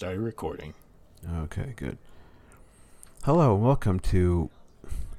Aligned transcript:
Started 0.00 0.20
recording. 0.20 0.72
Okay, 1.42 1.74
good. 1.76 1.98
Hello, 3.24 3.54
welcome 3.54 4.00
to. 4.00 4.48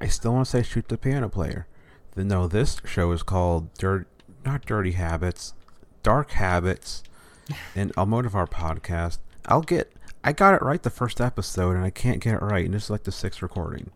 I 0.01 0.07
still 0.07 0.33
want 0.33 0.47
to 0.47 0.49
say 0.49 0.63
shoot 0.63 0.87
the 0.87 0.97
piano 0.97 1.29
player. 1.29 1.67
The, 2.15 2.23
no, 2.23 2.47
this 2.47 2.81
show 2.83 3.11
is 3.11 3.21
called 3.21 3.71
Dirt, 3.75 4.07
not 4.43 4.65
Dirty 4.65 4.93
Habits, 4.93 5.53
Dark 6.01 6.31
Habits, 6.31 7.03
and 7.75 7.93
Almodovar 7.93 8.49
podcast. 8.49 9.19
I'll 9.45 9.61
get. 9.61 9.93
I 10.23 10.31
got 10.31 10.55
it 10.55 10.63
right 10.63 10.81
the 10.81 10.89
first 10.89 11.21
episode, 11.21 11.75
and 11.75 11.85
I 11.85 11.91
can't 11.91 12.19
get 12.19 12.33
it 12.33 12.41
right, 12.41 12.65
and 12.65 12.73
this 12.73 12.85
is 12.85 12.89
like 12.89 13.03
the 13.03 13.11
sixth 13.11 13.43
recording. 13.43 13.91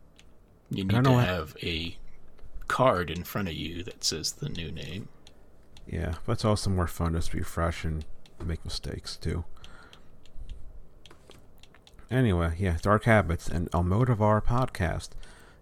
You 0.70 0.84
I 0.84 0.98
need 0.98 1.04
don't 1.04 1.06
to 1.06 1.26
have 1.26 1.58
a 1.64 1.98
card 2.68 3.10
in 3.10 3.24
front 3.24 3.48
of 3.48 3.56
you 3.56 3.82
that 3.86 4.04
says 4.04 4.34
the 4.34 4.50
new 4.50 4.72
name. 4.72 5.08
Yeah, 5.88 6.14
but 6.28 6.34
it's 6.34 6.46
also 6.46 6.70
more 6.70 6.86
fun 6.86 7.14
just 7.14 7.32
to 7.32 7.38
be 7.38 7.44
fresh 7.44 7.84
and 7.84 8.06
make 8.46 8.64
mistakes 8.64 9.18
too. 9.18 9.46
Anyway, 12.12 12.56
yeah, 12.60 12.78
Dark 12.82 13.06
Habits 13.06 13.48
and 13.48 13.70
Almodovar 13.72 14.44
podcast, 14.44 15.10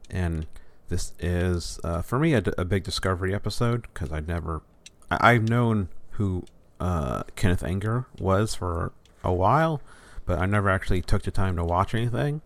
and 0.10 0.46
this 0.90 1.14
is 1.20 1.80
uh, 1.84 2.02
for 2.02 2.20
me 2.20 2.34
a 2.34 2.42
big 2.66 2.84
discovery 2.84 3.34
episode 3.34 3.84
because 3.94 4.12
I'd 4.12 4.28
never, 4.28 4.62
I- 5.10 5.32
I've 5.34 5.48
known 5.48 5.88
who 6.12 6.44
uh, 6.80 7.24
Kenneth 7.36 7.64
Anger 7.64 8.06
was 8.20 8.56
for 8.56 8.92
a 9.24 9.32
while, 9.34 9.82
but 10.26 10.38
I 10.38 10.46
never 10.46 10.70
actually 10.70 11.02
took 11.02 11.24
the 11.24 11.32
time 11.32 11.56
to 11.56 11.64
watch 11.64 11.96
anything. 11.96 12.42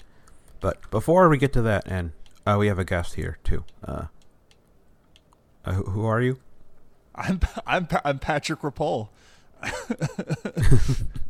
But 0.60 0.90
before 0.92 1.28
we 1.28 1.38
get 1.38 1.52
to 1.54 1.62
that, 1.64 1.84
and 1.88 2.12
uh, 2.46 2.58
we 2.60 2.68
have 2.68 2.80
a 2.80 2.86
guest 2.86 3.16
here 3.16 3.40
too. 3.44 3.64
Uh, 3.84 4.06
uh, 5.66 5.74
who, 5.74 5.84
who 5.86 6.06
are 6.06 6.22
you? 6.22 6.40
I'm 7.16 7.40
I'm 7.66 7.88
I'm 8.06 8.20
Patrick 8.20 8.62
Ripoll. 8.62 9.10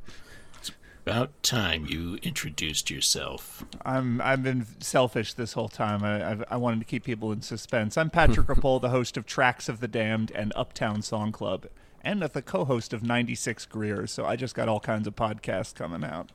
About 1.08 1.41
time 1.41 1.86
you 1.86 2.16
introduced 2.22 2.91
yourself. 2.91 3.63
I'm 3.86 4.19
I've 4.19 4.44
been 4.44 4.66
selfish 4.81 5.33
this 5.36 5.53
whole 5.53 5.69
time. 5.69 6.03
I 6.03 6.31
I've, 6.31 6.44
I 6.49 6.58
wanted 6.58 6.80
to 6.80 6.86
keep 6.86 7.05
people 7.05 7.31
in 7.31 7.41
suspense. 7.41 7.97
I'm 7.97 8.09
Patrick 8.09 8.45
Ripoll, 8.47 8.81
the 8.81 8.89
host 8.89 9.16
of 9.16 9.25
Tracks 9.25 9.69
of 9.69 9.80
the 9.80 9.88
Damned 9.88 10.33
and 10.36 10.52
Uptown 10.53 11.02
Song 11.02 11.31
Club, 11.31 11.67
and 12.03 12.22
the 12.22 12.41
co-host 12.41 12.91
of 12.91 13.03
96 13.03 13.66
Greer. 13.67 14.05
So 14.05 14.25
I 14.25 14.36
just 14.36 14.53
got 14.53 14.67
all 14.67 14.81
kinds 14.81 15.08
of 15.08 15.16
podcasts 15.16 15.73
coming 15.73 16.03
out. 16.03 16.30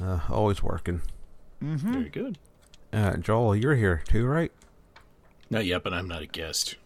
Uh, 0.00 0.20
always 0.30 0.62
working. 0.62 1.02
Very 1.60 2.10
good. 2.10 2.38
Uh, 2.92 3.16
Joel, 3.16 3.56
you're 3.56 3.74
here 3.74 4.04
too, 4.06 4.24
right? 4.24 4.52
Not 5.50 5.64
yet, 5.66 5.82
but 5.82 5.92
I'm 5.92 6.06
not 6.06 6.22
a 6.22 6.26
guest. 6.26 6.76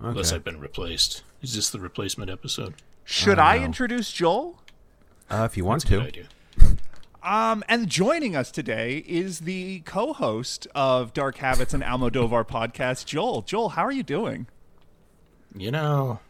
Okay. 0.00 0.08
Unless 0.10 0.32
I've 0.32 0.42
been 0.42 0.58
replaced. 0.58 1.22
Is 1.42 1.54
this 1.54 1.70
the 1.70 1.78
replacement 1.78 2.28
episode? 2.28 2.74
Should 3.04 3.38
Oh, 3.38 3.42
I 3.42 3.58
introduce 3.60 4.10
Joel? 4.10 4.60
Uh, 5.30 5.46
if 5.50 5.56
you 5.56 5.64
want 5.64 5.84
That's 5.84 6.02
to. 6.02 6.08
idea. 6.08 6.24
Um, 7.22 7.64
and 7.68 7.88
joining 7.88 8.36
us 8.36 8.52
today 8.52 8.98
is 8.98 9.40
the 9.40 9.80
co-host 9.80 10.68
of 10.76 11.12
Dark 11.12 11.38
Habits 11.38 11.74
and 11.74 11.82
Almodovar 11.82 12.46
podcast, 12.46 13.04
Joel. 13.04 13.42
Joel, 13.42 13.70
how 13.70 13.82
are 13.84 13.90
you 13.90 14.04
doing? 14.04 14.46
You 15.52 15.72
know, 15.72 16.20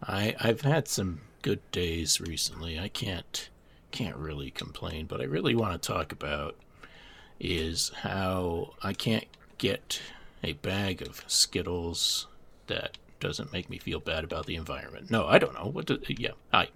I 0.00 0.36
I've 0.38 0.60
had 0.60 0.86
some 0.86 1.22
good 1.42 1.58
days 1.72 2.20
recently. 2.20 2.78
I 2.78 2.86
can't 2.86 3.48
can't 3.90 4.14
really 4.14 4.52
complain, 4.52 5.06
but 5.06 5.20
I 5.20 5.24
really 5.24 5.56
want 5.56 5.82
to 5.82 5.92
talk 5.92 6.12
about 6.12 6.54
is 7.40 7.90
how 8.02 8.74
I 8.84 8.92
can't 8.92 9.26
get 9.58 10.00
a 10.44 10.52
bag 10.52 11.02
of 11.02 11.24
Skittles 11.26 12.28
that 12.68 12.96
doesn't 13.18 13.52
make 13.52 13.68
me 13.68 13.78
feel 13.78 13.98
bad 13.98 14.22
about 14.22 14.46
the 14.46 14.54
environment. 14.54 15.10
No, 15.10 15.26
I 15.26 15.38
don't 15.38 15.54
know. 15.54 15.66
What 15.66 15.86
do, 15.86 15.98
yeah, 16.06 16.30
I 16.52 16.68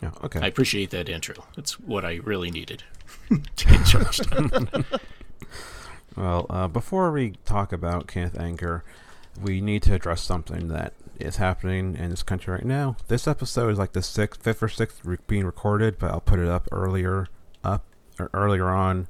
Yeah, 0.00 0.10
okay. 0.24 0.40
I 0.40 0.46
appreciate 0.46 0.90
that 0.90 1.08
intro. 1.08 1.44
That's 1.56 1.78
what 1.78 2.04
I 2.04 2.16
really 2.24 2.50
needed 2.50 2.84
to 3.56 3.66
get 3.66 3.86
charged. 3.86 4.26
well, 6.16 6.46
uh, 6.50 6.68
before 6.68 7.12
we 7.12 7.34
talk 7.44 7.72
about 7.72 8.06
Kenneth 8.06 8.38
Anger, 8.38 8.84
we 9.40 9.60
need 9.60 9.82
to 9.84 9.94
address 9.94 10.22
something 10.22 10.68
that 10.68 10.94
is 11.18 11.36
happening 11.36 11.96
in 11.96 12.10
this 12.10 12.22
country 12.22 12.52
right 12.54 12.64
now. 12.64 12.96
This 13.08 13.26
episode 13.26 13.70
is 13.70 13.78
like 13.78 13.92
the 13.92 14.02
sixth, 14.02 14.42
fifth 14.42 14.62
or 14.62 14.68
sixth 14.68 15.04
re- 15.04 15.18
being 15.26 15.46
recorded, 15.46 15.98
but 15.98 16.10
I'll 16.10 16.20
put 16.20 16.38
it 16.38 16.48
up 16.48 16.68
earlier, 16.72 17.28
up 17.64 17.84
or 18.18 18.30
earlier 18.34 18.68
on, 18.68 19.08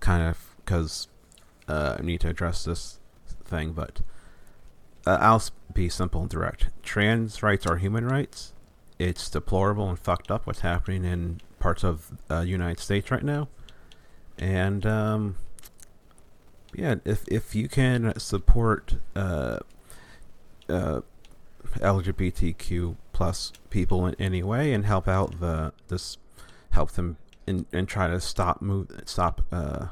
kind 0.00 0.22
of 0.22 0.56
because 0.64 1.08
uh, 1.66 1.96
I 1.98 2.02
need 2.02 2.20
to 2.20 2.28
address 2.28 2.64
this 2.64 2.98
thing. 3.44 3.72
But 3.72 4.00
uh, 5.06 5.18
I'll 5.20 5.42
be 5.72 5.88
simple 5.88 6.22
and 6.22 6.30
direct. 6.30 6.68
Trans 6.82 7.42
rights 7.42 7.66
are 7.66 7.76
human 7.76 8.06
rights. 8.06 8.52
It's 8.98 9.28
deplorable 9.30 9.88
and 9.88 9.98
fucked 9.98 10.30
up 10.30 10.46
what's 10.46 10.60
happening 10.60 11.04
in 11.04 11.40
parts 11.60 11.84
of 11.84 12.12
uh, 12.30 12.40
United 12.40 12.80
States 12.80 13.10
right 13.10 13.22
now, 13.22 13.48
and 14.38 14.84
um, 14.84 15.36
yeah, 16.74 16.96
if 17.04 17.26
if 17.28 17.54
you 17.54 17.68
can 17.68 18.18
support 18.18 18.96
uh, 19.14 19.58
uh, 20.68 21.00
LGBTQ 21.76 22.96
plus 23.12 23.52
people 23.70 24.06
in 24.06 24.14
any 24.18 24.42
way 24.42 24.72
and 24.72 24.84
help 24.86 25.08
out 25.08 25.40
the 25.40 25.72
this 25.88 26.18
help 26.70 26.92
them 26.92 27.16
and, 27.46 27.66
and 27.72 27.88
try 27.88 28.06
to 28.06 28.20
stop 28.20 28.62
move 28.62 28.88
stop 29.06 29.42
uh 29.50 29.86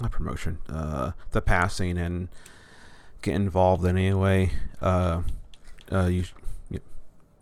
not 0.00 0.12
promotion 0.12 0.58
uh 0.68 1.12
the 1.32 1.40
passing 1.40 1.98
and 1.98 2.28
get 3.20 3.34
involved 3.34 3.84
in 3.84 3.96
any 3.96 4.14
way 4.14 4.52
uh 4.80 5.22
uh 5.90 6.06
you 6.06 6.24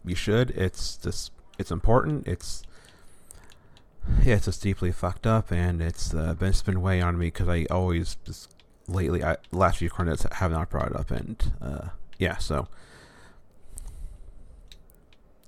you, 0.04 0.14
should 0.14 0.50
it's 0.50 0.96
just 0.96 1.32
it's 1.58 1.70
important 1.70 2.26
it's 2.26 2.62
yeah 4.22 4.34
it's 4.34 4.46
just 4.46 4.62
deeply 4.62 4.92
fucked 4.92 5.26
up 5.26 5.50
and 5.50 5.80
it's 5.82 6.14
uh, 6.14 6.34
been 6.34 6.48
it's 6.48 6.62
been 6.62 6.80
weighing 6.80 7.02
on 7.02 7.18
me 7.18 7.26
because 7.26 7.48
I 7.48 7.66
always 7.70 8.16
just 8.24 8.54
lately 8.88 9.22
I 9.22 9.36
last 9.52 9.78
few 9.78 9.90
credits 9.90 10.26
have 10.32 10.50
not 10.50 10.70
brought 10.70 10.90
it 10.90 10.96
up 10.96 11.10
and 11.10 11.52
uh 11.60 11.88
yeah 12.18 12.38
so 12.38 12.68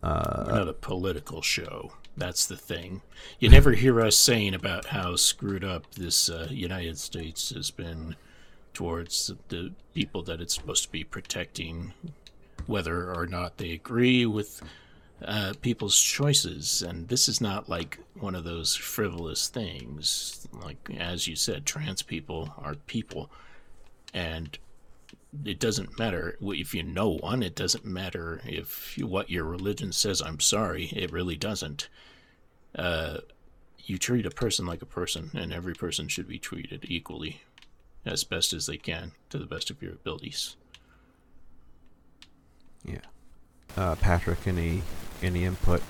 uh 0.02 0.44
not 0.48 0.68
a 0.68 0.72
political 0.72 1.42
show. 1.42 1.92
That's 2.16 2.44
the 2.46 2.56
thing. 2.56 3.02
You 3.38 3.48
never 3.48 3.72
hear 3.72 4.00
us 4.00 4.16
saying 4.16 4.54
about 4.54 4.86
how 4.86 5.16
screwed 5.16 5.64
up 5.64 5.94
this 5.94 6.28
uh, 6.28 6.48
United 6.50 6.98
States 6.98 7.50
has 7.50 7.70
been 7.70 8.16
towards 8.74 9.30
the 9.48 9.72
people 9.94 10.22
that 10.24 10.40
it's 10.40 10.54
supposed 10.54 10.84
to 10.84 10.90
be 10.92 11.04
protecting, 11.04 11.94
whether 12.66 13.12
or 13.12 13.26
not 13.26 13.58
they 13.58 13.72
agree 13.72 14.26
with 14.26 14.62
uh, 15.24 15.52
people's 15.60 15.98
choices. 15.98 16.82
And 16.82 17.08
this 17.08 17.28
is 17.28 17.40
not 17.40 17.68
like 17.68 17.98
one 18.18 18.34
of 18.34 18.44
those 18.44 18.74
frivolous 18.74 19.48
things. 19.48 20.46
Like, 20.52 20.90
as 20.98 21.26
you 21.26 21.36
said, 21.36 21.66
trans 21.66 22.02
people 22.02 22.54
are 22.58 22.74
people. 22.74 23.30
And 24.14 24.58
it 25.44 25.58
doesn't 25.58 25.98
matter 25.98 26.36
if 26.40 26.74
you 26.74 26.82
know 26.82 27.08
one. 27.08 27.42
It 27.42 27.54
doesn't 27.54 27.84
matter 27.84 28.42
if 28.44 28.98
you, 28.98 29.06
what 29.06 29.30
your 29.30 29.44
religion 29.44 29.92
says. 29.92 30.20
I'm 30.20 30.40
sorry, 30.40 30.86
it 30.86 31.12
really 31.12 31.36
doesn't. 31.36 31.88
Uh, 32.74 33.18
you 33.78 33.98
treat 33.98 34.26
a 34.26 34.30
person 34.30 34.66
like 34.66 34.82
a 34.82 34.86
person, 34.86 35.30
and 35.34 35.52
every 35.52 35.74
person 35.74 36.08
should 36.08 36.28
be 36.28 36.38
treated 36.38 36.84
equally, 36.88 37.42
as 38.04 38.24
best 38.24 38.52
as 38.52 38.66
they 38.66 38.76
can, 38.76 39.12
to 39.30 39.38
the 39.38 39.46
best 39.46 39.70
of 39.70 39.82
your 39.82 39.92
abilities. 39.92 40.56
Yeah 42.84 42.96
uh 43.76 43.94
Patrick 43.96 44.46
any 44.46 44.82
any 45.22 45.44
input 45.44 45.82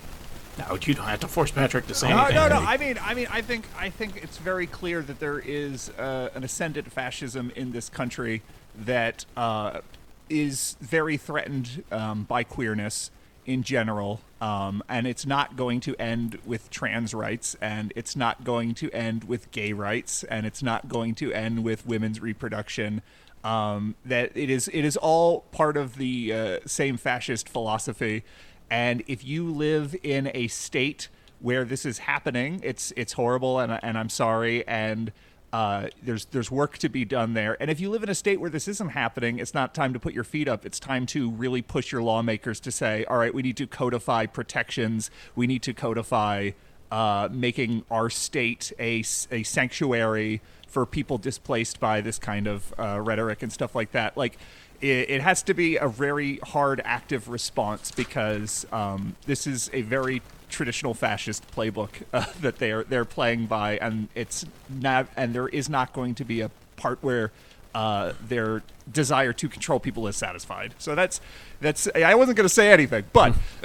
Now 0.58 0.74
you 0.74 0.94
don't 0.94 1.06
have 1.06 1.20
to 1.20 1.28
force 1.28 1.50
Patrick 1.50 1.86
to 1.86 1.94
say 1.94 2.08
No, 2.10 2.18
anything. 2.18 2.36
no, 2.36 2.48
no. 2.48 2.56
I 2.60 2.76
mean, 2.76 2.98
I 3.02 3.14
mean, 3.14 3.26
I 3.30 3.40
think, 3.40 3.64
I 3.78 3.88
think 3.88 4.22
it's 4.22 4.36
very 4.36 4.66
clear 4.66 5.00
that 5.00 5.18
there 5.18 5.38
is 5.38 5.88
uh, 5.98 6.28
an 6.34 6.44
ascendant 6.44 6.92
fascism 6.92 7.50
in 7.56 7.72
this 7.72 7.88
country 7.88 8.42
that 8.84 9.24
uh, 9.34 9.80
is 10.28 10.76
very 10.80 11.16
threatened 11.16 11.82
um, 11.90 12.24
by 12.24 12.44
queerness 12.44 13.10
in 13.46 13.62
general, 13.62 14.20
um, 14.42 14.82
and 14.88 15.06
it's 15.06 15.24
not 15.26 15.56
going 15.56 15.80
to 15.80 15.96
end 15.98 16.38
with 16.44 16.68
trans 16.70 17.14
rights, 17.14 17.56
and 17.62 17.92
it's 17.96 18.14
not 18.14 18.44
going 18.44 18.74
to 18.74 18.90
end 18.92 19.24
with 19.24 19.50
gay 19.52 19.72
rights, 19.72 20.22
and 20.24 20.44
it's 20.46 20.62
not 20.62 20.86
going 20.88 21.14
to 21.14 21.32
end 21.32 21.64
with 21.64 21.86
women's 21.86 22.20
reproduction. 22.20 23.00
Um, 23.44 23.96
that 24.04 24.36
it 24.36 24.50
is, 24.50 24.68
it 24.68 24.84
is 24.84 24.96
all 24.96 25.40
part 25.50 25.76
of 25.76 25.96
the 25.96 26.32
uh, 26.32 26.58
same 26.64 26.96
fascist 26.96 27.48
philosophy. 27.48 28.24
And 28.70 29.02
if 29.06 29.24
you 29.24 29.50
live 29.50 29.96
in 30.02 30.30
a 30.32 30.48
state 30.48 31.08
where 31.40 31.64
this 31.64 31.84
is 31.84 31.98
happening, 31.98 32.60
it's 32.62 32.92
it's 32.96 33.14
horrible, 33.14 33.58
and 33.58 33.78
and 33.82 33.98
I'm 33.98 34.08
sorry, 34.08 34.66
and 34.66 35.12
uh, 35.52 35.88
there's 36.02 36.24
there's 36.26 36.50
work 36.50 36.78
to 36.78 36.88
be 36.88 37.04
done 37.04 37.34
there. 37.34 37.56
And 37.60 37.70
if 37.70 37.80
you 37.80 37.90
live 37.90 38.02
in 38.02 38.08
a 38.08 38.14
state 38.14 38.40
where 38.40 38.48
this 38.48 38.68
isn't 38.68 38.90
happening, 38.90 39.38
it's 39.38 39.52
not 39.52 39.74
time 39.74 39.92
to 39.92 40.00
put 40.00 40.14
your 40.14 40.24
feet 40.24 40.48
up. 40.48 40.64
It's 40.64 40.80
time 40.80 41.04
to 41.06 41.30
really 41.30 41.60
push 41.60 41.92
your 41.92 42.02
lawmakers 42.02 42.60
to 42.60 42.70
say, 42.70 43.04
all 43.04 43.18
right, 43.18 43.34
we 43.34 43.42
need 43.42 43.56
to 43.58 43.66
codify 43.66 44.26
protections. 44.26 45.10
We 45.34 45.46
need 45.46 45.62
to 45.64 45.74
codify 45.74 46.52
uh, 46.92 47.26
making 47.32 47.82
our 47.90 48.10
state 48.10 48.70
a, 48.78 49.02
a 49.30 49.42
sanctuary 49.42 50.42
for 50.68 50.84
people 50.84 51.16
displaced 51.16 51.80
by 51.80 52.02
this 52.02 52.18
kind 52.18 52.46
of 52.46 52.74
uh, 52.78 53.00
rhetoric 53.00 53.42
and 53.42 53.50
stuff 53.50 53.74
like 53.74 53.92
that. 53.92 54.14
Like 54.14 54.36
it, 54.82 55.08
it 55.08 55.20
has 55.22 55.42
to 55.44 55.54
be 55.54 55.76
a 55.76 55.88
very 55.88 56.36
hard, 56.44 56.82
active 56.84 57.28
response 57.28 57.90
because 57.90 58.66
um, 58.72 59.16
this 59.24 59.46
is 59.46 59.70
a 59.72 59.80
very 59.80 60.20
traditional 60.50 60.92
fascist 60.92 61.50
playbook 61.56 61.90
uh, 62.12 62.26
that 62.42 62.58
they're 62.58 62.84
they're 62.84 63.06
playing 63.06 63.46
by, 63.46 63.78
and 63.78 64.08
it's 64.14 64.44
not, 64.68 65.08
and 65.16 65.34
there 65.34 65.48
is 65.48 65.70
not 65.70 65.94
going 65.94 66.14
to 66.16 66.24
be 66.26 66.42
a 66.42 66.50
part 66.76 66.98
where 67.00 67.32
uh, 67.74 68.12
their 68.20 68.62
desire 68.90 69.32
to 69.32 69.48
control 69.48 69.78
people 69.80 70.06
is 70.08 70.16
satisfied. 70.16 70.74
So 70.78 70.94
that's 70.94 71.20
that's 71.60 71.88
I 71.94 72.14
wasn't 72.14 72.36
going 72.36 72.48
to 72.48 72.54
say 72.54 72.72
anything, 72.72 73.04
but 73.12 73.34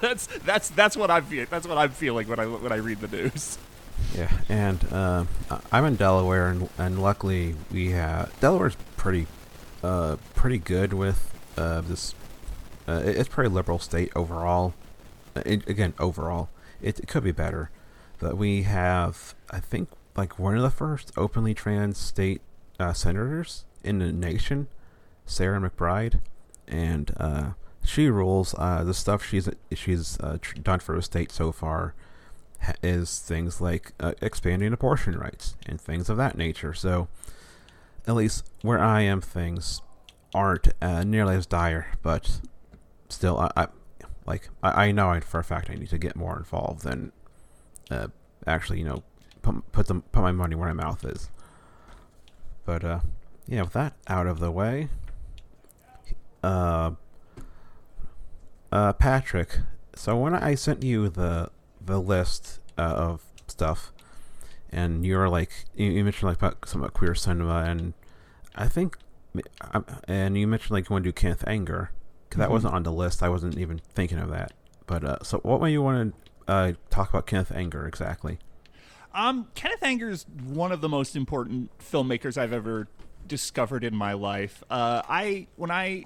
that's 0.00 0.26
that's 0.44 0.70
that's 0.70 0.96
what 0.96 1.10
I'm 1.10 1.24
that's 1.50 1.66
what 1.66 1.78
I'm 1.78 1.90
feeling 1.90 2.28
when 2.28 2.38
I 2.40 2.46
when 2.46 2.72
I 2.72 2.76
read 2.76 3.00
the 3.00 3.08
news. 3.08 3.58
Yeah, 4.14 4.30
and 4.48 4.84
uh, 4.92 5.24
I'm 5.72 5.84
in 5.86 5.96
Delaware, 5.96 6.48
and, 6.48 6.68
and 6.78 7.02
luckily 7.02 7.54
we 7.72 7.90
have 7.92 8.38
Delaware's 8.40 8.76
pretty, 8.96 9.26
uh, 9.82 10.16
pretty 10.34 10.58
good 10.58 10.92
with 10.92 11.32
uh, 11.56 11.80
this. 11.80 12.14
Uh, 12.86 13.02
it's 13.04 13.28
a 13.28 13.30
pretty 13.30 13.50
liberal 13.50 13.78
state 13.78 14.12
overall. 14.14 14.74
Uh, 15.34 15.42
It, 15.46 15.66
again, 15.68 15.94
overall, 15.98 16.50
it, 16.82 17.00
it 17.00 17.08
could 17.08 17.24
be 17.24 17.32
better, 17.32 17.70
but 18.20 18.36
we 18.36 18.62
have, 18.62 19.34
I 19.50 19.60
think, 19.60 19.88
like 20.14 20.38
one 20.38 20.56
of 20.56 20.62
the 20.62 20.70
first 20.70 21.10
openly 21.16 21.54
trans 21.54 21.96
state 21.98 22.42
uh, 22.78 22.92
senators 22.92 23.64
in 23.84 23.98
the 23.98 24.12
nation, 24.12 24.68
Sarah 25.24 25.60
McBride, 25.60 26.20
and 26.66 27.12
uh, 27.18 27.50
she 27.84 28.08
rules. 28.08 28.54
Uh, 28.58 28.84
the 28.84 28.94
stuff 28.94 29.24
she's 29.24 29.48
she's 29.72 30.18
uh, 30.20 30.38
tr- 30.40 30.58
done 30.58 30.80
for 30.80 30.96
the 30.96 31.02
state 31.02 31.30
so 31.32 31.52
far 31.52 31.94
ha- 32.62 32.74
is 32.82 33.18
things 33.18 33.60
like 33.60 33.92
uh, 34.00 34.12
expanding 34.20 34.72
abortion 34.72 35.18
rights 35.18 35.56
and 35.66 35.80
things 35.80 36.08
of 36.08 36.16
that 36.16 36.36
nature. 36.36 36.74
So, 36.74 37.08
at 38.06 38.14
least 38.14 38.48
where 38.62 38.80
I 38.80 39.02
am, 39.02 39.20
things 39.20 39.82
aren't 40.34 40.68
uh, 40.82 41.04
nearly 41.04 41.36
as 41.36 41.46
dire, 41.46 41.86
but 42.02 42.40
still, 43.08 43.38
I, 43.38 43.50
I 43.56 43.66
like 44.26 44.48
I, 44.62 44.86
I 44.86 44.92
know 44.92 45.18
for 45.20 45.40
a 45.40 45.44
fact 45.44 45.70
I 45.70 45.74
need 45.74 45.90
to 45.90 45.98
get 45.98 46.16
more 46.16 46.36
involved 46.36 46.84
and 46.84 47.12
actually, 48.46 48.78
you 48.78 48.84
know, 48.84 49.02
put 49.42 49.72
put 49.72 49.86
them 49.86 50.02
put 50.12 50.22
my 50.22 50.32
money 50.32 50.54
where 50.54 50.72
my 50.72 50.84
mouth 50.84 51.04
is. 51.04 51.30
But 52.66 52.84
uh, 52.84 53.00
yeah, 53.46 53.62
with 53.62 53.72
that 53.74 53.94
out 54.08 54.26
of 54.26 54.40
the 54.40 54.50
way, 54.50 54.88
uh, 56.42 56.90
uh, 58.72 58.92
Patrick. 58.94 59.58
So 59.94 60.16
when 60.16 60.34
I 60.34 60.54
sent 60.56 60.82
you 60.82 61.08
the 61.08 61.50
the 61.80 62.00
list 62.00 62.60
uh, 62.76 62.82
of 62.82 63.22
stuff, 63.46 63.92
and 64.70 65.06
you're 65.06 65.28
like, 65.28 65.50
you, 65.76 65.90
you 65.90 66.04
mentioned 66.04 66.28
like 66.28 66.38
about 66.38 66.68
some 66.68 66.80
about 66.82 66.92
queer 66.92 67.14
cinema, 67.14 67.64
and 67.66 67.94
I 68.56 68.66
think, 68.68 68.98
um, 69.72 69.86
and 70.08 70.36
you 70.36 70.46
mentioned 70.46 70.72
like 70.72 70.88
you 70.88 70.94
want 70.94 71.04
to 71.04 71.08
do 71.08 71.12
Kenneth 71.12 71.44
Anger, 71.46 71.90
because 72.28 72.38
that 72.40 72.48
Mhm. 72.48 72.52
wasn't 72.52 72.74
on 72.74 72.82
the 72.82 72.92
list. 72.92 73.22
I 73.22 73.28
wasn't 73.28 73.56
even 73.58 73.78
thinking 73.94 74.18
of 74.18 74.28
that. 74.30 74.52
But 74.86 75.04
uh, 75.04 75.18
so 75.22 75.38
what 75.38 75.60
made 75.62 75.70
you 75.72 75.82
want 75.82 76.14
to 76.46 76.52
uh, 76.52 76.72
talk 76.90 77.10
about 77.10 77.26
Kenneth 77.26 77.52
Anger 77.52 77.86
exactly? 77.86 78.38
Um, 79.16 79.46
Kenneth 79.54 79.82
Anger 79.82 80.10
is 80.10 80.26
one 80.44 80.72
of 80.72 80.82
the 80.82 80.90
most 80.90 81.16
important 81.16 81.70
filmmakers 81.78 82.36
I've 82.36 82.52
ever 82.52 82.86
discovered 83.26 83.82
in 83.82 83.96
my 83.96 84.12
life. 84.12 84.62
Uh, 84.68 85.00
I 85.08 85.46
when 85.56 85.70
I 85.70 86.04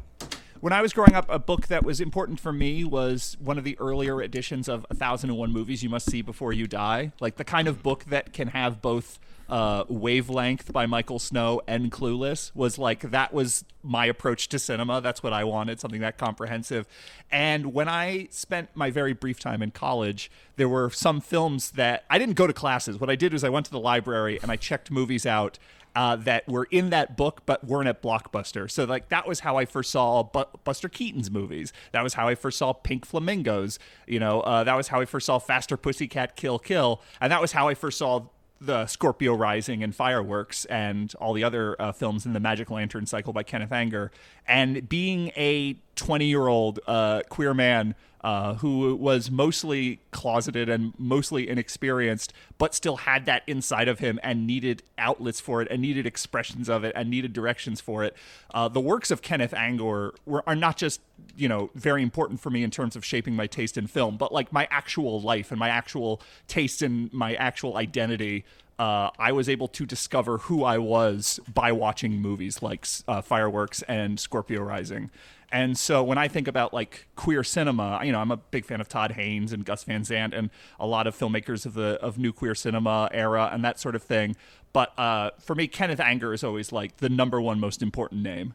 when 0.61 0.73
I 0.73 0.83
was 0.83 0.93
growing 0.93 1.15
up, 1.15 1.27
a 1.29 1.39
book 1.39 1.69
that 1.69 1.85
was 1.85 2.01
important 2.01 2.39
for 2.39 2.53
me 2.53 2.85
was 2.85 3.37
one 3.41 3.57
of 3.57 3.65
the 3.65 3.79
earlier 3.79 4.23
editions 4.23 4.69
of 4.69 4.85
A 4.91 4.95
Thousand 4.95 5.31
and 5.31 5.39
One 5.39 5.53
Movies 5.53 5.83
You 5.83 5.89
Must 5.89 6.09
See 6.09 6.23
Before 6.23 6.53
You 6.53 6.67
Die. 6.67 7.13
Like 7.19 7.37
the 7.37 7.45
kind 7.45 7.67
of 7.67 7.83
book 7.83 8.05
that 8.05 8.33
can 8.33 8.49
have 8.49 8.83
both 8.83 9.19
uh, 9.49 9.85
Wavelength 9.89 10.73
by 10.73 10.87
Michael 10.87 11.19
Snow 11.19 11.61
and 11.67 11.91
Clueless 11.91 12.53
was 12.55 12.79
like 12.79 13.11
that 13.11 13.33
was 13.33 13.65
my 13.83 14.07
approach 14.07 14.49
to 14.51 14.59
cinema. 14.59 15.01
That's 15.01 15.23
what 15.23 15.33
I 15.33 15.45
wanted, 15.45 15.81
something 15.81 16.03
that 16.03 16.19
comprehensive. 16.19 16.87
And 17.31 17.73
when 17.73 17.89
I 17.89 18.29
spent 18.31 18.69
my 18.75 18.91
very 18.91 19.13
brief 19.13 19.41
time 19.41 19.63
in 19.63 19.73
college, 19.73 20.31
there 20.57 20.69
were 20.69 20.91
some 20.91 21.21
films 21.21 21.73
that 21.73 22.05
I 22.09 22.19
didn't 22.19 22.35
go 22.35 22.47
to 22.47 22.53
classes. 22.53 23.01
What 23.01 23.11
I 23.11 23.17
did 23.17 23.33
was 23.33 23.43
I 23.43 23.49
went 23.49 23.67
to 23.67 23.73
the 23.73 23.81
library 23.81 24.39
and 24.41 24.53
I 24.53 24.57
checked 24.57 24.91
movies 24.91 25.27
out 25.27 25.59
uh, 25.95 26.17
that 26.17 26.49
were 26.49 26.69
in 26.71 26.91
that 26.91 27.17
book 27.17 27.43
but 27.47 27.65
weren't 27.65 27.89
at 27.89 28.03
Blockbuster. 28.03 28.71
So 28.71 28.85
like 28.85 29.09
that 29.09 29.27
was 29.27 29.41
how 29.41 29.57
I 29.57 29.65
first 29.65 29.91
saw 29.91 30.23
Bu- 30.23 30.45
Buster 30.65 30.89
Keaton's 30.89 31.31
movies. 31.31 31.73
That 31.93 32.03
was 32.03 32.15
how 32.15 32.29
I 32.29 32.35
first 32.35 32.59
saw 32.59 32.73
Pink 32.73 33.05
Flamingos. 33.07 33.79
You 34.07 34.21
know, 34.21 34.41
uh, 34.41 34.65
that 34.65 34.77
was 34.77 34.89
how 34.89 35.01
I 35.01 35.05
first 35.05 35.27
saw 35.27 35.39
Faster 35.39 35.77
Pussycat 35.77 36.37
Kill 36.37 36.59
Kill, 36.59 37.03
and 37.21 37.33
that 37.33 37.41
was 37.41 37.53
how 37.53 37.69
I 37.69 37.75
first 37.75 37.99
saw 37.99 38.27
the 38.61 38.87
Scorpio 38.87 39.35
Rising 39.35 39.83
and 39.83 39.95
Fireworks 39.95 40.67
and 40.67 41.13
all 41.15 41.33
the 41.33 41.43
other 41.43 41.81
uh, 41.81 41.93
films 41.93 42.27
in 42.27 42.35
the 42.35 42.41
Magic 42.41 42.71
Lantern 42.71 43.07
cycle 43.07 43.33
by 43.33 43.43
Kenneth 43.43 43.73
Anger. 43.73 44.13
And 44.47 44.87
being 44.87 45.29
a 45.35 45.77
20 45.97 46.27
year 46.27 46.47
old 46.47 46.79
uh, 46.87 47.23
queer 47.31 47.55
man 47.55 47.95
uh, 48.23 48.55
who 48.55 48.95
was 48.97 49.31
mostly 49.31 50.01
closeted 50.11 50.69
and 50.69 50.93
mostly 50.99 51.49
inexperienced, 51.49 52.33
but 52.59 52.75
still 52.75 52.99
had 52.99 53.25
that 53.27 53.43
inside 53.47 53.89
of 53.89 53.99
him 53.99 54.21
and 54.23 54.47
needed 54.47 54.83
outlets 54.99 55.41
for 55.41 55.63
it 55.63 55.69
and 55.71 55.81
needed 55.81 56.07
expressions 56.07 56.69
of 56.69 56.85
it 56.85 56.93
and 56.95 57.09
needed 57.09 57.33
directions 57.33 57.81
for 57.81 58.05
it. 58.05 58.15
Uh, 58.53 58.69
the 58.69 58.81
works 58.81 59.11
of 59.11 59.23
Kenneth 59.23 59.55
Anger 59.55 60.13
were, 60.27 60.43
are 60.47 60.57
not 60.57 60.77
just 60.77 61.01
you 61.37 61.49
know 61.49 61.71
very 61.75 62.03
important 62.03 62.41
for 62.41 62.51
me 62.51 62.63
in 62.63 62.71
terms 62.71 62.97
of 62.97 63.05
shaping 63.05 63.35
my 63.35 63.47
taste 63.47 63.79
in 63.79 63.87
film, 63.87 64.17
but 64.17 64.33
like 64.33 64.53
my 64.53 64.69
actual 64.71 65.21
life 65.21 65.51
and 65.51 65.59
my 65.59 65.69
actual 65.69 66.21
taste 66.47 66.83
and 66.83 67.13
my 67.13 67.35
actual 67.35 67.77
identity. 67.77 68.45
Uh, 68.79 69.11
I 69.19 69.33
was 69.33 69.51
able 69.51 69.69
to 69.69 69.85
discover 69.85 70.39
who 70.39 70.65
I 70.65 70.79
was 70.79 71.39
by 71.53 71.71
watching 71.71 72.13
movies 72.13 72.63
like 72.63 72.87
uh, 73.07 73.21
Fireworks 73.21 73.83
and 73.83 74.19
Scorpio 74.19 74.63
Rising. 74.63 75.11
And 75.53 75.77
so 75.77 76.03
when 76.03 76.17
I 76.19 76.29
think 76.29 76.47
about 76.47 76.73
like 76.73 77.07
queer 77.17 77.43
cinema, 77.43 78.01
you 78.05 78.13
know, 78.13 78.21
I'm 78.21 78.31
a 78.31 78.37
big 78.37 78.65
fan 78.65 78.81
of 78.81 78.89
Todd 78.89 79.13
Haynes 79.13 79.53
and 79.53 79.65
Gus 79.65 79.83
Van 79.85 80.05
Sant 80.05 80.33
and 80.33 80.51
a 80.79 80.87
lot 80.87 81.07
of 81.07 81.17
filmmakers 81.17 81.67
of 81.67 81.75
the 81.75 81.99
of 82.01 82.19
new 82.19 82.33
queer 82.33 82.55
cinema 82.55 83.09
era 83.13 83.51
and 83.53 83.65
that 83.65 83.81
sort 83.81 83.95
of 83.95 84.03
thing. 84.03 84.37
But 84.73 84.97
uh, 84.99 85.31
for 85.41 85.55
me, 85.55 85.67
Kenneth 85.67 86.01
Anger 86.01 86.33
is 86.33 86.45
always 86.45 86.71
like 86.71 86.99
the 86.99 87.09
number 87.09 87.41
one 87.41 87.59
most 87.59 87.83
important 87.83 88.23
name. 88.23 88.55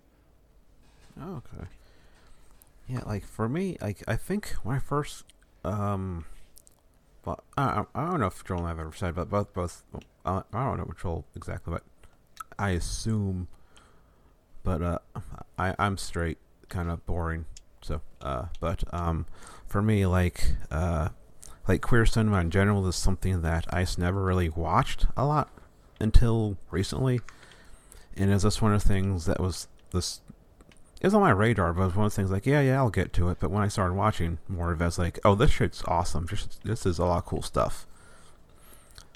Oh, 1.21 1.41
okay. 1.53 1.67
Yeah, 2.87 3.01
like 3.05 3.25
for 3.25 3.49
me, 3.49 3.77
like 3.81 4.03
I 4.07 4.15
think 4.15 4.49
when 4.63 4.75
I 4.75 4.79
first, 4.79 5.25
um, 5.63 6.25
well, 7.25 7.43
I, 7.57 7.83
I 7.95 8.05
don't 8.05 8.19
know 8.19 8.27
if 8.27 8.43
Joel 8.45 8.59
and 8.59 8.67
I've 8.67 8.79
ever 8.79 8.93
said, 8.93 9.15
but 9.15 9.29
both 9.29 9.53
both 9.53 9.83
I 10.25 10.43
I 10.53 10.65
don't 10.65 10.77
know 10.77 10.83
which 10.83 10.99
Joel 10.99 11.25
exactly, 11.35 11.73
but 11.73 11.83
I 12.59 12.71
assume, 12.71 13.47
but 14.63 14.81
uh, 14.81 14.99
I 15.57 15.73
I'm 15.79 15.97
straight, 15.97 16.37
kind 16.69 16.89
of 16.89 17.05
boring. 17.05 17.45
So 17.81 18.01
uh, 18.21 18.45
but 18.59 18.83
um, 18.93 19.25
for 19.67 19.81
me, 19.81 20.05
like 20.05 20.55
uh, 20.71 21.09
like 21.67 21.81
queer 21.81 22.05
cinema 22.05 22.39
in 22.41 22.51
general 22.51 22.87
is 22.87 22.95
something 22.95 23.41
that 23.41 23.65
I 23.73 23.85
never 23.97 24.23
really 24.23 24.49
watched 24.49 25.07
a 25.15 25.25
lot 25.25 25.49
until 25.99 26.57
recently, 26.71 27.21
and 28.17 28.31
it's 28.31 28.43
just 28.43 28.61
one 28.61 28.73
of 28.73 28.83
the 28.83 28.87
things 28.87 29.25
that 29.25 29.39
was 29.39 29.67
this 29.91 30.21
it 31.01 31.07
was 31.07 31.13
on 31.13 31.21
my 31.21 31.31
radar, 31.31 31.73
but 31.73 31.83
it 31.83 31.85
was 31.85 31.95
one 31.95 32.05
of 32.05 32.11
the 32.13 32.15
things 32.15 32.31
like, 32.31 32.45
yeah, 32.45 32.61
yeah, 32.61 32.77
I'll 32.77 32.89
get 32.89 33.13
to 33.13 33.29
it. 33.29 33.37
But 33.39 33.51
when 33.51 33.61
I 33.61 33.67
started 33.67 33.93
watching 33.93 34.39
more 34.47 34.71
of 34.71 34.81
it, 34.81 34.83
I 34.83 34.87
was 34.87 34.97
like, 34.97 35.19
oh, 35.23 35.35
this 35.35 35.51
shit's 35.51 35.83
awesome. 35.87 36.27
Just, 36.27 36.63
this 36.63 36.85
is 36.85 36.97
a 36.97 37.05
lot 37.05 37.17
of 37.17 37.25
cool 37.25 37.41
stuff. 37.41 37.85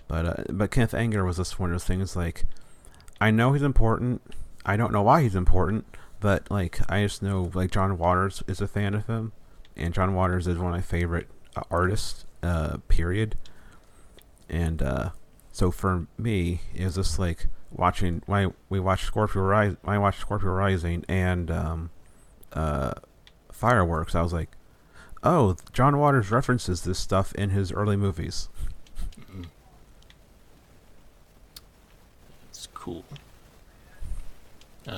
But 0.08 0.26
uh, 0.26 0.44
but 0.50 0.72
Kenneth 0.72 0.94
Anger 0.94 1.24
was 1.24 1.38
just 1.38 1.60
one 1.60 1.70
of 1.70 1.76
those 1.76 1.86
things 1.86 2.16
like, 2.16 2.46
I 3.22 3.32
know 3.32 3.54
he's 3.54 3.64
important. 3.64 4.22
I 4.66 4.76
don't 4.76 4.92
know 4.92 5.02
why 5.02 5.24
he's 5.24 5.36
important, 5.36 5.86
but 6.20 6.50
like 6.52 6.80
I 6.92 7.04
just 7.04 7.22
know 7.22 7.52
like 7.54 7.72
John 7.72 7.98
Waters 7.98 8.44
is 8.48 8.62
a 8.62 8.68
fan 8.68 8.94
of 8.94 9.08
him, 9.08 9.32
and 9.76 9.94
John 9.94 10.14
Waters 10.14 10.48
is 10.48 10.58
one 10.58 10.68
of 10.68 10.74
my 10.74 10.82
favorite 10.82 11.28
uh, 11.56 11.62
artists. 11.72 12.26
Uh, 12.42 12.78
period. 12.88 13.36
And 14.50 14.82
uh, 14.82 15.10
so 15.52 15.72
for 15.72 16.08
me, 16.18 16.62
it 16.74 16.86
was 16.86 16.96
just 16.96 17.20
like 17.20 17.48
watching 17.70 18.22
when 18.28 18.48
I, 18.48 18.54
we 18.70 18.80
watched 18.80 19.06
Scorpio 19.06 19.42
Rise. 19.42 19.76
When 19.82 19.96
I 19.96 20.00
watched 20.00 20.22
Scorpio 20.22 20.52
Rising 20.52 21.04
and 21.10 21.52
um, 21.52 21.90
uh, 22.54 22.94
Fireworks, 23.52 24.16
I 24.16 24.22
was 24.22 24.32
like, 24.32 24.50
"Oh, 25.22 25.58
John 25.74 25.98
Waters 25.98 26.32
references 26.32 26.84
this 26.84 26.98
stuff 26.98 27.36
in 27.36 27.50
his 27.50 27.74
early 27.74 27.98
movies." 27.98 28.48
It's 32.50 32.68
cool. 32.74 33.04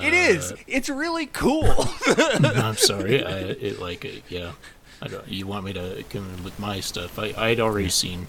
It 0.00 0.14
is. 0.14 0.52
It's 0.66 0.88
really 0.88 1.26
cool. 1.26 1.72
I'm 2.06 2.76
sorry. 2.76 3.24
I, 3.26 3.38
it 3.38 3.80
like 3.80 4.04
uh, 4.04 4.08
yeah. 4.28 4.52
I 5.00 5.08
don't, 5.08 5.26
you 5.28 5.46
want 5.48 5.64
me 5.64 5.72
to 5.72 6.04
come 6.10 6.32
in 6.34 6.44
with 6.44 6.58
my 6.60 6.78
stuff? 6.80 7.18
I 7.18 7.34
I'd 7.36 7.60
already 7.60 7.88
seen 7.88 8.28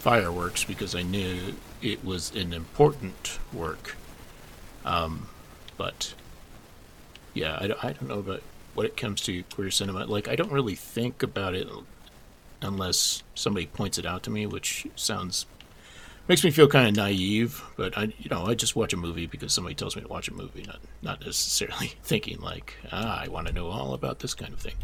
fireworks 0.00 0.64
because 0.64 0.94
I 0.94 1.02
knew 1.02 1.54
it 1.82 2.04
was 2.04 2.34
an 2.34 2.52
important 2.52 3.38
work. 3.52 3.96
Um, 4.84 5.28
but 5.78 6.14
yeah, 7.34 7.56
I, 7.60 7.66
don't- 7.68 7.84
I 7.84 7.92
don't 7.92 8.08
know 8.08 8.18
about 8.18 8.42
when 8.74 8.86
it 8.86 8.96
comes 8.96 9.20
to 9.22 9.42
queer 9.44 9.70
cinema. 9.70 10.04
Like 10.04 10.28
I 10.28 10.36
don't 10.36 10.52
really 10.52 10.74
think 10.74 11.22
about 11.22 11.54
it 11.54 11.68
unless 12.62 13.22
somebody 13.34 13.66
points 13.66 13.96
it 13.98 14.04
out 14.06 14.22
to 14.24 14.30
me, 14.30 14.46
which 14.46 14.86
sounds 14.96 15.46
makes 16.28 16.44
me 16.44 16.50
feel 16.50 16.68
kind 16.68 16.88
of 16.88 16.94
naive. 16.96 17.62
But 17.76 17.96
I, 17.98 18.04
you 18.18 18.30
know, 18.30 18.46
I 18.46 18.54
just 18.54 18.76
watch 18.76 18.92
a 18.92 18.96
movie 18.96 19.26
because 19.26 19.52
somebody 19.52 19.74
tells 19.74 19.96
me 19.96 20.02
to 20.02 20.08
watch 20.08 20.28
a 20.28 20.34
movie, 20.34 20.62
not 20.66 20.78
not 21.02 21.20
necessarily 21.24 21.88
thinking 22.02 22.40
like, 22.40 22.76
ah, 22.92 23.20
I 23.22 23.28
want 23.28 23.46
to 23.48 23.52
know 23.52 23.68
all 23.68 23.94
about 23.94 24.20
this 24.20 24.34
kind 24.34 24.52
of 24.52 24.60
thing. 24.60 24.76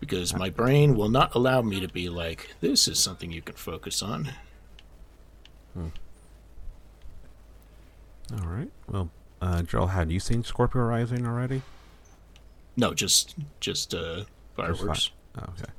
because 0.00 0.34
my 0.34 0.50
brain 0.50 0.96
will 0.96 1.08
not 1.08 1.34
allow 1.34 1.62
me 1.62 1.80
to 1.80 1.88
be 1.88 2.08
like, 2.10 2.54
this 2.60 2.86
is 2.88 2.98
something 2.98 3.30
you 3.32 3.40
can 3.42 3.54
focus 3.56 4.02
on. 4.02 4.30
All 8.32 8.46
right. 8.48 8.70
Well, 8.88 9.10
uh, 9.40 9.62
Joel, 9.62 9.88
had 9.88 10.10
you 10.10 10.20
seen 10.20 10.44
Scorpio 10.44 10.82
Rising 10.82 11.26
already? 11.26 11.62
No, 12.76 12.94
just 12.94 13.34
just 13.60 13.94
uh, 13.94 14.24
fireworks. 14.56 15.10
Oh, 15.38 15.42
okay. 15.50 15.70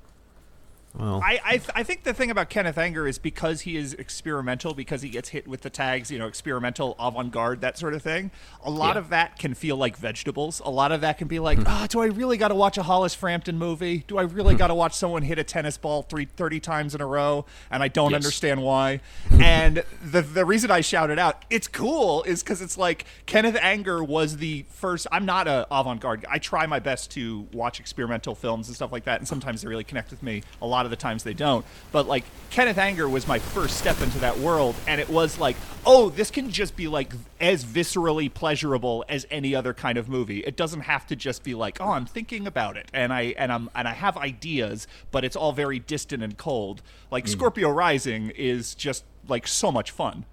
Well, 0.98 1.22
I 1.24 1.40
I, 1.46 1.52
th- 1.58 1.70
I 1.76 1.84
think 1.84 2.04
the 2.04 2.14
thing 2.14 2.32
about 2.32 2.50
Kenneth 2.50 2.78
Anger 2.78 3.08
is 3.08 3.18
because 3.20 3.62
he 3.62 3.76
is 3.78 3.94
experimental, 3.96 4.74
because 4.74 5.02
he 5.02 5.10
gets 5.10 5.30
hit 5.30 5.48
with 5.48 5.62
the 5.62 5.70
tags, 5.70 6.10
you 6.10 6.18
know, 6.18 6.28
experimental, 6.28 6.96
avant-garde, 7.00 7.62
that 7.62 7.78
sort 7.78 7.94
of 7.94 8.02
thing. 8.02 8.32
A 8.64 8.70
lot 8.70 8.96
Yeah. 8.96 9.00
of 9.02 9.10
that 9.10 9.38
can 9.38 9.54
feel 9.54 9.76
like 9.78 9.98
vegetables. 9.98 10.62
A 10.64 10.70
lot 10.70 10.92
of 10.92 11.02
that 11.02 11.18
can 11.18 11.28
be 11.28 11.40
like, 11.40 11.60
ah, 11.66 11.88
do 11.90 12.02
I 12.02 12.06
really 12.06 12.38
got 12.38 12.48
to 12.50 12.56
watch 12.56 12.78
a 12.78 12.84
Hollis 12.84 13.14
Frampton 13.14 13.58
movie? 13.58 14.04
Do 14.08 14.18
I 14.18 14.24
really 14.24 14.56
got 14.56 14.68
to 14.68 14.76
watch 14.76 14.94
someone 14.94 15.24
hit 15.24 15.38
a 15.38 15.44
tennis 15.44 15.78
ball 15.78 16.04
three, 16.04 16.26
30 16.26 16.60
times 16.60 16.96
in 16.96 17.02
a 17.02 17.06
row, 17.06 17.46
and 17.70 17.84
I 17.84 17.88
don't 17.88 18.12
Yes. 18.12 18.18
understand 18.20 18.62
why? 18.62 19.02
and 19.32 19.84
the 20.04 20.22
the 20.22 20.46
reason 20.46 20.72
I 20.72 20.82
shouted 20.82 21.20
out, 21.20 21.44
it's 21.50 21.68
cool, 21.68 22.24
is 22.24 22.42
because 22.44 22.62
it's 22.62 22.78
like 22.78 23.06
Kenneth 23.26 23.58
Anger 23.62 24.04
was 24.04 24.38
the 24.38 24.66
first. 24.70 25.08
I'm 25.12 25.26
not 25.26 25.48
a 25.48 25.68
avant-garde. 25.72 26.26
I 26.30 26.38
try 26.40 26.66
my 26.66 26.80
best 26.80 27.12
to 27.12 27.48
watch 27.54 27.80
experimental 27.80 28.36
films 28.36 28.68
and 28.68 28.76
stuff 28.76 28.92
like 28.92 29.04
that, 29.06 29.20
and 29.20 29.28
sometimes 29.28 29.62
they 29.62 29.68
really 29.68 29.84
connect 29.84 30.12
with 30.12 30.24
me. 30.24 30.42
A 30.62 30.66
lot 30.68 30.85
of 30.86 30.90
the 30.92 30.96
times 30.96 31.24
they 31.24 31.34
don't. 31.34 31.66
But 31.92 32.08
like 32.08 32.24
Kenneth 32.50 32.78
Anger 32.78 33.10
was 33.10 33.28
my 33.28 33.40
first 33.40 33.78
step 33.78 34.02
into 34.02 34.20
that 34.20 34.38
world, 34.40 34.76
and 34.88 35.02
it 35.02 35.10
was 35.10 35.38
like, 35.38 35.58
oh, 35.86 36.10
this 36.10 36.32
can 36.32 36.50
just 36.52 36.76
be 36.78 36.88
like 36.88 37.12
as 37.42 37.66
viscerally 37.66 38.34
pleasurable 38.34 39.04
as 39.10 39.26
any 39.30 39.54
other 39.54 39.74
kind 39.74 39.98
of 39.98 40.08
movie. 40.08 40.40
It 40.40 40.56
doesn't 40.56 40.82
have 40.82 41.06
to 41.08 41.16
just 41.18 41.44
be 41.44 41.54
like, 41.54 41.82
oh, 41.82 41.90
I'm 41.90 42.06
thinking 42.06 42.48
about 42.48 42.78
it, 42.78 42.88
and 42.94 43.12
I 43.12 43.34
and 43.38 43.52
I'm 43.52 43.70
and 43.76 43.88
I 43.88 43.94
have 43.94 44.16
ideas, 44.18 44.88
but 45.12 45.26
it's 45.26 45.36
all 45.36 45.52
very 45.52 45.80
distant 45.80 46.24
and 46.24 46.38
cold. 46.38 46.82
Like 47.12 47.28
Scorpio 47.28 47.70
Rising 47.70 48.30
is 48.36 48.74
just 48.76 49.04
like 49.28 49.48
so 49.48 49.72
much 49.72 49.92
fun. 49.92 50.24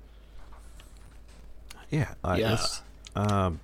yeah. 1.91 2.15
Uh, 2.25 2.37
Yeah. 2.39 2.51
This, 2.53 2.83
um, 3.15 3.61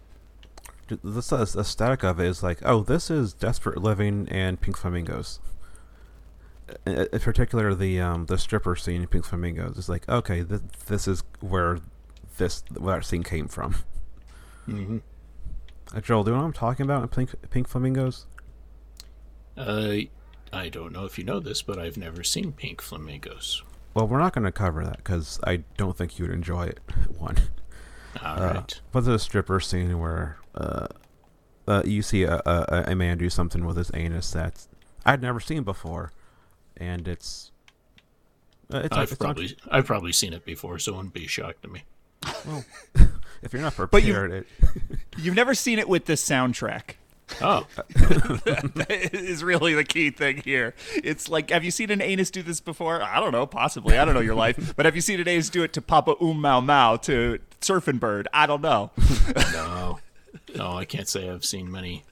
j- 0.89 0.99
this 1.03 1.33
uh, 1.33 1.43
aesthetic 1.57 2.03
of 2.03 2.21
it 2.21 2.27
is 2.27 2.43
like, 2.43 2.59
oh, 2.65 2.83
this 2.83 3.11
is 3.11 3.33
Desperate 3.33 3.79
Living 3.83 4.29
and 4.31 4.61
Pink 4.61 4.77
Flamingos. 4.77 5.39
Uh, 6.87 7.05
In 7.13 7.21
particular, 7.21 7.75
the 7.75 8.01
um, 8.01 8.27
the 8.27 8.39
stripper 8.39 8.77
scene 8.77 9.03
in 9.03 9.09
Pink 9.09 9.25
Flamingos 9.25 9.77
is 9.79 9.89
like, 9.89 10.09
okay, 10.09 10.43
th- 10.45 10.61
this 10.87 11.09
is 11.09 11.23
where 11.41 11.79
this 12.37 12.63
where 12.77 12.97
that 12.97 13.05
scene 13.05 13.23
came 13.23 13.49
from. 13.49 13.77
Mm-hmm. 14.69 14.99
Uh, 15.95 16.01
Joel, 16.03 16.25
do 16.25 16.31
you 16.31 16.37
know 16.37 16.43
what 16.43 16.47
I'm 16.49 16.53
talking 16.53 16.85
about 16.85 17.03
in 17.03 17.09
Pink 17.09 17.31
Pink 17.51 17.69
Flamingos? 17.69 18.27
Uh, 19.57 19.97
I 20.53 20.69
don't 20.69 20.93
know 20.93 21.05
if 21.05 21.19
you 21.19 21.25
know 21.25 21.41
this, 21.41 21.63
but 21.63 21.79
I've 21.79 21.97
never 21.97 22.23
seen 22.23 22.53
Pink 22.53 22.81
Flamingos. 22.83 23.63
Well, 23.95 24.07
we're 24.07 24.19
not 24.19 24.33
going 24.35 24.45
to 24.45 24.53
cover 24.53 24.85
that 24.85 24.99
because 24.99 25.41
I 25.45 25.65
don't 25.77 25.97
think 25.97 26.19
you 26.19 26.27
would 26.27 26.35
enjoy 26.35 26.65
it. 26.67 26.81
One. 27.19 27.37
All 28.23 28.39
Uh, 28.43 28.55
right. 28.55 28.81
But 28.93 29.05
there's 29.05 29.23
a 29.23 29.25
stripper 29.25 29.61
scene 29.61 29.99
where 29.99 30.39
uh, 30.55 30.87
uh, 31.67 31.83
you 31.85 32.03
see 32.03 32.23
a, 32.25 32.41
a, 32.47 32.85
a 32.89 32.95
man 32.95 33.19
do 33.19 33.29
something 33.31 33.65
with 33.67 33.77
his 33.77 33.91
anus 33.95 34.31
that 34.33 34.67
I'd 35.05 35.23
never 35.23 35.41
seen 35.41 35.63
before, 35.65 36.13
and 36.79 37.07
it's 37.09 37.51
uh, 38.73 38.79
it's, 38.85 38.97
I've 38.97 39.03
it's 39.13 39.13
not- 39.13 39.19
probably 39.21 39.57
I've 39.71 39.87
probably 39.87 40.13
seen 40.13 40.33
it 40.33 40.45
before, 40.45 40.79
so 40.79 40.93
it 40.93 40.97
wouldn't 40.97 41.15
be 41.15 41.25
a 41.25 41.29
shock 41.29 41.61
to 41.63 41.69
me. 41.69 41.83
well, 42.47 42.65
if 43.43 43.53
you're 43.53 43.63
not 43.63 43.75
But 43.77 44.03
you- 44.03 44.13
prepared, 44.15 44.33
it, 44.33 44.47
You've 45.19 45.35
never 45.35 45.55
seen 45.55 45.79
it 45.79 45.89
with 45.89 46.05
this 46.07 46.27
soundtrack. 46.27 46.95
Oh, 47.43 47.67
is 48.01 49.45
really 49.45 49.75
the 49.75 49.85
key 49.85 50.11
thing 50.11 50.39
here. 50.39 50.75
It's 50.95 51.29
like, 51.29 51.51
have 51.51 51.63
you 51.63 51.71
seen 51.71 51.91
an 51.91 52.01
anus 52.01 52.31
do 52.31 52.43
this 52.43 52.59
before? 52.61 53.03
I 53.03 53.21
don't 53.21 53.33
know, 53.33 53.45
possibly. 53.47 53.99
I 53.99 54.05
don't 54.07 54.15
know 54.15 54.21
your 54.21 54.35
life, 54.35 54.73
but 54.77 54.87
have 54.87 54.95
you 54.95 55.03
seen 55.03 55.21
an 55.21 55.29
anus 55.29 55.51
do 55.51 55.63
it 55.63 55.75
to 55.75 55.83
Papa 55.83 56.15
Um 56.23 56.41
Mau 56.41 56.61
Mau 56.63 56.97
to 56.97 57.39
Surfing 57.61 58.01
Bird? 58.01 58.29
I 58.33 58.47
don't 58.47 58.63
know. 58.63 58.93
no, 59.53 59.99
no, 60.57 60.73
I 60.73 60.87
can't 60.87 61.07
say 61.07 61.29
I've 61.29 61.45
seen 61.45 61.71
many 61.71 62.05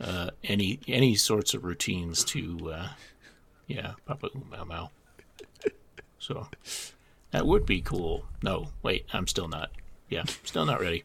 uh, 0.00 0.30
any 0.44 0.80
any 0.86 1.14
sorts 1.14 1.54
of 1.54 1.64
routines 1.64 2.22
to 2.24 2.72
uh, 2.72 2.88
yeah, 3.70 3.92
Papa 4.04 4.28
Mau 4.50 4.64
Mau. 4.64 4.90
So 6.18 6.48
that 7.30 7.46
would 7.46 7.64
be 7.64 7.80
cool. 7.80 8.24
No, 8.42 8.68
wait, 8.82 9.06
I'm 9.12 9.26
still 9.26 9.46
not. 9.48 9.70
Yeah, 10.08 10.24
still 10.44 10.66
not 10.66 10.80
ready. 10.80 11.04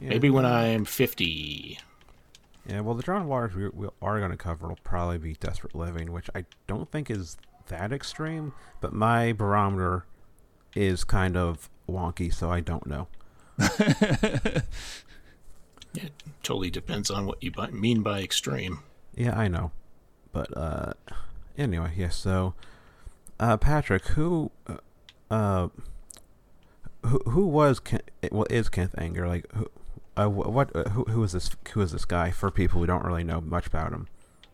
yeah, 0.00 0.08
Maybe 0.08 0.30
when 0.30 0.46
I'm 0.46 0.84
50. 0.86 1.78
yeah. 2.66 2.80
Well, 2.80 2.94
the 2.94 3.02
John 3.02 3.28
Waters 3.28 3.54
we, 3.54 3.68
we 3.68 3.88
are 4.00 4.18
going 4.18 4.30
to 4.30 4.36
cover 4.38 4.68
will 4.68 4.78
probably 4.82 5.18
be 5.18 5.34
Desperate 5.34 5.74
Living, 5.74 6.12
which 6.12 6.30
I 6.34 6.46
don't 6.66 6.90
think 6.90 7.10
is 7.10 7.36
that 7.68 7.92
extreme, 7.92 8.54
but 8.80 8.94
my 8.94 9.32
barometer 9.32 10.06
is 10.74 11.04
kind 11.04 11.36
of 11.36 11.68
wonky, 11.88 12.32
so 12.32 12.50
I 12.50 12.60
don't 12.60 12.86
know. 12.86 13.08
It 15.98 16.12
totally 16.42 16.70
depends 16.70 17.10
on 17.10 17.24
what 17.24 17.42
you 17.42 17.50
mean 17.72 18.02
by 18.02 18.20
extreme. 18.20 18.80
Yeah, 19.14 19.34
I 19.34 19.48
know. 19.48 19.70
But 20.30 20.54
uh 20.54 20.92
anyway, 21.58 21.92
yeah, 21.96 22.10
so 22.10 22.54
uh 23.38 23.56
Patrick, 23.56 24.06
who 24.08 24.50
uh, 24.66 24.76
uh 25.30 25.68
who 27.06 27.18
who 27.30 27.46
was 27.46 27.80
Ken, 27.80 28.00
well 28.30 28.46
is 28.50 28.68
Kenneth 28.68 28.94
Anger 28.98 29.26
like 29.28 29.50
who 29.52 29.68
uh, 30.16 30.28
what 30.28 30.74
uh, 30.74 30.84
who 30.90 31.04
who 31.04 31.22
is 31.22 31.32
this 31.32 31.50
who 31.72 31.80
is 31.80 31.92
this 31.92 32.04
guy 32.04 32.30
for 32.30 32.50
people 32.50 32.80
who 32.80 32.86
don't 32.86 33.04
really 33.04 33.24
know 33.24 33.40
much 33.40 33.66
about 33.66 33.92
him? 33.92 34.08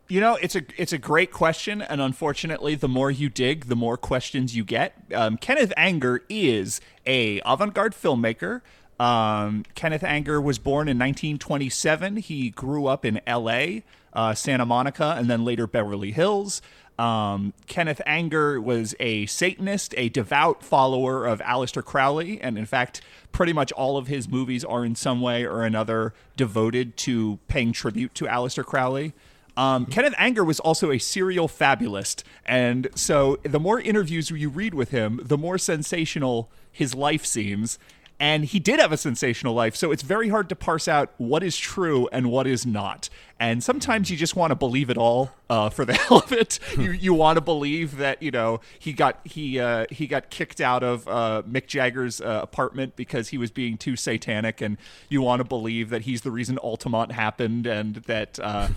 You 0.08 0.20
know, 0.20 0.36
it's 0.42 0.56
a 0.56 0.62
it's 0.76 0.92
a 0.92 0.98
great 0.98 1.30
question, 1.30 1.80
and 1.80 2.00
unfortunately, 2.00 2.74
the 2.74 2.88
more 2.88 3.10
you 3.10 3.28
dig, 3.28 3.66
the 3.66 3.76
more 3.76 3.96
questions 3.96 4.56
you 4.56 4.64
get. 4.64 4.94
Um, 5.14 5.36
Kenneth 5.36 5.72
Anger 5.76 6.22
is 6.28 6.80
a 7.06 7.40
avant-garde 7.46 7.94
filmmaker. 7.94 8.60
Um, 8.98 9.64
Kenneth 9.74 10.04
Anger 10.04 10.40
was 10.40 10.58
born 10.58 10.88
in 10.88 10.98
1927. 10.98 12.18
He 12.18 12.50
grew 12.50 12.86
up 12.86 13.04
in 13.04 13.20
L.A., 13.26 13.84
uh, 14.12 14.34
Santa 14.34 14.66
Monica, 14.66 15.14
and 15.16 15.30
then 15.30 15.44
later 15.44 15.66
Beverly 15.66 16.12
Hills. 16.12 16.60
Um, 17.02 17.52
Kenneth 17.66 18.00
Anger 18.06 18.60
was 18.60 18.94
a 19.00 19.26
Satanist, 19.26 19.92
a 19.96 20.08
devout 20.08 20.62
follower 20.62 21.26
of 21.26 21.40
Aleister 21.40 21.84
Crowley, 21.84 22.40
and 22.40 22.56
in 22.56 22.64
fact, 22.64 23.00
pretty 23.32 23.52
much 23.52 23.72
all 23.72 23.96
of 23.96 24.06
his 24.06 24.28
movies 24.28 24.64
are 24.64 24.84
in 24.84 24.94
some 24.94 25.20
way 25.20 25.44
or 25.44 25.64
another 25.64 26.14
devoted 26.36 26.96
to 26.98 27.40
paying 27.48 27.72
tribute 27.72 28.14
to 28.14 28.26
Aleister 28.26 28.64
Crowley. 28.64 29.14
Um, 29.56 29.86
Kenneth 29.86 30.14
Anger 30.16 30.44
was 30.44 30.60
also 30.60 30.92
a 30.92 30.98
serial 30.98 31.48
fabulist, 31.48 32.22
and 32.46 32.86
so 32.94 33.36
the 33.42 33.58
more 33.58 33.80
interviews 33.80 34.30
you 34.30 34.48
read 34.48 34.72
with 34.72 34.90
him, 34.90 35.20
the 35.24 35.36
more 35.36 35.58
sensational 35.58 36.50
his 36.70 36.94
life 36.94 37.26
seems. 37.26 37.80
And 38.22 38.44
he 38.44 38.60
did 38.60 38.78
have 38.78 38.92
a 38.92 38.96
sensational 38.96 39.52
life, 39.52 39.74
so 39.74 39.90
it's 39.90 40.04
very 40.04 40.28
hard 40.28 40.48
to 40.50 40.54
parse 40.54 40.86
out 40.86 41.10
what 41.16 41.42
is 41.42 41.56
true 41.56 42.08
and 42.12 42.30
what 42.30 42.46
is 42.46 42.64
not. 42.64 43.08
And 43.40 43.64
sometimes 43.64 44.12
you 44.12 44.16
just 44.16 44.36
want 44.36 44.52
to 44.52 44.54
believe 44.54 44.90
it 44.90 44.96
all 44.96 45.32
uh, 45.50 45.70
for 45.70 45.84
the 45.84 45.94
hell 46.08 46.18
of 46.18 46.30
it. 46.30 46.60
you 46.78 46.92
you 47.06 47.14
want 47.14 47.36
to 47.36 47.40
believe 47.40 47.96
that 47.96 48.22
you 48.22 48.30
know 48.30 48.60
he 48.78 48.92
got 48.92 49.18
he 49.24 49.58
uh, 49.58 49.86
he 49.90 50.06
got 50.06 50.30
kicked 50.30 50.60
out 50.60 50.84
of 50.84 51.08
uh, 51.08 51.42
Mick 51.50 51.66
Jagger's 51.66 52.20
uh, 52.20 52.38
apartment 52.44 52.94
because 52.94 53.30
he 53.30 53.38
was 53.38 53.50
being 53.50 53.76
too 53.76 53.96
satanic, 53.96 54.60
and 54.60 54.76
you 55.08 55.20
want 55.20 55.40
to 55.40 55.44
believe 55.44 55.90
that 55.90 56.02
he's 56.02 56.20
the 56.20 56.30
reason 56.30 56.58
Altamont 56.58 57.10
happened, 57.10 57.66
and 57.66 57.96
that 58.06 58.38
uh, 58.38 58.68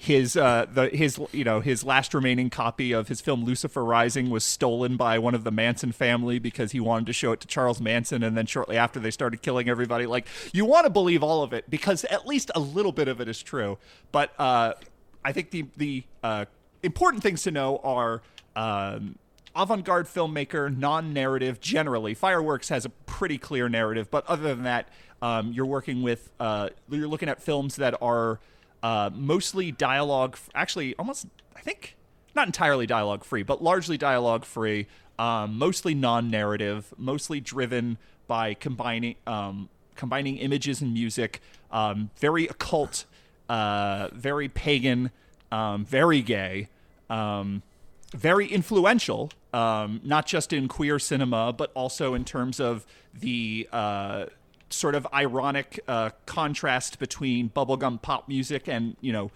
his 0.00 0.34
uh 0.34 0.64
the 0.72 0.88
his 0.88 1.20
you 1.30 1.44
know 1.44 1.60
his 1.60 1.84
last 1.84 2.14
remaining 2.14 2.48
copy 2.48 2.90
of 2.90 3.08
his 3.08 3.20
film 3.20 3.44
Lucifer 3.44 3.84
Rising 3.84 4.30
was 4.30 4.46
stolen 4.46 4.96
by 4.96 5.18
one 5.18 5.34
of 5.34 5.44
the 5.44 5.50
Manson 5.50 5.92
family 5.92 6.38
because 6.38 6.72
he 6.72 6.80
wanted 6.80 7.04
to 7.04 7.12
show 7.12 7.32
it 7.32 7.40
to 7.40 7.46
Charles 7.46 7.82
Manson. 7.82 8.22
And 8.22 8.34
then 8.34 8.46
shortly 8.46 8.78
after 8.78 8.98
they 8.98 9.10
started 9.10 9.42
killing 9.42 9.68
everybody 9.68 10.06
like 10.06 10.26
you 10.54 10.64
want 10.64 10.84
to 10.84 10.90
believe 10.90 11.22
all 11.22 11.42
of 11.42 11.52
it 11.52 11.68
because 11.68 12.06
at 12.06 12.26
least 12.26 12.50
a 12.54 12.60
little 12.60 12.92
bit 12.92 13.08
of 13.08 13.20
it 13.20 13.28
is 13.28 13.42
true. 13.42 13.76
But 14.10 14.32
uh 14.40 14.72
I 15.22 15.32
think 15.32 15.50
the 15.50 15.66
the 15.76 16.04
uh 16.22 16.46
important 16.82 17.22
things 17.22 17.42
to 17.42 17.50
know 17.50 17.76
are 17.84 18.22
um 18.56 19.18
avant-garde 19.54 20.06
filmmaker 20.06 20.74
non-narrative 20.74 21.60
generally. 21.60 22.14
Fireworks 22.14 22.70
has 22.70 22.86
a 22.86 22.88
pretty 22.88 23.36
clear 23.36 23.68
narrative 23.68 24.10
but 24.10 24.26
other 24.28 24.44
than 24.44 24.62
that 24.62 24.88
um, 25.20 25.52
you're 25.52 25.66
working 25.66 26.00
with 26.00 26.30
uh, 26.40 26.70
you're 26.88 27.06
looking 27.06 27.28
at 27.28 27.42
films 27.42 27.76
that 27.76 27.94
are 28.00 28.40
uh, 28.82 29.10
mostly 29.12 29.70
dialogue 29.70 30.36
actually 30.54 30.94
almost 30.96 31.26
i 31.56 31.60
think 31.60 31.96
not 32.34 32.46
entirely 32.46 32.86
dialogue 32.86 33.24
free 33.24 33.42
but 33.42 33.62
largely 33.62 33.98
dialogue 33.98 34.44
free 34.44 34.86
um, 35.18 35.58
mostly 35.58 35.94
non-narrative 35.94 36.94
mostly 36.96 37.40
driven 37.40 37.98
by 38.26 38.54
combining 38.54 39.16
um, 39.26 39.68
combining 39.96 40.36
images 40.38 40.80
and 40.80 40.92
music 40.92 41.40
um, 41.70 42.10
very 42.16 42.46
occult 42.46 43.04
uh, 43.48 44.08
very 44.12 44.48
pagan 44.48 45.10
um, 45.52 45.84
very 45.84 46.22
gay 46.22 46.68
um, 47.10 47.62
very 48.12 48.46
influential, 48.46 49.30
um, 49.52 50.00
not 50.04 50.26
just 50.26 50.52
in 50.52 50.68
queer 50.68 50.98
cinema, 50.98 51.52
but 51.52 51.70
also 51.74 52.14
in 52.14 52.24
terms 52.24 52.60
of 52.60 52.86
the 53.14 53.68
uh, 53.72 54.26
sort 54.70 54.94
of 54.94 55.06
ironic 55.12 55.80
uh, 55.88 56.10
contrast 56.26 56.98
between 56.98 57.50
bubblegum 57.50 58.00
pop 58.00 58.28
music 58.28 58.68
and, 58.68 58.96
you 59.00 59.12
know, 59.12 59.30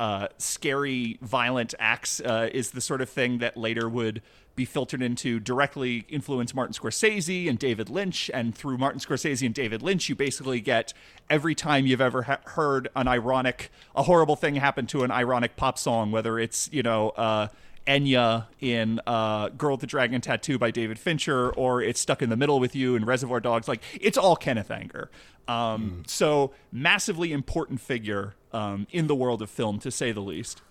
uh, 0.00 0.28
scary, 0.38 1.18
violent 1.22 1.74
acts 1.78 2.20
uh, 2.20 2.48
is 2.52 2.70
the 2.70 2.80
sort 2.80 3.00
of 3.00 3.08
thing 3.08 3.38
that 3.38 3.56
later 3.56 3.88
would 3.88 4.22
be 4.54 4.64
filtered 4.64 5.02
into 5.02 5.38
directly 5.38 6.04
influence 6.08 6.54
Martin 6.54 6.74
Scorsese 6.74 7.48
and 7.48 7.58
David 7.58 7.88
Lynch. 7.88 8.30
And 8.34 8.54
through 8.54 8.78
Martin 8.78 9.00
Scorsese 9.00 9.46
and 9.46 9.54
David 9.54 9.82
Lynch, 9.82 10.08
you 10.08 10.16
basically 10.16 10.60
get 10.60 10.92
every 11.30 11.54
time 11.54 11.86
you've 11.86 12.00
ever 12.00 12.22
ha- 12.22 12.40
heard 12.44 12.88
an 12.96 13.06
ironic, 13.06 13.70
a 13.94 14.04
horrible 14.04 14.36
thing 14.36 14.56
happen 14.56 14.86
to 14.88 15.04
an 15.04 15.10
ironic 15.10 15.56
pop 15.56 15.78
song, 15.78 16.10
whether 16.10 16.38
it's, 16.38 16.68
you 16.72 16.82
know, 16.82 17.10
uh, 17.10 17.48
Enya 17.88 18.46
in 18.60 19.00
uh, 19.06 19.48
Girl 19.48 19.72
with 19.72 19.80
the 19.80 19.86
Dragon 19.86 20.20
Tattoo 20.20 20.58
by 20.58 20.70
David 20.70 20.98
Fincher, 20.98 21.50
or 21.50 21.80
it's 21.80 21.98
Stuck 21.98 22.22
in 22.22 22.28
the 22.28 22.36
Middle 22.36 22.60
with 22.60 22.76
You 22.76 22.94
in 22.94 23.04
Reservoir 23.04 23.40
Dogs. 23.40 23.66
Like, 23.66 23.82
it's 24.00 24.18
all 24.18 24.36
Kenneth 24.36 24.70
Anger. 24.70 25.10
Um, 25.48 26.02
mm. 26.02 26.08
So, 26.08 26.52
massively 26.70 27.32
important 27.32 27.80
figure 27.80 28.34
um, 28.52 28.86
in 28.92 29.06
the 29.06 29.14
world 29.14 29.40
of 29.40 29.50
film, 29.50 29.78
to 29.80 29.90
say 29.90 30.12
the 30.12 30.20
least. 30.20 30.62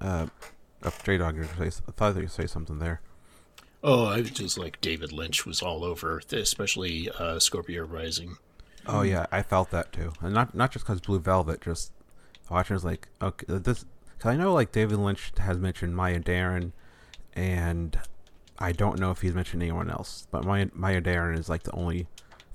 Uh, 0.00 0.26
oh, 0.82 0.92
J 1.04 1.18
Dog, 1.18 1.38
I 1.40 1.70
thought 1.70 2.16
you'd 2.16 2.30
say 2.30 2.46
something 2.46 2.78
there. 2.78 3.00
Oh, 3.82 4.06
I 4.06 4.20
was 4.20 4.30
just 4.30 4.58
like 4.58 4.80
David 4.80 5.12
Lynch 5.12 5.46
was 5.46 5.62
all 5.62 5.84
over, 5.84 6.20
especially 6.32 7.10
uh, 7.18 7.38
Scorpio 7.38 7.84
Rising. 7.84 8.36
Oh 8.86 9.02
yeah, 9.02 9.26
I 9.32 9.42
felt 9.42 9.70
that 9.70 9.92
too, 9.92 10.12
and 10.20 10.34
not 10.34 10.54
not 10.54 10.72
just 10.72 10.84
because 10.84 11.00
Blue 11.00 11.18
Velvet. 11.18 11.62
Just 11.62 11.92
watching 12.50 12.74
was 12.74 12.84
like, 12.84 13.08
okay, 13.20 13.46
uh, 13.48 13.58
this. 13.58 13.84
Cause 14.18 14.32
I 14.32 14.36
know 14.36 14.52
like 14.52 14.72
David 14.72 14.98
Lynch 14.98 15.32
has 15.38 15.58
mentioned 15.58 15.96
Maya 15.96 16.20
Deren, 16.20 16.72
and 17.34 17.98
I 18.58 18.72
don't 18.72 18.98
know 18.98 19.10
if 19.10 19.20
he's 19.20 19.34
mentioned 19.34 19.62
anyone 19.62 19.90
else. 19.90 20.26
But 20.30 20.44
Maya, 20.44 20.68
Maya 20.72 21.00
Deren 21.00 21.38
is 21.38 21.48
like 21.48 21.64
the 21.64 21.72
only 21.72 22.06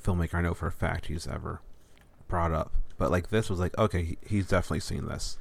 filmmaker 0.03 0.36
I 0.36 0.41
know 0.41 0.53
for 0.53 0.67
a 0.67 0.72
fact 0.72 1.08
he's 1.08 1.27
ever 1.27 1.62
brought 2.27 2.51
up. 2.51 2.72
But 2.98 3.12
like 3.12 3.29
this 3.29 3.50
was 3.50 3.60
like, 3.60 3.77
okay, 3.77 4.03
he, 4.03 4.17
he's 4.25 4.48
definitely 4.48 4.81
seen 4.81 5.08
this. 5.08 5.38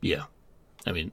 Yeah. 0.00 0.24
I 0.86 0.92
mean, 0.92 1.12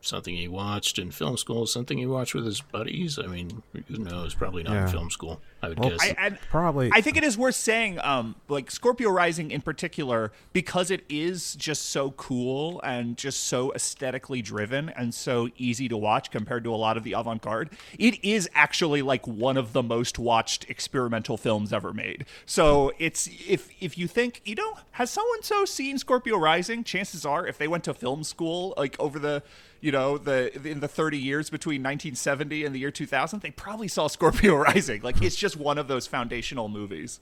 something 0.00 0.36
he 0.36 0.48
watched 0.48 0.98
in 0.98 1.10
film 1.10 1.36
school, 1.36 1.66
something 1.66 1.98
he 1.98 2.06
watched 2.06 2.34
with 2.34 2.46
his 2.46 2.60
buddies. 2.60 3.18
I 3.18 3.26
mean, 3.26 3.62
who 3.88 3.98
knows? 3.98 4.34
Probably 4.34 4.62
not 4.62 4.72
yeah. 4.72 4.84
in 4.84 4.88
film 4.88 5.10
school. 5.10 5.40
I 5.64 5.68
would 5.68 5.78
well, 5.78 5.90
guess. 5.90 6.00
I, 6.02 6.14
I, 6.18 6.30
Probably. 6.50 6.90
I 6.92 7.00
think 7.00 7.16
it 7.16 7.24
is 7.24 7.36
worth 7.36 7.54
saying, 7.54 7.98
um, 8.02 8.36
like 8.48 8.70
Scorpio 8.70 9.10
Rising 9.10 9.50
in 9.50 9.60
particular, 9.60 10.32
because 10.52 10.90
it 10.90 11.04
is 11.08 11.54
just 11.54 11.86
so 11.86 12.12
cool 12.12 12.80
and 12.82 13.16
just 13.16 13.44
so 13.44 13.72
aesthetically 13.74 14.42
driven 14.42 14.88
and 14.90 15.14
so 15.14 15.48
easy 15.56 15.88
to 15.88 15.96
watch 15.96 16.30
compared 16.30 16.64
to 16.64 16.74
a 16.74 16.76
lot 16.76 16.96
of 16.96 17.04
the 17.04 17.12
avant 17.12 17.42
garde. 17.42 17.70
It 17.98 18.24
is 18.24 18.48
actually 18.54 19.02
like 19.02 19.26
one 19.26 19.56
of 19.56 19.72
the 19.72 19.82
most 19.82 20.18
watched 20.18 20.68
experimental 20.68 21.36
films 21.36 21.72
ever 21.72 21.92
made. 21.92 22.26
So 22.46 22.92
it's 22.98 23.28
if 23.46 23.68
if 23.80 23.98
you 23.98 24.06
think 24.06 24.40
you 24.44 24.54
know 24.54 24.78
has 24.92 25.10
someone 25.10 25.42
so 25.42 25.64
seen 25.64 25.98
Scorpio 25.98 26.36
Rising, 26.36 26.84
chances 26.84 27.24
are 27.24 27.46
if 27.46 27.58
they 27.58 27.68
went 27.68 27.84
to 27.84 27.94
film 27.94 28.24
school 28.24 28.74
like 28.76 28.96
over 28.98 29.18
the 29.18 29.42
you 29.84 29.92
know 29.92 30.16
the 30.16 30.50
in 30.66 30.80
the 30.80 30.88
30 30.88 31.18
years 31.18 31.50
between 31.50 31.82
1970 31.82 32.64
and 32.64 32.74
the 32.74 32.78
year 32.78 32.90
2000 32.90 33.42
they 33.42 33.50
probably 33.50 33.86
saw 33.86 34.06
scorpio 34.06 34.56
rising 34.56 35.02
like 35.02 35.20
it's 35.20 35.36
just 35.36 35.56
one 35.56 35.76
of 35.76 35.88
those 35.88 36.06
foundational 36.06 36.70
movies 36.70 37.20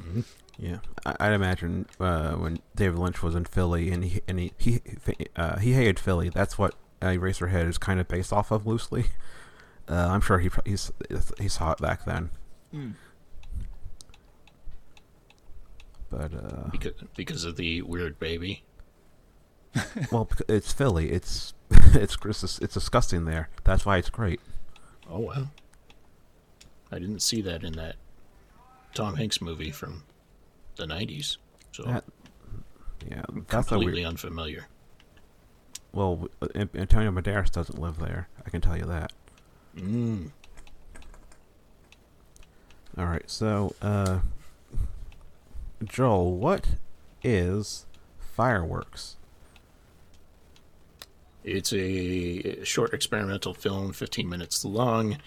mm-hmm. 0.00 0.20
yeah 0.58 0.76
i'd 1.06 1.32
imagine 1.32 1.86
uh, 1.98 2.32
when 2.32 2.58
david 2.76 2.98
lynch 2.98 3.22
was 3.22 3.34
in 3.34 3.46
philly 3.46 3.90
and 3.90 4.04
he 4.04 4.20
and 4.28 4.38
he 4.38 4.52
he, 4.58 4.82
uh, 5.36 5.58
he 5.58 5.72
hated 5.72 5.98
philly 5.98 6.28
that's 6.28 6.58
what 6.58 6.74
uh, 7.00 7.06
eraserhead 7.06 7.66
is 7.66 7.78
kind 7.78 7.98
of 7.98 8.06
based 8.06 8.30
off 8.30 8.50
of 8.50 8.66
loosely 8.66 9.06
uh, 9.88 10.08
i'm 10.10 10.20
sure 10.20 10.38
he 10.38 10.50
he's, 10.66 10.92
he 11.40 11.48
saw 11.48 11.72
it 11.72 11.78
back 11.78 12.04
then 12.04 12.28
mm. 12.74 12.92
but 16.10 16.34
uh 16.34 16.68
because, 16.70 16.92
because 17.16 17.44
of 17.44 17.56
the 17.56 17.80
weird 17.80 18.18
baby 18.18 18.64
well, 20.10 20.28
it's 20.48 20.72
Philly. 20.72 21.10
It's 21.10 21.52
it's 21.94 22.16
it's 22.60 22.74
disgusting 22.74 23.24
there. 23.24 23.48
That's 23.64 23.84
why 23.84 23.96
it's 23.98 24.10
great. 24.10 24.40
Oh 25.10 25.20
wow! 25.20 25.48
I 26.90 26.98
didn't 26.98 27.20
see 27.20 27.40
that 27.42 27.64
in 27.64 27.74
that 27.74 27.96
Tom 28.94 29.16
Hanks 29.16 29.40
movie 29.40 29.70
from 29.70 30.04
the 30.76 30.84
'90s. 30.84 31.36
So 31.72 31.82
that, 31.84 32.04
yeah, 33.08 33.22
that's 33.48 33.68
completely 33.68 34.02
weird... 34.02 34.08
unfamiliar. 34.08 34.66
Well, 35.92 36.28
Antonio 36.54 37.10
Banderas 37.10 37.50
doesn't 37.50 37.78
live 37.78 37.98
there. 37.98 38.28
I 38.44 38.50
can 38.50 38.60
tell 38.60 38.76
you 38.76 38.84
that. 38.84 39.12
Mm. 39.76 40.30
All 42.98 43.06
right, 43.06 43.28
so 43.30 43.74
uh, 43.82 44.20
Joel, 45.84 46.36
what 46.36 46.76
is 47.22 47.86
fireworks? 48.18 49.15
It's 51.46 51.72
a 51.72 52.64
short 52.64 52.92
experimental 52.92 53.54
film, 53.54 53.92
15 53.92 54.28
minutes 54.28 54.64
long, 54.64 55.18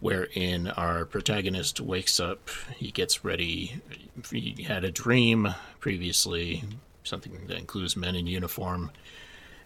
wherein 0.00 0.68
our 0.68 1.04
protagonist 1.04 1.82
wakes 1.82 2.18
up. 2.18 2.48
He 2.76 2.90
gets 2.90 3.26
ready. 3.26 3.82
He 4.30 4.62
had 4.62 4.84
a 4.84 4.90
dream 4.90 5.54
previously, 5.78 6.64
something 7.04 7.46
that 7.48 7.58
includes 7.58 7.94
men 7.94 8.16
in 8.16 8.26
uniform, 8.26 8.90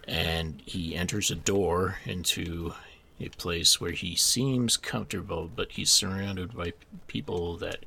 and 0.09 0.61
he 0.67 0.97
enters 0.97 1.31
a 1.31 1.37
door 1.37 1.99
into 2.05 2.75
a 3.21 3.29
place 3.29 3.81
where 3.81 3.93
he 3.93 4.17
seems 4.17 4.77
comfortable, 4.77 5.49
but 5.55 5.71
he's 5.71 5.91
surrounded 5.91 6.57
by 6.57 6.73
people 7.07 7.57
that 7.59 7.87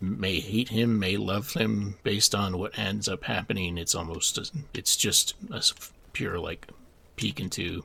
may 0.00 0.40
hate 0.40 0.70
him, 0.70 0.98
may 0.98 1.16
love 1.16 1.52
him, 1.52 1.94
based 2.02 2.34
on 2.34 2.58
what 2.58 2.76
ends 2.76 3.06
up 3.06 3.22
happening. 3.22 3.78
It's 3.78 3.94
almost, 3.94 4.52
it's 4.74 4.96
just 4.96 5.36
a 5.52 5.62
pure 6.12 6.40
like 6.40 6.66
peek 7.16 7.40
into 7.40 7.84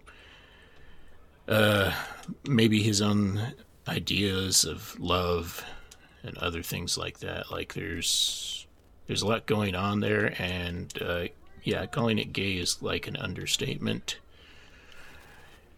uh, 1.48 1.92
maybe 2.48 2.82
his 2.82 3.02
own 3.02 3.54
ideas 3.88 4.66
of 4.66 5.00
love 5.00 5.64
and 6.24 6.38
other 6.38 6.62
things 6.62 6.98
like 6.98 7.20
that. 7.20 7.52
Like 7.52 7.74
there's 7.74 8.68
there's 9.08 9.22
a 9.24 9.28
lot 9.28 9.48
going 9.48 9.76
on 9.76 10.00
there, 10.00 10.40
and 10.40 10.94
uh, 11.02 11.26
yeah, 11.64 11.86
calling 11.88 12.20
it 12.20 12.34
gay 12.34 12.54
is 12.54 12.82
like 12.82 13.08
an 13.08 13.18
understatement. 13.18 14.20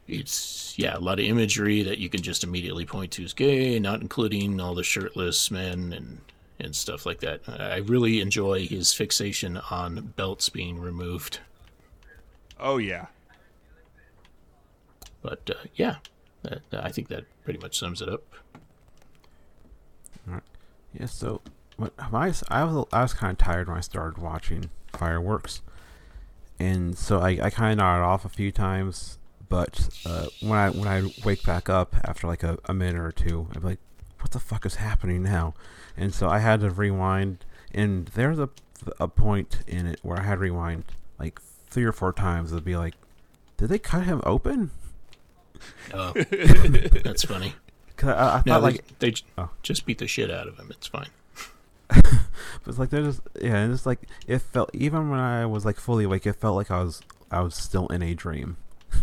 It's 0.07 0.77
yeah, 0.77 0.97
a 0.97 0.99
lot 0.99 1.19
of 1.19 1.25
imagery 1.25 1.83
that 1.83 1.99
you 1.99 2.09
can 2.09 2.21
just 2.21 2.43
immediately 2.43 2.85
point 2.85 3.11
to 3.13 3.23
as 3.23 3.33
gay, 3.33 3.79
not 3.79 4.01
including 4.01 4.59
all 4.59 4.75
the 4.75 4.83
shirtless 4.83 5.49
men 5.49 5.93
and 5.93 6.19
and 6.59 6.75
stuff 6.75 7.05
like 7.05 7.21
that. 7.21 7.41
I 7.47 7.77
really 7.77 8.19
enjoy 8.21 8.67
his 8.67 8.93
fixation 8.93 9.57
on 9.71 10.13
belts 10.15 10.49
being 10.49 10.79
removed. 10.79 11.39
Oh 12.59 12.77
yeah, 12.77 13.07
but 15.21 15.49
uh, 15.49 15.67
yeah, 15.75 15.97
I 16.73 16.91
think 16.91 17.07
that 17.10 17.25
pretty 17.43 17.60
much 17.60 17.77
sums 17.77 18.01
it 18.01 18.10
up. 18.10 18.23
All 20.27 20.36
right. 20.36 20.43
Yeah. 20.97 21.05
So 21.05 21.41
what 21.77 21.93
I 21.99 22.07
I 22.49 22.63
was 22.63 22.86
I 22.91 23.01
was 23.01 23.13
kind 23.13 23.31
of 23.31 23.38
tired 23.38 23.67
when 23.67 23.77
I 23.77 23.81
started 23.81 24.21
watching 24.21 24.69
fireworks, 24.93 25.62
and 26.60 26.97
so 26.97 27.19
I, 27.19 27.39
I 27.41 27.49
kind 27.49 27.71
of 27.71 27.77
nodded 27.77 28.03
off 28.03 28.25
a 28.25 28.29
few 28.29 28.51
times. 28.51 29.17
But 29.49 29.89
uh, 30.05 30.27
when 30.39 30.57
I 30.57 30.69
when 30.69 30.88
I 30.88 31.12
wake 31.25 31.43
back 31.43 31.69
up 31.69 31.95
after 32.05 32.27
like 32.27 32.43
a, 32.43 32.57
a 32.65 32.73
minute 32.73 33.01
or 33.01 33.12
two, 33.12 33.47
I'm 33.55 33.63
like, 33.63 33.79
"What 34.19 34.31
the 34.31 34.39
fuck 34.39 34.65
is 34.65 34.75
happening 34.75 35.23
now?" 35.23 35.53
And 35.97 36.13
so 36.13 36.29
I 36.29 36.39
had 36.39 36.62
to 36.62 36.69
rewind. 36.69 37.45
And 37.73 38.07
there's 38.10 38.39
a 38.39 38.49
a 38.99 39.07
point 39.07 39.60
in 39.67 39.86
it 39.86 39.99
where 40.01 40.19
I 40.19 40.23
had 40.23 40.36
to 40.36 40.41
rewind 40.41 40.86
like 41.19 41.41
three 41.69 41.84
or 41.84 41.91
four 41.91 42.13
times. 42.13 42.51
It'd 42.51 42.63
be 42.63 42.77
like, 42.77 42.95
"Did 43.57 43.69
they 43.69 43.79
cut 43.79 44.03
him 44.03 44.21
open?" 44.25 44.71
Oh, 45.93 46.13
that's 47.04 47.24
funny. 47.24 47.54
I, 48.04 48.10
I 48.10 48.13
thought 48.13 48.45
no, 48.45 48.60
like 48.60 49.00
they, 49.00 49.12
they 49.12 49.17
oh. 49.38 49.50
just 49.62 49.86
beat 49.86 50.00
the 50.00 50.08
shit 50.08 50.32
out 50.32 50.47
of 50.47 50.58
him. 50.58 50.67
It's 50.71 50.88
fine. 50.88 51.10
but 51.88 52.67
it's 52.67 52.80
like 52.80 52.89
they're 52.89 53.04
just 53.04 53.21
yeah, 53.41 53.69
it's 53.71 53.86
like 53.86 54.00
it 54.28 54.39
felt 54.39 54.69
even 54.74 55.10
when 55.10 55.19
I 55.19 55.45
was 55.45 55.65
like 55.65 55.78
fully 55.78 56.06
awake, 56.06 56.26
it 56.26 56.34
felt 56.34 56.56
like 56.56 56.71
I 56.71 56.84
was 56.84 57.02
I 57.30 57.41
was 57.41 57.56
still 57.56 57.88
in 57.88 58.02
a 58.02 58.13
dream. 58.13 58.58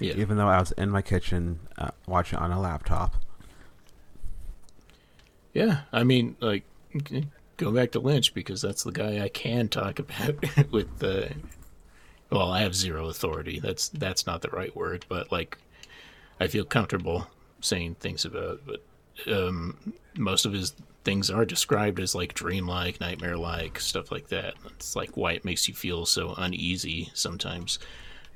Yeah. 0.00 0.14
even 0.14 0.38
though 0.38 0.48
I 0.48 0.58
was 0.58 0.72
in 0.72 0.90
my 0.90 1.02
kitchen 1.02 1.60
uh, 1.78 1.90
watching 2.08 2.40
on 2.40 2.50
a 2.50 2.60
laptop. 2.60 3.14
Yeah, 5.52 5.82
I 5.92 6.02
mean, 6.02 6.36
like 6.40 6.64
go 7.56 7.70
back 7.70 7.92
to 7.92 8.00
Lynch 8.00 8.34
because 8.34 8.60
that's 8.60 8.82
the 8.82 8.90
guy 8.90 9.22
I 9.22 9.28
can 9.28 9.68
talk 9.68 10.00
about 10.00 10.44
with 10.72 10.98
the. 10.98 11.32
Well, 12.30 12.50
I 12.50 12.62
have 12.62 12.74
zero 12.74 13.08
authority. 13.08 13.60
That's 13.60 13.88
that's 13.88 14.26
not 14.26 14.42
the 14.42 14.48
right 14.48 14.74
word, 14.74 15.06
but 15.08 15.30
like 15.30 15.58
I 16.40 16.46
feel 16.46 16.64
comfortable 16.64 17.26
saying 17.60 17.96
things 17.96 18.24
about. 18.24 18.60
But 18.66 18.82
um, 19.32 19.94
most 20.16 20.46
of 20.46 20.52
his 20.52 20.74
things 21.04 21.30
are 21.30 21.44
described 21.44 22.00
as 22.00 22.14
like 22.14 22.34
dreamlike, 22.34 23.00
nightmare-like 23.00 23.78
stuff 23.78 24.10
like 24.10 24.28
that. 24.28 24.54
It's 24.66 24.96
like 24.96 25.16
why 25.16 25.32
it 25.32 25.44
makes 25.44 25.68
you 25.68 25.74
feel 25.74 26.06
so 26.06 26.34
uneasy 26.36 27.10
sometimes 27.14 27.78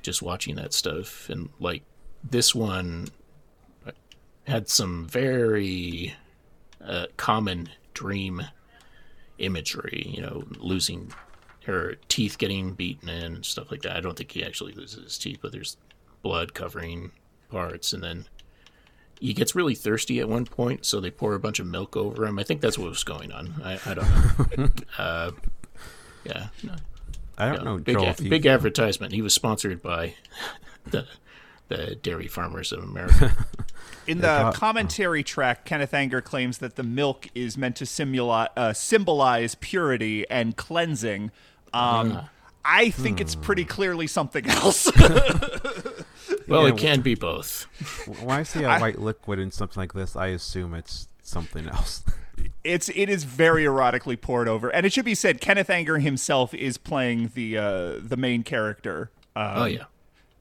just 0.01 0.21
watching 0.21 0.55
that 0.55 0.73
stuff. 0.73 1.29
And 1.29 1.49
like 1.59 1.83
this 2.23 2.53
one 2.53 3.07
had 4.45 4.69
some 4.69 5.07
very 5.07 6.15
uh, 6.83 7.07
common 7.17 7.69
dream 7.93 8.41
imagery. 9.37 10.11
You 10.15 10.21
know, 10.21 10.43
losing 10.57 11.11
her 11.65 11.95
teeth 12.07 12.37
getting 12.37 12.73
beaten 12.73 13.09
in 13.09 13.35
and 13.35 13.45
stuff 13.45 13.69
like 13.69 13.81
that. 13.83 13.95
I 13.95 13.99
don't 13.99 14.17
think 14.17 14.31
he 14.31 14.43
actually 14.43 14.73
loses 14.73 15.03
his 15.03 15.17
teeth, 15.17 15.39
but 15.41 15.51
there's 15.51 15.77
blood 16.21 16.53
covering 16.53 17.11
parts, 17.49 17.93
and 17.93 18.03
then 18.03 18.25
he 19.19 19.33
gets 19.33 19.55
really 19.55 19.75
thirsty 19.75 20.19
at 20.19 20.29
one 20.29 20.45
point, 20.45 20.85
so 20.85 20.99
they 20.99 21.11
pour 21.11 21.33
a 21.33 21.39
bunch 21.39 21.59
of 21.59 21.67
milk 21.67 21.97
over 21.97 22.25
him. 22.25 22.39
I 22.39 22.43
think 22.43 22.61
that's 22.61 22.77
what 22.77 22.89
was 22.89 23.03
going 23.03 23.31
on. 23.31 23.61
I, 23.63 23.79
I 23.85 23.93
don't 23.93 24.57
know. 24.57 24.69
uh, 24.97 25.31
yeah, 26.23 26.47
no, 26.63 26.75
I 27.37 27.45
don't 27.47 27.57
yeah, 27.57 27.63
know, 27.63 27.77
big, 27.77 27.95
Joel. 27.97 28.09
a- 28.17 28.29
big 28.29 28.45
advertisement. 28.45 29.13
He 29.13 29.21
was 29.21 29.33
sponsored 29.33 29.81
by 29.81 30.15
the 30.85 31.05
the 31.67 31.95
dairy 31.95 32.27
farmers 32.27 32.71
of 32.71 32.83
America. 32.83 33.35
In 34.07 34.21
the 34.21 34.51
commentary 34.55 35.21
track, 35.21 35.65
Kenneth 35.65 35.93
Anger 35.93 36.19
claims 36.19 36.57
that 36.57 36.75
the 36.75 36.83
milk 36.83 37.27
is 37.35 37.57
meant 37.57 37.75
to 37.75 37.83
simula- 37.83 38.49
uh, 38.57 38.73
symbolize 38.73 39.53
purity 39.53 40.27
and 40.31 40.57
cleansing. 40.57 41.29
Um, 41.73 42.27
I 42.65 42.89
think 42.89 43.21
it's 43.21 43.35
pretty 43.35 43.65
clearly 43.65 44.07
something 44.07 44.45
else. 44.49 44.91
Well, 46.49 46.67
Yeah, 46.67 46.73
it 46.73 46.77
can 46.77 47.01
be 47.01 47.15
both. 47.15 47.65
when 48.21 48.31
I 48.39 48.43
see 48.43 48.63
a 48.63 48.79
white 48.79 48.99
liquid 48.99 49.39
in 49.39 49.51
something 49.51 49.79
like 49.81 49.93
this, 49.93 50.15
I 50.15 50.27
assume 50.27 50.73
it's 50.73 51.07
something 51.21 51.67
else. 51.67 52.03
it's 52.63 52.89
it 52.89 53.09
is 53.09 53.23
very 53.23 53.63
erotically 53.65 54.19
poured 54.19 54.47
over, 54.47 54.69
and 54.69 54.85
it 54.85 54.93
should 54.93 55.05
be 55.05 55.15
said, 55.15 55.41
Kenneth 55.41 55.69
Anger 55.69 55.99
himself 55.99 56.53
is 56.53 56.77
playing 56.77 57.31
the 57.35 57.57
uh, 57.57 57.93
the 58.01 58.17
main 58.17 58.43
character. 58.43 59.11
Um, 59.35 59.51
Oh 59.55 59.65
yeah. 59.65 59.83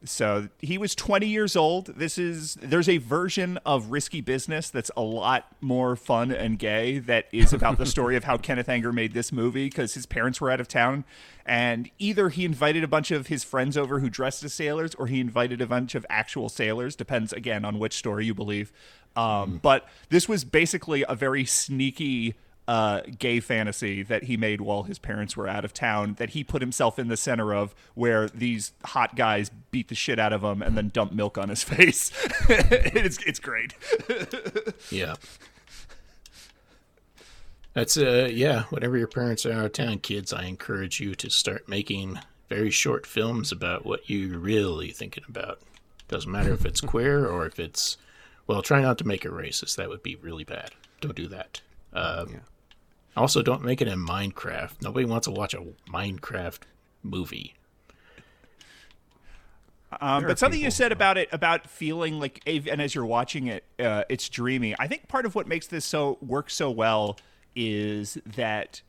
So 0.04 0.48
he 0.60 0.78
was 0.78 0.94
20 0.94 1.26
years 1.26 1.56
old. 1.56 1.86
This 1.86 2.18
is 2.18 2.54
there's 2.56 2.88
a 2.88 2.98
version 2.98 3.58
of 3.66 3.90
Risky 3.90 4.20
Business 4.20 4.70
that's 4.70 4.90
a 4.96 5.02
lot 5.02 5.46
more 5.60 5.96
fun 5.96 6.30
and 6.30 6.58
gay 6.58 6.98
that 7.00 7.26
is 7.32 7.52
about 7.52 7.78
the 7.78 7.86
story 7.86 8.14
of 8.16 8.24
how 8.24 8.36
Kenneth 8.38 8.68
Anger 8.68 8.92
made 8.92 9.12
this 9.12 9.32
movie 9.32 9.66
because 9.66 9.94
his 9.94 10.06
parents 10.06 10.40
were 10.40 10.50
out 10.50 10.60
of 10.60 10.68
town 10.68 11.04
and 11.44 11.90
either 11.98 12.28
he 12.28 12.44
invited 12.44 12.84
a 12.84 12.88
bunch 12.88 13.10
of 13.10 13.26
his 13.26 13.42
friends 13.42 13.76
over 13.76 13.98
who 13.98 14.08
dressed 14.08 14.44
as 14.44 14.54
sailors 14.54 14.94
or 14.94 15.08
he 15.08 15.20
invited 15.20 15.60
a 15.60 15.66
bunch 15.66 15.94
of 15.94 16.06
actual 16.08 16.48
sailors 16.48 16.94
depends 16.94 17.32
again 17.32 17.64
on 17.64 17.78
which 17.78 17.94
story 17.94 18.26
you 18.26 18.34
believe. 18.34 18.72
Um, 19.16 19.58
but 19.62 19.88
this 20.10 20.28
was 20.28 20.44
basically 20.44 21.04
a 21.08 21.16
very 21.16 21.44
sneaky 21.44 22.34
uh, 22.68 23.00
gay 23.18 23.40
fantasy 23.40 24.02
that 24.02 24.24
he 24.24 24.36
made 24.36 24.60
while 24.60 24.82
his 24.82 24.98
parents 24.98 25.36
were 25.36 25.48
out 25.48 25.64
of 25.64 25.72
town 25.72 26.14
that 26.18 26.30
he 26.30 26.44
put 26.44 26.60
himself 26.62 26.98
in 26.98 27.08
the 27.08 27.16
center 27.16 27.54
of, 27.54 27.74
where 27.94 28.28
these 28.28 28.72
hot 28.84 29.16
guys 29.16 29.50
beat 29.70 29.88
the 29.88 29.94
shit 29.94 30.18
out 30.18 30.34
of 30.34 30.44
him 30.44 30.60
and 30.60 30.76
then 30.76 30.90
dump 30.90 31.10
milk 31.12 31.38
on 31.38 31.48
his 31.48 31.62
face. 31.64 32.12
it's 32.48 33.18
it's 33.24 33.40
great. 33.40 33.74
Yeah. 34.90 35.14
That's 37.74 37.96
uh 37.96 38.28
yeah, 38.32 38.64
whenever 38.64 38.96
your 38.96 39.06
parents 39.08 39.46
are 39.46 39.52
out 39.52 39.64
of 39.66 39.72
town, 39.72 39.98
kids, 40.00 40.32
I 40.32 40.44
encourage 40.44 41.00
you 41.00 41.14
to 41.16 41.30
start 41.30 41.68
making 41.68 42.18
very 42.48 42.70
short 42.70 43.06
films 43.06 43.52
about 43.52 43.84
what 43.86 44.08
you're 44.10 44.38
really 44.38 44.90
thinking 44.90 45.24
about. 45.28 45.60
Doesn't 46.08 46.30
matter 46.30 46.52
if 46.52 46.64
it's 46.64 46.80
queer 46.80 47.26
or 47.26 47.46
if 47.46 47.58
it's 47.60 47.96
well, 48.46 48.62
try 48.62 48.80
not 48.82 48.98
to 48.98 49.06
make 49.06 49.24
it 49.24 49.30
racist. 49.32 49.76
That 49.76 49.88
would 49.90 50.02
be 50.02 50.16
really 50.16 50.44
bad. 50.44 50.70
Don't 51.00 51.14
do 51.14 51.28
that. 51.28 51.60
Um, 51.92 52.30
Yeah. 52.32 52.38
Also, 53.18 53.42
don't 53.42 53.64
make 53.64 53.82
it 53.82 53.88
in 53.88 53.98
Minecraft. 53.98 54.80
Nobody 54.80 55.04
wants 55.04 55.26
to 55.26 55.32
watch 55.32 55.52
a 55.52 55.64
Minecraft 55.90 56.60
movie. 57.02 57.54
Um, 60.00 60.24
but 60.24 60.38
something 60.38 60.60
you 60.60 60.66
people, 60.66 60.76
said 60.76 60.92
about 60.92 61.18
it, 61.18 61.28
about 61.32 61.68
feeling 61.68 62.20
like, 62.20 62.42
and 62.46 62.80
as 62.80 62.94
you're 62.94 63.06
watching 63.06 63.48
it, 63.48 63.64
uh, 63.80 64.04
it's 64.08 64.28
dreamy. 64.28 64.76
I 64.78 64.86
think 64.86 65.08
part 65.08 65.26
of 65.26 65.34
what 65.34 65.48
makes 65.48 65.66
this 65.66 65.84
so 65.84 66.18
work 66.20 66.48
so 66.48 66.70
well 66.70 67.18
is 67.56 68.18
that 68.24 68.82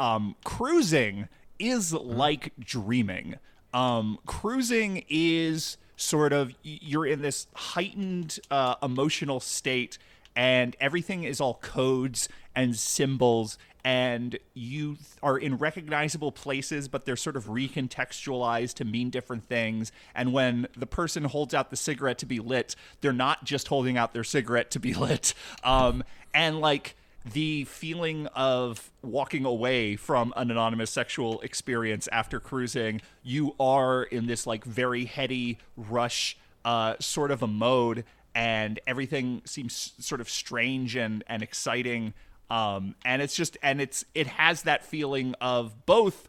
um, 0.00 0.36
cruising 0.44 1.28
is 1.58 1.92
like 1.92 2.52
dreaming. 2.58 3.36
Um, 3.74 4.18
cruising 4.24 5.04
is 5.08 5.76
sort 5.96 6.32
of 6.32 6.54
you're 6.62 7.06
in 7.06 7.20
this 7.20 7.48
heightened 7.54 8.38
uh, 8.50 8.76
emotional 8.82 9.40
state, 9.40 9.98
and 10.34 10.76
everything 10.80 11.24
is 11.24 11.40
all 11.40 11.54
codes 11.54 12.28
and 12.54 12.76
symbols 12.76 13.58
and 13.84 14.38
you 14.54 14.96
are 15.22 15.36
in 15.36 15.56
recognizable 15.58 16.32
places, 16.32 16.88
but 16.88 17.04
they're 17.04 17.16
sort 17.16 17.36
of 17.36 17.46
recontextualized 17.46 18.74
to 18.74 18.84
mean 18.84 19.10
different 19.10 19.44
things. 19.44 19.92
And 20.14 20.32
when 20.32 20.66
the 20.74 20.86
person 20.86 21.24
holds 21.24 21.52
out 21.52 21.70
the 21.70 21.76
cigarette 21.76 22.18
to 22.18 22.26
be 22.26 22.40
lit, 22.40 22.74
they're 23.02 23.12
not 23.12 23.44
just 23.44 23.68
holding 23.68 23.98
out 23.98 24.14
their 24.14 24.24
cigarette 24.24 24.70
to 24.72 24.80
be 24.80 24.94
lit. 24.94 25.34
Um, 25.62 26.02
and 26.32 26.60
like 26.60 26.96
the 27.30 27.64
feeling 27.64 28.26
of 28.28 28.90
walking 29.02 29.44
away 29.44 29.96
from 29.96 30.32
an 30.36 30.50
anonymous 30.50 30.90
sexual 30.90 31.40
experience 31.42 32.08
after 32.10 32.40
cruising, 32.40 33.02
you 33.22 33.54
are 33.60 34.02
in 34.04 34.26
this 34.26 34.46
like 34.46 34.64
very 34.64 35.04
heady 35.04 35.58
rush 35.76 36.38
uh, 36.64 36.94
sort 37.00 37.30
of 37.30 37.42
a 37.42 37.46
mode, 37.46 38.04
and 38.34 38.80
everything 38.86 39.42
seems 39.44 39.92
sort 39.98 40.20
of 40.20 40.28
strange 40.28 40.96
and 40.96 41.22
and 41.26 41.42
exciting 41.42 42.14
um, 42.54 42.94
and 43.04 43.20
it's 43.20 43.34
just 43.34 43.58
and 43.62 43.80
it's 43.80 44.04
it 44.14 44.28
has 44.28 44.62
that 44.62 44.84
feeling 44.84 45.34
of 45.40 45.86
both 45.86 46.28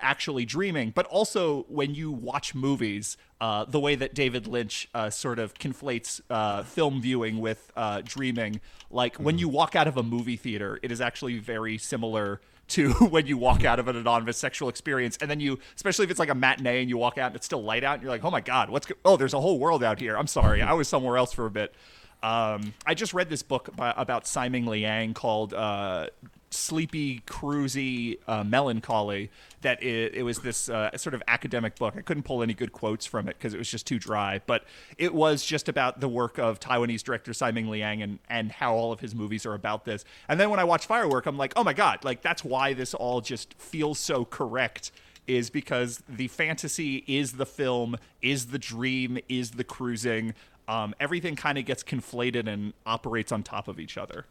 actually 0.00 0.44
dreaming 0.44 0.92
but 0.94 1.06
also 1.06 1.64
when 1.68 1.94
you 1.94 2.12
watch 2.12 2.54
movies 2.54 3.16
uh, 3.40 3.64
the 3.64 3.80
way 3.80 3.94
that 3.94 4.14
david 4.14 4.46
lynch 4.46 4.88
uh, 4.94 5.08
sort 5.08 5.38
of 5.38 5.54
conflates 5.54 6.20
uh, 6.30 6.62
film 6.62 7.00
viewing 7.00 7.40
with 7.40 7.72
uh, 7.76 8.02
dreaming. 8.04 8.60
Like 8.90 9.16
when 9.16 9.38
you 9.38 9.48
walk 9.48 9.74
out 9.74 9.88
of 9.88 9.96
a 9.96 10.02
movie 10.02 10.36
theater 10.36 10.78
it 10.82 10.92
is 10.92 11.00
actually 11.00 11.38
very 11.38 11.78
similar 11.78 12.40
to 12.68 12.92
when 13.14 13.26
you 13.26 13.38
walk 13.38 13.64
out 13.64 13.78
of 13.78 13.88
an 13.88 13.96
anonymous 13.96 14.36
sexual 14.36 14.68
experience. 14.68 15.16
And 15.20 15.30
then 15.30 15.40
you 15.40 15.58
especially 15.74 16.04
if 16.04 16.10
it's 16.10 16.20
like 16.20 16.28
a 16.28 16.34
matinee 16.34 16.82
and 16.82 16.90
you 16.90 16.98
walk 16.98 17.16
out 17.16 17.28
and 17.28 17.36
it's 17.36 17.46
still 17.46 17.64
light 17.64 17.82
out 17.82 17.94
and 17.94 18.02
you're 18.02 18.12
like 18.12 18.24
oh 18.24 18.30
my 18.30 18.42
god 18.42 18.68
what's 18.68 18.86
go- 18.86 18.94
oh 19.06 19.16
there's 19.16 19.34
a 19.34 19.40
whole 19.40 19.58
world 19.58 19.82
out 19.82 19.98
here. 19.98 20.16
I'm 20.18 20.26
sorry 20.26 20.60
i 20.60 20.74
was 20.74 20.86
somewhere 20.86 21.16
else 21.16 21.32
for 21.32 21.46
a 21.46 21.50
bit 21.50 21.74
um, 22.22 22.74
I 22.86 22.94
just 22.94 23.14
read 23.14 23.28
this 23.28 23.42
book 23.42 23.74
by, 23.76 23.92
about 23.96 24.26
Tsai 24.26 24.48
Ming-liang 24.48 25.14
called 25.14 25.54
uh, 25.54 26.06
"Sleepy, 26.50 27.20
Cruisy 27.26 28.18
uh, 28.28 28.44
Melancholy." 28.44 29.30
That 29.62 29.82
it, 29.82 30.14
it 30.14 30.22
was 30.22 30.38
this 30.38 30.68
uh, 30.68 30.96
sort 30.96 31.14
of 31.14 31.22
academic 31.26 31.76
book. 31.76 31.94
I 31.96 32.00
couldn't 32.00 32.22
pull 32.22 32.42
any 32.42 32.54
good 32.54 32.72
quotes 32.72 33.06
from 33.06 33.28
it 33.28 33.36
because 33.38 33.54
it 33.54 33.58
was 33.58 33.70
just 33.70 33.86
too 33.86 33.98
dry. 33.98 34.40
But 34.46 34.64
it 34.98 35.14
was 35.14 35.44
just 35.44 35.68
about 35.68 36.00
the 36.00 36.08
work 36.08 36.38
of 36.38 36.60
Taiwanese 36.60 37.02
director 37.02 37.32
Tsai 37.32 37.50
Ming-liang 37.50 38.02
and 38.02 38.18
and 38.28 38.52
how 38.52 38.74
all 38.74 38.92
of 38.92 39.00
his 39.00 39.14
movies 39.14 39.44
are 39.44 39.54
about 39.54 39.84
this. 39.84 40.04
And 40.28 40.38
then 40.38 40.50
when 40.50 40.60
I 40.60 40.64
watch 40.64 40.86
Firework, 40.86 41.26
I'm 41.26 41.36
like, 41.36 41.52
oh 41.56 41.64
my 41.64 41.72
god, 41.72 42.04
like 42.04 42.22
that's 42.22 42.44
why 42.44 42.72
this 42.72 42.94
all 42.94 43.20
just 43.20 43.54
feels 43.54 43.98
so 43.98 44.24
correct 44.24 44.92
is 45.26 45.50
because 45.50 46.02
the 46.08 46.28
fantasy 46.28 47.04
is 47.06 47.32
the 47.32 47.46
film, 47.46 47.96
is 48.20 48.46
the 48.46 48.58
dream, 48.58 49.18
is 49.28 49.52
the 49.52 49.64
cruising. 49.64 50.34
Um, 50.72 50.94
everything 50.98 51.36
kind 51.36 51.58
of 51.58 51.66
gets 51.66 51.82
conflated 51.82 52.48
and 52.48 52.72
operates 52.86 53.30
on 53.30 53.42
top 53.42 53.68
of 53.68 53.78
each 53.78 53.98
other. 53.98 54.24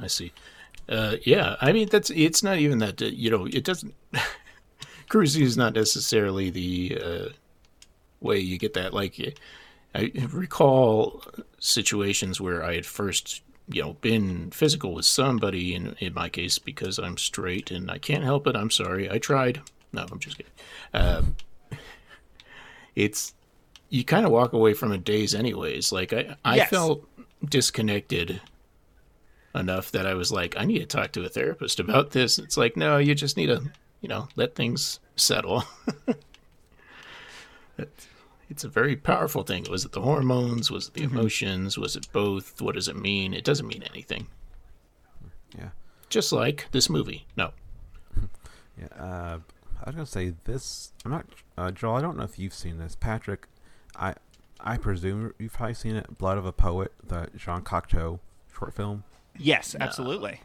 I 0.00 0.06
see. 0.06 0.32
Uh, 0.88 1.16
yeah, 1.24 1.56
I 1.60 1.72
mean 1.72 1.88
that's 1.90 2.08
it's 2.08 2.42
not 2.42 2.56
even 2.56 2.78
that 2.78 3.00
you 3.02 3.30
know 3.30 3.44
it 3.44 3.64
doesn't. 3.64 3.94
cruising 5.10 5.42
is 5.42 5.58
not 5.58 5.74
necessarily 5.74 6.48
the 6.48 6.98
uh, 7.04 7.28
way 8.20 8.38
you 8.38 8.56
get 8.56 8.72
that. 8.74 8.94
Like 8.94 9.38
I 9.94 10.10
recall 10.32 11.22
situations 11.58 12.40
where 12.40 12.64
I 12.64 12.76
had 12.76 12.86
first 12.86 13.42
you 13.68 13.82
know 13.82 13.92
been 14.00 14.50
physical 14.52 14.94
with 14.94 15.04
somebody 15.04 15.74
in 15.74 15.96
in 15.98 16.14
my 16.14 16.30
case 16.30 16.58
because 16.58 16.98
I'm 16.98 17.18
straight 17.18 17.70
and 17.70 17.90
I 17.90 17.98
can't 17.98 18.24
help 18.24 18.46
it. 18.46 18.56
I'm 18.56 18.70
sorry. 18.70 19.10
I 19.10 19.18
tried. 19.18 19.60
No, 19.92 20.06
I'm 20.10 20.18
just 20.18 20.38
kidding. 20.38 20.52
Uh, 20.94 21.22
it's 22.94 23.34
you 23.90 24.04
kind 24.04 24.26
of 24.26 24.32
walk 24.32 24.52
away 24.52 24.74
from 24.74 24.92
a 24.92 24.98
daze 24.98 25.34
anyways. 25.34 25.92
Like 25.92 26.12
I 26.12 26.36
I 26.44 26.56
Yes. 26.56 26.70
felt 26.70 27.06
disconnected 27.44 28.40
enough 29.54 29.90
that 29.92 30.06
I 30.06 30.14
was 30.14 30.30
like, 30.30 30.54
I 30.58 30.64
need 30.64 30.78
to 30.80 30.86
talk 30.86 31.12
to 31.12 31.24
a 31.24 31.28
therapist 31.28 31.80
about 31.80 32.10
this. 32.10 32.38
It's 32.38 32.56
like, 32.56 32.76
no, 32.76 32.98
you 32.98 33.14
just 33.14 33.36
need 33.36 33.46
to, 33.46 33.62
you 34.00 34.08
know, 34.08 34.28
let 34.36 34.54
things 34.54 35.00
settle. 35.16 35.64
It's 38.50 38.64
a 38.64 38.68
very 38.68 38.96
powerful 38.96 39.42
thing. 39.42 39.66
Was 39.70 39.84
it 39.84 39.92
the 39.92 40.00
hormones? 40.00 40.70
Was 40.70 40.88
it 40.88 40.94
the 40.94 41.02
emotions? 41.02 41.76
Was 41.76 41.96
it 41.96 42.08
both? 42.12 42.62
What 42.62 42.76
does 42.76 42.88
it 42.88 42.96
mean? 42.96 43.34
It 43.34 43.44
doesn't 43.44 43.66
mean 43.66 43.82
anything. 43.82 44.26
Yeah. 45.56 45.68
Just 46.08 46.32
like 46.32 46.66
this 46.72 46.88
movie. 46.90 47.26
No. 47.36 47.52
Yeah, 48.80 48.86
uh, 48.96 49.38
I 49.84 49.86
was 49.86 49.94
gonna 49.96 50.06
say 50.06 50.34
this. 50.44 50.92
I'm 51.04 51.10
not, 51.10 51.26
uh, 51.56 51.72
Joel. 51.72 51.96
I 51.96 52.00
don't 52.00 52.16
know 52.16 52.22
if 52.22 52.38
you've 52.38 52.54
seen 52.54 52.78
this, 52.78 52.94
Patrick. 52.94 53.48
I, 53.98 54.14
I 54.60 54.76
presume 54.76 55.32
you've 55.38 55.52
probably 55.52 55.74
seen 55.74 55.96
it. 55.96 56.18
Blood 56.18 56.38
of 56.38 56.46
a 56.46 56.52
Poet, 56.52 56.92
the 57.06 57.28
Jean 57.36 57.62
Cocteau 57.62 58.20
short 58.56 58.74
film, 58.74 59.04
Yes, 59.36 59.76
absolutely. 59.78 60.40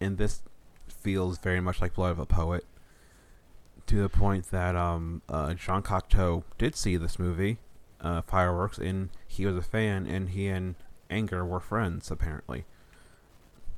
and 0.00 0.16
this 0.18 0.42
feels 0.88 1.38
very 1.38 1.60
much 1.60 1.80
like 1.80 1.94
Blood 1.94 2.12
of 2.12 2.18
a 2.18 2.26
Poet, 2.26 2.64
to 3.86 3.96
the 4.02 4.08
point 4.08 4.50
that 4.50 4.76
um, 4.76 5.22
uh, 5.28 5.54
Jean 5.54 5.82
Cocteau 5.82 6.44
did 6.58 6.76
see 6.76 6.96
this 6.96 7.18
movie, 7.18 7.58
uh, 8.00 8.22
Fireworks, 8.22 8.78
and 8.78 9.10
he 9.26 9.44
was 9.46 9.56
a 9.56 9.62
fan, 9.62 10.06
and 10.06 10.30
he 10.30 10.48
and 10.48 10.74
Anger 11.10 11.44
were 11.44 11.60
friends 11.60 12.10
apparently. 12.10 12.64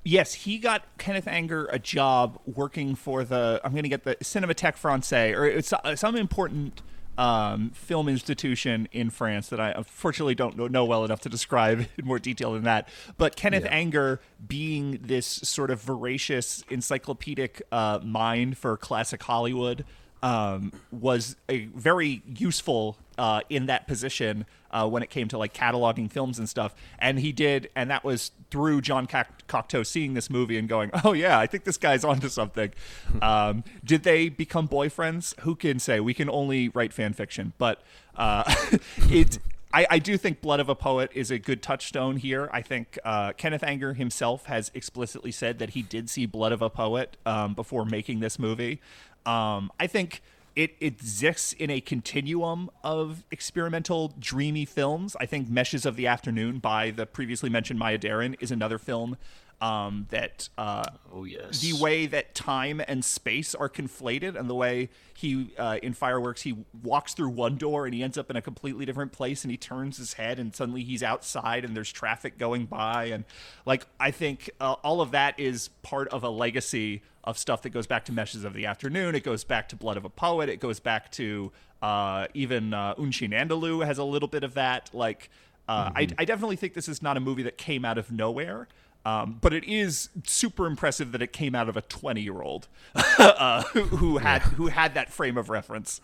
Yes, 0.04 0.34
he 0.34 0.58
got 0.58 0.82
Kenneth 0.98 1.28
Anger 1.28 1.66
a 1.66 1.78
job 1.78 2.38
working 2.44 2.94
for 2.96 3.22
the 3.24 3.60
I'm 3.64 3.70
going 3.70 3.84
to 3.84 3.88
get 3.88 4.02
the 4.04 4.16
Cinémathèque 4.16 4.76
Française 4.76 5.36
or 5.36 5.46
it's 5.46 5.72
uh, 5.72 5.94
some 5.96 6.16
important 6.16 6.82
um, 7.18 7.70
film 7.70 8.08
institution 8.08 8.88
in 8.92 9.10
France 9.10 9.48
that 9.48 9.60
I 9.60 9.72
unfortunately 9.72 10.34
don't 10.34 10.70
know, 10.70 10.84
well 10.84 11.04
enough 11.04 11.20
to 11.20 11.28
describe 11.28 11.86
in 11.98 12.04
more 12.04 12.18
detail 12.18 12.52
than 12.52 12.64
that. 12.64 12.88
But 13.18 13.36
Kenneth 13.36 13.64
yeah. 13.64 13.74
Anger, 13.74 14.20
being 14.46 14.98
this 15.02 15.26
sort 15.26 15.70
of 15.70 15.80
voracious 15.80 16.64
encyclopedic 16.70 17.62
uh, 17.70 18.00
mind 18.02 18.58
for 18.58 18.76
classic 18.76 19.22
Hollywood, 19.22 19.84
um, 20.22 20.72
was 20.90 21.36
a 21.48 21.66
very 21.66 22.22
useful 22.26 22.96
uh, 23.18 23.40
in 23.50 23.66
that 23.66 23.86
position 23.86 24.46
uh, 24.70 24.88
when 24.88 25.02
it 25.02 25.10
came 25.10 25.28
to 25.28 25.38
like 25.38 25.52
cataloging 25.52 26.10
films 26.10 26.38
and 26.38 26.48
stuff. 26.48 26.74
And 26.98 27.18
he 27.18 27.32
did, 27.32 27.70
and 27.76 27.90
that 27.90 28.04
was 28.04 28.32
through 28.50 28.80
Jean 28.80 29.06
Cocteau 29.06 29.86
seeing 29.86 30.14
this 30.14 30.30
movie 30.30 30.56
and 30.56 30.68
going, 30.68 30.90
"Oh 31.04 31.12
yeah, 31.12 31.38
I 31.38 31.46
think 31.46 31.64
this 31.64 31.76
guy's 31.76 32.04
onto 32.04 32.28
something." 32.28 32.72
um, 33.22 33.64
did 33.84 34.02
they 34.02 34.28
become 34.28 34.68
boyfriends? 34.68 35.38
Who 35.40 35.54
can 35.54 35.78
say? 35.78 36.00
We 36.00 36.14
can 36.14 36.30
only 36.30 36.68
write 36.70 36.92
fan 36.92 37.12
fiction, 37.12 37.52
but 37.58 37.82
uh, 38.16 38.52
it. 39.10 39.38
I, 39.74 39.86
I, 39.88 39.98
do 40.00 40.18
think 40.18 40.42
Blood 40.42 40.60
of 40.60 40.68
a 40.68 40.74
Poet 40.74 41.10
is 41.14 41.30
a 41.30 41.38
good 41.38 41.62
touchstone 41.62 42.18
here. 42.18 42.50
I 42.52 42.60
think 42.60 42.98
uh, 43.06 43.32
Kenneth 43.32 43.62
Anger 43.62 43.94
himself 43.94 44.44
has 44.44 44.70
explicitly 44.74 45.32
said 45.32 45.58
that 45.60 45.70
he 45.70 45.80
did 45.80 46.10
see 46.10 46.26
Blood 46.26 46.52
of 46.52 46.60
a 46.60 46.68
Poet 46.68 47.16
um, 47.24 47.54
before 47.54 47.86
making 47.86 48.20
this 48.20 48.38
movie. 48.38 48.82
Um, 49.26 49.70
I 49.78 49.86
think 49.86 50.22
it 50.54 50.74
exists 50.80 51.52
in 51.54 51.70
a 51.70 51.80
continuum 51.80 52.70
of 52.84 53.24
experimental, 53.30 54.12
dreamy 54.18 54.64
films. 54.64 55.16
I 55.18 55.26
think 55.26 55.48
Meshes 55.48 55.86
of 55.86 55.96
the 55.96 56.06
Afternoon 56.06 56.58
by 56.58 56.90
the 56.90 57.06
previously 57.06 57.48
mentioned 57.48 57.78
Maya 57.78 57.98
Deren 57.98 58.36
is 58.40 58.50
another 58.50 58.78
film 58.78 59.16
um, 59.62 60.08
that 60.10 60.48
uh, 60.58 60.82
oh 61.14 61.22
yes. 61.22 61.60
the 61.60 61.72
way 61.80 62.06
that 62.06 62.34
time 62.34 62.82
and 62.88 63.04
space 63.04 63.54
are 63.54 63.68
conflated 63.68 64.38
and 64.38 64.50
the 64.50 64.56
way 64.56 64.90
he 65.14 65.54
uh, 65.56 65.78
in 65.82 65.94
fireworks 65.94 66.42
he 66.42 66.56
walks 66.82 67.14
through 67.14 67.28
one 67.28 67.56
door 67.56 67.86
and 67.86 67.94
he 67.94 68.02
ends 68.02 68.18
up 68.18 68.28
in 68.28 68.34
a 68.34 68.42
completely 68.42 68.84
different 68.84 69.12
place 69.12 69.44
and 69.44 69.52
he 69.52 69.56
turns 69.56 69.98
his 69.98 70.14
head 70.14 70.40
and 70.40 70.54
suddenly 70.56 70.82
he's 70.82 71.02
outside 71.02 71.64
and 71.64 71.76
there's 71.76 71.92
traffic 71.92 72.38
going 72.38 72.66
by 72.66 73.04
and 73.04 73.24
like 73.64 73.86
i 74.00 74.10
think 74.10 74.50
uh, 74.60 74.72
all 74.82 75.00
of 75.00 75.12
that 75.12 75.38
is 75.38 75.68
part 75.82 76.08
of 76.08 76.24
a 76.24 76.28
legacy 76.28 77.00
of 77.22 77.38
stuff 77.38 77.62
that 77.62 77.70
goes 77.70 77.86
back 77.86 78.04
to 78.04 78.12
meshes 78.12 78.42
of 78.42 78.52
the 78.52 78.66
afternoon. 78.66 79.14
It 79.14 79.22
goes 79.22 79.44
back 79.44 79.68
to 79.68 79.76
blood 79.76 79.96
of 79.96 80.04
a 80.04 80.08
poet. 80.08 80.48
It 80.48 80.58
goes 80.58 80.80
back 80.80 81.12
to 81.12 81.52
uh, 81.80 82.26
even 82.34 82.74
uh, 82.74 82.94
Un 82.98 83.12
Chien 83.12 83.30
Andalou 83.30 83.86
has 83.86 83.98
a 83.98 84.02
little 84.04 84.26
bit 84.26 84.42
of 84.42 84.54
that. 84.54 84.90
Like 84.92 85.30
uh, 85.68 85.90
mm-hmm. 85.90 85.98
I, 85.98 86.08
I 86.18 86.24
definitely 86.24 86.56
think 86.56 86.74
this 86.74 86.88
is 86.88 87.00
not 87.00 87.16
a 87.16 87.20
movie 87.20 87.44
that 87.44 87.56
came 87.56 87.84
out 87.84 87.96
of 87.96 88.10
nowhere 88.10 88.66
um, 89.04 89.38
but 89.40 89.52
it 89.52 89.64
is 89.64 90.08
super 90.24 90.66
impressive 90.66 91.12
that 91.12 91.22
it 91.22 91.32
came 91.32 91.54
out 91.54 91.68
of 91.68 91.76
a 91.76 91.82
20 91.82 92.20
year 92.20 92.40
old 92.40 92.68
uh, 92.94 93.62
who, 93.72 93.82
who, 93.82 94.18
had 94.18 94.42
who 94.42 94.68
had 94.68 94.94
that 94.94 95.10
frame 95.10 95.36
of 95.36 95.48
reference. 95.50 96.00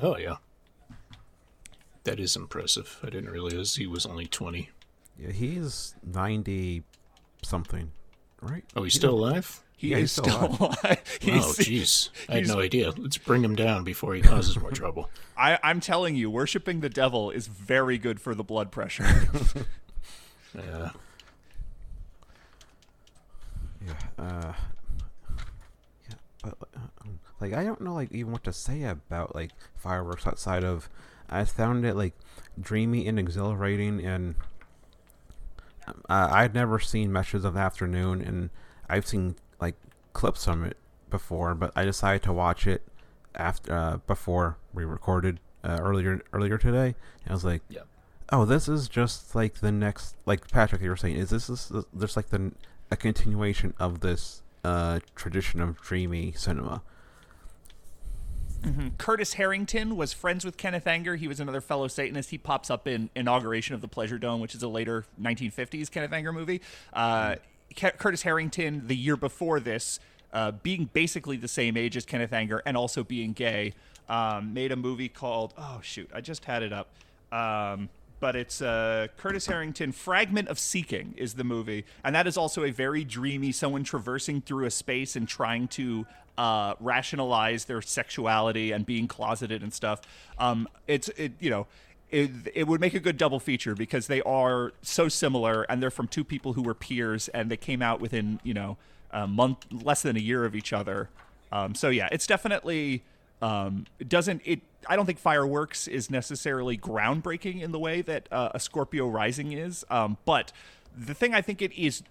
Oh 0.00 0.16
yeah, 0.16 0.36
that 2.04 2.20
is 2.20 2.36
impressive. 2.36 2.98
I 3.02 3.10
didn't 3.10 3.30
realize 3.30 3.76
he 3.76 3.86
was 3.86 4.06
only 4.06 4.26
20. 4.26 4.70
Yeah, 5.18 5.32
he's 5.32 5.94
90 6.06 6.84
something, 7.42 7.90
right? 8.40 8.64
Oh, 8.76 8.84
he's 8.84 8.94
still 8.94 9.14
alive. 9.14 9.60
He 9.76 9.88
yeah, 9.88 9.98
is 9.98 10.12
still 10.12 10.26
alive. 10.26 10.60
alive. 10.60 10.78
oh, 11.22 11.54
jeez. 11.58 12.10
I 12.28 12.36
had 12.36 12.48
no 12.48 12.60
idea. 12.60 12.92
Let's 12.96 13.18
bring 13.18 13.44
him 13.44 13.54
down 13.54 13.84
before 13.84 14.14
he 14.14 14.20
causes 14.20 14.58
more 14.58 14.70
trouble. 14.72 15.08
I, 15.36 15.58
I'm 15.62 15.80
telling 15.80 16.16
you, 16.16 16.30
worshiping 16.30 16.80
the 16.80 16.88
devil 16.88 17.30
is 17.30 17.46
very 17.46 17.96
good 17.96 18.20
for 18.20 18.34
the 18.34 18.42
blood 18.42 18.72
pressure. 18.72 19.28
yeah. 20.54 20.90
Yeah. 23.88 24.24
Uh, 24.24 24.52
yeah. 26.08 26.14
But 26.42 26.54
uh, 26.76 26.80
um, 27.02 27.20
like, 27.40 27.52
I 27.52 27.64
don't 27.64 27.80
know, 27.80 27.94
like, 27.94 28.12
even 28.12 28.32
what 28.32 28.44
to 28.44 28.52
say 28.52 28.84
about 28.84 29.34
like 29.34 29.50
fireworks 29.76 30.26
outside 30.26 30.64
of. 30.64 30.88
I 31.30 31.44
found 31.44 31.84
it 31.84 31.94
like 31.94 32.14
dreamy 32.58 33.06
and 33.06 33.18
exhilarating, 33.18 34.04
and 34.04 34.34
uh, 36.08 36.28
I'd 36.30 36.54
never 36.54 36.78
seen 36.78 37.12
Meshes 37.12 37.44
of 37.44 37.54
the 37.54 37.60
Afternoon, 37.60 38.22
and 38.22 38.50
I've 38.88 39.06
seen 39.06 39.36
like 39.60 39.74
clips 40.14 40.44
from 40.44 40.64
it 40.64 40.76
before, 41.10 41.54
but 41.54 41.72
I 41.76 41.84
decided 41.84 42.22
to 42.24 42.32
watch 42.32 42.66
it 42.66 42.82
after 43.34 43.72
uh, 43.74 43.96
before 44.06 44.56
we 44.72 44.84
recorded 44.84 45.38
uh, 45.62 45.78
earlier 45.80 46.22
earlier 46.32 46.58
today. 46.58 46.94
And 47.24 47.30
I 47.30 47.32
was 47.32 47.44
like, 47.44 47.62
yeah. 47.68 47.82
"Oh, 48.32 48.44
this 48.44 48.68
is 48.68 48.88
just 48.88 49.34
like 49.34 49.60
the 49.60 49.72
next." 49.72 50.16
Like 50.26 50.50
Patrick, 50.50 50.82
you 50.82 50.90
were 50.90 50.96
saying, 50.96 51.16
is 51.16 51.30
this 51.30 51.50
is 51.50 51.70
just 51.98 52.16
like 52.16 52.30
the 52.30 52.52
a 52.90 52.96
continuation 52.96 53.74
of 53.78 54.00
this 54.00 54.42
uh, 54.64 55.00
tradition 55.14 55.60
of 55.60 55.80
dreamy 55.80 56.32
cinema. 56.32 56.82
Mm-hmm. 58.62 58.88
Curtis 58.98 59.34
Harrington 59.34 59.96
was 59.96 60.12
friends 60.12 60.44
with 60.44 60.56
Kenneth 60.56 60.86
Anger. 60.86 61.16
He 61.16 61.28
was 61.28 61.38
another 61.38 61.60
fellow 61.60 61.86
Satanist. 61.86 62.30
He 62.30 62.38
pops 62.38 62.70
up 62.70 62.88
in 62.88 63.08
Inauguration 63.14 63.74
of 63.74 63.80
the 63.80 63.88
Pleasure 63.88 64.18
Dome, 64.18 64.40
which 64.40 64.54
is 64.54 64.62
a 64.62 64.68
later 64.68 65.04
1950s 65.20 65.90
Kenneth 65.90 66.12
Anger 66.12 66.32
movie. 66.32 66.60
Uh, 66.92 67.36
Curtis 67.76 68.22
Harrington, 68.22 68.86
the 68.86 68.96
year 68.96 69.16
before 69.16 69.60
this, 69.60 70.00
uh, 70.32 70.50
being 70.50 70.90
basically 70.92 71.36
the 71.36 71.48
same 71.48 71.76
age 71.76 71.96
as 71.96 72.04
Kenneth 72.04 72.32
Anger 72.32 72.62
and 72.66 72.76
also 72.76 73.04
being 73.04 73.32
gay, 73.32 73.74
um, 74.08 74.52
made 74.52 74.72
a 74.72 74.76
movie 74.76 75.08
called, 75.08 75.54
oh, 75.56 75.80
shoot, 75.82 76.10
I 76.12 76.20
just 76.20 76.44
had 76.44 76.62
it 76.62 76.72
up. 76.72 76.88
Um, 77.30 77.88
but 78.20 78.36
it's 78.36 78.60
uh, 78.60 79.08
Curtis 79.16 79.46
Harrington. 79.46 79.92
Fragment 79.92 80.48
of 80.48 80.58
Seeking 80.58 81.14
is 81.16 81.34
the 81.34 81.44
movie, 81.44 81.84
and 82.04 82.14
that 82.14 82.26
is 82.26 82.36
also 82.36 82.64
a 82.64 82.70
very 82.70 83.04
dreamy 83.04 83.52
someone 83.52 83.84
traversing 83.84 84.40
through 84.40 84.66
a 84.66 84.70
space 84.70 85.16
and 85.16 85.28
trying 85.28 85.68
to 85.68 86.06
uh, 86.36 86.74
rationalize 86.80 87.66
their 87.66 87.82
sexuality 87.82 88.72
and 88.72 88.86
being 88.86 89.08
closeted 89.08 89.62
and 89.62 89.72
stuff. 89.72 90.00
Um, 90.38 90.68
it's 90.86 91.08
it 91.10 91.32
you 91.40 91.50
know. 91.50 91.66
It, 92.10 92.30
it 92.54 92.66
would 92.66 92.80
make 92.80 92.94
a 92.94 93.00
good 93.00 93.18
double 93.18 93.38
feature 93.38 93.74
because 93.74 94.06
they 94.06 94.22
are 94.22 94.72
so 94.80 95.10
similar 95.10 95.64
and 95.64 95.82
they're 95.82 95.90
from 95.90 96.08
two 96.08 96.24
people 96.24 96.54
who 96.54 96.62
were 96.62 96.72
peers 96.72 97.28
and 97.28 97.50
they 97.50 97.58
came 97.58 97.82
out 97.82 98.00
within 98.00 98.40
you 98.42 98.54
know 98.54 98.78
a 99.10 99.26
month 99.26 99.66
less 99.70 100.00
than 100.00 100.16
a 100.16 100.18
year 100.18 100.46
of 100.46 100.56
each 100.56 100.72
other 100.72 101.10
um, 101.52 101.74
so 101.74 101.90
yeah 101.90 102.08
it's 102.10 102.26
definitely 102.26 103.02
um, 103.42 103.86
doesn't 104.06 104.42
it? 104.44 104.60
I 104.86 104.96
don't 104.96 105.06
think 105.06 105.18
Fireworks 105.18 105.88
is 105.88 106.10
necessarily 106.10 106.78
groundbreaking 106.78 107.62
in 107.62 107.72
the 107.72 107.78
way 107.78 108.00
that 108.02 108.28
uh, 108.32 108.50
a 108.54 108.60
Scorpio 108.60 109.08
Rising 109.08 109.52
is. 109.52 109.84
Um, 109.90 110.16
but 110.24 110.52
the 110.96 111.14
thing 111.14 111.34
I 111.34 111.42
think 111.42 111.62
it 111.62 111.72
is 111.72 112.02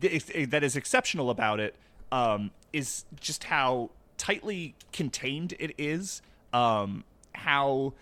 that 0.00 0.62
is 0.62 0.76
exceptional 0.76 1.30
about 1.30 1.58
it 1.58 1.74
um, 2.12 2.50
is 2.72 3.04
just 3.18 3.44
how 3.44 3.90
tightly 4.18 4.74
contained 4.92 5.54
it 5.58 5.72
is. 5.78 6.22
Um, 6.52 7.04
how 7.32 7.94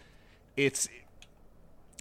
it's 0.56 0.88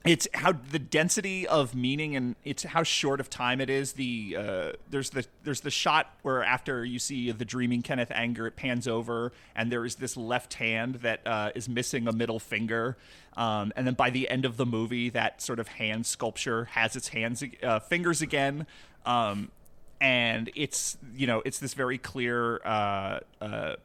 it's 0.05 0.27
how 0.33 0.51
the 0.53 0.79
density 0.79 1.47
of 1.47 1.75
meaning 1.75 2.15
and 2.15 2.35
it's 2.45 2.63
how 2.63 2.83
short 2.83 3.19
of 3.19 3.29
time 3.29 3.59
it 3.59 3.69
is 3.69 3.93
the 3.93 4.37
uh, 4.39 4.71
there's 4.89 5.09
the 5.09 5.25
there's 5.43 5.61
the 5.61 5.71
shot 5.71 6.13
where 6.21 6.43
after 6.43 6.85
you 6.85 6.99
see 6.99 7.31
the 7.31 7.45
dreaming 7.45 7.81
kenneth 7.81 8.11
anger 8.11 8.47
it 8.47 8.55
pans 8.55 8.87
over 8.87 9.31
and 9.55 9.71
there 9.71 9.85
is 9.85 9.95
this 9.95 10.15
left 10.15 10.55
hand 10.55 10.95
that 10.95 11.25
uh, 11.25 11.51
is 11.55 11.67
missing 11.67 12.07
a 12.07 12.11
middle 12.11 12.39
finger 12.39 12.97
um, 13.35 13.73
and 13.75 13.85
then 13.85 13.93
by 13.93 14.09
the 14.09 14.29
end 14.29 14.45
of 14.45 14.57
the 14.57 14.65
movie 14.65 15.09
that 15.09 15.41
sort 15.41 15.59
of 15.59 15.67
hand 15.67 16.05
sculpture 16.05 16.65
has 16.65 16.95
its 16.95 17.09
hands 17.09 17.43
uh, 17.63 17.79
fingers 17.79 18.21
again 18.21 18.65
um, 19.05 19.51
and 19.99 20.51
it's 20.55 20.97
you 21.15 21.27
know 21.27 21.41
it's 21.43 21.59
this 21.59 21.73
very 21.73 21.97
clear 21.97 22.61
uh, 22.63 23.19
uh, 23.41 23.75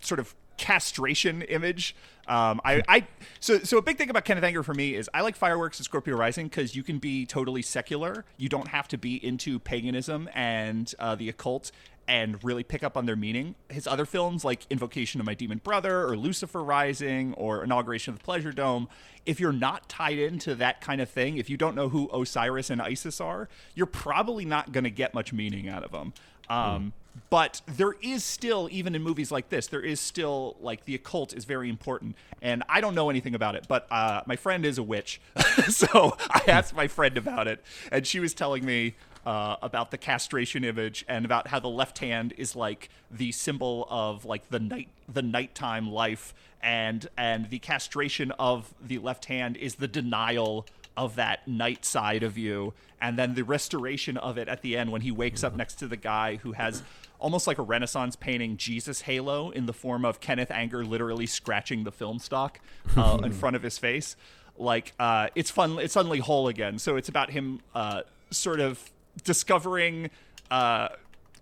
sort 0.00 0.20
of 0.20 0.34
castration 0.58 1.42
image. 1.42 1.96
Um, 2.26 2.60
I, 2.62 2.82
I 2.86 3.06
so 3.40 3.58
so 3.60 3.78
a 3.78 3.82
big 3.82 3.96
thing 3.96 4.10
about 4.10 4.26
Kenneth 4.26 4.44
Anger 4.44 4.62
for 4.62 4.74
me 4.74 4.94
is 4.94 5.08
I 5.14 5.22
like 5.22 5.34
fireworks 5.34 5.78
and 5.78 5.84
Scorpio 5.84 6.14
Rising 6.14 6.48
because 6.48 6.76
you 6.76 6.82
can 6.82 6.98
be 6.98 7.24
totally 7.24 7.62
secular. 7.62 8.26
You 8.36 8.50
don't 8.50 8.68
have 8.68 8.86
to 8.88 8.98
be 8.98 9.24
into 9.24 9.58
paganism 9.58 10.28
and 10.34 10.92
uh, 10.98 11.14
the 11.14 11.30
occult 11.30 11.72
and 12.06 12.42
really 12.42 12.64
pick 12.64 12.82
up 12.82 12.96
on 12.96 13.06
their 13.06 13.16
meaning. 13.16 13.54
His 13.68 13.86
other 13.86 14.06
films 14.06 14.44
like 14.44 14.66
Invocation 14.70 15.20
of 15.20 15.26
My 15.26 15.34
Demon 15.34 15.58
Brother 15.62 16.06
or 16.06 16.16
Lucifer 16.16 16.64
Rising 16.64 17.34
or 17.34 17.62
Inauguration 17.62 18.14
of 18.14 18.18
the 18.18 18.24
Pleasure 18.24 18.50
Dome, 18.50 18.88
if 19.26 19.38
you're 19.38 19.52
not 19.52 19.90
tied 19.90 20.18
into 20.18 20.54
that 20.54 20.80
kind 20.80 21.02
of 21.02 21.10
thing, 21.10 21.36
if 21.36 21.50
you 21.50 21.58
don't 21.58 21.74
know 21.74 21.90
who 21.90 22.08
Osiris 22.10 22.70
and 22.70 22.80
Isis 22.80 23.20
are, 23.20 23.48
you're 23.74 23.86
probably 23.86 24.46
not 24.46 24.72
going 24.72 24.84
to 24.84 24.90
get 24.90 25.12
much 25.12 25.34
meaning 25.34 25.68
out 25.68 25.84
of 25.84 25.92
them. 25.92 26.14
Um, 26.48 26.82
mm 26.86 26.92
but 27.30 27.62
there 27.66 27.94
is 28.02 28.24
still 28.24 28.68
even 28.70 28.94
in 28.94 29.02
movies 29.02 29.30
like 29.30 29.48
this 29.48 29.66
there 29.66 29.80
is 29.80 30.00
still 30.00 30.56
like 30.60 30.84
the 30.84 30.94
occult 30.94 31.32
is 31.34 31.44
very 31.44 31.68
important. 31.68 32.16
And 32.40 32.62
i 32.68 32.80
don't 32.80 32.94
know 32.94 33.10
anything 33.10 33.34
about 33.34 33.54
it 33.54 33.66
but 33.68 33.86
uh, 33.90 34.22
my 34.26 34.36
friend 34.36 34.64
is 34.64 34.78
a 34.78 34.82
witch. 34.82 35.20
So 35.68 36.16
i 36.30 36.42
asked 36.46 36.74
my 36.74 36.88
friend 36.88 37.16
about 37.18 37.46
it 37.48 37.62
and 37.92 38.06
she 38.06 38.20
was 38.20 38.32
telling 38.32 38.64
me 38.64 38.94
uh, 39.26 39.56
about 39.60 39.90
the 39.90 39.98
castration 39.98 40.64
image 40.64 41.04
and 41.08 41.24
about 41.24 41.48
how 41.48 41.58
the 41.58 41.68
left 41.68 41.98
hand 41.98 42.32
is 42.38 42.56
like 42.56 42.88
the 43.10 43.32
symbol 43.32 43.86
of 43.90 44.24
like 44.24 44.48
the 44.48 44.58
night 44.58 44.88
the 45.06 45.22
nighttime 45.22 45.90
life 45.90 46.32
and 46.62 47.08
and 47.16 47.50
the 47.50 47.58
castration 47.58 48.30
of 48.32 48.72
the 48.80 48.98
left 48.98 49.26
hand 49.26 49.56
is 49.56 49.76
the 49.76 49.88
denial 49.88 50.66
of 50.96 51.14
that 51.16 51.46
night 51.46 51.84
side 51.84 52.22
of 52.22 52.38
you 52.38 52.72
and 53.00 53.18
then 53.18 53.34
the 53.34 53.44
restoration 53.44 54.16
of 54.16 54.38
it 54.38 54.48
at 54.48 54.62
the 54.62 54.76
end 54.76 54.90
when 54.90 55.02
he 55.02 55.10
wakes 55.10 55.44
up 55.44 55.54
next 55.54 55.74
to 55.76 55.86
the 55.86 55.96
guy 55.96 56.36
who 56.36 56.52
has 56.52 56.82
almost 57.18 57.46
like 57.46 57.58
a 57.58 57.62
renaissance 57.62 58.16
painting 58.16 58.56
jesus 58.56 59.02
halo 59.02 59.50
in 59.50 59.66
the 59.66 59.72
form 59.72 60.04
of 60.04 60.20
kenneth 60.20 60.50
anger 60.50 60.84
literally 60.84 61.26
scratching 61.26 61.84
the 61.84 61.92
film 61.92 62.18
stock 62.18 62.60
uh, 62.96 63.18
in 63.24 63.32
front 63.32 63.56
of 63.56 63.62
his 63.62 63.78
face. 63.78 64.16
Like 64.56 64.92
uh, 64.98 65.28
it's 65.34 65.50
fun 65.50 65.78
it's 65.78 65.92
suddenly 65.94 66.18
whole 66.18 66.48
again. 66.48 66.78
So 66.78 66.96
it's 66.96 67.08
about 67.08 67.30
him 67.30 67.60
uh, 67.74 68.02
sort 68.30 68.60
of 68.60 68.90
discovering 69.24 70.10
uh, 70.50 70.88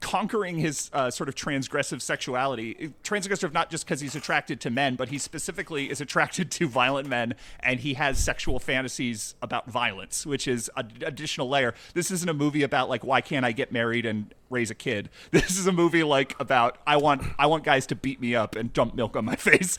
conquering 0.00 0.59
his 0.59 0.90
uh, 0.92 1.11
sort 1.11 1.28
of 1.28 1.35
transgressive 1.35 2.00
sexuality. 2.00 2.92
Transgressive 3.02 3.52
not 3.52 3.70
just 3.70 3.85
because 3.85 4.00
he's 4.00 4.14
attracted 4.14 4.61
to 4.61 4.70
men, 4.70 4.96
but 4.96 5.09
he 5.09 5.18
specifically 5.18 5.90
is 5.90 6.00
attracted 6.00 6.50
to 6.52 6.68
violent 6.68 7.09
men, 7.09 7.35
and 7.61 7.80
he 7.80 7.94
has 7.94 8.18
sexual 8.18 8.59
fantasies 8.59 9.35
about 9.42 9.70
violence, 9.70 10.26
which 10.26 10.46
is 10.46 10.70
an 10.76 10.92
additional 11.04 11.48
layer. 11.48 11.74
This 11.94 12.11
isn't 12.11 12.28
a 12.28 12.35
movie 12.35 12.62
about 12.62 12.88
like 12.88 13.04
why 13.04 13.20
can't 13.20 13.44
I 13.44 13.52
get 13.52 13.72
married 13.72 14.06
and 14.06 14.35
raise 14.50 14.70
a 14.70 14.74
kid. 14.74 15.11
This 15.30 15.59
is 15.59 15.66
a 15.66 15.72
movie 15.72 16.02
like 16.02 16.38
about 16.40 16.78
I 16.87 16.96
want 16.96 17.22
I 17.38 17.46
want 17.46 17.64
guys 17.64 17.87
to 17.88 17.94
beat 17.94 18.20
me 18.20 18.35
up 18.35 18.56
and 18.56 18.72
dump 18.72 18.94
milk 18.94 19.16
on 19.16 19.24
my 19.24 19.37
face. 19.37 19.78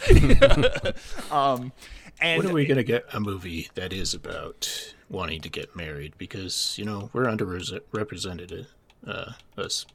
um, 1.31 1.71
and 2.19 2.43
When 2.43 2.51
are 2.51 2.53
we 2.53 2.65
to 2.65 2.83
get 2.83 3.05
a 3.13 3.19
movie 3.19 3.69
that 3.75 3.93
is 3.93 4.13
about 4.13 4.93
wanting 5.09 5.41
to 5.41 5.49
get 5.49 5.75
married? 5.75 6.13
Because, 6.17 6.75
you 6.77 6.85
know, 6.85 7.09
we're 7.13 7.25
underrepresented, 7.25 8.65
uh, 9.05 9.33
us. 9.57 9.85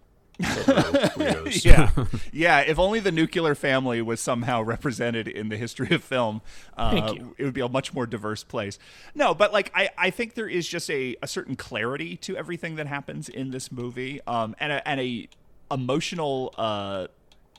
yeah, 1.64 1.90
yeah. 2.33 2.61
If 2.61 2.78
only 2.78 3.00
the 3.00 3.12
nuclear 3.12 3.55
family 3.55 4.02
was 4.02 4.20
somehow 4.20 4.62
represented 4.62 5.28
in 5.28 5.48
the 5.48 5.57
history 5.57 5.94
of 5.94 6.02
film, 6.02 6.42
uh, 6.76 7.14
it 7.38 7.44
would 7.44 7.55
be 7.55 7.61
a 7.61 7.68
much 7.68 7.94
more 7.94 8.07
diverse 8.07 8.42
place. 8.42 8.78
No, 9.14 9.35
but 9.35 9.52
like 9.52 9.70
I, 9.74 9.90
I 9.96 10.11
think 10.11 10.35
there 10.35 10.48
is 10.48 10.66
just 10.66 10.90
a, 10.90 11.16
a 11.22 11.26
certain 11.26 11.57
clarity 11.57 12.16
to 12.18 12.37
everything 12.37 12.76
that 12.76 12.87
happens 12.87 13.28
in 13.28 13.50
this 13.50 13.70
movie, 13.70 14.20
um, 14.26 14.57
and 14.59 14.72
a, 14.72 14.88
and 14.88 15.00
a 15.00 15.28
emotional 15.70 16.55
uh, 16.59 17.07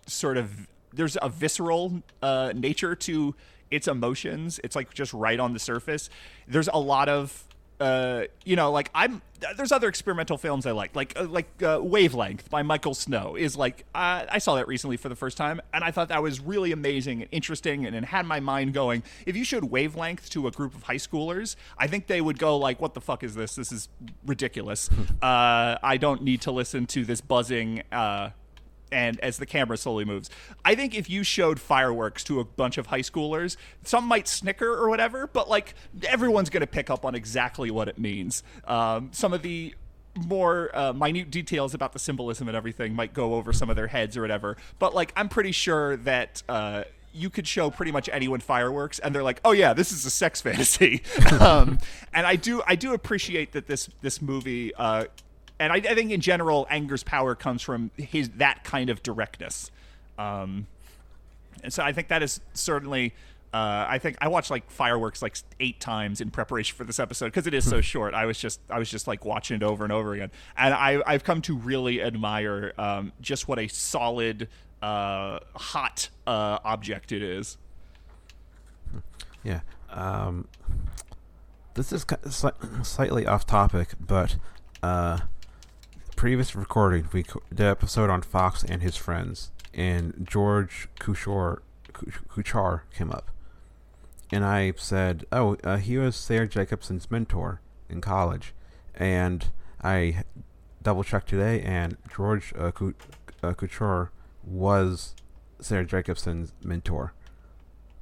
sort 0.08 0.38
of 0.38 0.68
there's 0.94 1.18
a 1.22 1.30
visceral 1.30 2.04
uh, 2.22 2.54
nature 2.56 2.96
to 2.96 3.36
its 3.72 3.88
emotions. 3.88 4.60
It's 4.64 4.76
like 4.76 4.94
just 4.94 5.14
right 5.14 5.40
on 5.40 5.54
the 5.54 5.60
surface. 5.60 6.10
There's 6.48 6.68
a 6.68 6.80
lot 6.80 7.10
of 7.10 7.46
uh, 7.80 8.24
you 8.46 8.56
know, 8.56 8.72
like 8.72 8.90
I'm. 8.94 9.22
There's 9.58 9.74
other 9.74 9.90
experimental 9.90 10.38
films 10.38 10.66
I 10.66 10.72
like, 10.72 10.96
like 10.96 11.20
uh, 11.20 11.26
like 11.26 11.62
uh, 11.62 11.80
Wavelength 11.82 12.50
by 12.50 12.64
Michael 12.64 12.94
Snow 12.94 13.36
is 13.36 13.58
like 13.58 13.86
uh, 13.94 14.26
I 14.30 14.38
saw 14.38 14.56
that 14.56 14.68
recently 14.68 14.96
for 14.96 15.10
the 15.10 15.16
first 15.16 15.36
time, 15.36 15.60
and 15.74 15.84
I 15.84 15.92
thought 15.92 16.08
that 16.10 16.24
was 16.24 16.40
really 16.40 16.72
amazing 16.72 17.22
and 17.22 17.30
interesting, 17.32 17.86
and 17.86 17.96
it 17.96 18.06
had 18.06 18.26
my 18.26 18.40
mind 18.40 18.74
going. 18.74 19.04
If 19.26 19.36
you 19.36 19.44
showed 19.44 19.66
Wavelength 19.66 20.30
to 20.32 20.48
a 20.48 20.52
group 20.52 20.76
of 20.76 20.84
high 20.84 20.96
schoolers, 20.96 21.56
I 21.78 21.88
think 21.88 22.08
they 22.08 22.22
would 22.22 22.40
go 22.40 22.58
like, 22.58 22.80
"What 22.82 22.94
the 22.94 23.02
fuck 23.02 23.24
is 23.24 23.36
this? 23.36 23.56
This 23.56 23.72
is 23.72 23.90
ridiculous. 24.26 24.90
uh, 25.22 25.78
I 25.84 25.98
don't 25.98 26.22
need 26.24 26.42
to 26.42 26.52
listen 26.52 26.86
to 26.88 27.04
this 27.04 27.22
buzzing." 27.22 27.84
And 28.94 29.20
as 29.20 29.38
the 29.38 29.46
camera 29.46 29.76
slowly 29.76 30.06
moves. 30.06 30.30
I 30.64 30.76
think 30.76 30.96
if 30.96 31.10
you 31.10 31.24
showed 31.24 31.60
fireworks 31.60 32.24
to 32.26 32.40
a 32.40 32.44
bunch 32.44 32.78
of 32.78 32.88
high 32.88 33.02
schoolers, 33.02 33.58
some 33.84 34.06
might 34.06 34.28
snicker 34.28 34.72
or 34.72 34.88
whatever, 34.88 35.28
but 35.28 35.50
like 35.50 35.74
everyone's 36.08 36.50
going 36.50 36.62
to 36.62 36.68
pick 36.68 36.90
up 36.90 37.04
on 37.04 37.16
exactly 37.16 37.72
what 37.72 37.88
it 37.88 37.98
means. 37.98 38.44
Um, 38.66 39.10
some 39.12 39.34
of 39.34 39.42
the 39.42 39.74
more 40.16 40.70
uh, 40.74 40.94
minute 40.94 41.32
details 41.32 41.74
about 41.74 41.94
the 41.94 42.00
symbolism 42.00 42.48
and 42.48 42.56
everything 42.56 42.94
might 42.94 43.14
go 43.14 43.34
over 43.34 43.52
some 43.52 43.70
of 43.70 43.76
their 43.76 43.88
heads 43.88 44.16
or 44.16 44.22
whatever, 44.22 44.58
but 44.80 44.94
like 44.94 45.12
I'm 45.16 45.30
pretty 45.30 45.52
sure 45.52 45.98
that. 45.98 46.44
Uh, 46.48 46.84
you 47.16 47.30
could 47.30 47.48
show 47.48 47.70
pretty 47.70 47.92
much 47.92 48.10
anyone 48.12 48.40
fireworks 48.40 48.98
and 48.98 49.14
they're 49.14 49.22
like 49.22 49.40
oh 49.46 49.52
yeah 49.52 49.72
this 49.72 49.92
is 49.92 50.04
a 50.04 50.10
sex 50.10 50.42
fantasy 50.42 51.04
um, 51.40 51.78
and 52.12 52.26
i 52.26 52.36
do 52.36 52.64
i 52.66 52.76
do 52.76 52.96
appreciate 52.96 53.52
that 53.52 53.68
this 53.68 53.88
this 54.02 54.20
movie 54.20 54.74
uh, 54.74 55.06
and 55.64 55.72
I, 55.72 55.78
I 55.78 55.96
think 55.96 56.12
in 56.12 56.20
general, 56.20 56.68
Anger's 56.70 57.04
power 57.04 57.36
comes 57.36 57.62
from 57.62 57.90
his 57.98 58.30
that 58.38 58.66
kind 58.66 58.90
of 58.90 59.02
directness, 59.02 59.72
um, 60.18 60.68
and 61.64 61.72
so 61.72 61.84
I 61.84 61.94
think 61.94 62.10
that 62.10 62.22
is 62.22 62.42
certainly. 62.54 63.14
Uh, 63.54 63.86
I 63.88 64.00
think 64.00 64.18
I 64.20 64.30
watched 64.30 64.50
like 64.50 64.72
fireworks 64.72 65.22
like 65.22 65.38
eight 65.60 65.80
times 65.80 66.22
in 66.22 66.32
preparation 66.32 66.76
for 66.76 66.86
this 66.86 67.00
episode 67.00 67.28
because 67.28 67.46
it 67.46 67.54
is 67.54 67.70
so 67.70 67.82
short. 67.82 68.16
I 68.16 68.26
was 68.26 68.40
just 68.40 68.60
I 68.68 68.80
was 68.80 68.90
just 68.90 69.08
like 69.08 69.26
watching 69.26 69.56
it 69.58 69.62
over 69.62 69.84
and 69.84 69.94
over 69.94 70.14
again, 70.14 70.32
and 70.58 70.74
I 70.74 71.02
I've 71.06 71.24
come 71.24 71.40
to 71.44 71.56
really 71.56 72.02
admire 72.02 72.74
um, 72.80 73.14
just 73.22 73.48
what 73.48 73.60
a 73.60 73.68
solid, 73.68 74.50
uh, 74.82 75.38
hot 75.56 76.10
uh, 76.26 76.58
object 76.66 77.12
it 77.12 77.22
is. 77.22 77.60
Yeah. 79.44 79.60
Um, 79.92 80.48
this 81.76 81.94
is 81.94 82.06
slightly 82.82 83.28
off 83.28 83.46
topic, 83.46 83.90
but 84.00 84.38
uh, 84.82 85.20
previous 86.24 86.56
recording 86.56 87.06
we 87.12 87.26
did 87.54 87.66
episode 87.68 88.10
on 88.10 88.22
Fox 88.22 88.64
and 88.64 88.82
his 88.82 88.96
friends, 88.96 89.52
and 89.74 90.26
George 90.26 90.88
Kuchar 90.98 91.60
came 92.96 93.12
up, 93.12 93.30
and 94.32 94.46
I 94.46 94.72
said, 94.78 95.26
"Oh, 95.34 95.58
uh, 95.66 95.76
he 95.76 95.98
was 95.98 96.16
Sarah 96.16 96.48
Jacobson's 96.48 97.12
mentor 97.12 97.60
in 97.90 98.00
college," 98.00 98.54
and 98.96 99.50
I 99.84 100.24
double 100.82 101.04
checked 101.04 101.28
today, 101.28 101.62
and 101.62 101.98
George 102.16 102.54
uh, 102.58 102.68
uh, 102.68 102.72
Kuchar 103.52 104.08
was 104.46 105.16
Sarah 105.60 105.86
Jacobson's 105.86 106.54
mentor. 106.64 107.14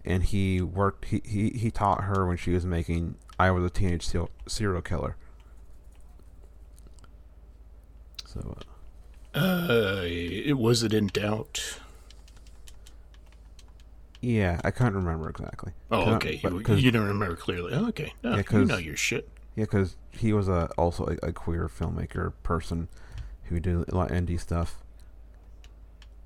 And 0.05 0.21
he 0.21 0.61
worked 0.61 1.05
he, 1.05 1.23
he, 1.25 1.49
he 1.57 1.71
taught 1.71 2.03
her 2.03 2.27
when 2.27 2.37
she 2.37 2.51
was 2.51 2.67
making 2.67 3.15
I 3.39 3.49
was 3.49 3.63
a 3.63 3.71
teenage 3.71 4.07
serial 4.47 4.81
killer. 4.83 5.15
So 8.33 8.57
uh, 9.33 9.39
Uh, 9.39 10.01
it 10.05 10.57
was 10.57 10.83
it 10.83 10.93
in 10.93 11.07
doubt? 11.07 11.79
yeah, 14.21 14.61
I 14.63 14.69
can't 14.71 14.93
remember 14.93 15.29
exactly. 15.29 15.73
Oh, 15.89 16.13
okay. 16.15 16.39
but- 16.43 16.67
You, 16.79 16.91
don't 16.91 17.07
remember 17.07 17.35
clearly. 17.35 17.73
Oh, 17.73 17.87
okay. 17.89 18.13
No, 18.23 18.35
Yeah, 18.35 18.43
you 18.51 18.65
know 18.65 18.77
your 18.77 18.95
shit. 18.95 19.27
yeah, 19.55 19.63
because 19.63 19.95
he 20.11 20.31
was 20.31 20.47
a 20.47 20.69
also 20.77 21.05
a, 21.23 21.27
a 21.27 21.33
queer 21.33 21.67
filmmaker 21.67 22.33
person 22.43 22.87
who 23.45 23.59
did 23.59 23.89
a 23.89 23.95
lot 23.95 24.11
of 24.11 24.17
indie 24.17 24.39
stuff. 24.39 24.77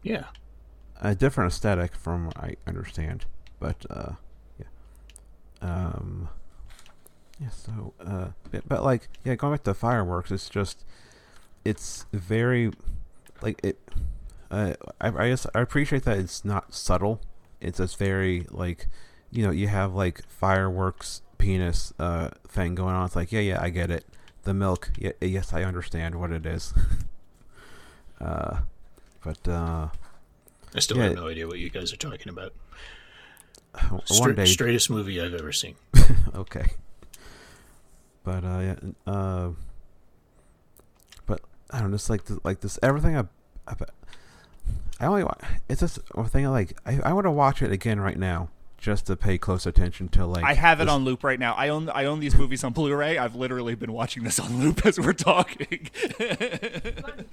Yeah. 0.03 0.25
A 1.01 1.15
different 1.15 1.51
aesthetic 1.53 1.95
from 1.95 2.27
what 2.27 2.37
I 2.37 2.55
understand, 2.67 3.25
but 3.59 3.85
uh, 3.89 4.13
yeah, 4.59 4.65
um, 5.61 6.29
yeah. 7.39 7.49
So, 7.49 7.93
uh, 8.05 8.27
but, 8.51 8.67
but 8.67 8.83
like, 8.83 9.07
yeah, 9.23 9.35
going 9.35 9.53
back 9.53 9.63
to 9.63 9.73
fireworks, 9.73 10.31
it's 10.31 10.49
just, 10.49 10.83
it's 11.65 12.06
very, 12.13 12.71
like 13.41 13.60
it. 13.63 13.80
Uh, 14.51 14.73
I 15.01 15.08
I 15.25 15.30
just 15.30 15.47
I 15.56 15.60
appreciate 15.62 16.04
that 16.04 16.17
it's 16.19 16.45
not 16.45 16.73
subtle. 16.73 17.19
It's 17.60 17.80
just 17.80 17.97
very 17.97 18.45
like, 18.51 18.88
you 19.32 19.43
know, 19.43 19.51
you 19.51 19.67
have 19.67 19.93
like 19.95 20.21
fireworks 20.30 21.21
penis 21.38 21.91
uh 21.99 22.30
thing 22.47 22.75
going 22.75 22.95
on. 22.95 23.06
It's 23.08 23.15
like, 23.15 23.32
yeah, 23.32 23.41
yeah, 23.41 23.62
I 23.62 23.69
get 23.69 23.89
it. 23.91 24.06
The 24.43 24.54
milk, 24.54 24.91
yeah, 24.97 25.12
yes, 25.19 25.51
I 25.54 25.63
understand 25.63 26.15
what 26.15 26.32
it 26.32 26.45
is. 26.45 26.73
uh, 28.21 28.59
but 29.24 29.47
uh. 29.47 29.88
I 30.76 30.80
still 30.80 30.97
Yeah. 30.97 31.03
have 31.05 31.16
no 31.16 31.28
idea 31.28 31.47
what 31.47 31.57
you 31.59 31.70
guys 31.70 31.91
are 31.93 31.97
talking 31.97 32.30
about. 32.30 32.53
one 33.89 34.01
Stra- 34.05 34.36
day, 34.36 34.45
straightest 34.45 34.89
movie 34.89 35.20
I've 35.22 35.34
ever 35.34 35.51
seen. 35.51 35.76
okay. 36.36 36.68
But 38.24 38.43
uh, 38.43 38.59
yeah, 38.59 38.76
uh, 39.11 39.49
I 41.72 41.80
don't 41.80 41.91
know, 41.91 41.97
just 41.97 42.09
like 42.09 42.26
this, 42.26 42.39
like 42.43 42.59
this, 42.61 42.80
everything. 42.84 43.18
I, 43.18 43.24
I, 43.68 43.74
I 44.99 45.05
only, 45.07 45.26
it's 45.68 45.82
just 45.82 45.99
a 46.13 46.24
thing. 46.26 46.45
Like 46.45 46.78
I, 46.86 46.99
I 47.03 47.13
want 47.13 47.26
to 47.26 47.32
watch 47.32 47.61
it 47.61 47.72
again 47.72 47.99
right 47.99 48.18
now, 48.18 48.49
just 48.78 49.07
to 49.07 49.16
pay 49.16 49.38
close 49.38 49.66
attention 49.66 50.09
to 50.09 50.26
like. 50.26 50.43
I 50.43 50.53
have 50.53 50.80
it 50.80 50.86
this- 50.86 50.93
on 50.93 51.03
loop 51.03 51.24
right 51.24 51.39
now. 51.39 51.53
I 51.53 51.70
own 51.70 51.89
I 51.89 52.05
own 52.05 52.20
these 52.20 52.36
movies 52.36 52.63
on 52.63 52.74
Blu-ray. 52.74 53.18
I've 53.18 53.36
literally 53.36 53.76
been 53.76 53.91
watching 53.93 54.24
this 54.24 54.39
on 54.39 54.59
loop 54.61 54.86
as 54.86 54.99
we're 54.99 55.13
talking. 55.13 55.89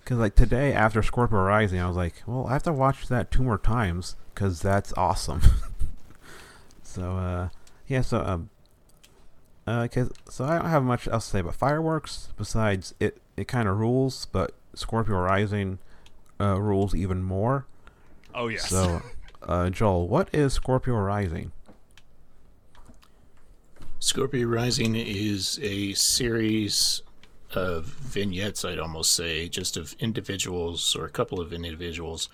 Because 0.00 0.20
like 0.20 0.34
today 0.34 0.72
after 0.72 1.02
Scorpio 1.02 1.38
Rising, 1.40 1.80
I 1.80 1.86
was 1.86 1.96
like, 1.96 2.22
well, 2.26 2.46
I 2.46 2.54
have 2.54 2.62
to 2.62 2.72
watch 2.72 3.08
that 3.08 3.30
two 3.30 3.42
more 3.42 3.58
times 3.58 4.16
because 4.34 4.62
that's 4.62 4.90
awesome. 4.96 5.42
so 6.82 7.16
uh, 7.16 7.48
yeah, 7.86 8.00
so 8.00 8.22
um, 8.24 8.48
uh, 9.68 9.88
'cause- 9.88 10.10
so 10.28 10.44
I 10.44 10.58
don't 10.58 10.68
have 10.70 10.82
much 10.82 11.06
else 11.08 11.26
to 11.26 11.30
say 11.32 11.40
about 11.40 11.54
fireworks 11.54 12.28
besides 12.36 12.94
it. 13.00 13.20
It 13.36 13.46
kind 13.48 13.68
of 13.68 13.78
rules, 13.78 14.26
but 14.26 14.54
Scorpio 14.74 15.16
Rising 15.18 15.78
uh, 16.40 16.60
rules 16.60 16.94
even 16.94 17.22
more. 17.22 17.66
oh 18.34 18.48
yes. 18.48 18.68
So, 18.68 19.02
uh, 19.42 19.70
Joel, 19.70 20.06
what 20.08 20.28
is 20.32 20.52
Scorpio 20.52 20.94
Rising? 20.96 21.50
Scorpio 24.00 24.46
Rising 24.46 24.94
is 24.94 25.58
a 25.62 25.92
series 25.94 27.02
of 27.54 27.86
vignettes, 27.86 28.64
I'd 28.64 28.78
almost 28.78 29.12
say, 29.12 29.48
just 29.48 29.76
of 29.76 29.94
individuals 29.98 30.94
or 30.94 31.04
a 31.06 31.10
couple 31.10 31.40
of 31.40 31.52
individuals 31.52 32.28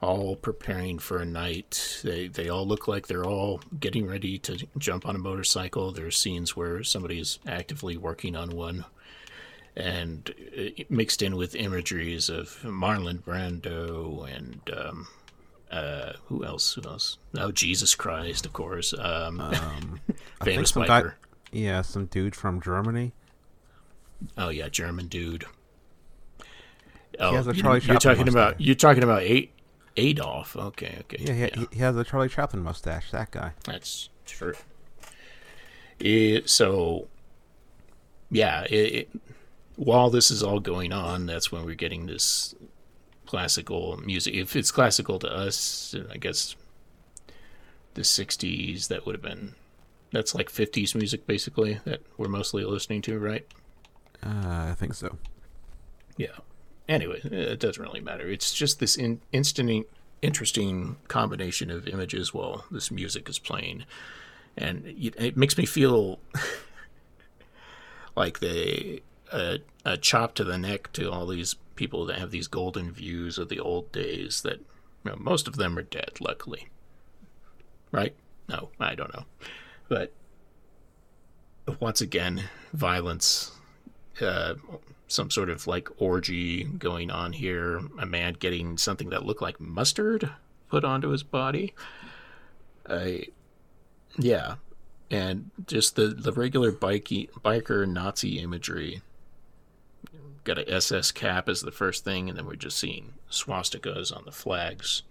all 0.00 0.36
preparing 0.36 0.98
for 0.98 1.18
a 1.18 1.24
night. 1.24 2.00
They 2.02 2.28
they 2.28 2.48
all 2.48 2.66
look 2.66 2.88
like 2.88 3.06
they're 3.06 3.26
all 3.26 3.60
getting 3.78 4.06
ready 4.06 4.38
to 4.38 4.66
jump 4.78 5.06
on 5.06 5.16
a 5.16 5.18
motorcycle. 5.18 5.92
There's 5.92 6.16
scenes 6.16 6.56
where 6.56 6.82
somebody's 6.82 7.38
actively 7.46 7.96
working 7.96 8.34
on 8.34 8.50
one, 8.50 8.86
and 9.76 10.34
mixed 10.88 11.22
in 11.22 11.36
with 11.36 11.54
imageries 11.54 12.28
of 12.28 12.60
Marlon 12.64 13.22
Brando 13.22 14.26
and 14.34 14.60
um, 14.76 15.08
uh, 15.70 16.14
who 16.26 16.44
else? 16.44 16.74
Who 16.74 16.82
else? 16.88 17.18
Oh, 17.36 17.52
Jesus 17.52 17.94
Christ, 17.94 18.46
of 18.46 18.52
course. 18.52 18.94
Um, 18.98 19.40
um, 19.40 20.00
famous 20.44 20.70
some 20.70 20.82
biker. 20.84 20.88
Guy, 20.88 21.12
yeah, 21.52 21.82
some 21.82 22.06
dude 22.06 22.34
from 22.34 22.60
Germany. 22.60 23.12
Oh 24.36 24.48
yeah, 24.48 24.68
German 24.68 25.08
dude. 25.08 25.44
Oh, 27.18 27.30
he 27.30 27.36
has 27.36 27.46
a 27.46 27.54
Charlie 27.54 27.80
you, 27.80 27.94
are 27.94 27.98
talking 27.98 28.28
about 28.28 28.60
you're 28.60 28.74
talking 28.74 29.02
about 29.02 29.22
eight 29.22 29.52
Adolf. 29.96 30.56
Okay, 30.56 30.98
okay. 31.00 31.16
Yeah, 31.20 31.32
he, 31.32 31.40
yeah. 31.40 31.66
he 31.72 31.78
has 31.80 31.96
a 31.96 32.04
Charlie 32.04 32.28
Chaplin 32.28 32.62
mustache. 32.62 33.10
That 33.10 33.30
guy. 33.30 33.52
That's 33.64 34.08
true. 34.26 34.54
It, 35.98 36.48
so, 36.48 37.08
yeah. 38.30 38.64
It, 38.64 38.94
it, 38.94 39.10
while 39.76 40.10
this 40.10 40.30
is 40.30 40.42
all 40.42 40.60
going 40.60 40.92
on, 40.92 41.26
that's 41.26 41.50
when 41.50 41.64
we're 41.64 41.74
getting 41.74 42.06
this 42.06 42.54
classical 43.26 43.98
music. 43.98 44.34
If 44.34 44.56
it's 44.56 44.70
classical 44.70 45.18
to 45.20 45.32
us, 45.32 45.94
I 46.10 46.16
guess 46.16 46.56
the 47.94 48.02
'60s. 48.02 48.88
That 48.88 49.06
would 49.06 49.14
have 49.14 49.22
been. 49.22 49.54
That's 50.12 50.34
like 50.34 50.50
'50s 50.50 50.94
music, 50.94 51.26
basically. 51.26 51.80
That 51.84 52.02
we're 52.16 52.28
mostly 52.28 52.64
listening 52.64 53.02
to, 53.02 53.18
right? 53.18 53.46
Uh, 54.22 54.68
I 54.70 54.74
think 54.76 54.94
so. 54.94 55.16
Yeah 56.16 56.36
anyway, 56.90 57.20
it 57.22 57.60
doesn't 57.60 57.82
really 57.82 58.00
matter. 58.00 58.28
It's 58.28 58.52
just 58.52 58.80
this 58.80 58.96
in, 58.96 59.20
instant, 59.32 59.86
interesting 60.20 60.96
combination 61.08 61.70
of 61.70 61.88
images 61.88 62.34
while 62.34 62.64
this 62.70 62.90
music 62.90 63.28
is 63.28 63.38
playing, 63.38 63.84
and 64.56 64.84
it, 64.86 65.14
it 65.16 65.36
makes 65.36 65.56
me 65.56 65.64
feel 65.64 66.18
like 68.16 68.40
they 68.40 69.00
uh, 69.32 69.58
a 69.84 69.96
chop 69.96 70.34
to 70.34 70.44
the 70.44 70.58
neck 70.58 70.92
to 70.92 71.10
all 71.10 71.26
these 71.26 71.54
people 71.76 72.04
that 72.06 72.18
have 72.18 72.32
these 72.32 72.48
golden 72.48 72.90
views 72.90 73.38
of 73.38 73.48
the 73.48 73.60
old 73.60 73.90
days. 73.92 74.42
That 74.42 74.58
you 75.04 75.12
know, 75.12 75.16
most 75.18 75.48
of 75.48 75.56
them 75.56 75.78
are 75.78 75.82
dead, 75.82 76.20
luckily. 76.20 76.68
Right? 77.92 78.14
No, 78.48 78.70
I 78.80 78.94
don't 78.94 79.14
know, 79.14 79.24
but 79.88 80.12
once 81.78 82.00
again, 82.00 82.44
violence. 82.72 83.52
Uh, 84.20 84.54
some 85.10 85.30
sort 85.30 85.50
of 85.50 85.66
like 85.66 85.88
orgy 85.98 86.64
going 86.64 87.10
on 87.10 87.32
here. 87.32 87.80
A 87.98 88.06
man 88.06 88.34
getting 88.34 88.78
something 88.78 89.10
that 89.10 89.26
looked 89.26 89.42
like 89.42 89.60
mustard 89.60 90.30
put 90.68 90.84
onto 90.84 91.08
his 91.08 91.22
body. 91.22 91.74
I, 92.88 93.26
yeah, 94.16 94.56
and 95.10 95.50
just 95.66 95.96
the 95.96 96.08
the 96.08 96.32
regular 96.32 96.72
bikey, 96.72 97.28
biker 97.44 97.86
Nazi 97.88 98.38
imagery. 98.38 99.02
Got 100.44 100.58
a 100.58 100.72
SS 100.72 101.12
cap 101.12 101.48
as 101.48 101.60
the 101.60 101.72
first 101.72 102.04
thing, 102.04 102.28
and 102.28 102.38
then 102.38 102.46
we're 102.46 102.56
just 102.56 102.78
seeing 102.78 103.12
swastikas 103.30 104.16
on 104.16 104.24
the 104.24 104.32
flags. 104.32 105.02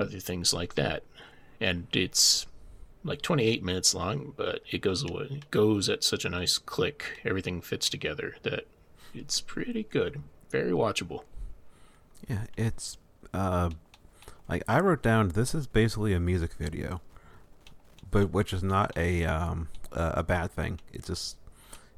Other 0.00 0.18
things 0.18 0.52
like 0.52 0.74
that, 0.74 1.04
and 1.60 1.86
it's 1.92 2.46
like 3.06 3.22
28 3.22 3.62
minutes 3.62 3.94
long, 3.94 4.34
but 4.36 4.60
it 4.70 4.80
goes 4.80 5.02
away, 5.02 5.40
goes 5.50 5.88
at 5.88 6.04
such 6.04 6.24
a 6.24 6.28
nice 6.28 6.58
click. 6.58 7.20
Everything 7.24 7.60
fits 7.60 7.88
together 7.88 8.36
that 8.42 8.66
it's 9.14 9.40
pretty 9.40 9.84
good, 9.84 10.22
very 10.50 10.72
watchable. 10.72 11.22
Yeah, 12.28 12.44
it's 12.56 12.98
uh, 13.32 13.70
like 14.48 14.62
I 14.68 14.80
wrote 14.80 15.02
down. 15.02 15.28
This 15.28 15.54
is 15.54 15.66
basically 15.66 16.12
a 16.12 16.20
music 16.20 16.54
video, 16.54 17.00
but 18.10 18.32
which 18.32 18.52
is 18.52 18.62
not 18.62 18.96
a 18.96 19.24
um 19.24 19.68
a, 19.92 20.22
bad 20.22 20.50
thing. 20.50 20.80
It 20.92 21.04
just 21.04 21.36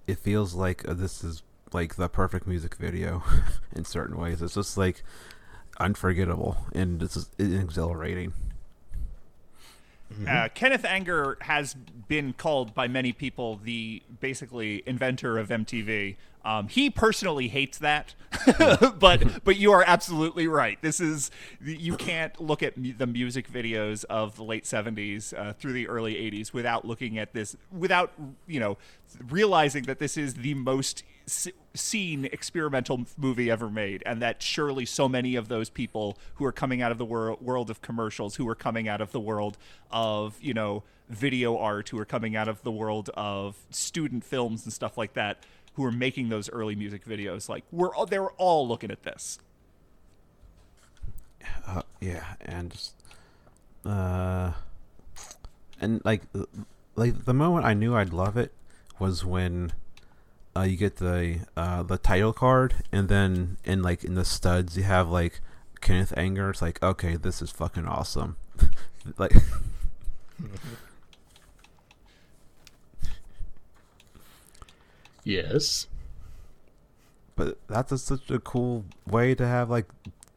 it 0.06 0.18
feels 0.18 0.54
like 0.54 0.86
uh, 0.88 0.94
this 0.94 1.24
is 1.24 1.42
like 1.72 1.96
the 1.96 2.08
perfect 2.08 2.46
music 2.46 2.76
video 2.76 3.22
in 3.74 3.84
certain 3.84 4.16
ways. 4.16 4.42
It's 4.42 4.54
just 4.54 4.76
like 4.76 5.02
unforgettable 5.78 6.56
and 6.72 7.02
it's 7.02 7.28
exhilarating. 7.38 8.32
Mm-hmm. 10.12 10.26
Uh, 10.28 10.48
Kenneth 10.54 10.84
Anger 10.84 11.36
has 11.42 11.74
been 11.74 12.32
called 12.32 12.74
by 12.74 12.88
many 12.88 13.12
people 13.12 13.60
the 13.62 14.02
basically 14.20 14.82
inventor 14.86 15.38
of 15.38 15.48
MTV. 15.48 16.16
Um, 16.48 16.66
he 16.68 16.88
personally 16.88 17.48
hates 17.48 17.76
that, 17.76 18.14
but 18.98 19.44
but 19.44 19.56
you 19.58 19.70
are 19.72 19.84
absolutely 19.86 20.48
right. 20.48 20.80
This 20.80 20.98
is 20.98 21.30
you 21.62 21.94
can't 21.94 22.40
look 22.40 22.62
at 22.62 22.78
mu- 22.78 22.94
the 22.94 23.06
music 23.06 23.52
videos 23.52 24.06
of 24.06 24.36
the 24.36 24.44
late 24.44 24.64
'70s 24.64 25.38
uh, 25.38 25.52
through 25.52 25.74
the 25.74 25.86
early 25.88 26.14
'80s 26.14 26.54
without 26.54 26.86
looking 26.86 27.18
at 27.18 27.34
this, 27.34 27.54
without 27.70 28.14
you 28.46 28.60
know 28.60 28.78
realizing 29.28 29.82
that 29.84 29.98
this 29.98 30.16
is 30.16 30.34
the 30.34 30.54
most 30.54 31.02
seen 31.74 32.24
experimental 32.24 33.04
movie 33.18 33.50
ever 33.50 33.68
made, 33.68 34.02
and 34.06 34.22
that 34.22 34.42
surely 34.42 34.86
so 34.86 35.06
many 35.06 35.36
of 35.36 35.48
those 35.48 35.68
people 35.68 36.16
who 36.36 36.46
are 36.46 36.52
coming 36.52 36.80
out 36.80 36.90
of 36.90 36.96
the 36.96 37.04
wor- 37.04 37.36
world 37.42 37.68
of 37.68 37.82
commercials, 37.82 38.36
who 38.36 38.48
are 38.48 38.54
coming 38.54 38.88
out 38.88 39.02
of 39.02 39.12
the 39.12 39.20
world 39.20 39.58
of 39.90 40.38
you 40.40 40.54
know 40.54 40.82
video 41.10 41.58
art, 41.58 41.90
who 41.90 41.98
are 41.98 42.06
coming 42.06 42.36
out 42.36 42.48
of 42.48 42.62
the 42.62 42.72
world 42.72 43.10
of 43.14 43.56
student 43.70 44.24
films 44.24 44.64
and 44.64 44.72
stuff 44.72 44.96
like 44.96 45.12
that, 45.14 45.44
who 45.78 45.84
are 45.84 45.92
making 45.92 46.28
those 46.28 46.50
early 46.50 46.74
music 46.74 47.04
videos, 47.04 47.48
like 47.48 47.62
we're 47.70 47.94
all, 47.94 48.04
they 48.04 48.18
were 48.18 48.32
all 48.32 48.66
looking 48.66 48.90
at 48.90 49.04
this. 49.04 49.38
Uh, 51.64 51.82
yeah, 52.00 52.34
and 52.40 52.72
just, 52.72 52.96
uh, 53.86 54.54
and 55.80 56.02
like 56.04 56.22
like 56.96 57.24
the 57.26 57.32
moment 57.32 57.64
I 57.64 57.74
knew 57.74 57.94
I'd 57.94 58.12
love 58.12 58.36
it 58.36 58.52
was 58.98 59.24
when 59.24 59.72
uh, 60.56 60.62
you 60.62 60.76
get 60.76 60.96
the 60.96 61.46
uh, 61.56 61.84
the 61.84 61.96
title 61.96 62.32
card, 62.32 62.74
and 62.90 63.08
then 63.08 63.56
in 63.64 63.80
like 63.80 64.02
in 64.02 64.14
the 64.14 64.24
studs 64.24 64.76
you 64.76 64.82
have 64.82 65.08
like 65.08 65.40
Kenneth 65.80 66.12
Anger. 66.16 66.50
It's 66.50 66.60
like 66.60 66.82
okay, 66.82 67.14
this 67.14 67.40
is 67.40 67.52
fucking 67.52 67.86
awesome. 67.86 68.36
like. 69.16 69.32
yes. 75.28 75.86
But 77.36 77.58
that's 77.68 77.92
a, 77.92 77.98
such 77.98 78.30
a 78.30 78.40
cool 78.40 78.84
way 79.06 79.34
to 79.34 79.46
have 79.46 79.70
like 79.70 79.86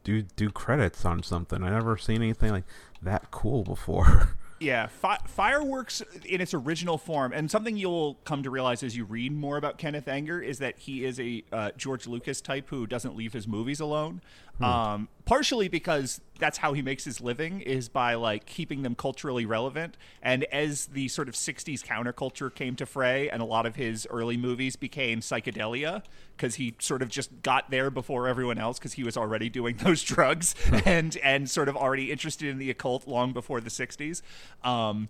do 0.04 0.22
do 0.22 0.50
credits 0.50 1.04
on 1.04 1.22
something. 1.22 1.62
I 1.62 1.70
never 1.70 1.96
seen 1.96 2.22
anything 2.22 2.52
like 2.52 2.64
that 3.02 3.30
cool 3.30 3.64
before. 3.64 4.30
Yeah, 4.62 4.86
fi- 4.86 5.18
fireworks 5.26 6.04
in 6.24 6.40
its 6.40 6.54
original 6.54 6.96
form, 6.96 7.32
and 7.32 7.50
something 7.50 7.76
you'll 7.76 8.14
come 8.22 8.44
to 8.44 8.50
realize 8.50 8.84
as 8.84 8.96
you 8.96 9.04
read 9.04 9.32
more 9.32 9.56
about 9.56 9.76
Kenneth 9.76 10.06
Anger 10.06 10.40
is 10.40 10.58
that 10.58 10.78
he 10.78 11.04
is 11.04 11.18
a 11.18 11.42
uh, 11.50 11.72
George 11.76 12.06
Lucas 12.06 12.40
type 12.40 12.68
who 12.68 12.86
doesn't 12.86 13.16
leave 13.16 13.32
his 13.32 13.48
movies 13.48 13.80
alone. 13.80 14.20
Hmm. 14.58 14.64
Um, 14.64 15.08
partially 15.24 15.68
because 15.68 16.20
that's 16.38 16.58
how 16.58 16.72
he 16.72 16.82
makes 16.82 17.04
his 17.04 17.20
living 17.20 17.60
is 17.60 17.88
by 17.88 18.14
like 18.14 18.44
keeping 18.46 18.82
them 18.82 18.94
culturally 18.94 19.46
relevant. 19.46 19.96
And 20.22 20.44
as 20.44 20.86
the 20.86 21.08
sort 21.08 21.28
of 21.28 21.34
'60s 21.34 21.84
counterculture 21.84 22.54
came 22.54 22.76
to 22.76 22.86
fray, 22.86 23.30
and 23.30 23.40
a 23.40 23.44
lot 23.44 23.64
of 23.64 23.76
his 23.76 24.06
early 24.10 24.36
movies 24.36 24.76
became 24.76 25.20
psychedelia 25.20 26.02
because 26.36 26.56
he 26.56 26.74
sort 26.78 27.02
of 27.02 27.08
just 27.08 27.42
got 27.42 27.70
there 27.70 27.90
before 27.90 28.28
everyone 28.28 28.58
else 28.58 28.78
because 28.78 28.94
he 28.94 29.04
was 29.04 29.16
already 29.16 29.48
doing 29.48 29.76
those 29.84 30.02
drugs 30.02 30.54
and 30.84 31.16
and 31.18 31.48
sort 31.48 31.68
of 31.68 31.76
already 31.76 32.10
interested 32.10 32.48
in 32.48 32.58
the 32.58 32.70
occult 32.70 33.06
long 33.06 33.32
before 33.32 33.60
the 33.60 33.70
'60s. 33.70 34.22
Um, 34.64 35.08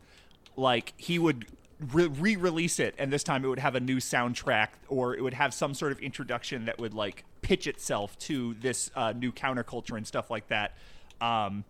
like 0.57 0.93
he 0.97 1.19
would 1.19 1.47
re 1.93 2.37
release 2.37 2.79
it, 2.79 2.95
and 2.99 3.13
this 3.13 3.25
time 3.25 3.45
it 3.45 3.49
would 3.49 3.59
have 3.59 3.75
a 3.75 3.81
new 3.81 3.97
soundtrack 3.97 4.69
or 4.89 5.15
it 5.17 5.23
would 5.23 5.35
have 5.35 5.53
some 5.53 5.75
sort 5.75 5.93
of 5.93 6.01
introduction 6.01 6.67
that 6.67 6.79
would 6.79 6.95
like 6.95 7.25
pitch 7.43 7.67
itself 7.67 8.19
to 8.19 8.55
this 8.55 8.91
uh, 8.95 9.13
new 9.13 9.33
counterculture 9.33 9.97
and 9.97 10.07
stuff 10.07 10.31
like 10.31 10.49
that. 10.49 10.77
Um, 11.21 11.65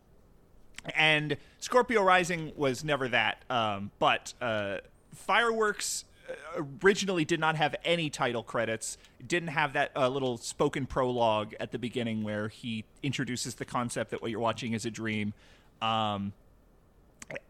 and 0.96 1.36
Scorpio 1.60 2.02
Rising 2.02 2.52
was 2.56 2.84
never 2.84 3.08
that, 3.08 3.44
um, 3.48 3.90
but 3.98 4.34
uh, 4.40 4.78
Fireworks 5.14 6.04
uh, 6.28 6.62
originally 6.82 7.24
did 7.24 7.40
not 7.40 7.56
have 7.56 7.76
any 7.84 8.10
title 8.10 8.42
credits. 8.42 8.98
Didn't 9.24 9.48
have 9.48 9.74
that 9.74 9.92
uh, 9.96 10.08
little 10.08 10.36
spoken 10.36 10.86
prologue 10.86 11.54
at 11.60 11.70
the 11.70 11.78
beginning 11.78 12.24
where 12.24 12.48
he 12.48 12.84
introduces 13.02 13.54
the 13.54 13.64
concept 13.64 14.10
that 14.10 14.22
what 14.22 14.30
you're 14.30 14.40
watching 14.40 14.72
is 14.72 14.84
a 14.84 14.90
dream. 14.90 15.34
Um, 15.80 16.32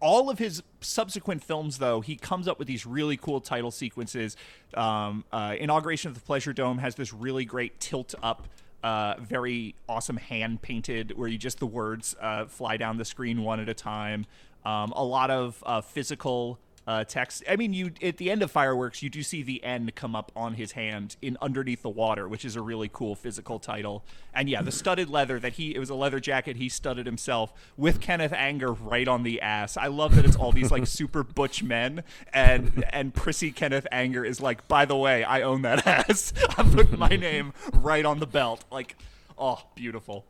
all 0.00 0.30
of 0.30 0.38
his 0.38 0.62
subsequent 0.80 1.42
films, 1.42 1.78
though, 1.78 2.00
he 2.00 2.16
comes 2.16 2.48
up 2.48 2.58
with 2.58 2.68
these 2.68 2.86
really 2.86 3.16
cool 3.16 3.40
title 3.40 3.70
sequences. 3.70 4.36
Um, 4.74 5.24
uh, 5.32 5.56
Inauguration 5.58 6.08
of 6.08 6.14
the 6.14 6.20
Pleasure 6.20 6.52
Dome 6.52 6.78
has 6.78 6.94
this 6.94 7.12
really 7.12 7.44
great 7.44 7.80
tilt 7.80 8.14
up, 8.22 8.48
uh, 8.82 9.14
very 9.20 9.74
awesome 9.88 10.16
hand 10.16 10.62
painted, 10.62 11.16
where 11.16 11.28
you 11.28 11.38
just 11.38 11.58
the 11.58 11.66
words 11.66 12.16
uh, 12.20 12.46
fly 12.46 12.76
down 12.76 12.96
the 12.96 13.04
screen 13.04 13.42
one 13.42 13.60
at 13.60 13.68
a 13.68 13.74
time. 13.74 14.26
Um, 14.64 14.92
a 14.94 15.04
lot 15.04 15.30
of 15.30 15.62
uh, 15.66 15.80
physical 15.80 16.58
uh, 16.86 17.04
text. 17.04 17.44
I 17.48 17.56
mean, 17.56 17.72
you 17.72 17.92
at 18.02 18.16
the 18.16 18.30
end 18.30 18.42
of 18.42 18.50
fireworks, 18.50 19.02
you 19.02 19.10
do 19.10 19.22
see 19.22 19.42
the 19.42 19.62
end 19.62 19.94
come 19.94 20.16
up 20.16 20.32
on 20.34 20.54
his 20.54 20.72
hand 20.72 21.16
in 21.22 21.36
underneath 21.40 21.82
the 21.82 21.90
water, 21.90 22.28
which 22.28 22.44
is 22.44 22.56
a 22.56 22.60
really 22.60 22.90
cool 22.92 23.14
physical 23.14 23.58
title. 23.58 24.04
And 24.34 24.48
yeah, 24.48 24.62
the 24.62 24.72
studded 24.72 25.08
leather 25.08 25.38
that 25.38 25.54
he 25.54 25.74
it 25.74 25.78
was 25.78 25.90
a 25.90 25.94
leather 25.94 26.20
jacket 26.20 26.56
he 26.56 26.68
studded 26.68 27.06
himself 27.06 27.52
with 27.76 28.00
Kenneth 28.00 28.32
Anger 28.32 28.72
right 28.72 29.06
on 29.06 29.22
the 29.22 29.40
ass. 29.40 29.76
I 29.76 29.86
love 29.86 30.16
that 30.16 30.24
it's 30.24 30.36
all 30.36 30.52
these 30.52 30.70
like 30.70 30.86
super 30.92 31.22
butch 31.22 31.62
men 31.62 32.02
and 32.32 32.84
and 32.90 33.14
prissy 33.14 33.52
Kenneth 33.52 33.86
Anger 33.92 34.24
is 34.24 34.40
like, 34.40 34.66
by 34.66 34.84
the 34.84 34.96
way, 34.96 35.22
I 35.24 35.42
own 35.42 35.62
that 35.62 35.86
ass. 36.10 36.32
I'm 36.56 36.72
putting 36.72 36.98
my 36.98 37.08
name 37.16 37.52
right 37.72 38.04
on 38.04 38.18
the 38.18 38.26
belt. 38.26 38.64
Like, 38.70 38.96
oh, 39.38 39.62
beautiful. 39.74 40.26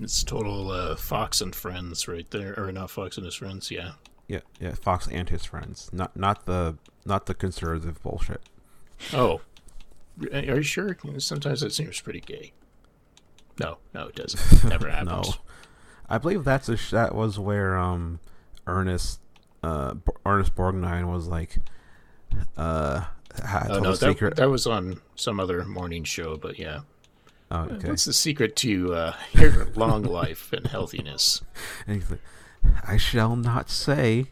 It's 0.00 0.22
total 0.22 0.70
uh, 0.70 0.96
Fox 0.96 1.40
and 1.40 1.54
Friends 1.54 2.06
right 2.06 2.30
there, 2.30 2.54
or 2.58 2.70
not 2.72 2.90
Fox 2.90 3.16
and 3.16 3.24
his 3.24 3.34
friends. 3.36 3.70
Yeah. 3.70 3.92
Yeah, 4.28 4.40
yeah, 4.60 4.74
Fox 4.74 5.06
and 5.06 5.28
his 5.28 5.44
friends, 5.44 5.88
not 5.92 6.16
not 6.16 6.46
the 6.46 6.76
not 7.04 7.26
the 7.26 7.34
conservative 7.34 8.02
bullshit. 8.02 8.40
Oh, 9.12 9.40
are 10.32 10.40
you 10.40 10.62
sure? 10.62 10.96
Sometimes 11.18 11.62
it 11.62 11.72
seems 11.72 12.00
pretty 12.00 12.20
gay. 12.20 12.52
No, 13.60 13.78
no, 13.94 14.08
it 14.08 14.16
doesn't. 14.16 14.64
Never 14.68 14.90
happens. 14.90 15.28
No, 15.28 15.34
I 16.10 16.18
believe 16.18 16.42
that's 16.44 16.68
a 16.68 16.76
sh- 16.76 16.90
that 16.90 17.14
was 17.14 17.38
where 17.38 17.76
um 17.78 18.18
Ernest 18.66 19.20
uh 19.62 19.94
B- 19.94 20.12
Ernest 20.26 20.56
Borgnine 20.56 21.10
was 21.10 21.28
like 21.28 21.58
uh 22.56 23.04
had 23.44 23.70
Oh 23.70 23.78
no, 23.78 23.90
a 23.90 23.92
that, 23.92 23.98
secret. 23.98 24.36
that 24.36 24.50
was 24.50 24.66
on 24.66 25.00
some 25.14 25.38
other 25.38 25.64
morning 25.64 26.02
show, 26.04 26.36
but 26.36 26.58
yeah. 26.58 26.80
Oh, 27.50 27.60
okay. 27.60 27.88
What's 27.88 28.04
the 28.04 28.12
secret 28.12 28.56
to 28.56 28.94
uh, 28.94 29.16
your 29.32 29.66
long 29.76 30.02
life 30.02 30.52
and 30.52 30.66
healthiness? 30.66 31.42
And 31.86 31.96
he's 32.02 32.10
like, 32.10 32.20
I 32.86 32.96
shall 32.96 33.36
not 33.36 33.70
say. 33.70 34.26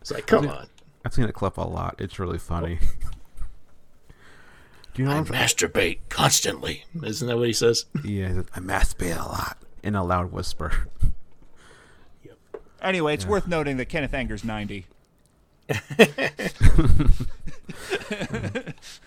It's 0.00 0.10
like, 0.12 0.26
come 0.26 0.48
on. 0.48 0.68
I've 1.04 1.14
seen 1.14 1.26
that 1.26 1.32
clip 1.32 1.56
a 1.56 1.62
lot. 1.62 1.96
It's 1.98 2.18
really 2.18 2.38
funny. 2.38 2.78
Do 4.94 5.02
you 5.02 5.04
know? 5.08 5.12
I 5.14 5.20
what 5.20 5.30
I'm- 5.32 5.42
masturbate 5.46 5.98
constantly. 6.08 6.84
Isn't 7.02 7.28
that 7.28 7.36
what 7.36 7.46
he 7.48 7.52
says? 7.52 7.86
yeah, 8.04 8.28
he 8.32 8.38
I 8.38 8.60
masturbate 8.60 9.16
a 9.16 9.28
lot 9.28 9.58
in 9.82 9.94
a 9.94 10.04
loud 10.04 10.32
whisper. 10.32 10.88
Anyway, 12.82 13.14
it's 13.14 13.26
worth 13.26 13.48
noting 13.48 13.78
that 13.78 13.86
Kenneth 13.86 14.14
Anger's 14.14 14.44
90. 14.44 14.86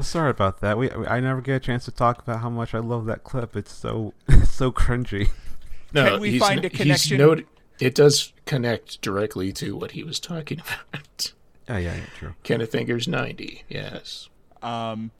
Sorry 0.00 0.30
about 0.30 0.60
that. 0.60 0.78
We 0.78 0.90
I 0.90 1.20
never 1.20 1.40
get 1.40 1.56
a 1.56 1.60
chance 1.60 1.84
to 1.84 1.90
talk 1.90 2.20
about 2.22 2.40
how 2.40 2.48
much 2.50 2.74
I 2.74 2.78
love 2.78 3.04
that 3.06 3.24
clip. 3.24 3.56
It's 3.56 3.72
so 3.72 4.14
it's 4.28 4.50
so 4.54 4.72
cringy. 4.72 5.28
No, 5.92 6.12
Can 6.12 6.20
we 6.20 6.30
he's 6.32 6.40
find 6.40 6.60
n- 6.60 6.64
a 6.64 6.68
he's 6.68 6.78
connection? 6.78 7.18
noti- 7.18 7.46
it 7.78 7.94
does 7.94 8.32
connect 8.46 9.00
directly 9.02 9.52
to 9.54 9.76
what 9.76 9.90
he 9.90 10.02
was 10.02 10.18
talking 10.18 10.60
about. 10.92 11.32
Oh 11.68 11.76
yeah, 11.76 11.96
yeah, 11.96 12.04
true. 12.18 12.34
Kenneth 12.42 12.74
Anger's 12.74 13.06
90, 13.06 13.64
yes. 13.68 14.28
Um, 14.62 15.10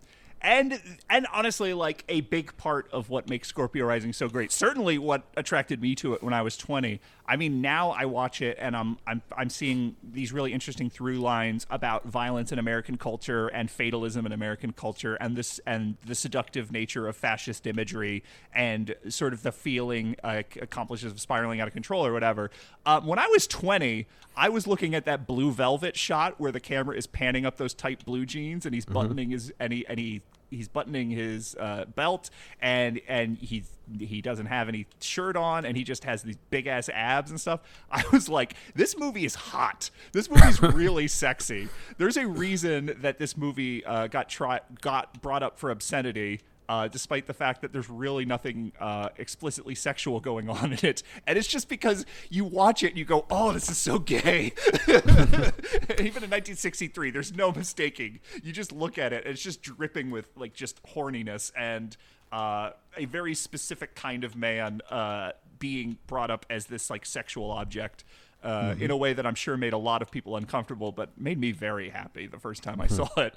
and 0.40 0.80
and 1.10 1.26
honestly, 1.32 1.72
like 1.74 2.04
a 2.08 2.22
big 2.22 2.56
part 2.56 2.88
of 2.92 3.10
what 3.10 3.28
makes 3.28 3.48
Scorpio 3.48 3.84
Rising 3.86 4.12
so 4.12 4.28
great. 4.28 4.50
Certainly, 4.50 4.98
what 4.98 5.24
attracted 5.36 5.80
me 5.82 5.94
to 5.96 6.14
it 6.14 6.22
when 6.22 6.32
I 6.34 6.42
was 6.42 6.56
twenty. 6.56 7.00
I 7.26 7.36
mean, 7.36 7.60
now 7.60 7.90
I 7.90 8.04
watch 8.06 8.42
it 8.42 8.56
and 8.60 8.76
I'm 8.76 8.98
I'm 9.06 9.22
I'm 9.36 9.48
seeing 9.48 9.96
these 10.02 10.32
really 10.32 10.52
interesting 10.52 10.90
through 10.90 11.18
lines 11.18 11.66
about 11.70 12.06
violence 12.06 12.52
in 12.52 12.58
American 12.58 12.96
culture 12.96 13.48
and 13.48 13.70
fatalism 13.70 14.26
in 14.26 14.32
American 14.32 14.72
culture, 14.72 15.14
and 15.16 15.36
this 15.36 15.60
and 15.66 15.96
the 16.04 16.14
seductive 16.14 16.72
nature 16.72 17.06
of 17.06 17.16
fascist 17.16 17.66
imagery 17.66 18.22
and 18.54 18.94
sort 19.08 19.32
of 19.32 19.42
the 19.42 19.52
feeling 19.52 20.16
uh, 20.24 20.42
accomplishes 20.60 21.12
of 21.12 21.20
spiraling 21.20 21.60
out 21.60 21.68
of 21.68 21.74
control 21.74 22.04
or 22.04 22.12
whatever. 22.12 22.50
Um, 22.86 23.06
when 23.06 23.18
I 23.18 23.26
was 23.28 23.46
twenty. 23.46 24.06
I 24.34 24.48
was 24.48 24.66
looking 24.66 24.94
at 24.94 25.04
that 25.04 25.26
blue 25.26 25.52
velvet 25.52 25.94
shot 25.94 26.40
where 26.40 26.50
the 26.50 26.58
camera 26.58 26.96
is 26.96 27.06
panning 27.06 27.44
up 27.44 27.58
those 27.58 27.74
tight 27.74 28.02
blue 28.06 28.24
jeans 28.24 28.64
and 28.64 28.74
he's 28.74 28.86
buttoning 28.86 29.28
his 29.28 29.52
and 29.60 29.74
he 29.74 29.86
and 29.86 30.00
he 30.00 30.22
he's 30.52 30.68
buttoning 30.68 31.10
his 31.10 31.56
uh, 31.58 31.84
belt 31.94 32.30
and 32.60 33.00
and 33.08 33.38
he 33.38 33.64
he 33.98 34.22
doesn't 34.22 34.46
have 34.46 34.68
any 34.68 34.86
shirt 35.00 35.36
on 35.36 35.64
and 35.64 35.76
he 35.76 35.84
just 35.84 36.04
has 36.04 36.22
these 36.22 36.36
big 36.50 36.66
ass 36.66 36.88
abs 36.92 37.30
and 37.30 37.40
stuff. 37.40 37.60
I 37.90 38.04
was 38.12 38.28
like, 38.28 38.54
this 38.74 38.96
movie 38.96 39.24
is 39.24 39.34
hot. 39.34 39.90
This 40.12 40.30
movie's 40.30 40.62
really 40.62 41.08
sexy. 41.08 41.68
There's 41.98 42.16
a 42.16 42.26
reason 42.26 42.96
that 43.00 43.18
this 43.18 43.36
movie 43.36 43.84
uh, 43.84 44.06
got 44.06 44.28
try 44.28 44.60
got 44.80 45.20
brought 45.22 45.42
up 45.42 45.58
for 45.58 45.70
obscenity. 45.70 46.40
Uh, 46.68 46.88
despite 46.88 47.26
the 47.26 47.34
fact 47.34 47.60
that 47.60 47.72
there's 47.72 47.90
really 47.90 48.24
nothing 48.24 48.72
uh, 48.80 49.08
explicitly 49.16 49.74
sexual 49.74 50.20
going 50.20 50.48
on 50.48 50.72
in 50.72 50.78
it. 50.86 51.02
And 51.26 51.36
it's 51.36 51.48
just 51.48 51.68
because 51.68 52.06
you 52.30 52.44
watch 52.44 52.82
it 52.82 52.88
and 52.90 52.98
you 52.98 53.04
go, 53.04 53.26
oh, 53.30 53.52
this 53.52 53.68
is 53.68 53.76
so 53.76 53.98
gay. 53.98 54.52
Even 54.88 56.22
in 56.22 56.30
1963, 56.30 57.10
there's 57.10 57.34
no 57.34 57.52
mistaking. 57.52 58.20
You 58.42 58.52
just 58.52 58.72
look 58.72 58.96
at 58.96 59.12
it 59.12 59.24
and 59.24 59.34
it's 59.34 59.42
just 59.42 59.60
dripping 59.60 60.10
with 60.10 60.28
like 60.36 60.54
just 60.54 60.82
horniness 60.84 61.52
and 61.56 61.96
uh, 62.30 62.70
a 62.96 63.04
very 63.04 63.34
specific 63.34 63.94
kind 63.94 64.24
of 64.24 64.36
man 64.36 64.80
uh, 64.88 65.32
being 65.58 65.98
brought 66.06 66.30
up 66.30 66.46
as 66.48 66.66
this 66.66 66.88
like 66.90 67.04
sexual 67.04 67.50
object. 67.50 68.04
Uh, 68.42 68.74
In 68.80 68.90
a 68.90 68.96
way 68.96 69.12
that 69.12 69.24
I'm 69.24 69.36
sure 69.36 69.56
made 69.56 69.72
a 69.72 69.78
lot 69.78 70.02
of 70.02 70.10
people 70.10 70.36
uncomfortable, 70.36 70.90
but 70.90 71.16
made 71.20 71.38
me 71.38 71.52
very 71.52 71.90
happy 71.90 72.26
the 72.26 72.40
first 72.40 72.62
time 72.62 72.80
I 72.80 72.86
saw 72.88 73.08
it. 73.16 73.34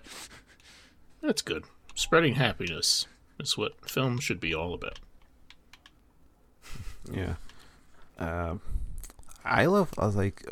That's 1.21 1.41
good. 1.41 1.65
Spreading 1.93 2.36
happiness 2.36 3.05
is 3.40 3.58
what 3.58 3.90
film 3.90 4.20
should 4.20 4.40
be 4.40 4.54
all 4.54 4.74
about. 4.74 5.00
Yeah. 7.14 7.36
Um, 8.18 8.62
I 9.44 9.68
love. 9.68 9.94
I 10.00 10.08
was 10.08 10.16
like, 10.16 10.44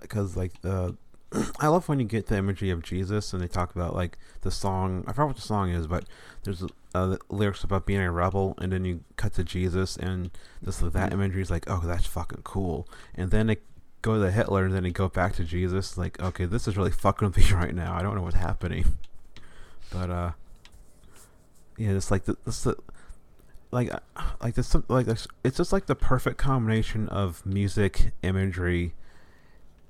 because 0.00 0.38
like 0.38 0.58
the, 0.62 0.96
I 1.60 1.68
love 1.68 1.86
when 1.88 2.00
you 2.00 2.06
get 2.06 2.26
the 2.28 2.38
imagery 2.38 2.70
of 2.70 2.82
Jesus 2.82 3.34
and 3.34 3.42
they 3.42 3.46
talk 3.46 3.74
about 3.74 3.94
like 3.94 4.16
the 4.40 4.50
song. 4.50 5.04
I 5.06 5.12
forgot 5.12 5.26
what 5.26 5.36
the 5.36 5.42
song 5.42 5.70
is, 5.70 5.86
but 5.86 6.04
there's 6.44 6.64
uh, 6.94 7.16
lyrics 7.28 7.64
about 7.64 7.86
being 7.86 8.00
a 8.00 8.10
rebel, 8.10 8.54
and 8.58 8.72
then 8.72 8.84
you 8.84 9.04
cut 9.16 9.34
to 9.34 9.44
Jesus, 9.44 9.96
and 9.96 10.30
this 10.62 10.78
that 10.78 11.12
imagery 11.12 11.42
is 11.42 11.50
like, 11.50 11.68
oh, 11.68 11.82
that's 11.84 12.06
fucking 12.06 12.42
cool. 12.44 12.88
And 13.14 13.30
then 13.30 13.48
they 13.48 13.58
go 14.00 14.22
to 14.22 14.30
Hitler, 14.30 14.64
and 14.64 14.74
then 14.74 14.84
they 14.84 14.90
go 14.90 15.08
back 15.08 15.34
to 15.34 15.44
Jesus. 15.44 15.98
Like, 15.98 16.20
okay, 16.22 16.46
this 16.46 16.66
is 16.66 16.76
really 16.76 16.90
fucking 16.90 17.28
with 17.28 17.36
me 17.36 17.52
right 17.52 17.74
now. 17.74 17.94
I 17.94 18.02
don't 18.02 18.14
know 18.14 18.22
what's 18.22 18.36
happening. 18.36 18.96
But 19.92 20.10
uh, 20.10 20.30
yeah, 21.78 21.90
it's 21.92 22.10
like 22.10 22.24
the, 22.24 22.36
the 22.44 22.76
like 23.70 23.90
like 24.42 24.54
this 24.54 24.74
like 24.88 25.06
it's 25.06 25.56
just 25.56 25.72
like 25.72 25.86
the 25.86 25.94
perfect 25.94 26.38
combination 26.38 27.08
of 27.08 27.44
music 27.44 28.12
imagery 28.22 28.94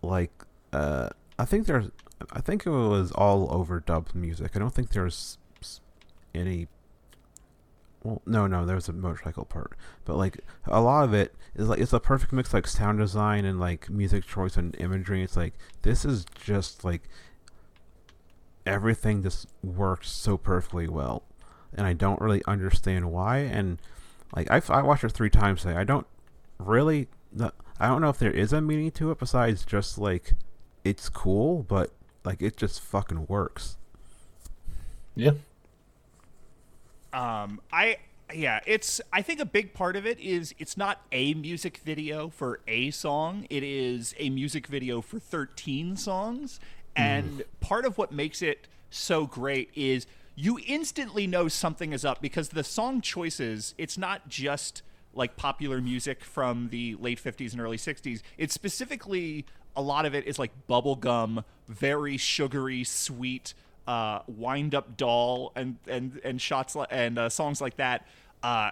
like 0.02 0.32
uh 0.72 1.08
i 1.38 1.44
think 1.44 1.66
there's 1.66 1.88
i 2.32 2.40
think 2.40 2.66
it 2.66 2.70
was 2.70 3.12
all 3.12 3.48
overdubbed 3.48 4.14
music. 4.14 4.52
I 4.54 4.58
don't 4.58 4.74
think 4.74 4.90
there's 4.90 5.38
any 6.34 6.68
well 8.02 8.22
no 8.26 8.46
no 8.46 8.64
there 8.64 8.76
was 8.76 8.88
a 8.88 8.92
motorcycle 8.92 9.44
part. 9.44 9.76
But 10.04 10.16
like 10.16 10.38
a 10.66 10.80
lot 10.80 11.04
of 11.04 11.14
it 11.14 11.34
is 11.54 11.68
like 11.68 11.80
it's 11.80 11.92
a 11.92 12.00
perfect 12.00 12.32
mix 12.32 12.52
like 12.54 12.66
sound 12.66 12.98
design 12.98 13.44
and 13.44 13.58
like 13.60 13.90
music 13.90 14.26
choice 14.26 14.56
and 14.56 14.74
imagery. 14.78 15.22
It's 15.22 15.36
like 15.36 15.54
this 15.82 16.04
is 16.04 16.24
just 16.42 16.84
like 16.84 17.02
everything 18.66 19.22
just 19.22 19.46
works 19.62 20.10
so 20.10 20.36
perfectly 20.36 20.88
well 20.88 21.22
and 21.74 21.86
I 21.86 21.92
don't 21.92 22.20
really 22.20 22.42
understand 22.46 23.10
why. 23.10 23.38
And 23.38 23.78
like 24.34 24.50
I, 24.50 24.62
I 24.68 24.82
watched 24.82 25.04
it 25.04 25.12
three 25.12 25.30
times 25.30 25.62
today. 25.62 25.76
I 25.76 25.84
don't 25.84 26.06
really. 26.58 27.08
I 27.80 27.86
don't 27.86 28.00
know 28.00 28.08
if 28.08 28.18
there 28.18 28.32
is 28.32 28.52
a 28.52 28.60
meaning 28.60 28.90
to 28.92 29.10
it 29.10 29.18
besides 29.18 29.64
just 29.64 29.98
like 29.98 30.32
it's 30.84 31.08
cool, 31.08 31.62
but 31.62 31.92
like 32.24 32.42
it 32.42 32.56
just 32.56 32.80
fucking 32.80 33.26
works. 33.28 33.76
Yeah. 35.14 35.32
Um, 37.12 37.60
I 37.72 37.98
yeah, 38.34 38.60
it's 38.66 39.00
I 39.12 39.22
think 39.22 39.40
a 39.40 39.44
big 39.44 39.72
part 39.72 39.96
of 39.96 40.06
it 40.06 40.18
is 40.20 40.54
it's 40.58 40.76
not 40.76 41.00
a 41.12 41.34
music 41.34 41.78
video 41.78 42.28
for 42.28 42.60
a 42.66 42.90
song. 42.90 43.46
It 43.48 43.62
is 43.62 44.14
a 44.18 44.30
music 44.30 44.66
video 44.66 45.00
for 45.00 45.18
13 45.18 45.96
songs. 45.96 46.60
And 46.96 47.44
part 47.60 47.84
of 47.84 47.96
what 47.96 48.10
makes 48.10 48.42
it 48.42 48.66
so 48.90 49.24
great 49.24 49.70
is 49.76 50.06
you 50.38 50.60
instantly 50.68 51.26
know 51.26 51.48
something 51.48 51.92
is 51.92 52.04
up 52.04 52.22
because 52.22 52.50
the 52.50 52.62
song 52.62 53.00
choices, 53.00 53.74
it's 53.76 53.98
not 53.98 54.28
just 54.28 54.82
like 55.12 55.36
popular 55.36 55.80
music 55.80 56.22
from 56.22 56.68
the 56.68 56.94
late 57.00 57.20
50s 57.20 57.50
and 57.50 57.60
early 57.60 57.76
60s. 57.76 58.22
It's 58.36 58.54
specifically 58.54 59.46
a 59.74 59.82
lot 59.82 60.06
of 60.06 60.14
it 60.14 60.28
is 60.28 60.38
like 60.38 60.52
bubblegum, 60.68 61.42
very 61.66 62.16
sugary, 62.18 62.84
sweet, 62.84 63.52
uh, 63.88 64.20
wind 64.28 64.76
up 64.76 64.96
doll 64.96 65.50
and 65.56 65.76
and 65.88 66.20
and 66.22 66.40
shots 66.40 66.76
and 66.88 67.18
uh, 67.18 67.28
songs 67.28 67.60
like 67.60 67.76
that 67.78 68.06
uh, 68.44 68.70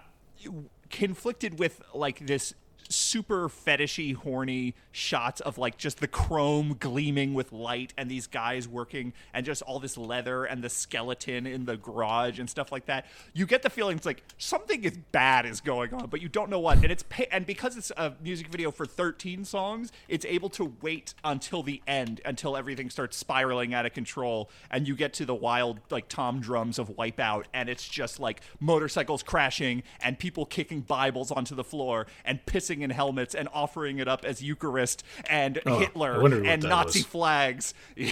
conflicted 0.91 1.59
with 1.59 1.83
like 1.95 2.25
this 2.27 2.55
super 2.93 3.49
fetishy, 3.49 4.15
horny 4.15 4.75
shots 4.93 5.41
of 5.41 5.59
like 5.59 5.77
just 5.77 6.01
the 6.01 6.09
chrome 6.09 6.77
gleaming 6.79 7.35
with 7.35 7.53
light 7.53 7.93
and 7.97 8.11
these 8.11 8.27
guys 8.27 8.67
working 8.69 9.13
and 9.33 9.45
just 9.45 9.63
all 9.63 9.79
this 9.79 9.97
leather 9.97 10.45
and 10.45 10.63
the 10.63 10.69
skeleton 10.69 11.47
in 11.47 11.65
the 11.65 11.77
garage 11.77 12.39
and 12.39 12.49
stuff 12.49 12.73
like 12.73 12.87
that. 12.87 13.07
You 13.33 13.47
get 13.47 13.63
the 13.63 13.71
feeling 13.71 13.97
it's 13.97 14.07
like 14.07 14.23
something 14.39 14.85
is 14.85 14.97
bad 15.13 15.47
is 15.47 15.61
going 15.61 15.93
on, 15.95 16.09
but 16.09 16.21
you 16.21 16.29
don't 16.29 16.51
know 16.51 16.61
what. 16.61 16.79
And 16.79 16.91
it's 16.91 17.03
pa- 17.03 17.25
and 17.31 17.47
because 17.47 17.77
it's 17.77 17.93
a 17.97 18.15
music 18.23 18.49
video 18.49 18.71
for 18.71 18.87
13 18.87 19.45
songs, 19.45 19.93
it's 20.09 20.25
able 20.25 20.49
to 20.51 20.75
wait 20.83 21.15
until 21.25 21.63
the 21.63 21.83
end 21.87 22.21
until 22.25 22.57
everything 22.57 22.91
starts 22.91 23.17
spiraling 23.17 23.75
out 23.75 23.87
of 23.87 23.93
control 23.93 24.51
and 24.71 24.87
you 24.87 24.95
get 24.95 25.13
to 25.15 25.25
the 25.25 25.35
wild 25.35 25.81
like 25.91 26.09
tom 26.09 26.41
drums 26.41 26.79
of 26.79 26.89
wipeout 26.97 27.45
and 27.53 27.69
it's 27.69 27.89
just 27.89 28.19
like 28.21 28.41
motorcycles 28.61 29.23
crashing 29.23 29.83
and 30.01 30.19
people 30.19 30.47
kicking 30.47 30.81
bibles 30.81 31.31
onto 31.31 31.55
the 31.55 31.65
floor 31.65 32.07
and 32.25 32.45
pissing 32.47 32.76
in 32.83 32.91
helmets 32.91 33.35
and 33.35 33.49
offering 33.53 33.99
it 33.99 34.09
up 34.09 34.25
as 34.25 34.43
eucharist 34.43 35.03
and 35.29 35.61
Oh, 35.67 35.79
hitler 35.79 36.25
and 36.45 36.63
nazi 36.63 37.01
was. 37.01 37.07
flags. 37.07 37.75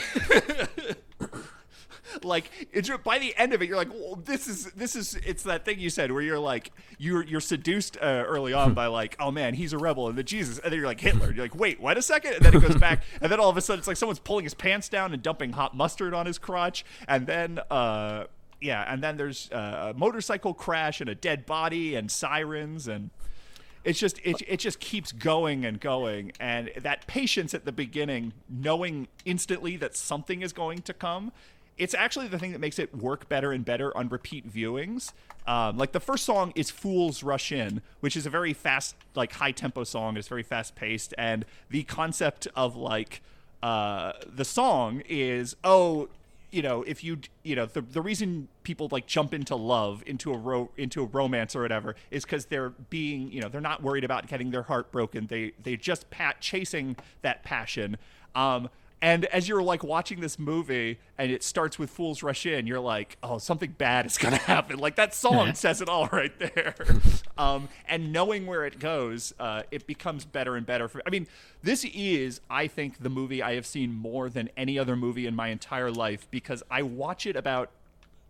Like 2.22 2.48
it's 2.72 2.88
by 3.02 3.18
the 3.18 3.34
end 3.36 3.54
of 3.54 3.62
it 3.62 3.66
you're 3.68 3.76
like 3.76 3.92
well, 3.92 4.14
this 4.14 4.46
is 4.46 4.66
this 4.72 4.94
is 4.94 5.16
it's 5.26 5.42
that 5.44 5.64
thing 5.64 5.80
you 5.80 5.90
said 5.90 6.12
where 6.12 6.22
you're 6.22 6.38
like 6.38 6.70
you're 6.96 7.24
you're 7.24 7.40
seduced 7.40 7.96
uh, 7.96 8.24
early 8.26 8.52
on 8.52 8.72
by 8.72 8.86
like 8.86 9.16
oh 9.18 9.32
man 9.32 9.54
he's 9.54 9.72
a 9.72 9.78
rebel 9.78 10.08
and 10.08 10.16
the 10.16 10.22
jesus 10.22 10.58
and 10.60 10.70
then 10.70 10.78
you're 10.78 10.86
like 10.86 11.00
hitler. 11.00 11.32
You're 11.32 11.44
like 11.46 11.56
wait 11.56 11.80
wait 11.80 11.96
a 11.96 12.02
second 12.02 12.34
and 12.34 12.44
then 12.44 12.54
it 12.54 12.60
goes 12.60 12.76
back 12.76 13.02
and 13.20 13.32
then 13.32 13.40
all 13.40 13.48
of 13.50 13.56
a 13.56 13.60
sudden 13.60 13.80
it's 13.80 13.88
like 13.88 13.96
someone's 13.96 14.20
pulling 14.20 14.44
his 14.44 14.54
pants 14.54 14.88
down 14.88 15.12
and 15.12 15.22
dumping 15.22 15.54
hot 15.54 15.76
mustard 15.76 16.14
on 16.14 16.26
his 16.26 16.38
crotch 16.38 16.84
and 17.08 17.26
then 17.26 17.58
uh 17.70 18.24
yeah 18.60 18.84
and 18.92 19.02
then 19.02 19.16
there's 19.16 19.50
uh, 19.50 19.92
a 19.94 19.98
motorcycle 19.98 20.54
crash 20.54 21.00
and 21.00 21.10
a 21.10 21.14
dead 21.16 21.44
body 21.46 21.96
and 21.96 22.12
sirens 22.12 22.86
and 22.86 23.10
it's 23.84 23.98
just 23.98 24.18
it, 24.24 24.42
it 24.48 24.58
just 24.58 24.80
keeps 24.80 25.12
going 25.12 25.64
and 25.64 25.80
going 25.80 26.32
and 26.40 26.70
that 26.76 27.06
patience 27.06 27.54
at 27.54 27.64
the 27.64 27.72
beginning 27.72 28.32
knowing 28.48 29.08
instantly 29.24 29.76
that 29.76 29.96
something 29.96 30.42
is 30.42 30.52
going 30.52 30.80
to 30.80 30.92
come 30.92 31.32
it's 31.76 31.94
actually 31.94 32.28
the 32.28 32.38
thing 32.38 32.52
that 32.52 32.60
makes 32.60 32.78
it 32.78 32.94
work 32.94 33.28
better 33.28 33.52
and 33.52 33.64
better 33.64 33.96
on 33.96 34.08
repeat 34.08 34.52
viewings. 34.52 35.12
Um, 35.46 35.76
like 35.76 35.92
the 35.92 36.00
first 36.00 36.24
song 36.24 36.52
is 36.54 36.70
fools 36.70 37.22
rush 37.22 37.52
in 37.52 37.82
which 38.00 38.16
is 38.16 38.26
a 38.26 38.30
very 38.30 38.52
fast 38.52 38.96
like 39.14 39.32
high 39.32 39.52
tempo 39.52 39.84
song. 39.84 40.16
It's 40.16 40.28
very 40.28 40.42
fast 40.42 40.74
paced 40.74 41.14
and 41.18 41.44
the 41.70 41.82
concept 41.82 42.48
of 42.54 42.76
like 42.76 43.22
uh, 43.62 44.12
the 44.26 44.44
song 44.44 45.02
is 45.08 45.56
oh 45.64 46.08
you 46.54 46.62
know, 46.62 46.84
if 46.84 47.02
you 47.02 47.18
you 47.42 47.56
know 47.56 47.66
the 47.66 47.80
the 47.80 48.00
reason 48.00 48.46
people 48.62 48.88
like 48.92 49.06
jump 49.06 49.34
into 49.34 49.56
love, 49.56 50.04
into 50.06 50.32
a 50.32 50.38
ro- 50.38 50.70
into 50.76 51.02
a 51.02 51.06
romance 51.06 51.56
or 51.56 51.62
whatever, 51.62 51.96
is 52.12 52.24
because 52.24 52.46
they're 52.46 52.70
being 52.70 53.32
you 53.32 53.40
know 53.40 53.48
they're 53.48 53.60
not 53.60 53.82
worried 53.82 54.04
about 54.04 54.28
getting 54.28 54.52
their 54.52 54.62
heart 54.62 54.92
broken. 54.92 55.26
They 55.26 55.52
they 55.60 55.76
just 55.76 56.10
pat 56.10 56.40
chasing 56.40 56.96
that 57.22 57.42
passion. 57.42 57.96
Um, 58.36 58.68
and 59.04 59.26
as 59.26 59.46
you're 59.46 59.62
like 59.62 59.84
watching 59.84 60.20
this 60.20 60.38
movie 60.38 60.98
and 61.18 61.30
it 61.30 61.42
starts 61.42 61.78
with 61.78 61.90
fools 61.90 62.22
rush 62.22 62.46
in, 62.46 62.66
you're 62.66 62.80
like, 62.80 63.18
oh, 63.22 63.36
something 63.36 63.74
bad 63.76 64.06
is 64.06 64.16
gonna 64.16 64.36
happen. 64.54 64.78
Like 64.78 64.96
that 64.96 65.14
song 65.14 65.52
says 65.52 65.82
it 65.82 65.90
all 65.90 66.08
right 66.10 66.32
there. 66.38 66.74
um, 67.36 67.68
and 67.86 68.14
knowing 68.14 68.46
where 68.46 68.64
it 68.64 68.78
goes, 68.78 69.34
uh, 69.38 69.64
it 69.70 69.86
becomes 69.86 70.24
better 70.24 70.56
and 70.56 70.64
better. 70.64 70.88
For 70.88 71.02
I 71.06 71.10
mean, 71.10 71.26
this 71.62 71.84
is, 71.84 72.40
I 72.48 72.66
think, 72.66 73.02
the 73.02 73.10
movie 73.10 73.42
I 73.42 73.56
have 73.56 73.66
seen 73.66 73.92
more 73.92 74.30
than 74.30 74.48
any 74.56 74.78
other 74.78 74.96
movie 74.96 75.26
in 75.26 75.36
my 75.36 75.48
entire 75.48 75.90
life 75.90 76.26
because 76.30 76.62
I 76.70 76.80
watch 76.80 77.26
it 77.26 77.36
about 77.36 77.72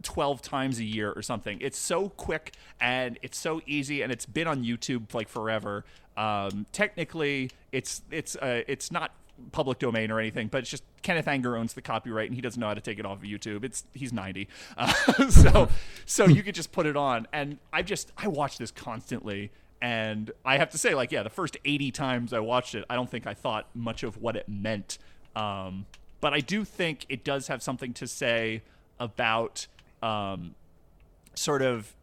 12 0.03 0.43
times 0.43 0.81
a 0.81 0.85
year 0.85 1.13
or 1.13 1.23
something. 1.23 1.57
It's 1.61 1.79
so 1.79 2.09
quick 2.09 2.53
and 2.81 3.17
it's 3.23 3.39
so 3.39 3.63
easy 3.65 4.03
and 4.03 4.11
it's 4.11 4.27
been 4.27 4.49
on 4.49 4.65
YouTube 4.65 5.15
like 5.15 5.29
forever. 5.29 5.85
Um, 6.17 6.67
technically, 6.73 7.53
it's 7.71 8.03
it's 8.11 8.35
uh, 8.35 8.63
it's 8.67 8.91
not 8.91 9.13
public 9.53 9.79
domain 9.79 10.11
or 10.11 10.21
anything, 10.21 10.49
but 10.49 10.59
it's 10.59 10.71
just 10.71 10.85
Kenneth 11.03 11.29
Anger 11.29 11.57
owns 11.57 11.75
the 11.75 11.83
copyright 11.83 12.29
and 12.29 12.35
he 12.35 12.41
doesn't 12.41 12.61
know 12.61 12.69
how 12.69 12.75
to 12.75 12.81
take 12.81 12.99
it 12.99 13.07
off 13.07 13.19
of 13.19 13.25
YouTube. 13.25 13.65
It's 13.65 13.85
he's 13.93 14.13
90, 14.13 14.49
uh, 14.77 14.93
so 15.31 15.69
so 16.07 16.27
you 16.27 16.43
could 16.43 16.55
just 16.55 16.73
put 16.73 16.87
it 16.87 16.97
on. 16.97 17.27
And 17.33 17.59
I 17.73 17.83
just 17.83 18.13
I 18.17 18.29
watch 18.29 18.59
this 18.59 18.71
constantly. 18.71 19.51
And 19.83 20.31
I 20.47 20.57
have 20.57 20.71
to 20.71 20.79
say, 20.79 20.95
like, 20.95 21.13
yeah, 21.13 21.23
the 21.23 21.29
first 21.29 21.59
80 21.63 21.91
times 21.91 22.33
I 22.33 22.39
watched 22.39 22.75
it, 22.75 22.87
I 22.89 22.95
don't 22.95 23.11
think 23.11 23.27
I 23.27 23.35
thought 23.35 23.69
much 23.75 24.03
of 24.03 24.17
what 24.17 24.35
it 24.35 24.49
meant. 24.49 24.97
Um, 25.37 25.85
but 26.23 26.33
I 26.33 26.41
do 26.41 26.65
think 26.65 27.05
it 27.11 27.23
does 27.23 27.49
have 27.49 27.63
something 27.63 27.93
to 27.95 28.07
say 28.07 28.63
about 28.99 29.67
um, 30.03 30.55
sort 31.35 31.61
of 31.61 31.95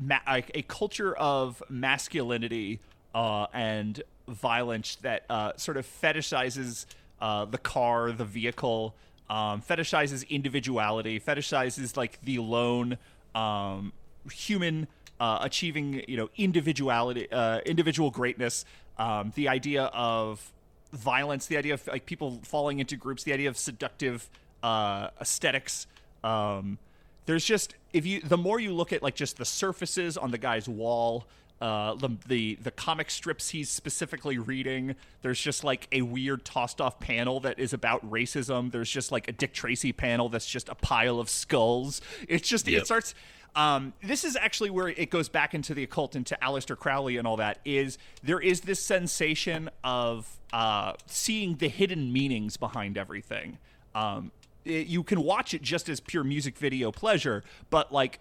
ma- 0.00 0.20
a, 0.26 0.62
culture 0.62 1.16
of 1.16 1.62
masculinity 1.68 2.80
uh, 3.14 3.46
and 3.52 4.02
violence 4.30 4.96
that 4.96 5.24
uh, 5.28 5.52
sort 5.56 5.76
of 5.76 5.86
fetishizes 5.86 6.86
uh, 7.20 7.44
the 7.44 7.58
car, 7.58 8.12
the 8.12 8.24
vehicle, 8.24 8.94
um, 9.28 9.62
fetishizes 9.62 10.28
individuality, 10.28 11.20
fetishizes 11.20 11.96
like 11.96 12.18
the 12.22 12.38
lone 12.38 12.98
um, 13.34 13.92
human 14.32 14.88
uh, 15.20 15.38
achieving, 15.42 16.02
you 16.08 16.16
know, 16.16 16.30
individuality, 16.36 17.30
uh, 17.30 17.60
individual 17.60 18.10
greatness. 18.10 18.64
Um, 18.98 19.32
the 19.34 19.48
idea 19.48 19.84
of 19.84 20.52
violence, 20.92 21.46
the 21.46 21.56
idea 21.56 21.74
of 21.74 21.86
like 21.86 22.06
people 22.06 22.40
falling 22.42 22.80
into 22.80 22.96
groups, 22.96 23.22
the 23.22 23.32
idea 23.32 23.48
of 23.48 23.56
seductive 23.56 24.28
uh, 24.62 25.08
aesthetics. 25.20 25.86
Um, 26.24 26.78
there's 27.26 27.44
just 27.44 27.74
if 27.92 28.06
you 28.06 28.20
the 28.20 28.36
more 28.36 28.58
you 28.58 28.72
look 28.72 28.92
at 28.92 29.02
like 29.02 29.14
just 29.14 29.36
the 29.36 29.44
surfaces 29.44 30.16
on 30.16 30.30
the 30.30 30.38
guy's 30.38 30.68
wall 30.68 31.26
uh, 31.60 31.94
the, 31.94 32.08
the 32.26 32.54
the 32.62 32.70
comic 32.70 33.10
strips 33.10 33.50
he's 33.50 33.68
specifically 33.68 34.38
reading 34.38 34.94
there's 35.22 35.40
just 35.40 35.62
like 35.62 35.86
a 35.92 36.00
weird 36.02 36.44
tossed 36.44 36.80
off 36.80 36.98
panel 37.00 37.40
that 37.40 37.58
is 37.58 37.72
about 37.74 38.08
racism. 38.10 38.72
There's 38.72 38.90
just 38.90 39.12
like 39.12 39.28
a 39.28 39.32
dick 39.32 39.52
tracy 39.52 39.92
panel 39.92 40.28
that's 40.30 40.46
just 40.46 40.68
a 40.70 40.74
pile 40.74 41.20
of 41.20 41.28
skulls. 41.28 42.00
It's 42.28 42.48
just 42.48 42.66
Yep. 42.66 42.82
it 42.82 42.86
starts 42.86 43.14
um, 43.56 43.92
this 44.02 44.22
is 44.24 44.36
actually 44.36 44.70
where 44.70 44.88
it 44.88 45.10
goes 45.10 45.28
back 45.28 45.54
into 45.54 45.74
the 45.74 45.82
occult 45.82 46.14
into 46.14 46.38
Aleister 46.40 46.78
Crowley 46.78 47.16
and 47.16 47.26
all 47.26 47.36
that 47.38 47.58
is 47.64 47.98
there 48.22 48.38
is 48.40 48.60
this 48.60 48.80
sensation 48.80 49.68
of 49.82 50.38
uh, 50.52 50.92
seeing 51.06 51.56
the 51.56 51.68
hidden 51.68 52.12
meanings 52.12 52.56
behind 52.56 52.96
everything. 52.96 53.58
Um, 53.94 54.30
it- 54.64 54.86
you 54.86 55.02
can 55.02 55.22
watch 55.24 55.52
it 55.52 55.62
just 55.62 55.88
as 55.88 55.98
pure 56.00 56.22
music 56.22 56.56
video 56.58 56.92
pleasure, 56.92 57.42
but 57.70 57.92
like 57.92 58.20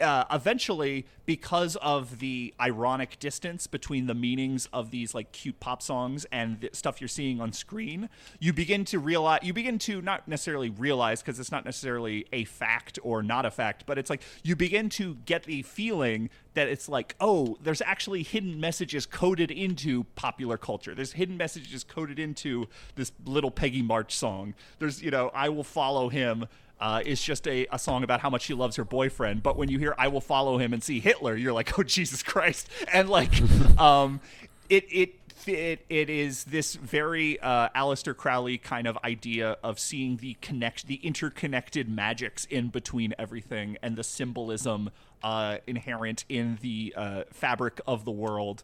uh, 0.00 0.24
eventually, 0.30 1.06
because 1.24 1.76
of 1.76 2.18
the 2.20 2.54
ironic 2.60 3.18
distance 3.18 3.66
between 3.66 4.06
the 4.06 4.14
meanings 4.14 4.68
of 4.72 4.90
these 4.90 5.14
like 5.14 5.32
cute 5.32 5.58
pop 5.60 5.82
songs 5.82 6.24
and 6.30 6.60
the 6.60 6.70
stuff 6.72 7.00
you're 7.00 7.08
seeing 7.08 7.40
on 7.40 7.52
screen, 7.52 8.08
you 8.38 8.52
begin 8.52 8.84
to 8.86 8.98
realize, 8.98 9.40
you 9.42 9.52
begin 9.52 9.78
to 9.80 10.00
not 10.00 10.26
necessarily 10.28 10.70
realize 10.70 11.20
because 11.22 11.40
it's 11.40 11.52
not 11.52 11.64
necessarily 11.64 12.26
a 12.32 12.44
fact 12.44 12.98
or 13.02 13.22
not 13.22 13.44
a 13.44 13.50
fact, 13.50 13.84
but 13.86 13.98
it's 13.98 14.10
like 14.10 14.22
you 14.42 14.54
begin 14.54 14.88
to 14.88 15.16
get 15.26 15.42
the 15.44 15.62
feeling 15.62 16.30
that 16.54 16.68
it's 16.68 16.88
like, 16.88 17.14
oh, 17.20 17.56
there's 17.62 17.82
actually 17.82 18.22
hidden 18.22 18.58
messages 18.58 19.04
coded 19.04 19.50
into 19.50 20.04
popular 20.14 20.56
culture. 20.56 20.94
There's 20.94 21.12
hidden 21.12 21.36
messages 21.36 21.84
coded 21.84 22.18
into 22.18 22.66
this 22.94 23.12
little 23.24 23.50
Peggy 23.50 23.82
March 23.82 24.14
song. 24.16 24.54
There's, 24.78 25.02
you 25.02 25.10
know, 25.10 25.30
I 25.34 25.50
will 25.50 25.64
follow 25.64 26.08
him 26.08 26.46
uh, 26.80 27.02
is 27.04 27.22
just 27.22 27.46
a, 27.48 27.66
a 27.72 27.78
song 27.78 28.04
about 28.04 28.20
how 28.20 28.30
much 28.30 28.42
she 28.42 28.54
loves 28.54 28.76
her 28.76 28.84
boyfriend. 28.84 29.42
But 29.42 29.56
when 29.56 29.68
you 29.68 29.78
hear 29.78 29.94
"I 29.98 30.08
will 30.08 30.20
follow 30.20 30.58
him" 30.58 30.72
and 30.72 30.82
see 30.82 31.00
Hitler, 31.00 31.36
you're 31.36 31.52
like, 31.52 31.78
"Oh 31.78 31.82
Jesus 31.84 32.22
Christ!" 32.22 32.68
And 32.92 33.08
like, 33.08 33.32
um, 33.80 34.20
it 34.68 34.84
it 34.90 35.14
it 35.46 35.84
it 35.88 36.10
is 36.10 36.44
this 36.44 36.74
very 36.74 37.38
uh, 37.40 37.68
Aleister 37.74 38.16
Crowley 38.16 38.58
kind 38.58 38.86
of 38.86 38.98
idea 39.04 39.56
of 39.62 39.78
seeing 39.78 40.16
the 40.18 40.34
connect 40.40 40.86
the 40.86 40.96
interconnected 40.96 41.88
magics 41.88 42.44
in 42.46 42.68
between 42.68 43.14
everything 43.18 43.76
and 43.82 43.96
the 43.96 44.04
symbolism 44.04 44.90
uh, 45.22 45.58
inherent 45.66 46.24
in 46.28 46.58
the 46.60 46.92
uh, 46.96 47.22
fabric 47.32 47.80
of 47.86 48.04
the 48.04 48.10
world. 48.10 48.62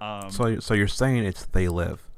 Um, 0.00 0.30
So, 0.30 0.58
so 0.58 0.74
you're 0.74 0.88
saying 0.88 1.24
it's 1.24 1.46
they 1.46 1.68
live. 1.68 2.08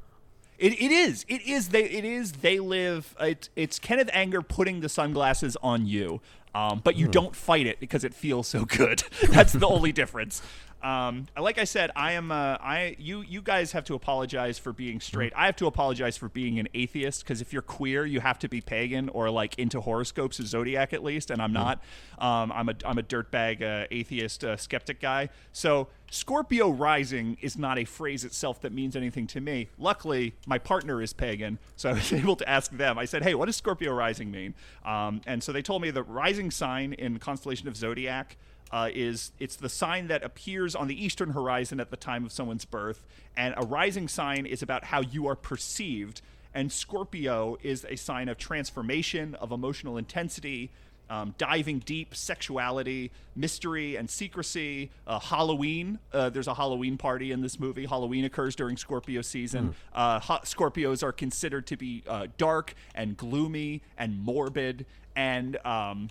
It, 0.59 0.73
it 0.81 0.91
is. 0.91 1.25
It 1.29 1.43
is. 1.43 1.69
They. 1.69 1.85
It 1.85 2.05
is. 2.05 2.33
They 2.33 2.59
live. 2.61 3.15
It, 3.21 3.49
it's 3.57 3.79
Kenneth 3.79 4.11
Anger 4.13 4.43
putting 4.43 4.81
the 4.81 4.89
sunglasses 4.89 5.57
on 5.63 5.87
you, 5.87 6.21
um, 6.55 6.81
but 6.85 6.97
you 6.97 7.09
don't 7.09 7.35
fight 7.35 7.67
it 7.67 7.81
because 7.81 8.05
it 8.05 8.15
feels 8.15 8.47
so 8.49 8.65
good. 8.65 9.03
That's 9.31 9.53
the 9.53 9.67
only 9.67 9.93
difference. 9.93 10.43
Um, 10.85 11.27
like 11.41 11.59
I 11.59 11.65
said, 11.65 11.91
I 11.97 12.13
am. 12.13 12.31
Uh, 12.31 12.59
I 12.61 12.95
you 12.99 13.23
you 13.23 13.41
guys 13.41 13.73
have 13.73 13.85
to 13.85 13.95
apologize 13.95 14.59
for 14.59 14.71
being 14.71 15.01
straight. 15.01 15.33
I 15.35 15.47
have 15.47 15.57
to 15.57 15.67
apologize 15.67 16.19
for 16.19 16.29
being 16.29 16.59
an 16.59 16.69
atheist 16.75 17.25
because 17.25 17.41
if 17.41 17.55
you're 17.55 17.63
queer, 17.63 18.05
you 18.05 18.21
have 18.21 18.39
to 18.41 18.51
be 18.51 18.61
pagan 18.61 19.09
or 19.09 19.31
like 19.31 19.59
into 19.59 19.81
horoscopes 19.81 20.39
or 20.39 20.45
zodiac 20.45 20.93
at 20.93 21.03
least, 21.03 21.31
and 21.31 21.41
I'm 21.41 21.55
not. 21.55 21.83
Um, 22.19 22.53
I'm 22.53 22.69
a 22.69 22.75
I'm 22.85 22.99
a 22.99 23.03
dirtbag 23.03 23.63
uh, 23.63 23.87
atheist 23.91 24.45
uh, 24.45 24.59
skeptic 24.59 25.01
guy. 25.01 25.31
So 25.53 25.89
Scorpio 26.11 26.69
rising 26.69 27.39
is 27.41 27.57
not 27.57 27.79
a 27.79 27.85
phrase 27.87 28.23
itself 28.23 28.61
that 28.61 28.73
means 28.73 28.95
anything 28.95 29.27
to 29.29 29.41
me. 29.41 29.71
Luckily, 29.79 30.35
my 30.47 30.59
partner 30.59 31.01
is 31.01 31.15
pagan, 31.15 31.59
so 31.77 31.89
I 31.91 31.93
was 31.95 32.13
able 32.13 32.37
to 32.37 32.49
ask 32.49 32.71
them. 32.71 32.99
I 32.99 33.07
said, 33.07 33.23
"Hey, 33.23 33.35
what 33.35 33.47
does 33.47 33.57
Scorpio 33.57 33.95
rising 33.95 34.31
mean?" 34.31 34.55
Um, 34.85 35.23
and 35.27 35.43
so 35.43 35.51
they 35.51 35.63
told 35.63 35.81
me 35.81 35.91
the 35.91 36.03
rising 36.03 36.51
sign 36.51 36.93
in 36.93 37.19
constellation 37.21 37.69
of 37.69 37.77
zodiac 37.77 38.37
uh, 38.71 38.89
is 38.93 39.33
it's 39.39 39.57
the 39.57 39.69
sign 39.69 40.09
that 40.09 40.23
appears 40.23 40.75
on 40.75 40.89
the 40.89 41.05
eastern 41.05 41.31
horizon 41.31 41.81
at 41.81 41.91
the 41.91 41.97
time 41.97 42.25
of 42.25 42.33
someone's 42.33 42.65
birth, 42.65 43.05
and 43.37 43.55
a 43.57 43.67
rising 43.67 44.09
sign 44.09 44.47
is 44.47 44.63
about 44.63 44.85
how 44.85 45.01
you 45.01 45.27
are 45.27 45.37
perceived. 45.37 46.21
And 46.57 46.71
Scorpio 46.71 47.59
is 47.63 47.85
a 47.89 47.97
sign 47.97 48.29
of 48.29 48.39
transformation, 48.39 49.35
of 49.37 49.51
emotional 49.51 49.97
intensity, 49.99 50.71
um, 51.11 51.35
diving 51.37 51.81
deep, 51.81 52.15
sexuality, 52.15 53.11
mystery, 53.37 53.97
and 53.97 54.09
secrecy. 54.09 54.91
Uh, 55.07 55.19
Halloween. 55.19 55.99
Uh, 56.13 56.31
there's 56.31 56.47
a 56.49 56.55
Halloween 56.55 56.97
party 56.97 57.33
in 57.33 57.43
this 57.43 57.59
movie. 57.59 57.87
Halloween 57.87 58.25
occurs 58.25 58.57
during 58.57 58.77
Scorpio 58.77 59.21
season. 59.21 59.75
Uh, 59.95 60.19
ha- 60.21 60.41
Scorpios 60.45 61.03
are 61.03 61.13
considered 61.13 61.67
to 61.67 61.77
be 61.77 62.03
uh, 62.07 62.29
dark 62.39 62.75
and 62.95 63.17
gloomy 63.17 63.83
and 63.99 64.19
morbid. 64.19 64.87
And 65.15 65.57
um, 65.67 66.11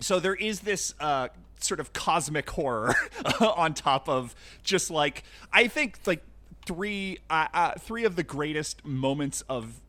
so 0.00 0.20
there 0.20 0.34
is 0.34 0.60
this 0.60 0.94
uh, 1.00 1.28
sort 1.60 1.80
of 1.80 1.92
cosmic 1.92 2.48
horror 2.50 2.94
on 3.40 3.74
top 3.74 4.08
of 4.08 4.34
just 4.62 4.90
like 4.90 5.24
I 5.52 5.68
think 5.68 5.98
like 6.06 6.22
three 6.66 7.18
uh, 7.30 7.48
uh, 7.52 7.72
three 7.78 8.04
of 8.04 8.16
the 8.16 8.22
greatest 8.22 8.84
moments 8.84 9.42
of 9.48 9.80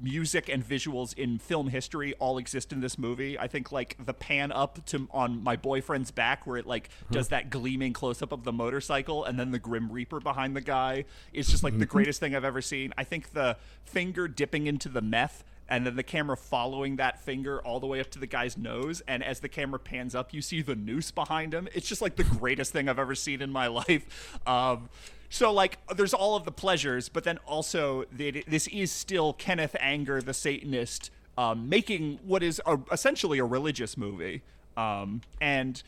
music 0.00 0.48
and 0.48 0.64
visuals 0.66 1.16
in 1.18 1.38
film 1.38 1.68
history 1.68 2.14
all 2.20 2.38
exist 2.38 2.72
in 2.72 2.80
this 2.80 2.98
movie. 2.98 3.38
I 3.38 3.48
think 3.48 3.72
like 3.72 3.96
the 4.04 4.14
pan 4.14 4.52
up 4.52 4.84
to 4.86 5.08
on 5.10 5.42
my 5.42 5.56
boyfriend's 5.56 6.10
back 6.10 6.46
where 6.46 6.56
it 6.56 6.66
like 6.66 6.88
does 7.10 7.28
that 7.28 7.50
gleaming 7.50 7.92
close 7.92 8.22
up 8.22 8.32
of 8.32 8.44
the 8.44 8.52
motorcycle 8.52 9.24
and 9.24 9.38
then 9.38 9.50
the 9.50 9.58
grim 9.58 9.90
reaper 9.90 10.20
behind 10.20 10.54
the 10.54 10.60
guy 10.60 11.04
is 11.32 11.48
just 11.48 11.64
like 11.64 11.78
the 11.78 11.86
greatest 11.86 12.20
thing 12.20 12.36
I've 12.36 12.44
ever 12.44 12.62
seen. 12.62 12.92
I 12.96 13.04
think 13.04 13.32
the 13.32 13.56
finger 13.84 14.28
dipping 14.28 14.66
into 14.66 14.88
the 14.88 15.02
meth 15.02 15.42
and 15.68 15.86
then 15.86 15.96
the 15.96 16.02
camera 16.02 16.36
following 16.36 16.96
that 16.96 17.20
finger 17.20 17.60
all 17.60 17.80
the 17.80 17.86
way 17.86 18.00
up 18.00 18.10
to 18.10 18.18
the 18.18 18.26
guy's 18.26 18.56
nose 18.56 19.02
and 19.08 19.22
as 19.24 19.40
the 19.40 19.48
camera 19.48 19.78
pans 19.78 20.14
up 20.14 20.32
you 20.32 20.40
see 20.40 20.62
the 20.62 20.76
noose 20.76 21.10
behind 21.10 21.52
him. 21.52 21.68
It's 21.74 21.88
just 21.88 22.02
like 22.02 22.16
the 22.16 22.24
greatest 22.24 22.72
thing 22.72 22.88
i've 22.88 22.98
ever 22.98 23.14
seen 23.14 23.42
in 23.42 23.50
my 23.50 23.66
life. 23.68 24.38
Um, 24.46 24.88
so 25.28 25.52
like 25.52 25.78
there's 25.94 26.14
all 26.14 26.36
of 26.36 26.44
the 26.44 26.52
pleasures 26.52 27.08
but 27.08 27.24
then 27.24 27.38
also 27.46 28.04
this 28.12 28.68
is 28.68 28.92
still 28.92 29.32
kenneth 29.32 29.74
anger 29.80 30.22
the 30.22 30.34
satanist 30.34 31.10
um, 31.38 31.68
making 31.68 32.18
what 32.24 32.42
is 32.42 32.60
a, 32.66 32.78
essentially 32.90 33.38
a 33.38 33.44
religious 33.44 33.96
movie. 33.96 34.42
Um, 34.76 35.22
and 35.40 35.82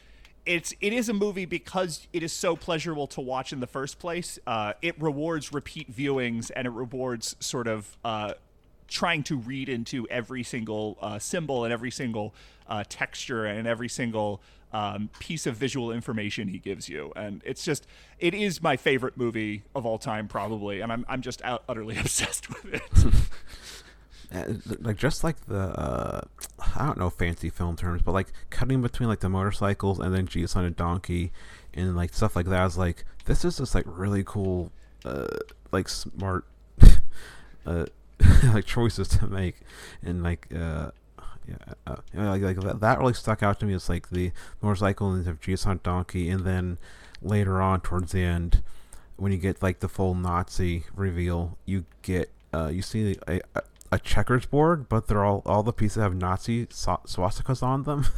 it's 0.46 0.74
it 0.80 0.92
is 0.92 1.08
a 1.08 1.14
movie 1.14 1.44
because 1.44 2.06
it 2.12 2.22
is 2.22 2.32
so 2.32 2.56
pleasurable 2.56 3.06
to 3.08 3.20
watch 3.20 3.52
in 3.52 3.60
the 3.60 3.66
first 3.66 3.98
place. 3.98 4.38
Uh, 4.46 4.74
it 4.80 5.00
rewards 5.00 5.52
repeat 5.52 5.94
viewings 5.94 6.50
and 6.54 6.66
it 6.66 6.70
rewards 6.70 7.36
sort 7.40 7.66
of 7.66 7.96
uh, 8.04 8.34
trying 8.89 9.22
to 9.24 9.36
read 9.36 9.68
into 9.68 10.07
every 10.09 10.43
single 10.43 10.99
uh, 11.01 11.18
symbol 11.18 11.64
and 11.64 11.72
every 11.72 11.91
single 11.91 12.34
uh, 12.66 12.84
texture 12.89 13.45
and 13.45 13.68
every 13.68 13.89
single 13.89 14.41
um, 14.72 15.11
piece 15.18 15.47
of 15.47 15.57
visual 15.57 15.93
information 15.93 16.49
he 16.49 16.59
gives 16.59 16.89
you. 16.89 17.12
And 17.16 17.43
it's 17.45 17.64
just, 17.64 17.86
it 18.18 18.34
is 18.34 18.62
my 18.62 18.76
favorite 18.76 19.16
movie 19.16 19.62
of 19.74 19.86
all 19.86 19.99
time, 19.99 20.28
probably. 20.28 20.80
And 20.80 20.93
I'm, 20.93 21.07
I'm 21.09 21.22
just 21.22 21.43
out, 21.43 21.64
utterly 21.68 21.97
obsessed 21.99 22.49
with 22.49 22.74
it. 22.74 22.82
Uh, 24.30 24.45
like 24.80 24.99
just 24.99 25.24
like 25.24 25.47
the 25.47 25.59
uh, 25.59 26.20
I 26.76 26.84
don't 26.84 26.99
know 26.99 27.09
fancy 27.09 27.49
film 27.49 27.76
terms, 27.76 28.03
but 28.03 28.12
like 28.12 28.30
cutting 28.51 28.82
between 28.82 29.09
like 29.09 29.20
the 29.20 29.30
motorcycles 29.30 29.99
and 29.99 30.14
then 30.14 30.26
Jesus 30.26 30.55
on 30.55 30.66
a 30.66 30.70
donkey 30.70 31.32
and 31.72 31.97
like 31.97 32.12
stuff 32.12 32.36
like 32.36 32.45
that. 32.45 32.61
I 32.61 32.64
was 32.64 32.76
like, 32.76 33.07
this 33.24 33.43
is 33.43 33.57
just 33.57 33.74
like 33.74 33.86
really 33.86 34.22
cool, 34.22 34.70
uh, 35.07 35.28
like 35.72 35.89
smart, 35.89 36.45
uh, 37.66 37.86
like 38.52 38.66
choices 38.66 39.08
to 39.08 39.26
make, 39.26 39.56
and 40.02 40.22
like 40.22 40.48
uh, 40.54 40.90
yeah, 41.46 41.56
uh, 41.86 41.96
like, 42.14 42.42
like 42.42 42.60
that, 42.60 42.80
that 42.80 42.98
really 42.98 43.14
stuck 43.14 43.42
out 43.42 43.60
to 43.60 43.66
me. 43.66 43.74
It's 43.74 43.88
like 43.88 44.10
the 44.10 44.32
motorcycle 44.60 45.12
and 45.12 45.26
have 45.26 45.40
Jesus 45.40 45.66
on 45.66 45.80
donkey, 45.82 46.28
and 46.28 46.44
then 46.44 46.78
later 47.22 47.60
on 47.60 47.80
towards 47.80 48.12
the 48.12 48.22
end, 48.22 48.62
when 49.16 49.32
you 49.32 49.38
get 49.38 49.62
like 49.62 49.80
the 49.80 49.88
full 49.88 50.14
Nazi 50.14 50.84
reveal, 50.94 51.58
you 51.64 51.84
get 52.02 52.30
uh, 52.52 52.68
you 52.68 52.82
see 52.82 53.16
a, 53.26 53.40
a 53.54 53.62
a 53.90 53.98
checkers 53.98 54.46
board, 54.46 54.88
but 54.88 55.06
they're 55.06 55.24
all 55.24 55.42
all 55.46 55.62
the 55.62 55.72
pieces 55.72 56.02
have 56.02 56.14
Nazi 56.14 56.66
swastikas 56.66 57.62
on 57.62 57.84
them. 57.84 58.06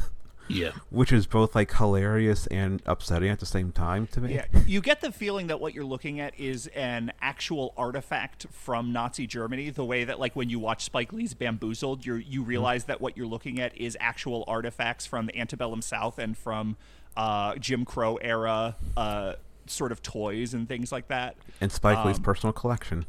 Yeah. 0.51 0.71
Which 0.89 1.11
is 1.11 1.27
both 1.27 1.55
like 1.55 1.73
hilarious 1.73 2.47
and 2.47 2.81
upsetting 2.85 3.29
at 3.29 3.39
the 3.39 3.45
same 3.45 3.71
time 3.71 4.07
to 4.07 4.21
me. 4.21 4.35
Yeah, 4.35 4.45
you 4.65 4.81
get 4.81 5.01
the 5.01 5.11
feeling 5.11 5.47
that 5.47 5.59
what 5.59 5.73
you're 5.73 5.85
looking 5.85 6.19
at 6.19 6.39
is 6.39 6.67
an 6.67 7.11
actual 7.21 7.73
artifact 7.77 8.47
from 8.51 8.91
Nazi 8.91 9.27
Germany. 9.27 9.69
The 9.69 9.85
way 9.85 10.03
that, 10.03 10.19
like, 10.19 10.35
when 10.35 10.49
you 10.49 10.59
watch 10.59 10.83
Spike 10.83 11.13
Lee's 11.13 11.33
Bamboozled, 11.33 12.05
you 12.05 12.15
you 12.15 12.43
realize 12.43 12.85
that 12.85 13.01
what 13.01 13.17
you're 13.17 13.27
looking 13.27 13.59
at 13.59 13.77
is 13.77 13.97
actual 13.99 14.43
artifacts 14.47 15.05
from 15.05 15.25
the 15.25 15.37
antebellum 15.37 15.81
South 15.81 16.19
and 16.19 16.37
from 16.37 16.77
uh, 17.15 17.55
Jim 17.55 17.85
Crow 17.85 18.15
era 18.17 18.75
uh, 18.97 19.33
sort 19.67 19.91
of 19.91 20.01
toys 20.01 20.53
and 20.53 20.67
things 20.67 20.91
like 20.91 21.07
that. 21.07 21.35
And 21.59 21.71
Spike 21.71 22.03
Lee's 22.05 22.19
personal 22.19 22.53
collection. 22.53 23.05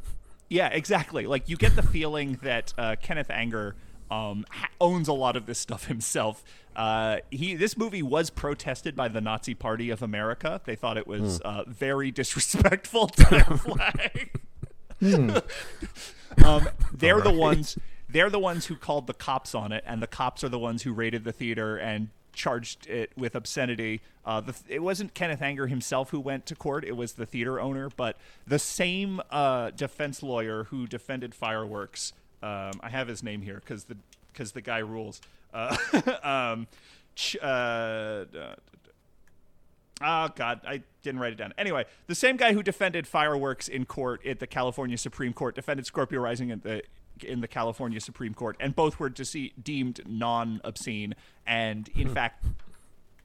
Yeah, 0.49 0.67
exactly. 0.67 1.25
Like 1.25 1.49
you 1.49 1.57
get 1.57 1.75
the 1.75 1.81
feeling 1.81 2.37
that 2.43 2.73
uh, 2.77 2.95
Kenneth 3.01 3.29
Anger 3.29 3.75
um, 4.13 4.45
owns 4.79 5.07
a 5.07 5.13
lot 5.13 5.35
of 5.35 5.45
this 5.45 5.59
stuff 5.59 5.85
himself. 5.87 6.43
Uh, 6.75 7.17
he 7.29 7.55
this 7.55 7.77
movie 7.77 8.01
was 8.01 8.29
protested 8.29 8.95
by 8.95 9.07
the 9.07 9.21
Nazi 9.21 9.53
Party 9.53 9.89
of 9.89 10.01
America. 10.01 10.61
They 10.65 10.75
thought 10.75 10.97
it 10.97 11.07
was 11.07 11.39
uh, 11.41 11.63
very 11.67 12.11
disrespectful 12.11 13.07
to 13.07 13.23
their 13.29 13.43
flag. 13.57 14.41
um, 16.43 16.67
they're 16.91 17.21
the 17.21 17.33
ones. 17.33 17.77
They're 18.09 18.29
the 18.29 18.39
ones 18.39 18.67
who 18.67 18.75
called 18.75 19.07
the 19.07 19.13
cops 19.13 19.55
on 19.55 19.71
it, 19.71 19.83
and 19.87 20.01
the 20.01 20.07
cops 20.07 20.43
are 20.43 20.49
the 20.49 20.59
ones 20.59 20.83
who 20.83 20.93
raided 20.93 21.23
the 21.23 21.31
theater 21.31 21.77
and 21.77 22.09
charged 22.31 22.87
it 22.87 23.11
with 23.15 23.35
obscenity. 23.35 24.01
Uh, 24.25 24.41
the, 24.41 24.55
it 24.67 24.81
wasn't 24.81 25.13
Kenneth 25.13 25.41
Anger 25.41 25.67
himself 25.67 26.09
who 26.09 26.19
went 26.19 26.47
to 26.47 26.55
court; 26.55 26.83
it 26.85 26.97
was 26.97 27.13
the 27.13 27.27
theater 27.27 27.59
owner. 27.59 27.89
But 27.95 28.17
the 28.47 28.59
same 28.59 29.21
uh, 29.29 29.71
defense 29.71 30.23
lawyer 30.23 30.65
who 30.65 30.87
defended 30.87 31.35
fireworks, 31.35 32.13
um, 32.43 32.73
I 32.81 32.89
have 32.89 33.07
his 33.07 33.23
name 33.23 33.41
here 33.41 33.55
because 33.55 33.85
the 33.85 33.97
because 34.31 34.51
the 34.51 34.61
guy 34.61 34.79
rules. 34.79 35.21
Uh, 35.53 35.75
um, 36.23 36.67
ch- 37.15 37.37
uh, 37.41 38.25
Oh 40.01 40.27
God, 40.35 40.61
I 40.67 40.81
didn't 41.01 41.21
write 41.21 41.33
it 41.33 41.37
down. 41.37 41.53
Anyway, 41.57 41.85
the 42.07 42.15
same 42.15 42.35
guy 42.35 42.53
who 42.53 42.61
defended 42.61 43.07
fireworks 43.07 43.67
in 43.67 43.85
court 43.85 44.25
at 44.25 44.39
the 44.39 44.47
California 44.47 44.97
Supreme 44.97 45.33
Court 45.33 45.55
defended 45.55 45.85
Scorpio 45.85 46.19
Rising 46.19 46.49
in 46.49 46.59
the 46.59 46.83
in 47.23 47.41
the 47.41 47.47
California 47.47 48.01
Supreme 48.01 48.33
Court, 48.33 48.57
and 48.59 48.75
both 48.75 48.99
were 48.99 49.09
dece- 49.09 49.53
deemed 49.61 50.01
non-obscene, 50.05 51.15
and 51.45 51.87
in 51.89 52.09
fact 52.13 52.43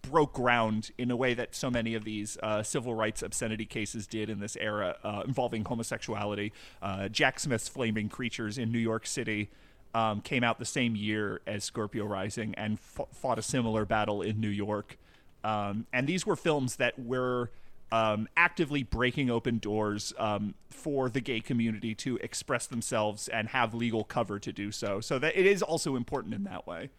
broke 0.03 0.32
ground 0.32 0.90
in 0.96 1.11
a 1.11 1.16
way 1.16 1.34
that 1.34 1.55
so 1.55 1.70
many 1.70 1.94
of 1.94 2.05
these 2.05 2.38
uh, 2.42 2.62
civil 2.62 2.94
rights 2.94 3.22
obscenity 3.22 3.66
cases 3.66 4.07
did 4.07 4.30
in 4.30 4.40
this 4.40 4.57
era 4.57 4.96
uh, 5.03 5.22
involving 5.26 5.64
homosexuality. 5.64 6.53
Uh, 6.80 7.09
Jack 7.09 7.40
Smith's 7.40 7.68
Flaming 7.68 8.09
Creatures 8.09 8.59
in 8.59 8.72
New 8.72 8.78
York 8.78 9.07
City. 9.07 9.51
Um, 9.94 10.20
came 10.20 10.44
out 10.44 10.59
the 10.59 10.66
same 10.66 10.94
year 10.94 11.40
as 11.46 11.64
Scorpio 11.64 12.05
Rising 12.05 12.55
and 12.57 12.74
f- 12.74 13.07
fought 13.11 13.38
a 13.38 13.42
similar 13.42 13.86
battle 13.86 14.20
in 14.20 14.38
New 14.38 14.51
York. 14.51 14.99
Um, 15.42 15.86
and 15.94 16.07
these 16.07 16.26
were 16.26 16.36
films 16.36 16.76
that 16.76 16.99
were 16.99 17.51
um, 17.90 18.28
actively 18.36 18.82
breaking 18.82 19.30
open 19.30 19.59
doors 19.59 20.12
um, 20.18 20.55
for 20.68 21.09
the 21.09 21.20
gay 21.20 21.40
community 21.40 21.94
to 21.96 22.18
express 22.18 22.66
themselves 22.66 23.28
and 23.28 23.49
have 23.49 23.72
legal 23.72 24.05
cover 24.05 24.38
to 24.38 24.53
do 24.53 24.70
so. 24.70 25.01
So 25.01 25.18
that 25.18 25.38
it 25.38 25.46
is 25.46 25.62
also 25.62 25.96
important 25.96 26.34
in 26.34 26.44
that 26.44 26.66
way. 26.66 26.90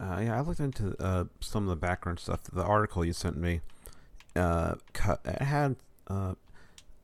Uh, 0.00 0.20
yeah, 0.24 0.36
I 0.36 0.40
looked 0.40 0.60
into 0.60 0.96
uh, 1.02 1.24
some 1.40 1.64
of 1.64 1.68
the 1.68 1.76
background 1.76 2.18
stuff. 2.20 2.42
The 2.44 2.62
article 2.62 3.04
you 3.04 3.12
sent 3.12 3.36
me, 3.36 3.60
uh, 4.36 4.74
it 5.24 5.42
had 5.42 5.76
uh, 6.08 6.34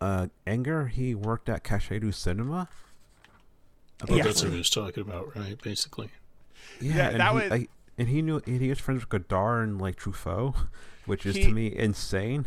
uh, 0.01 0.27
Anger. 0.47 0.87
He 0.89 1.15
worked 1.15 1.49
at 1.49 1.65
Kathmandu 1.65 2.13
Cinema. 2.15 2.69
Well, 4.09 4.19
Yeah. 4.19 4.25
that's 4.25 4.43
what 4.43 4.53
he 4.53 4.59
was 4.59 4.71
talking 4.71 5.03
about, 5.03 5.35
right? 5.37 5.61
Basically. 5.63 6.11
Yeah, 6.81 6.95
Yeah, 6.97 7.09
and 7.11 7.21
that 7.21 7.29
he, 7.31 7.35
was- 7.35 7.53
I, 7.53 7.69
and 7.99 8.09
he 8.09 8.23
knew 8.23 8.41
and 8.47 8.61
he 8.61 8.69
was 8.69 8.79
friends 8.79 9.01
with 9.03 9.09
Godard 9.09 9.69
and 9.69 9.81
like 9.81 9.97
Truffaut, 9.97 10.55
which 11.07 11.27
is 11.27 11.37
He- 11.37 11.45
to 11.45 11.51
me 11.51 11.75
insane. 11.75 12.45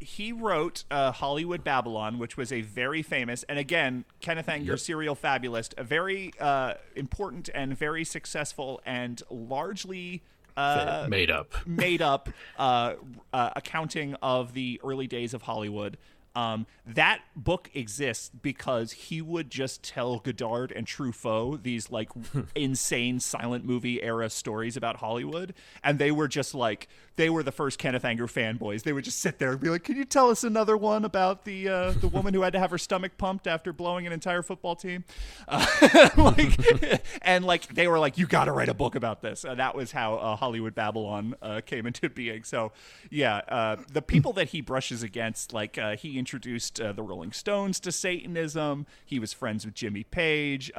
He 0.00 0.32
wrote 0.32 0.84
uh, 0.90 1.12
Hollywood 1.12 1.64
Babylon, 1.64 2.18
which 2.18 2.36
was 2.36 2.52
a 2.52 2.60
very 2.60 3.02
famous, 3.02 3.42
and 3.44 3.58
again, 3.58 4.04
Kenneth 4.20 4.48
Anger, 4.48 4.76
serial 4.76 5.14
fabulist, 5.14 5.74
a 5.78 5.84
very 5.84 6.32
uh, 6.40 6.74
important 6.94 7.48
and 7.54 7.76
very 7.76 8.04
successful 8.04 8.80
and 8.84 9.22
largely 9.30 10.22
uh, 10.56 11.06
Made 11.08 11.30
up. 11.30 11.54
made 11.66 12.00
up 12.00 12.30
uh, 12.58 12.94
uh, 13.32 13.50
accounting 13.56 14.14
of 14.22 14.54
the 14.54 14.80
early 14.82 15.06
days 15.06 15.34
of 15.34 15.42
Hollywood. 15.42 15.98
Um, 16.34 16.66
that 16.86 17.22
book 17.34 17.70
exists 17.72 18.28
because 18.28 18.92
he 18.92 19.22
would 19.22 19.50
just 19.50 19.82
tell 19.82 20.18
Godard 20.18 20.70
and 20.70 20.86
Truffaut 20.86 21.62
these 21.62 21.90
like 21.90 22.10
insane 22.54 23.20
silent 23.20 23.64
movie 23.64 24.02
era 24.02 24.28
stories 24.28 24.76
about 24.76 24.96
Hollywood, 24.96 25.54
and 25.82 25.98
they 25.98 26.10
were 26.10 26.28
just 26.28 26.54
like, 26.54 26.88
they 27.16 27.30
were 27.30 27.42
the 27.42 27.52
first 27.52 27.78
Kenneth 27.78 28.04
Anger 28.04 28.26
fanboys. 28.26 28.82
They 28.82 28.92
would 28.92 29.04
just 29.04 29.20
sit 29.20 29.38
there 29.38 29.52
and 29.52 29.60
be 29.60 29.70
like, 29.70 29.84
"Can 29.84 29.96
you 29.96 30.04
tell 30.04 30.30
us 30.30 30.44
another 30.44 30.76
one 30.76 31.04
about 31.04 31.44
the 31.44 31.68
uh, 31.68 31.90
the 31.92 32.08
woman 32.08 32.34
who 32.34 32.42
had 32.42 32.52
to 32.52 32.58
have 32.58 32.70
her 32.70 32.78
stomach 32.78 33.12
pumped 33.18 33.46
after 33.46 33.72
blowing 33.72 34.06
an 34.06 34.12
entire 34.12 34.42
football 34.42 34.76
team?" 34.76 35.04
Uh, 35.48 36.08
like, 36.16 37.02
and 37.22 37.44
like 37.44 37.68
they 37.68 37.86
were 37.86 37.98
like, 37.98 38.18
"You 38.18 38.26
got 38.26 38.46
to 38.46 38.52
write 38.52 38.68
a 38.68 38.74
book 38.74 38.94
about 38.94 39.22
this." 39.22 39.44
And 39.44 39.58
that 39.60 39.74
was 39.74 39.92
how 39.92 40.16
uh, 40.16 40.36
Hollywood 40.36 40.74
Babylon 40.74 41.34
uh, 41.40 41.60
came 41.64 41.86
into 41.86 42.08
being. 42.08 42.42
So, 42.42 42.72
yeah, 43.10 43.42
uh, 43.48 43.76
the 43.92 44.02
people 44.02 44.32
that 44.34 44.48
he 44.48 44.60
brushes 44.60 45.02
against, 45.02 45.52
like 45.52 45.78
uh, 45.78 45.96
he 45.96 46.18
introduced 46.18 46.76
the 46.76 47.02
Rolling 47.02 47.32
Stones 47.32 47.80
to 47.80 47.92
Satanism. 47.92 48.86
He 49.04 49.18
was 49.18 49.32
friends 49.32 49.64
with 49.64 49.74
Jimmy 49.74 50.04
Page. 50.04 50.72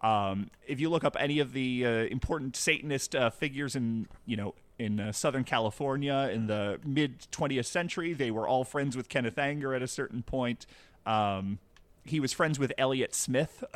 Um, 0.00 0.50
if 0.66 0.80
you 0.80 0.90
look 0.90 1.04
up 1.04 1.16
any 1.18 1.40
of 1.40 1.52
the 1.52 1.84
uh, 1.84 1.90
important 2.04 2.56
Satanist 2.56 3.14
uh, 3.14 3.30
figures 3.30 3.74
in, 3.74 4.06
you 4.26 4.36
know, 4.36 4.54
in 4.78 5.00
uh, 5.00 5.12
Southern 5.12 5.44
California 5.44 6.30
in 6.32 6.46
the 6.46 6.78
mid 6.84 7.26
20th 7.32 7.66
century, 7.66 8.12
they 8.12 8.30
were 8.30 8.46
all 8.46 8.64
friends 8.64 8.96
with 8.96 9.08
Kenneth 9.08 9.38
Anger 9.38 9.74
at 9.74 9.82
a 9.82 9.88
certain 9.88 10.22
point. 10.22 10.66
Um, 11.04 11.58
he 12.04 12.20
was 12.20 12.32
friends 12.32 12.58
with 12.58 12.72
Elliott 12.78 13.14
Smith. 13.14 13.64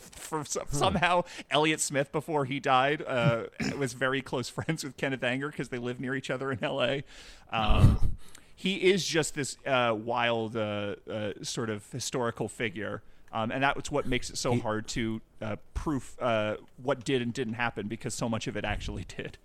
For 0.00 0.44
some, 0.44 0.66
hmm. 0.66 0.76
somehow, 0.76 1.24
Elliott 1.50 1.80
Smith, 1.80 2.12
before 2.12 2.44
he 2.44 2.60
died, 2.60 3.02
uh, 3.06 3.44
was 3.76 3.92
very 3.92 4.22
close 4.22 4.48
friends 4.48 4.84
with 4.84 4.96
Kenneth 4.96 5.24
Anger 5.24 5.48
because 5.48 5.68
they 5.68 5.78
live 5.78 6.00
near 6.00 6.14
each 6.14 6.30
other 6.30 6.52
in 6.52 6.62
L.A. 6.62 7.04
Um, 7.50 8.16
he 8.56 8.76
is 8.76 9.04
just 9.04 9.34
this 9.34 9.56
uh, 9.66 9.94
wild, 9.96 10.56
uh, 10.56 10.94
sort 11.42 11.68
of 11.68 11.90
historical 11.90 12.48
figure. 12.48 13.02
Um, 13.32 13.50
and 13.50 13.62
that's 13.62 13.90
what 13.90 14.06
makes 14.06 14.28
it 14.28 14.36
so 14.36 14.58
hard 14.60 14.86
to 14.88 15.22
uh, 15.40 15.56
proof 15.72 16.16
uh, 16.20 16.56
what 16.76 17.02
did 17.04 17.22
and 17.22 17.32
didn't 17.32 17.54
happen 17.54 17.88
because 17.88 18.14
so 18.14 18.28
much 18.28 18.46
of 18.46 18.56
it 18.56 18.64
actually 18.64 19.04
did. 19.16 19.38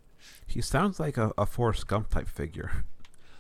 He 0.46 0.62
sounds 0.62 1.00
like 1.00 1.18
a, 1.18 1.32
a 1.38 1.46
Forrest 1.46 1.88
Gump 1.88 2.10
type 2.10 2.28
figure. 2.28 2.84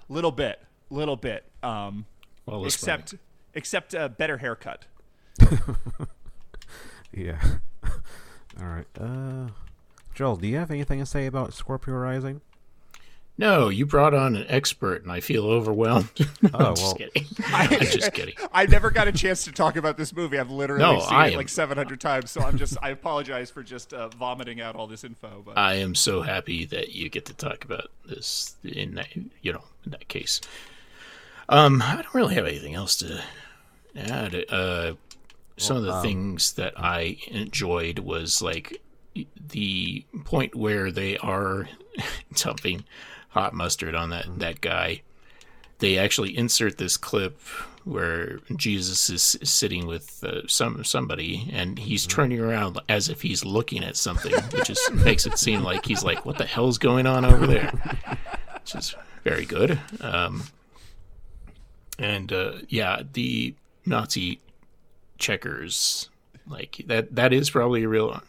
Little 0.08 0.32
bit, 0.32 0.62
little 0.89 1.18
bit. 1.18 1.45
Um, 1.62 2.06
well, 2.45 2.66
except 2.66 3.12
funny. 3.12 3.22
except 3.54 3.93
a 3.93 4.08
better 4.08 4.38
haircut. 4.38 4.86
yeah. 7.12 7.41
All 8.60 8.68
right. 8.68 8.88
Uh, 9.00 9.50
Joel, 10.14 10.38
do 10.38 10.48
you 10.48 10.58
have 10.58 10.72
anything 10.72 11.00
to 11.00 11.06
say 11.06 11.26
about 11.26 11.54
Scorpio 11.54 11.95
Rising? 11.95 12.41
No, 13.39 13.69
you 13.69 13.85
brought 13.85 14.15
on 14.15 14.35
an 14.35 14.45
expert, 14.49 15.03
and 15.03 15.11
I 15.11 15.19
feel 15.19 15.45
overwhelmed. 15.45 16.09
oh, 16.19 16.25
I'm 16.53 16.75
just 16.75 16.81
well, 16.81 16.95
kidding. 16.95 17.25
I, 17.53 17.65
am 17.65 17.81
just 17.81 18.13
kidding. 18.13 18.33
I 18.51 18.65
never 18.65 18.89
got 18.89 19.07
a 19.07 19.11
chance 19.11 19.43
to 19.45 19.51
talk 19.51 19.75
about 19.75 19.95
this 19.95 20.11
movie. 20.15 20.39
I've 20.39 20.49
literally 20.49 20.81
no, 20.81 20.99
seen 20.99 21.13
I 21.13 21.27
it 21.27 21.31
am, 21.33 21.38
like 21.38 21.49
700 21.49 22.01
times, 22.01 22.31
so 22.31 22.41
I'm 22.41 22.57
just. 22.57 22.77
I 22.81 22.89
apologize 22.89 23.51
for 23.51 23.61
just 23.61 23.93
uh, 23.93 24.09
vomiting 24.09 24.59
out 24.59 24.75
all 24.75 24.88
this 24.88 25.03
info. 25.03 25.43
But 25.45 25.57
I 25.57 25.75
am 25.75 25.93
so 25.93 26.23
happy 26.23 26.65
that 26.65 26.93
you 26.93 27.09
get 27.09 27.25
to 27.25 27.33
talk 27.35 27.63
about 27.63 27.91
this 28.07 28.55
in 28.63 28.95
that, 28.95 29.15
you 29.15 29.53
know, 29.53 29.63
in 29.85 29.91
that 29.91 30.07
case. 30.07 30.41
Um, 31.47 31.81
I 31.83 31.95
don't 31.95 32.13
really 32.15 32.35
have 32.35 32.47
anything 32.47 32.73
else 32.73 32.95
to 32.97 33.21
add. 33.95 34.33
Uh, 34.49 34.93
some 35.57 35.75
well, 35.75 35.83
of 35.83 35.85
the 35.85 35.93
um, 35.93 36.01
things 36.01 36.53
that 36.53 36.73
I 36.75 37.17
enjoyed 37.27 37.99
was 37.99 38.41
like 38.41 38.81
the 39.49 40.05
point 40.25 40.55
where 40.55 40.91
they 40.91 41.17
are 41.17 41.69
dumping 42.35 42.83
hot 43.38 43.53
mustard 43.53 43.93
on 43.93 44.09
that 44.09 44.25
mm-hmm. 44.25 44.39
that 44.39 44.61
guy. 44.61 45.01
They 45.79 45.97
actually 45.99 46.35
insert 46.35 46.79
this 46.79 46.97
clip 46.97 47.39
where 47.83 48.39
Jesus 48.55 49.09
is 49.11 49.38
sitting 49.43 49.85
with 49.85 50.23
uh, 50.23 50.41
some 50.47 50.83
somebody, 50.83 51.49
and 51.53 51.77
he's 51.77 52.07
mm-hmm. 52.07 52.15
turning 52.15 52.39
around 52.39 52.79
as 52.89 53.09
if 53.09 53.21
he's 53.21 53.45
looking 53.45 53.83
at 53.83 53.95
something, 53.95 54.33
which 54.33 54.65
just 54.65 54.91
makes 55.05 55.27
it 55.27 55.38
seem 55.38 55.61
like 55.61 55.85
he's 55.85 56.03
like, 56.03 56.25
"What 56.25 56.39
the 56.39 56.45
hell's 56.45 56.79
going 56.79 57.05
on 57.05 57.25
over 57.25 57.45
there?" 57.45 57.71
Which 58.53 58.75
is 58.75 58.95
very 59.23 59.45
good. 59.45 59.79
Um, 60.01 60.43
and 61.97 62.33
uh, 62.33 62.53
yeah, 62.67 63.03
the 63.13 63.55
Nazi 63.85 64.41
checkers, 65.19 66.09
like 66.47 66.83
that. 66.88 67.15
That 67.15 67.31
is 67.33 67.49
probably 67.49 67.83
a 67.83 67.88
real 67.88 68.21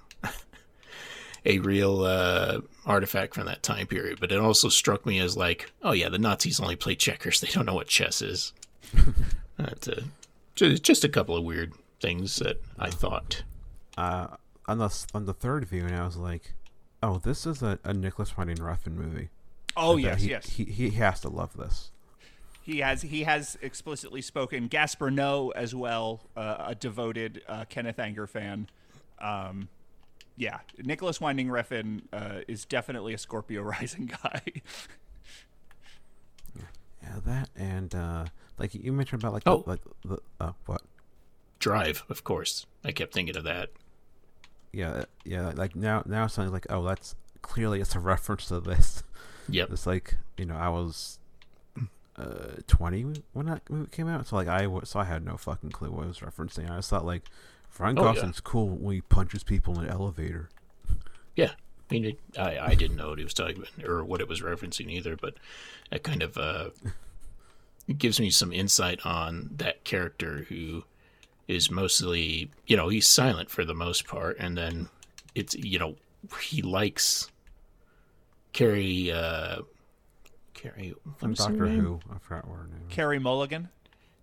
a 1.49 1.59
real 1.59 2.03
uh, 2.03 2.61
artifact 2.87 3.35
from 3.35 3.47
that 3.47 3.63
time 3.63 3.87
period. 3.87 4.21
But 4.21 4.31
it 4.31 4.39
also 4.39 4.69
struck 4.69 5.05
me 5.07 5.19
as 5.19 5.37
like, 5.37 5.73
oh 5.83 5.93
yeah, 5.93 6.11
the 6.11 6.19
Nazis 6.19 6.61
only 6.61 6.77
play 6.77 6.95
checkers; 6.95 7.41
they 7.41 7.49
don't 7.49 7.67
know 7.67 7.75
what 7.75 7.89
chess 7.89 8.23
is. 8.23 8.53
That's 9.57 9.89
a, 9.89 10.05
just 10.55 11.03
a 11.03 11.09
couple 11.09 11.37
of 11.37 11.43
weird 11.43 11.73
things 12.01 12.37
that 12.37 12.61
I 12.79 12.91
thought. 12.91 13.43
Uh, 13.97 14.29
on 14.67 14.79
the 14.79 15.07
on 15.15 15.25
the 15.25 15.35
third 15.35 15.65
viewing, 15.65 15.95
I 15.95 16.05
was 16.05 16.17
like, 16.17 16.53
oh, 17.03 17.19
this 17.19 17.47
is 17.47 17.63
a, 17.63 17.79
a 17.83 17.93
Nicolas 17.93 18.37
Winding 18.37 18.59
Refn 18.59 18.93
movie. 18.93 19.31
Oh 19.77 19.97
yes, 19.97 20.23
he, 20.23 20.31
yes. 20.31 20.49
He, 20.51 20.65
he 20.65 20.91
has 20.91 21.21
to 21.21 21.29
love 21.29 21.57
this. 21.57 21.91
He 22.63 22.81
has 22.81 23.03
he 23.03 23.23
has 23.25 23.57
explicitly 23.63 24.21
spoken. 24.21 24.69
Gaspar 24.69 25.11
Noé 25.11 25.53
as 25.57 25.75
well, 25.75 26.21
uh, 26.37 26.67
a 26.69 26.75
devoted 26.75 27.43
uh, 27.49 27.65
Kenneth 27.69 27.99
Anger 27.99 28.27
fan. 28.27 28.69
Um, 29.21 29.69
yeah, 30.39 30.61
Nicolas 30.79 31.21
Winding 31.21 31.49
Refn 31.49 32.03
uh, 32.13 32.41
is 32.47 32.65
definitely 32.65 33.13
a 33.13 33.19
Scorpio 33.19 33.63
Rising 33.63 34.07
guy. 34.07 34.43
yeah, 36.57 37.17
that 37.27 37.51
and 37.57 37.95
uh, 37.95 38.27
like 38.57 38.75
you 38.75 38.93
mentioned 38.93 39.23
about 39.23 39.33
like 39.33 39.43
oh. 39.47 39.63
the, 39.63 39.71
like 39.71 39.81
the 40.05 40.19
uh, 40.41 40.53
what 40.67 40.83
Drive, 41.59 42.05
of 42.09 42.23
course. 42.23 42.67
I 42.85 42.93
kept 42.93 43.13
thinking 43.13 43.37
of 43.37 43.43
that. 43.45 43.71
Yeah, 44.73 45.05
yeah. 45.25 45.53
Like 45.57 45.75
now, 45.75 46.05
now 46.07 46.29
something 46.29 46.53
like 46.53 46.67
oh, 46.71 46.85
that's 46.85 47.17
clearly 47.43 47.81
it's 47.81 47.97
a 47.97 48.01
reference 48.01 48.47
to 48.47 48.61
this. 48.61 49.03
Yep. 49.49 49.73
It's 49.73 49.87
like 49.87 50.15
you 50.37 50.45
know 50.45 50.57
I 50.57 50.69
was 50.69 51.19
uh 52.17 52.57
20 52.67 53.23
when 53.33 53.47
that 53.47 53.69
movie 53.69 53.91
came 53.91 54.09
out, 54.09 54.29
so 54.29 54.37
like 54.37 54.47
I 54.47 54.69
so 54.85 55.01
I 55.01 55.05
had 55.05 55.25
no 55.25 55.37
fucking 55.37 55.71
clue 55.71 55.91
what 55.91 56.05
it 56.05 56.09
was 56.09 56.21
referencing. 56.21 56.71
I 56.71 56.77
just 56.77 56.91
thought 56.91 57.05
like 57.05 57.25
Ryan 57.79 57.99
oh, 57.99 58.03
Gosling's 58.03 58.37
yeah. 58.37 58.51
cool 58.51 58.69
when 58.69 58.95
he 58.97 59.01
punches 59.03 59.45
people 59.45 59.79
in 59.79 59.87
an 59.87 59.91
elevator. 59.91 60.49
Yeah. 61.37 61.53
I 61.91 61.95
mean, 61.95 62.05
it, 62.05 62.19
I, 62.39 62.59
I 62.59 62.75
didn't 62.75 62.97
know 62.97 63.11
what 63.11 63.19
he 63.19 63.25
was 63.25 63.35
talking 63.35 63.59
about 63.59 63.89
or 63.89 64.05
what 64.05 64.21
it 64.21 64.29
was 64.29 64.43
referencing 64.43 64.91
either, 64.91 65.17
but 65.17 65.35
it 65.91 66.03
kind 66.03 66.23
of 66.23 66.37
uh, 66.37 66.71
it 67.87 67.99
gives 67.99 68.21
me 68.21 68.31
some 68.31 68.53
insight 68.53 69.05
on 69.07 69.51
that 69.57 69.85
character 69.85 70.45
who 70.49 70.85
is 71.47 71.71
mostly, 71.71 72.51
you 72.67 72.77
know, 72.77 72.89
he's 72.89 73.09
silent 73.09 73.49
for 73.49 73.65
the 73.65 73.75
most 73.75 74.07
part, 74.07 74.37
and 74.39 74.57
then 74.59 74.89
it's, 75.35 75.55
you 75.55 75.79
know, 75.79 75.95
he 76.43 76.61
likes 76.61 77.31
Carey. 78.53 79.11
Uh, 79.11 79.63
Carey, 80.53 80.93
from 81.19 81.35
Doctor 81.35 81.69
Who. 81.69 82.01
I 82.13 82.19
forgot 82.19 82.45
her 82.45 82.67
name. 82.67 82.89
Carey 82.89 83.21
Mulligan. 83.21 83.69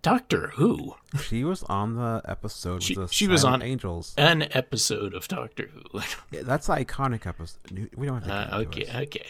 Doctor 0.06 0.52
Who. 0.54 0.94
She 1.20 1.42
was 1.42 1.64
on 1.64 1.96
the 1.96 2.22
episode. 2.26 2.80
She, 2.80 2.94
the 2.94 3.08
she 3.08 3.26
was 3.26 3.44
on 3.44 3.60
Angels. 3.60 4.14
An 4.16 4.46
episode 4.52 5.14
of 5.14 5.26
Doctor 5.26 5.68
Who. 5.72 6.00
yeah, 6.30 6.42
that's 6.44 6.68
an 6.68 6.76
iconic 6.84 7.26
episode. 7.26 7.90
We 7.96 8.06
don't 8.06 8.22
have 8.22 8.50
to. 8.50 8.54
Uh, 8.54 8.60
okay, 8.60 8.88
okay, 9.02 9.26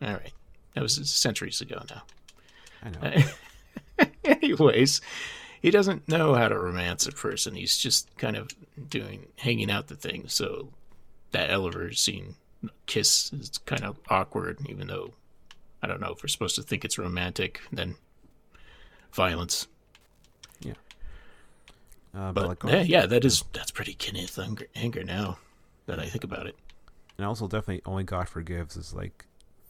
all 0.00 0.12
right. 0.12 0.32
That 0.74 0.82
was 0.82 1.10
centuries 1.10 1.60
ago 1.60 1.82
now. 1.90 2.02
I 2.80 2.90
know. 2.90 3.24
Uh, 3.98 4.04
anyways, 4.24 5.00
he 5.60 5.72
doesn't 5.72 6.06
know 6.08 6.34
how 6.34 6.46
to 6.46 6.56
romance 6.56 7.08
a 7.08 7.12
person. 7.12 7.56
He's 7.56 7.76
just 7.76 8.16
kind 8.16 8.36
of 8.36 8.50
doing 8.88 9.26
hanging 9.34 9.68
out 9.68 9.88
the 9.88 9.96
thing. 9.96 10.28
So 10.28 10.68
that 11.32 11.50
elevator 11.50 11.92
scene 11.92 12.36
kiss 12.86 13.32
is 13.32 13.58
kind 13.66 13.82
of 13.82 13.96
awkward, 14.08 14.58
even 14.68 14.86
though 14.86 15.10
I 15.82 15.88
don't 15.88 16.00
know 16.00 16.12
if 16.12 16.22
we're 16.22 16.28
supposed 16.28 16.54
to 16.54 16.62
think 16.62 16.84
it's 16.84 16.98
romantic. 16.98 17.62
Then 17.72 17.96
violence. 19.12 19.66
Uh, 22.14 22.32
but, 22.32 22.58
but 22.60 22.70
yeah, 22.72 22.82
yeah, 22.82 23.06
that 23.06 23.24
is 23.24 23.44
that's 23.52 23.70
pretty 23.70 23.94
Kenneth 23.94 24.38
Anger, 24.38 24.66
anger 24.74 25.04
now 25.04 25.38
that 25.86 26.00
I 26.00 26.06
think 26.06 26.24
about 26.24 26.46
it. 26.46 26.56
And 27.16 27.26
also, 27.26 27.46
definitely, 27.46 27.82
only 27.86 28.04
God 28.04 28.28
forgives 28.28 28.76
is 28.76 28.92
like 28.94 29.26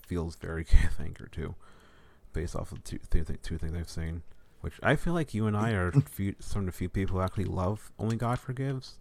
feels 0.06 0.36
very 0.36 0.64
Kenneth 0.66 1.00
Anger 1.00 1.28
too, 1.30 1.54
based 2.32 2.56
off 2.56 2.72
of 2.72 2.82
two, 2.84 2.98
two, 3.10 3.24
two 3.24 3.58
things 3.58 3.74
I've 3.76 3.90
seen. 3.90 4.22
Which 4.60 4.74
I 4.82 4.96
feel 4.96 5.14
like 5.14 5.32
you 5.32 5.46
and 5.46 5.56
I 5.56 5.70
are 5.72 5.90
few, 6.10 6.34
some 6.38 6.60
of 6.60 6.66
the 6.66 6.72
few 6.72 6.88
people 6.88 7.16
who 7.16 7.22
actually 7.22 7.44
love 7.44 7.92
Only 7.98 8.16
God 8.16 8.38
Forgives. 8.38 8.94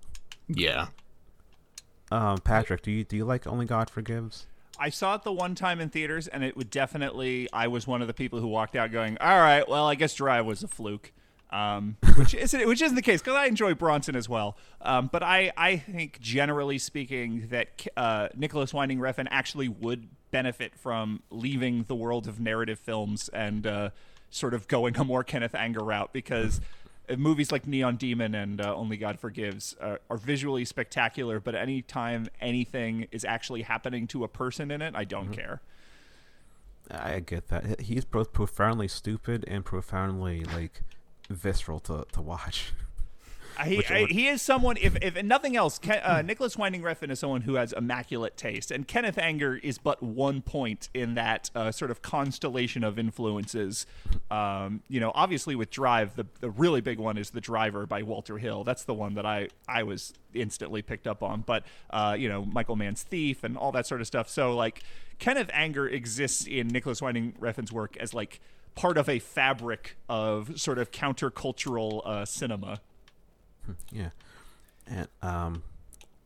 Yeah. 0.47 0.87
Um, 2.11 2.37
Patrick, 2.39 2.81
do 2.81 2.91
you 2.91 3.03
do 3.03 3.17
you 3.17 3.25
like 3.25 3.45
Only 3.45 3.65
God 3.65 3.89
Forgives? 3.89 4.47
I 4.79 4.89
saw 4.89 5.15
it 5.15 5.23
the 5.23 5.33
one 5.33 5.55
time 5.55 5.81
in 5.81 5.89
theaters, 5.89 6.27
and 6.27 6.43
it 6.43 6.55
would 6.55 6.69
definitely. 6.69 7.49
I 7.51 7.67
was 7.67 7.85
one 7.85 8.01
of 8.01 8.07
the 8.07 8.13
people 8.13 8.39
who 8.39 8.47
walked 8.47 8.75
out 8.75 8.91
going, 8.91 9.17
"All 9.19 9.39
right, 9.39 9.67
well, 9.67 9.85
I 9.87 9.95
guess 9.95 10.13
Drive 10.13 10.45
was 10.45 10.63
a 10.63 10.67
fluke." 10.67 11.11
Um, 11.51 11.97
which 12.15 12.35
isn't 12.35 12.67
which 12.67 12.81
isn't 12.81 12.95
the 12.95 13.01
case 13.01 13.21
because 13.21 13.35
I 13.35 13.45
enjoy 13.45 13.73
Bronson 13.73 14.15
as 14.15 14.29
well. 14.29 14.55
Um, 14.81 15.09
but 15.11 15.23
I 15.23 15.51
I 15.57 15.77
think 15.77 16.19
generally 16.19 16.77
speaking 16.77 17.47
that 17.49 17.87
uh, 17.97 18.29
Nicolas 18.35 18.73
Winding 18.73 18.99
Refn 18.99 19.27
actually 19.31 19.67
would 19.67 20.09
benefit 20.31 20.75
from 20.75 21.23
leaving 21.31 21.85
the 21.87 21.95
world 21.95 22.27
of 22.27 22.39
narrative 22.39 22.77
films 22.77 23.29
and 23.29 23.65
uh, 23.65 23.89
sort 24.29 24.53
of 24.53 24.67
going 24.67 24.95
a 24.97 25.03
more 25.03 25.23
Kenneth 25.23 25.55
Anger 25.55 25.83
route 25.83 26.13
because. 26.13 26.61
movies 27.17 27.51
like 27.51 27.65
Neon 27.65 27.95
Demon 27.95 28.35
and 28.35 28.61
uh, 28.61 28.75
Only 28.75 28.95
God 28.95 29.19
Forgives 29.19 29.75
uh, 29.81 29.95
are 30.11 30.17
visually 30.17 30.63
spectacular, 30.63 31.39
but 31.39 31.55
anytime 31.55 32.27
anything 32.39 33.07
is 33.11 33.25
actually 33.25 33.63
happening 33.63 34.05
to 34.09 34.23
a 34.23 34.27
person 34.27 34.69
in 34.69 34.83
it, 34.83 34.93
I 34.95 35.05
don't 35.05 35.23
mm-hmm. 35.23 35.33
care. 35.33 35.61
I 36.91 37.19
get 37.19 37.47
that. 37.49 37.81
He's 37.81 38.05
both 38.05 38.33
profoundly 38.33 38.87
stupid 38.87 39.45
and 39.47 39.63
profoundly 39.63 40.43
like 40.43 40.81
visceral 41.29 41.79
to 41.81 42.05
to 42.11 42.21
watch. 42.21 42.73
He, 43.65 43.85
I, 43.85 44.05
he 44.05 44.27
is 44.27 44.41
someone. 44.41 44.77
If, 44.79 44.95
if 45.01 45.21
nothing 45.23 45.55
else, 45.55 45.79
Ken, 45.79 46.01
uh, 46.03 46.21
Nicolas 46.21 46.57
Winding 46.57 46.81
Refn 46.81 47.11
is 47.11 47.19
someone 47.19 47.41
who 47.41 47.55
has 47.55 47.73
immaculate 47.73 48.37
taste, 48.37 48.71
and 48.71 48.87
Kenneth 48.87 49.17
Anger 49.17 49.57
is 49.57 49.77
but 49.77 50.01
one 50.01 50.41
point 50.41 50.89
in 50.93 51.15
that 51.15 51.49
uh, 51.53 51.71
sort 51.71 51.91
of 51.91 52.01
constellation 52.01 52.83
of 52.83 52.97
influences. 52.97 53.85
Um, 54.31 54.81
you 54.87 54.99
know, 54.99 55.11
obviously 55.13 55.55
with 55.55 55.69
Drive, 55.71 56.15
the 56.15 56.25
the 56.39 56.49
really 56.49 56.81
big 56.81 56.99
one 56.99 57.17
is 57.17 57.31
The 57.31 57.41
Driver 57.41 57.85
by 57.85 58.03
Walter 58.03 58.37
Hill. 58.37 58.63
That's 58.63 58.85
the 58.85 58.93
one 58.93 59.15
that 59.15 59.25
I 59.25 59.49
I 59.67 59.83
was 59.83 60.13
instantly 60.33 60.81
picked 60.81 61.07
up 61.07 61.21
on. 61.21 61.41
But 61.41 61.65
uh, 61.89 62.15
you 62.17 62.29
know, 62.29 62.45
Michael 62.45 62.75
Mann's 62.75 63.03
Thief 63.03 63.43
and 63.43 63.57
all 63.57 63.71
that 63.73 63.85
sort 63.85 63.99
of 63.99 64.07
stuff. 64.07 64.29
So 64.29 64.55
like, 64.55 64.83
Kenneth 65.17 65.49
Anger 65.53 65.87
exists 65.87 66.47
in 66.47 66.69
Nicolas 66.69 67.01
Winding 67.01 67.33
Refn's 67.33 67.73
work 67.73 67.97
as 67.97 68.13
like 68.13 68.39
part 68.79 68.97
of 68.97 69.09
a 69.09 69.19
fabric 69.19 69.97
of 70.07 70.57
sort 70.57 70.77
of 70.77 70.89
countercultural 70.89 72.01
uh, 72.07 72.23
cinema. 72.23 72.79
Yeah, 73.91 74.11
and 74.87 75.09
um, 75.21 75.63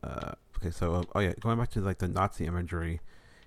uh, 0.04 0.34
okay, 0.56 0.70
so 0.70 0.94
uh, 0.94 1.02
oh 1.16 1.20
yeah, 1.20 1.32
going 1.40 1.58
back 1.58 1.70
to 1.72 1.80
like 1.80 1.98
the 1.98 2.06
Nazi 2.06 2.46
imagery, 2.46 3.00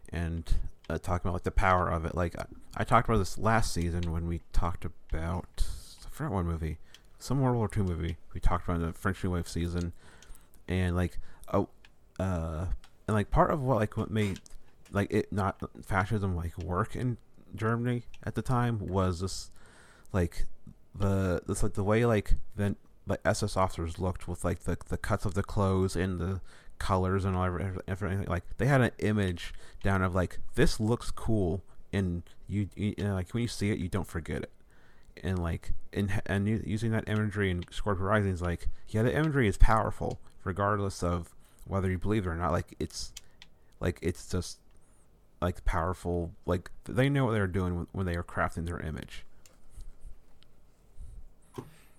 and 0.10 0.53
uh, 0.89 0.97
talking 0.97 1.30
about 1.30 1.36
like 1.36 1.43
the 1.43 1.51
power 1.51 1.89
of 1.89 2.03
it. 2.03 2.16
Like 2.16 2.38
I, 2.38 2.45
I 2.76 2.84
talked 2.84 3.08
about 3.08 3.20
this 3.20 3.38
last 3.38 3.74
season 3.74 4.12
when 4.12 4.28
we 4.28 4.41
talked 4.51 4.84
about 4.84 5.66
I 6.05 6.10
forgot 6.10 6.34
one 6.34 6.45
movie, 6.45 6.78
some 7.18 7.39
World 7.39 7.55
War 7.55 7.70
II 7.76 7.84
movie. 7.84 8.18
We 8.34 8.41
talked 8.41 8.68
about 8.68 8.82
in 8.82 8.88
the 8.88 8.93
French 8.93 9.24
New 9.24 9.32
Wave 9.32 9.47
season, 9.47 9.93
and 10.68 10.97
like 10.97 11.18
oh, 11.53 11.70
uh, 12.20 12.66
and 13.08 13.16
like 13.16 13.32
part 13.32 13.51
of 13.51 13.64
what 13.64 13.78
like 13.78 13.95
what 13.95 14.12
made 14.12 14.41
like 14.91 15.10
it 15.12 15.32
not 15.32 15.58
fascism 15.82 16.36
like 16.36 16.58
work 16.58 16.93
in 16.93 17.16
Germany 17.56 18.04
at 18.24 18.36
the 18.36 18.41
time 18.41 18.80
was 18.88 19.22
this 19.22 19.52
like 20.14 20.45
the 20.95 21.41
this 21.48 21.64
like 21.64 21.74
the 21.74 21.84
way 21.84 22.06
like 22.06 22.36
then 22.56 22.76
like 23.06 23.20
SS 23.26 23.56
officers 23.56 24.00
looked 24.00 24.28
with 24.28 24.43
like 24.43 24.62
the 24.62 24.78
the 24.89 24.98
cuts 24.98 25.26
of 25.26 25.34
the 25.34 25.43
clothes 25.43 25.95
and 25.95 26.20
the 26.20 26.41
colors 26.78 27.26
and 27.26 27.36
all 27.36 27.45
everything. 27.88 28.26
Like 28.28 28.43
they 28.58 28.66
had 28.66 28.82
an 28.82 28.91
image 29.00 29.54
down 29.84 30.02
of 30.02 30.16
like 30.16 30.39
this 30.56 30.80
looks 30.80 31.12
cool, 31.12 31.64
and 31.91 32.24
you, 32.48 32.70
you, 32.76 32.93
like 32.98 33.32
when 33.32 33.41
you 33.41 33.48
see 33.48 33.72
it, 33.72 33.80
you 33.80 33.88
don't 33.88 34.08
forget 34.08 34.43
it. 34.43 34.52
And 35.24 35.39
like 35.39 35.72
in 35.91 36.12
and 36.26 36.48
using 36.48 36.91
that 36.91 37.10
imagery 37.10 37.50
in 37.50 37.66
Scorpio 37.72 38.06
Rising 38.06 38.32
is 38.32 38.41
like 38.41 38.68
yeah, 38.89 39.04
the 39.04 39.16
imagery 39.16 39.48
is 39.48 39.58
powerful 39.58 40.20
regardless 40.43 41.04
of 41.04 41.34
whether 41.66 41.89
you 41.89 41.98
believe 41.98 42.26
it 42.26 42.30
or 42.30 42.36
not. 42.36 42.52
Like 42.52 42.76
it's 42.80 43.12
like 43.80 44.00
it's 44.02 44.30
just 44.30 44.60
like 45.42 45.64
powerful. 45.66 46.32
Like 46.46 46.72
they 46.86 47.10
know 47.10 47.26
what 47.26 47.32
they're 47.32 47.48
doing 47.48 47.88
when, 47.92 48.06
they 48.06 48.16
are 48.16 48.24
crafting 48.24 48.66
their 48.66 48.80
image. 48.80 49.24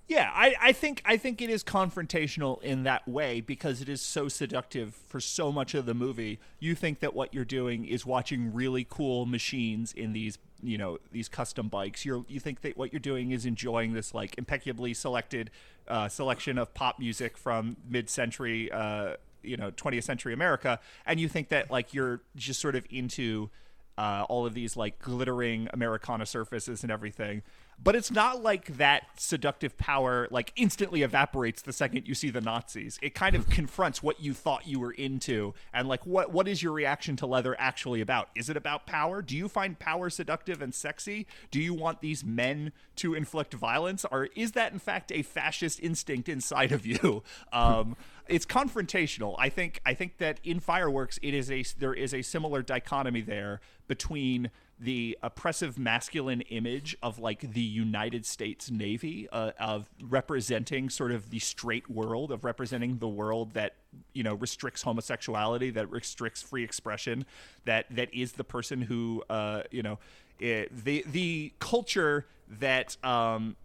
Yeah, 0.09 0.30
I, 0.34 0.55
I 0.59 0.72
think 0.72 1.03
I 1.05 1.18
think 1.18 1.43
it 1.43 1.51
is 1.51 1.62
confrontational 1.62 2.62
in 2.62 2.84
that 2.84 3.07
way 3.07 3.43
because 3.43 3.82
it 3.82 3.91
is 3.91 4.01
so 4.01 4.26
seductive 4.28 4.95
for 4.95 5.20
so 5.20 5.53
much 5.53 5.74
of 5.74 5.84
the 5.84 5.93
movie. 5.93 6.39
You 6.59 6.74
think 6.74 7.01
that 7.01 7.14
what 7.14 7.34
you're 7.34 7.45
doing 7.45 7.84
is 7.84 8.07
watching 8.07 8.55
really 8.55 8.86
cool 8.89 9.26
machines 9.26 9.93
in 9.93 10.14
these 10.14 10.39
you 10.62 10.78
know 10.78 10.99
these 11.12 11.28
custom 11.28 11.68
bikes. 11.68 12.07
you're 12.07 12.24
you 12.26 12.41
think 12.41 12.62
that 12.62 12.78
what 12.78 12.91
you're 12.91 13.01
doing 13.01 13.32
is 13.32 13.45
enjoying 13.45 13.93
this 13.93 14.14
like 14.14 14.36
impeccably 14.39 14.95
selected 14.95 15.51
uh, 15.89 16.09
selection 16.09 16.57
of 16.57 16.72
pop 16.72 16.99
music 16.99 17.36
from 17.36 17.76
mid-century 17.89 18.72
uh, 18.72 19.14
you 19.43 19.57
know 19.57 19.70
20th 19.70 20.05
century 20.05 20.32
America, 20.32 20.80
and 21.07 21.20
you 21.20 21.28
think 21.28 21.49
that 21.49 21.70
like 21.70 21.95
you're 21.95 22.20
just 22.36 22.61
sort 22.61 22.76
of 22.76 22.84
into 22.91 23.51
uh, 23.97 24.24
all 24.28 24.47
of 24.47 24.55
these 24.55 24.76
like 24.76 24.99
glittering 25.01 25.68
Americana 25.72 26.24
surfaces 26.26 26.82
and 26.82 26.93
everything 26.93 27.43
but 27.82 27.95
it's 27.95 28.11
not 28.11 28.43
like 28.43 28.76
that 28.76 29.05
seductive 29.16 29.76
power 29.78 30.26
like 30.30 30.53
instantly 30.57 31.03
evaporates 31.03 31.62
the 31.62 31.72
second 31.72 32.09
you 32.09 32.14
see 32.14 32.30
the 32.30 32.41
Nazis. 32.41 32.99
It 33.03 33.14
kind 33.14 33.36
of 33.36 33.49
confronts 33.49 34.03
what 34.03 34.20
you 34.20 34.34
thought 34.34 34.66
you 34.66 34.80
were 34.80 34.93
into 34.93 35.55
and 35.72 35.89
like 35.89 36.05
what 36.05 36.32
what 36.32 36.49
is 36.49 36.62
your 36.62 36.72
reaction 36.72 37.16
to 37.16 37.26
leather 37.26 37.55
actually 37.59 38.01
about? 38.01 38.30
Is 38.34 38.49
it 38.49 38.57
about 38.57 38.86
power? 38.86 39.22
Do 39.22 39.36
you 39.36 39.49
find 39.49 39.78
power 39.78 40.11
seductive 40.11 40.61
and 40.61 40.74
sexy? 40.74 41.26
Do 41.51 41.61
you 41.61 41.72
want 41.72 42.01
these 42.01 42.24
men 42.24 42.72
to 42.97 43.14
inflict 43.14 43.55
violence 43.55 44.05
or 44.11 44.28
is 44.34 44.53
that 44.53 44.72
in 44.72 44.80
fact 44.80 45.12
a 45.12 45.22
fascist 45.22 45.80
instinct 45.80 46.28
inside 46.28 46.72
of 46.72 46.84
you? 46.84 47.22
Um, 47.53 47.97
it's 48.29 48.47
confrontational. 48.47 49.35
I 49.39 49.49
think 49.49 49.81
I 49.85 49.95
think 49.95 50.18
that 50.18 50.41
in 50.45 50.61
fireworks 50.61 51.18
it 51.22 51.35
is 51.35 51.51
a 51.51 51.64
there 51.79 51.95
is 51.95 52.14
a 52.14 52.22
similar 52.22 52.62
dichotomy 52.62 53.22
there 53.22 53.61
between 53.87 54.51
the 54.81 55.18
oppressive 55.22 55.79
masculine 55.79 56.41
image 56.43 56.97
of 57.03 57.18
like 57.18 57.53
the 57.53 57.61
United 57.61 58.24
States 58.24 58.70
Navy 58.70 59.29
uh, 59.33 59.51
of 59.59 59.91
representing 60.03 60.89
sort 60.89 61.11
of 61.11 61.31
the 61.31 61.41
straight 61.41 61.91
world 61.91 62.31
of 62.31 62.45
representing 62.45 62.99
the 62.99 63.09
world 63.09 63.55
that 63.55 63.74
you 64.12 64.22
know 64.22 64.35
restricts 64.35 64.83
homosexuality 64.83 65.70
that 65.70 65.91
restricts 65.91 66.43
free 66.43 66.62
expression 66.62 67.24
that 67.64 67.87
that 67.91 68.12
is 68.14 68.33
the 68.33 68.45
person 68.45 68.83
who 68.83 69.24
uh, 69.29 69.62
you 69.70 69.83
know 69.83 69.99
it, 70.39 70.70
the 70.85 71.05
the 71.11 71.53
culture 71.59 72.26
that 72.49 72.97
um, 73.05 73.57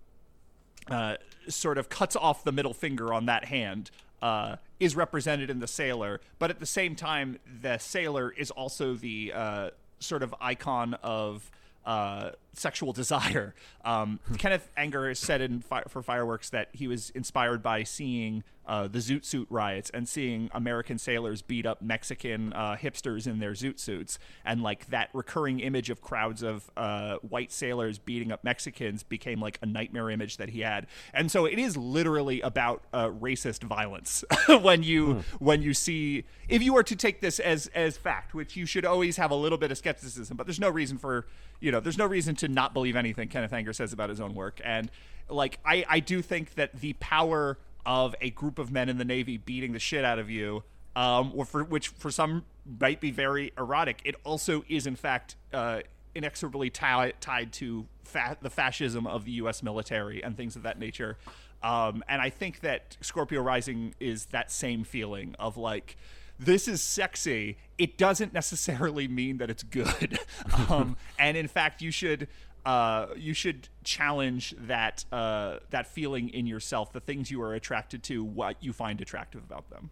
uh, 0.90 1.16
sort 1.48 1.78
of 1.78 1.90
cuts 1.90 2.16
off 2.16 2.44
the 2.44 2.52
middle 2.52 2.74
finger 2.74 3.14
on 3.14 3.28
that 3.28 3.46
hand 3.46 3.92
uh, 4.24 4.56
is 4.80 4.96
represented 4.96 5.50
in 5.50 5.60
the 5.60 5.68
sailor, 5.68 6.22
but 6.40 6.50
at 6.50 6.62
the 6.62 6.66
same 6.66 6.96
time, 6.96 7.38
the 7.62 7.78
sailor 7.78 8.32
is 8.32 8.50
also 8.52 8.96
the 8.96 9.34
uh, 9.36 9.70
sort 10.00 10.24
of 10.24 10.34
icon 10.40 10.94
of 11.04 11.52
uh, 11.86 12.30
sexual 12.54 12.94
desire. 12.94 13.54
Um, 13.86 14.20
Kenneth 14.38 14.70
Anger 14.78 15.14
said 15.14 15.42
in 15.42 15.62
fi- 15.62 15.84
for 15.88 16.02
Fireworks 16.02 16.50
that 16.52 16.70
he 16.74 16.88
was 16.88 17.10
inspired 17.12 17.62
by 17.62 17.84
seeing 17.84 18.44
uh, 18.66 18.88
the 18.88 19.00
Zoot 19.00 19.26
Suit 19.26 19.48
riots 19.50 19.90
and 19.94 20.08
seeing 20.08 20.50
American 20.54 20.98
sailors 20.98 21.42
beat 21.42 21.66
up 21.66 21.82
Mexican 21.82 22.54
uh, 22.54 22.78
hipsters 22.80 23.28
in 23.28 23.40
their 23.40 23.52
Zoot 23.52 23.80
Suits, 23.80 24.20
and 24.46 24.62
like 24.62 24.90
that 24.90 25.10
recurring 25.14 25.60
image 25.60 25.90
of 25.90 26.02
crowds 26.02 26.42
of 26.44 26.70
uh, 26.78 27.18
white 27.18 27.52
sailors 27.52 28.00
beating 28.00 28.32
up 28.32 28.44
Mexicans 28.44 29.04
became 29.04 29.42
like 29.42 29.60
a 29.62 29.66
nightmare 29.66 30.10
image 30.10 30.38
that 30.38 30.50
he 30.50 30.62
had. 30.62 30.88
And 31.14 31.30
so 31.30 31.46
it 31.46 31.60
is 31.60 31.76
literally 31.76 32.42
about 32.42 32.84
uh, 32.94 33.10
racist 33.10 33.64
violence 33.64 34.24
when 34.62 34.84
you 34.84 35.08
mm. 35.08 35.24
when 35.40 35.62
you 35.62 35.74
see 35.74 36.24
if 36.48 36.64
you 36.64 36.74
were 36.74 36.84
to 36.84 36.96
take 36.96 37.20
this 37.20 37.40
as 37.40 37.68
as 37.76 37.98
fact, 37.98 38.34
which 38.34 38.56
you 38.56 38.66
should 38.66 38.86
always 38.86 39.18
have 39.18 39.32
a 39.32 39.36
little 39.36 39.58
bit 39.58 39.72
of 39.72 39.78
skepticism, 39.78 40.38
but 40.38 40.48
there's 40.48 40.60
no 40.60 40.70
reason 40.70 40.98
for 40.98 41.26
you 41.60 41.72
know 41.72 41.82
there's 41.82 41.98
no 41.98 42.06
reason 42.06 42.36
to 42.36 42.43
not 42.52 42.74
believe 42.74 42.96
anything 42.96 43.28
Kenneth 43.30 43.54
Anger 43.54 43.74
says 43.74 43.94
about 43.94 44.10
his 44.10 44.20
own 44.20 44.34
work. 44.34 44.62
And 44.64 44.90
like 45.30 45.60
I, 45.66 45.86
I 45.88 46.00
do 46.00 46.22
think 46.22 46.56
that 46.56 46.80
the 46.80 46.94
power 46.94 47.58
of 47.86 48.16
a 48.22 48.30
group 48.30 48.60
of 48.60 48.72
men 48.72 48.90
in 48.90 48.98
the 48.98 49.06
Navy 49.06 49.38
beating 49.38 49.74
the 49.74 49.80
shit 49.80 50.06
out 50.06 50.20
of 50.20 50.30
you, 50.30 50.64
um, 50.96 51.32
or 51.36 51.46
for 51.46 51.64
which 51.64 51.90
for 51.90 52.12
some 52.12 52.46
might 52.80 53.02
be 53.02 53.12
very 53.12 53.52
erotic, 53.58 54.02
it 54.06 54.16
also 54.24 54.64
is 54.70 54.88
in 54.88 54.96
fact 54.96 55.36
uh, 55.54 55.82
inexorably 56.16 56.70
tied 56.70 57.20
tied 57.20 57.52
to 57.54 57.86
fa- 58.04 58.38
the 58.42 58.50
fascism 58.50 59.08
of 59.08 59.26
the 59.26 59.32
U.S. 59.34 59.64
military 59.64 60.24
and 60.24 60.38
things 60.38 60.56
of 60.56 60.64
that 60.64 60.80
nature. 60.80 61.18
Um, 61.62 62.04
and 62.10 62.22
I 62.22 62.30
think 62.30 62.60
that 62.60 62.98
Scorpio 63.02 63.42
Rising 63.42 63.96
is 64.00 64.26
that 64.28 64.52
same 64.52 64.84
feeling 64.84 65.36
of 65.40 65.56
like 65.58 65.98
this 66.46 66.68
is 66.68 66.82
sexy. 66.82 67.58
It 67.78 67.98
doesn't 67.98 68.34
necessarily 68.34 69.08
mean 69.08 69.38
that 69.38 69.50
it's 69.50 69.64
good. 69.64 70.20
um, 70.70 70.98
and 71.18 71.38
in 71.38 71.48
fact, 71.48 71.82
you 71.82 71.92
should 71.92 72.28
uh, 72.66 73.08
you 73.18 73.34
should 73.34 73.68
challenge 73.84 74.56
that 74.58 75.06
uh, 75.12 75.58
that 75.72 75.88
feeling 75.88 76.30
in 76.30 76.48
yourself, 76.48 76.94
the 76.94 77.02
things 77.02 77.30
you 77.30 77.42
are 77.42 77.54
attracted 77.54 78.04
to, 78.04 78.24
what 78.24 78.56
you 78.62 78.72
find 78.72 79.02
attractive 79.02 79.44
about 79.44 79.70
them. 79.70 79.90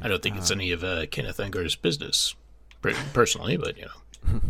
I 0.00 0.08
don't 0.08 0.22
think 0.22 0.36
it's 0.36 0.50
any 0.50 0.72
of 0.72 0.84
uh, 0.84 1.06
Kenneth 1.06 1.38
Anger's 1.38 1.76
business, 1.76 2.34
personally, 3.12 3.56
but 3.56 3.76
you 3.76 3.86
know. 3.86 3.90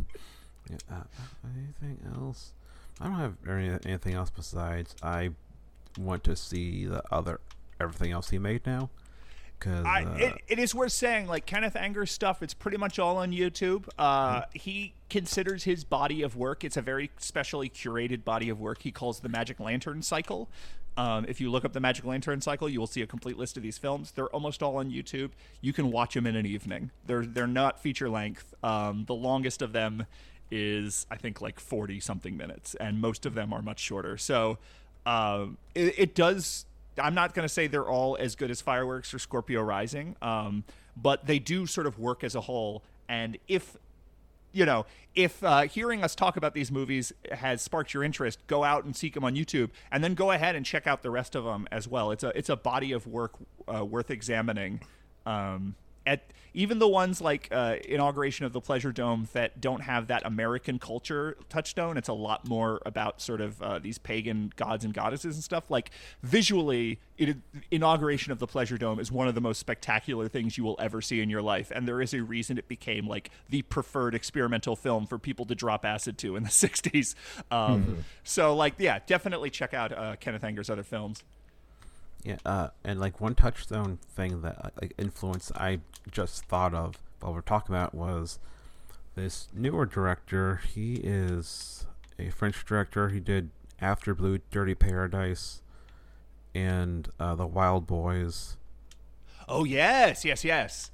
yeah, 0.70 0.76
uh, 0.90 1.02
anything 1.44 1.98
else? 2.14 2.52
I 3.00 3.06
don't 3.06 3.14
have 3.14 3.34
any, 3.48 3.78
anything 3.84 4.14
else 4.14 4.30
besides 4.30 4.94
I 5.02 5.30
want 5.98 6.24
to 6.24 6.36
see 6.36 6.86
the 6.86 7.02
other 7.10 7.40
everything 7.82 8.12
else 8.12 8.30
he 8.30 8.38
made 8.38 8.66
now. 8.66 8.90
Cause, 9.58 9.86
uh, 9.86 10.16
it, 10.18 10.34
it 10.48 10.58
is 10.58 10.74
worth 10.74 10.90
saying, 10.90 11.28
like 11.28 11.46
Kenneth 11.46 11.76
Anger 11.76 12.04
stuff, 12.04 12.42
it's 12.42 12.54
pretty 12.54 12.76
much 12.76 12.98
all 12.98 13.18
on 13.18 13.30
YouTube. 13.30 13.88
Uh, 13.96 14.40
mm-hmm. 14.40 14.58
He 14.58 14.94
considers 15.08 15.62
his 15.62 15.84
body 15.84 16.22
of 16.22 16.34
work, 16.34 16.64
it's 16.64 16.76
a 16.76 16.82
very 16.82 17.10
specially 17.18 17.68
curated 17.68 18.24
body 18.24 18.48
of 18.48 18.60
work 18.60 18.82
he 18.82 18.90
calls 18.90 19.20
the 19.20 19.28
Magic 19.28 19.60
Lantern 19.60 20.02
Cycle. 20.02 20.48
Um, 20.96 21.24
if 21.28 21.40
you 21.40 21.50
look 21.50 21.64
up 21.64 21.72
the 21.72 21.80
Magic 21.80 22.04
Lantern 22.04 22.40
Cycle, 22.40 22.68
you 22.68 22.80
will 22.80 22.86
see 22.86 23.02
a 23.02 23.06
complete 23.06 23.38
list 23.38 23.56
of 23.56 23.62
these 23.62 23.78
films. 23.78 24.10
They're 24.10 24.26
almost 24.26 24.62
all 24.62 24.76
on 24.76 24.90
YouTube. 24.90 25.30
You 25.60 25.72
can 25.72 25.90
watch 25.90 26.14
them 26.14 26.26
in 26.26 26.36
an 26.36 26.44
evening. 26.44 26.90
They're 27.06 27.24
they're 27.24 27.46
not 27.46 27.80
feature 27.80 28.10
length. 28.10 28.52
Um, 28.62 29.04
the 29.06 29.14
longest 29.14 29.62
of 29.62 29.72
them 29.72 30.06
is 30.50 31.06
I 31.10 31.16
think 31.16 31.40
like 31.40 31.58
forty 31.58 31.98
something 31.98 32.36
minutes, 32.36 32.74
and 32.74 33.00
most 33.00 33.24
of 33.24 33.34
them 33.34 33.52
are 33.54 33.62
much 33.62 33.80
shorter. 33.80 34.18
So 34.18 34.58
um, 35.06 35.56
it, 35.74 35.94
it 35.98 36.14
does 36.14 36.66
I'm 36.98 37.14
not 37.14 37.34
going 37.34 37.46
to 37.46 37.52
say 37.52 37.66
they're 37.66 37.88
all 37.88 38.16
as 38.20 38.34
good 38.34 38.50
as 38.50 38.60
Fireworks 38.60 39.14
or 39.14 39.18
Scorpio 39.18 39.62
Rising, 39.62 40.16
um, 40.20 40.64
but 40.96 41.26
they 41.26 41.38
do 41.38 41.66
sort 41.66 41.86
of 41.86 41.98
work 41.98 42.22
as 42.24 42.34
a 42.34 42.42
whole. 42.42 42.82
And 43.08 43.38
if 43.48 43.76
you 44.52 44.66
know, 44.66 44.84
if 45.14 45.42
uh, 45.42 45.62
hearing 45.62 46.04
us 46.04 46.14
talk 46.14 46.36
about 46.36 46.54
these 46.54 46.70
movies 46.70 47.12
has 47.30 47.62
sparked 47.62 47.94
your 47.94 48.04
interest, 48.04 48.38
go 48.46 48.64
out 48.64 48.84
and 48.84 48.94
seek 48.94 49.14
them 49.14 49.24
on 49.24 49.34
YouTube, 49.34 49.70
and 49.90 50.04
then 50.04 50.14
go 50.14 50.30
ahead 50.30 50.54
and 50.54 50.64
check 50.64 50.86
out 50.86 51.02
the 51.02 51.10
rest 51.10 51.34
of 51.34 51.44
them 51.44 51.66
as 51.72 51.88
well. 51.88 52.10
It's 52.10 52.22
a 52.22 52.36
it's 52.36 52.48
a 52.48 52.56
body 52.56 52.92
of 52.92 53.06
work 53.06 53.32
uh, 53.72 53.84
worth 53.84 54.10
examining. 54.10 54.80
Um, 55.24 55.74
at 56.06 56.32
even 56.54 56.78
the 56.78 56.88
ones 56.88 57.20
like 57.20 57.48
uh, 57.50 57.76
inauguration 57.88 58.44
of 58.44 58.52
the 58.52 58.60
pleasure 58.60 58.92
dome 58.92 59.26
that 59.32 59.60
don't 59.60 59.80
have 59.80 60.08
that 60.08 60.24
american 60.26 60.78
culture 60.78 61.36
touchstone 61.48 61.96
it's 61.96 62.08
a 62.08 62.12
lot 62.12 62.46
more 62.46 62.80
about 62.84 63.20
sort 63.20 63.40
of 63.40 63.60
uh, 63.62 63.78
these 63.78 63.98
pagan 63.98 64.52
gods 64.56 64.84
and 64.84 64.94
goddesses 64.94 65.36
and 65.36 65.44
stuff. 65.44 65.70
Like 65.70 65.90
visually 66.22 67.00
it, 67.18 67.36
inauguration 67.70 68.32
of 68.32 68.38
the 68.38 68.46
pleasure 68.46 68.78
dome 68.78 68.98
is 68.98 69.12
one 69.12 69.28
of 69.28 69.34
the 69.34 69.40
most 69.40 69.58
spectacular 69.58 70.28
things 70.28 70.56
you 70.56 70.64
will 70.64 70.76
ever 70.78 71.00
see 71.00 71.20
in 71.20 71.30
your 71.30 71.42
life. 71.42 71.70
And 71.74 71.86
there 71.86 72.00
is 72.00 72.14
a 72.14 72.22
reason 72.22 72.58
it 72.58 72.68
became 72.68 73.06
like 73.06 73.30
the 73.48 73.62
preferred 73.62 74.14
experimental 74.14 74.76
film 74.76 75.06
for 75.06 75.18
people 75.18 75.46
to 75.46 75.54
drop 75.54 75.84
acid 75.84 76.18
to 76.18 76.36
in 76.36 76.42
the 76.42 76.48
60s 76.62 77.14
um, 77.50 77.82
mm-hmm. 77.82 77.94
so 78.22 78.54
like 78.54 78.74
yeah 78.78 78.98
definitely 79.06 79.50
check 79.50 79.74
out 79.74 79.92
uh, 79.92 80.16
kenneth 80.16 80.44
anger's 80.44 80.70
other 80.70 80.82
films 80.82 81.24
yeah, 82.24 82.36
uh, 82.44 82.68
and 82.84 83.00
like 83.00 83.20
one 83.20 83.34
touchstone 83.34 83.98
thing 84.14 84.42
that 84.42 84.56
uh, 84.64 84.70
like 84.80 84.94
influence 84.98 85.50
I 85.56 85.80
just 86.10 86.44
thought 86.44 86.74
of 86.74 86.96
while 87.20 87.34
we're 87.34 87.40
talking 87.40 87.74
about 87.74 87.94
was 87.94 88.38
this 89.14 89.48
newer 89.54 89.86
director. 89.86 90.60
He 90.72 90.94
is 90.94 91.86
a 92.18 92.30
French 92.30 92.64
director. 92.64 93.08
He 93.08 93.20
did 93.20 93.50
After 93.80 94.14
Blue, 94.14 94.38
Dirty 94.50 94.74
Paradise, 94.74 95.62
and 96.54 97.08
uh, 97.18 97.34
The 97.34 97.46
Wild 97.46 97.86
Boys. 97.86 98.56
Oh 99.48 99.64
yes, 99.64 100.24
yes, 100.24 100.44
yes. 100.44 100.90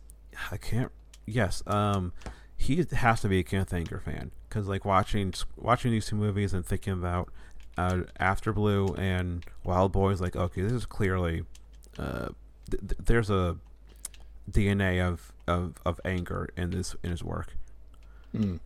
I 0.50 0.56
can't. 0.56 0.92
Yes, 1.26 1.62
um, 1.66 2.12
he 2.56 2.84
has 2.90 3.20
to 3.20 3.28
be 3.28 3.40
a 3.40 3.42
Kenneth 3.42 3.74
Anger 3.74 4.00
fan 4.04 4.30
because 4.48 4.66
like 4.66 4.84
watching 4.84 5.34
watching 5.56 5.90
these 5.92 6.06
two 6.06 6.16
movies 6.16 6.54
and 6.54 6.64
thinking 6.64 6.94
about 6.94 7.30
uh, 7.78 8.02
After 8.18 8.52
Blue 8.52 8.94
and 8.98 9.44
Wild 9.64 9.92
Boys, 9.92 10.20
like, 10.20 10.34
okay, 10.36 10.62
this 10.62 10.72
is 10.72 10.84
clearly 10.84 11.44
uh, 11.98 12.28
th- 12.70 12.80
th- 12.80 13.00
there's 13.04 13.30
a 13.30 13.56
DNA 14.50 15.00
of, 15.06 15.32
of, 15.46 15.74
of 15.86 16.00
anger 16.04 16.48
in 16.56 16.70
this 16.70 16.96
in 17.02 17.10
his 17.10 17.22
work. 17.22 17.56
Mm. 18.34 18.58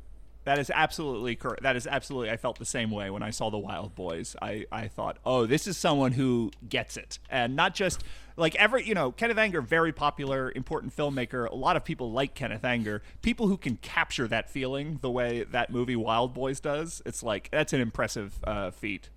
That 0.45 0.59
is 0.59 0.71
absolutely 0.75 1.37
correct. 1.37 1.63
That 1.63 1.77
is 1.77 1.87
absolutely. 1.87 2.31
I 2.31 2.37
felt 2.37 2.59
the 2.59 2.65
same 2.65 2.91
way 2.91 3.11
when 3.11 3.23
I 3.23 3.31
saw 3.31 3.49
the 3.51 3.59
Wild 3.59 3.95
Boys. 3.95 4.35
I, 4.43 4.67
I 4.73 4.89
thought, 4.89 5.19
oh, 5.25 5.47
this 5.47 5.69
is 5.69 5.77
someone 5.77 6.13
who 6.13 6.51
gets 6.69 6.97
it, 6.97 7.21
and 7.31 7.55
not 7.55 7.75
just 7.75 8.03
like 8.37 8.57
every 8.57 8.85
you 8.85 8.95
know 8.95 9.13
Kenneth 9.13 9.39
Anger, 9.39 9.61
very 9.61 9.93
popular, 9.93 10.53
important 10.57 10.97
filmmaker. 10.97 11.49
A 11.49 11.55
lot 11.55 11.77
of 11.77 11.85
people 11.85 12.11
like 12.11 12.35
Kenneth 12.35 12.65
Anger. 12.65 13.03
People 13.23 13.47
who 13.47 13.57
can 13.57 13.77
capture 13.77 14.27
that 14.29 14.51
feeling 14.51 14.99
the 15.01 15.11
way 15.11 15.45
that 15.45 15.71
movie 15.71 15.97
Wild 15.97 16.35
Boys 16.35 16.59
does. 16.59 17.03
It's 17.07 17.23
like 17.23 17.49
that's 17.53 17.73
an 17.73 17.81
impressive 17.81 18.41
uh, 18.45 18.73
feat. 18.73 19.11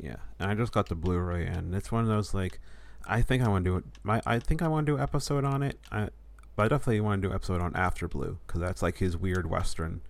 Yeah, 0.00 0.16
and 0.38 0.50
I 0.50 0.54
just 0.54 0.72
got 0.72 0.88
the 0.88 0.94
Blu-ray, 0.94 1.46
and 1.46 1.74
it's 1.74 1.92
one 1.92 2.02
of 2.02 2.08
those 2.08 2.34
like, 2.34 2.58
I 3.06 3.22
think 3.22 3.42
I 3.42 3.48
want 3.48 3.64
to 3.64 3.70
do 3.70 3.76
it. 3.76 3.84
My 4.02 4.22
I 4.24 4.38
think 4.38 4.62
I 4.62 4.68
want 4.68 4.86
to 4.86 4.96
do 4.96 4.98
episode 4.98 5.44
on 5.44 5.62
it. 5.62 5.78
I, 5.92 6.08
but 6.56 6.64
I 6.64 6.68
definitely 6.68 7.00
want 7.00 7.20
to 7.20 7.28
do 7.28 7.34
episode 7.34 7.60
on 7.60 7.74
After 7.76 8.08
Blue 8.08 8.38
because 8.46 8.60
that's 8.60 8.80
like 8.80 8.98
his 8.98 9.16
weird 9.16 9.50
western 9.50 10.00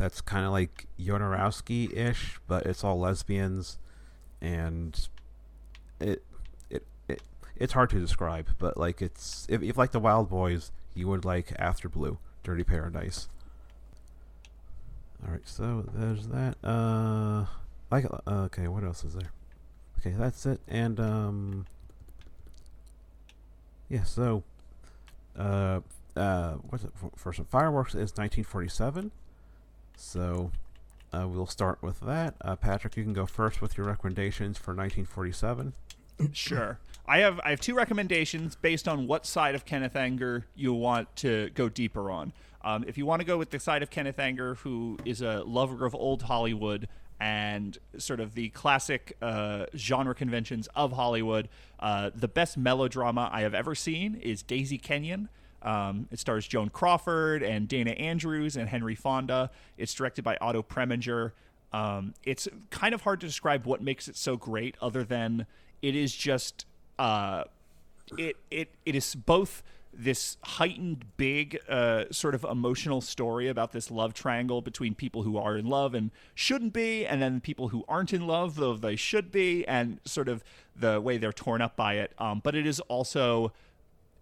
that's 0.00 0.22
kind 0.22 0.46
of 0.46 0.52
like 0.52 0.86
Jodorowsky 0.98 1.94
ish, 1.94 2.40
but 2.48 2.64
it's 2.64 2.82
all 2.82 2.98
lesbians, 2.98 3.76
and 4.40 5.08
it 6.00 6.24
it 6.70 6.86
it 7.06 7.20
it's 7.56 7.74
hard 7.74 7.90
to 7.90 8.00
describe, 8.00 8.48
but 8.58 8.78
like 8.78 9.02
it's 9.02 9.46
if 9.50 9.62
if 9.62 9.76
like 9.76 9.92
the 9.92 10.00
Wild 10.00 10.30
Boys, 10.30 10.72
you 10.94 11.06
would 11.08 11.26
like 11.26 11.52
After 11.58 11.90
Blue, 11.90 12.16
Dirty 12.42 12.64
Paradise. 12.64 13.28
All 15.22 15.32
right, 15.32 15.46
so 15.46 15.84
there's 15.94 16.28
that. 16.28 16.56
Uh, 16.64 17.44
like 17.90 18.06
uh, 18.06 18.44
okay, 18.44 18.68
what 18.68 18.82
else 18.82 19.04
is 19.04 19.12
there? 19.12 19.32
Okay, 19.98 20.16
that's 20.16 20.46
it, 20.46 20.60
and 20.66 20.98
um, 20.98 21.66
yeah, 23.90 24.04
so 24.04 24.44
uh, 25.38 25.80
uh, 26.16 26.52
what's 26.70 26.84
it 26.84 26.92
for, 26.94 27.10
for 27.16 27.32
some 27.34 27.44
fireworks 27.44 27.90
is 27.90 28.12
1947. 28.12 29.10
So 30.00 30.50
uh, 31.12 31.28
we'll 31.28 31.46
start 31.46 31.82
with 31.82 32.00
that. 32.00 32.34
Uh, 32.40 32.56
Patrick, 32.56 32.96
you 32.96 33.04
can 33.04 33.12
go 33.12 33.26
first 33.26 33.60
with 33.60 33.76
your 33.76 33.86
recommendations 33.86 34.56
for 34.56 34.72
1947. 34.74 35.74
Sure. 36.34 36.78
I 37.08 37.20
have 37.20 37.40
I 37.42 37.48
have 37.48 37.60
two 37.60 37.74
recommendations 37.74 38.54
based 38.54 38.86
on 38.86 39.06
what 39.06 39.24
side 39.24 39.54
of 39.54 39.64
Kenneth 39.64 39.96
Anger 39.96 40.44
you 40.54 40.74
want 40.74 41.16
to 41.16 41.48
go 41.54 41.70
deeper 41.70 42.10
on. 42.10 42.34
Um, 42.62 42.84
if 42.86 42.98
you 42.98 43.06
want 43.06 43.20
to 43.20 43.26
go 43.26 43.38
with 43.38 43.48
the 43.48 43.58
side 43.58 43.82
of 43.82 43.88
Kenneth 43.88 44.18
Anger, 44.18 44.56
who 44.56 44.98
is 45.06 45.22
a 45.22 45.42
lover 45.44 45.86
of 45.86 45.94
old 45.94 46.20
Hollywood 46.20 46.88
and 47.18 47.78
sort 47.96 48.20
of 48.20 48.34
the 48.34 48.50
classic 48.50 49.16
uh, 49.22 49.64
genre 49.74 50.14
conventions 50.14 50.68
of 50.74 50.92
Hollywood, 50.92 51.48
uh, 51.78 52.10
the 52.14 52.28
best 52.28 52.58
melodrama 52.58 53.30
I 53.32 53.40
have 53.40 53.54
ever 53.54 53.74
seen 53.74 54.16
is 54.16 54.42
Daisy 54.42 54.76
Kenyon. 54.76 55.30
Um, 55.62 56.08
it 56.10 56.18
stars 56.18 56.46
Joan 56.46 56.70
Crawford 56.70 57.42
and 57.42 57.68
Dana 57.68 57.90
Andrews 57.92 58.56
and 58.56 58.68
Henry 58.68 58.94
Fonda. 58.94 59.50
It's 59.76 59.94
directed 59.94 60.22
by 60.22 60.36
Otto 60.40 60.62
Preminger. 60.62 61.32
Um, 61.72 62.14
it's 62.24 62.48
kind 62.70 62.94
of 62.94 63.02
hard 63.02 63.20
to 63.20 63.26
describe 63.26 63.66
what 63.66 63.82
makes 63.82 64.08
it 64.08 64.16
so 64.16 64.36
great, 64.36 64.76
other 64.80 65.04
than 65.04 65.46
it 65.82 65.94
is 65.94 66.14
just 66.14 66.66
uh, 66.98 67.44
it 68.18 68.36
it 68.50 68.70
it 68.84 68.94
is 68.94 69.14
both 69.14 69.62
this 69.92 70.36
heightened, 70.44 71.04
big, 71.16 71.58
uh, 71.68 72.04
sort 72.12 72.34
of 72.34 72.44
emotional 72.44 73.00
story 73.00 73.48
about 73.48 73.72
this 73.72 73.90
love 73.90 74.14
triangle 74.14 74.62
between 74.62 74.94
people 74.94 75.24
who 75.24 75.36
are 75.36 75.56
in 75.56 75.66
love 75.66 75.94
and 75.94 76.10
shouldn't 76.34 76.72
be, 76.72 77.04
and 77.04 77.20
then 77.20 77.40
people 77.40 77.68
who 77.68 77.84
aren't 77.88 78.12
in 78.12 78.26
love 78.26 78.54
though 78.56 78.74
they 78.74 78.96
should 78.96 79.30
be, 79.32 79.66
and 79.66 80.00
sort 80.04 80.28
of 80.28 80.44
the 80.76 81.00
way 81.00 81.18
they're 81.18 81.32
torn 81.32 81.60
up 81.60 81.76
by 81.76 81.94
it. 81.94 82.12
Um, 82.18 82.40
but 82.42 82.54
it 82.54 82.66
is 82.66 82.80
also 82.80 83.52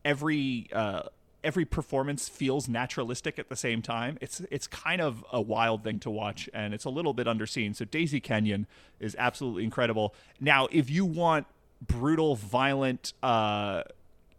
every 0.05 0.69
uh, 0.73 1.03
every 1.45 1.65
performance 1.65 2.29
feels 2.29 2.69
naturalistic 2.69 3.39
at 3.39 3.49
the 3.49 3.57
same 3.57 3.83
time. 3.83 4.19
It's 4.21 4.43
it's 4.51 4.67
kind 4.67 5.01
of 5.01 5.25
a 5.33 5.41
wild 5.41 5.85
thing 5.85 5.99
to 6.01 6.11
watch, 6.11 6.49
and 6.53 6.75
it's 6.75 6.85
a 6.85 6.91
little 6.91 7.15
bit 7.15 7.27
underseen. 7.27 7.75
So 7.75 7.85
Daisy 7.85 8.21
Kenyon 8.21 8.67
is 9.01 9.15
absolutely 9.19 9.65
incredible. 9.65 10.15
Now, 10.41 10.69
if 10.71 10.91
you 10.91 11.05
want 11.05 11.47
brutal, 11.81 12.35
violent, 12.35 13.13
uh, 13.23 13.83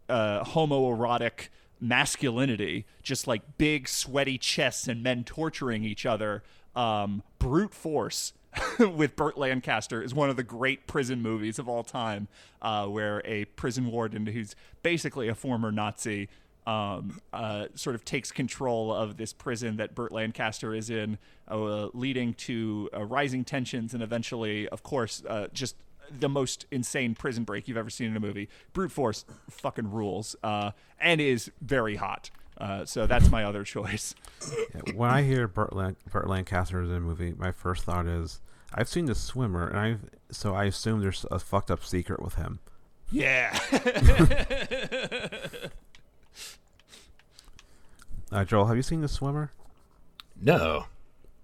uh, 0.08 0.44
homoerotic 0.44 1.48
masculinity, 1.80 2.84
just 3.02 3.26
like 3.26 3.42
big, 3.56 3.88
sweaty 3.88 4.36
chests 4.36 4.86
and 4.86 5.02
men 5.02 5.24
torturing 5.24 5.84
each 5.84 6.04
other, 6.04 6.42
um, 6.76 7.22
brute 7.38 7.74
force. 7.74 8.32
with 8.80 9.14
Burt 9.14 9.38
Lancaster 9.38 10.02
is 10.02 10.12
one 10.12 10.28
of 10.28 10.34
the 10.34 10.42
great 10.42 10.88
prison 10.88 11.22
movies 11.22 11.60
of 11.60 11.68
all 11.68 11.84
time, 11.84 12.26
uh, 12.60 12.84
where 12.86 13.22
a 13.24 13.44
prison 13.44 13.92
warden 13.92 14.26
who's 14.26 14.56
basically 14.82 15.28
a 15.28 15.36
former 15.36 15.70
Nazi 15.70 16.28
um, 16.66 17.20
uh, 17.32 17.66
sort 17.74 17.94
of 17.94 18.04
takes 18.04 18.30
control 18.30 18.92
of 18.92 19.16
this 19.16 19.32
prison 19.32 19.76
that 19.76 19.94
Burt 19.94 20.12
Lancaster 20.12 20.74
is 20.74 20.90
in, 20.90 21.18
uh, 21.48 21.88
leading 21.92 22.34
to 22.34 22.88
uh, 22.94 23.04
rising 23.04 23.44
tensions 23.44 23.94
and 23.94 24.02
eventually, 24.02 24.68
of 24.68 24.82
course, 24.82 25.22
uh, 25.28 25.48
just 25.52 25.76
the 26.18 26.28
most 26.28 26.66
insane 26.70 27.14
prison 27.14 27.44
break 27.44 27.68
you've 27.68 27.76
ever 27.76 27.90
seen 27.90 28.08
in 28.08 28.16
a 28.16 28.20
movie. 28.20 28.48
Brute 28.72 28.92
Force 28.92 29.24
fucking 29.48 29.90
rules 29.90 30.36
uh, 30.42 30.72
and 30.98 31.20
is 31.20 31.50
very 31.60 31.96
hot. 31.96 32.30
Uh, 32.58 32.84
so 32.84 33.06
that's 33.06 33.30
my 33.30 33.44
other 33.44 33.64
choice. 33.64 34.14
Yeah, 34.74 34.92
when 34.94 35.08
I 35.10 35.22
hear 35.22 35.48
Burt, 35.48 35.72
Lan- 35.72 35.96
Burt 36.10 36.28
Lancaster 36.28 36.82
is 36.82 36.90
in 36.90 36.96
a 36.96 37.00
movie, 37.00 37.32
my 37.36 37.52
first 37.52 37.84
thought 37.84 38.06
is 38.06 38.40
I've 38.74 38.88
seen 38.88 39.06
The 39.06 39.14
Swimmer, 39.14 39.66
and 39.66 39.78
I 39.78 39.96
so 40.30 40.54
I 40.54 40.64
assume 40.64 41.00
there's 41.00 41.24
a 41.30 41.38
fucked 41.38 41.70
up 41.70 41.84
secret 41.84 42.22
with 42.22 42.34
him. 42.34 42.60
Yeah. 43.10 43.58
Uh, 48.32 48.44
Joel, 48.44 48.66
have 48.66 48.76
you 48.76 48.82
seen 48.82 49.00
The 49.00 49.08
Swimmer? 49.08 49.52
No. 50.40 50.86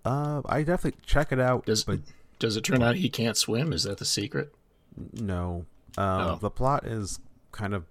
Uh, 0.04 0.42
I 0.46 0.62
definitely 0.62 1.00
check 1.04 1.32
it 1.32 1.40
out. 1.40 1.66
Does 1.66 1.84
but 1.84 2.00
does 2.38 2.56
it 2.56 2.62
turn 2.62 2.82
out 2.82 2.96
he 2.96 3.08
can't 3.08 3.36
swim? 3.36 3.72
Is 3.72 3.82
that 3.82 3.98
the 3.98 4.04
secret? 4.04 4.54
No. 5.12 5.66
Um, 5.98 6.20
oh. 6.20 6.38
The 6.40 6.50
plot 6.50 6.86
is 6.86 7.18
kind 7.50 7.74
of 7.74 7.84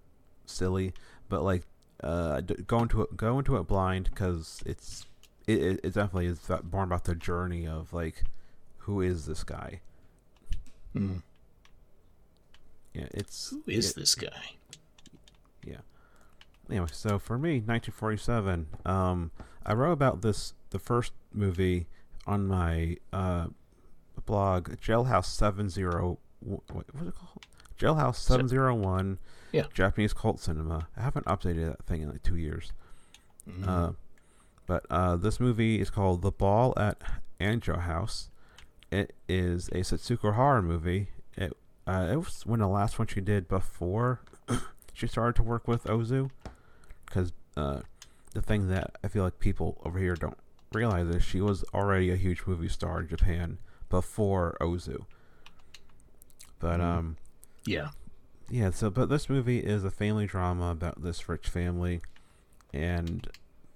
silly, 0.46 0.94
but 1.28 1.44
like 1.44 1.64
uh, 2.02 2.40
go 2.42 2.80
into 2.80 3.02
it 3.02 3.18
go 3.18 3.38
into 3.38 3.58
it 3.58 3.64
blind 3.64 4.10
because 4.12 4.64
it's 4.66 5.06
it, 5.46 5.82
it 5.84 5.94
definitely 5.94 6.28
is 6.28 6.40
more 6.72 6.84
about 6.84 7.04
the 7.04 7.16
journey 7.16 7.68
of 7.68 7.92
like 7.92 8.24
who 8.80 9.02
is 9.02 9.26
this 9.26 9.44
guy. 9.44 9.82
Hmm. 10.94 11.18
Yeah, 12.94 13.08
it's 13.12 13.50
who 13.50 13.64
is 13.68 13.92
it, 13.92 13.96
this 13.98 14.16
guy? 14.16 14.54
Yeah 15.66 15.80
anyway, 16.70 16.88
so 16.92 17.20
for 17.20 17.38
me, 17.38 17.56
1947, 17.60 18.68
um, 18.86 19.32
I 19.66 19.74
wrote 19.74 19.92
about 19.94 20.22
this 20.22 20.54
the 20.70 20.80
first 20.80 21.14
movie 21.34 21.88
on 22.28 22.48
my 22.48 22.98
uh, 23.14 23.48
blog, 24.26 24.70
Jailhouse 24.78 25.26
70. 25.26 25.84
What 25.84 26.66
was 26.70 27.08
it 27.08 27.16
called? 27.16 27.46
Jailhouse 27.80 28.16
701. 28.16 29.20
Yeah. 29.52 29.66
Japanese 29.74 30.14
cult 30.14 30.40
cinema. 30.40 30.88
I 30.98 31.02
haven't 31.02 31.26
updated 31.28 31.68
that 31.68 31.86
thing 31.86 32.02
in 32.02 32.10
like 32.10 32.24
two 32.24 32.36
years. 32.38 32.74
Mm-hmm. 33.50 33.70
Uh, 33.70 33.92
But 34.68 34.86
uh, 34.90 35.16
this 35.18 35.40
movie 35.40 35.80
is 35.80 35.90
called 35.90 36.22
The 36.22 36.32
Ball 36.32 36.74
at 36.78 37.00
Anjo 37.40 37.82
House. 37.82 38.30
It 38.92 39.14
is 39.30 39.68
a 39.70 39.80
Setsuko 39.82 40.36
Hara 40.36 40.62
movie. 40.64 41.10
It 41.38 41.54
uh, 41.88 42.08
it 42.12 42.16
was 42.16 42.46
one 42.46 42.62
of 42.62 42.68
the 42.70 42.74
last 42.74 42.98
one 42.98 43.08
she 43.08 43.22
did 43.22 43.48
before 43.48 44.22
she 44.94 45.06
started 45.08 45.36
to 45.36 45.44
work 45.44 45.68
with 45.68 45.84
Ozu. 45.86 46.32
Because 47.06 47.34
uh, 47.56 47.82
the 48.34 48.41
thing 48.41 48.68
that 48.69 48.95
I 49.03 49.07
feel 49.07 49.23
like 49.23 49.40
people 49.40 49.82
over 49.86 49.99
here 49.99 50.15
don't 50.15 50.38
realize 50.73 51.07
is 51.07 51.23
she 51.23 51.41
was 51.41 51.64
already 51.73 52.11
a 52.11 52.15
huge 52.15 52.44
movie 52.45 52.68
star 52.68 53.02
in 53.02 53.07
Japan 53.07 53.57
before 53.90 54.57
Ozu. 54.60 55.06
But 56.60 56.82
um, 56.82 57.18
Yeah. 57.65 57.90
yeah. 58.49 58.72
So, 58.72 58.90
but 58.90 59.10
this 59.10 59.30
movie 59.30 59.60
is 59.60 59.84
a 59.84 59.91
family 59.91 60.26
drama 60.26 60.72
about 60.72 61.02
this 61.03 61.27
rich 61.30 61.48
family, 61.48 62.02
and 62.73 63.27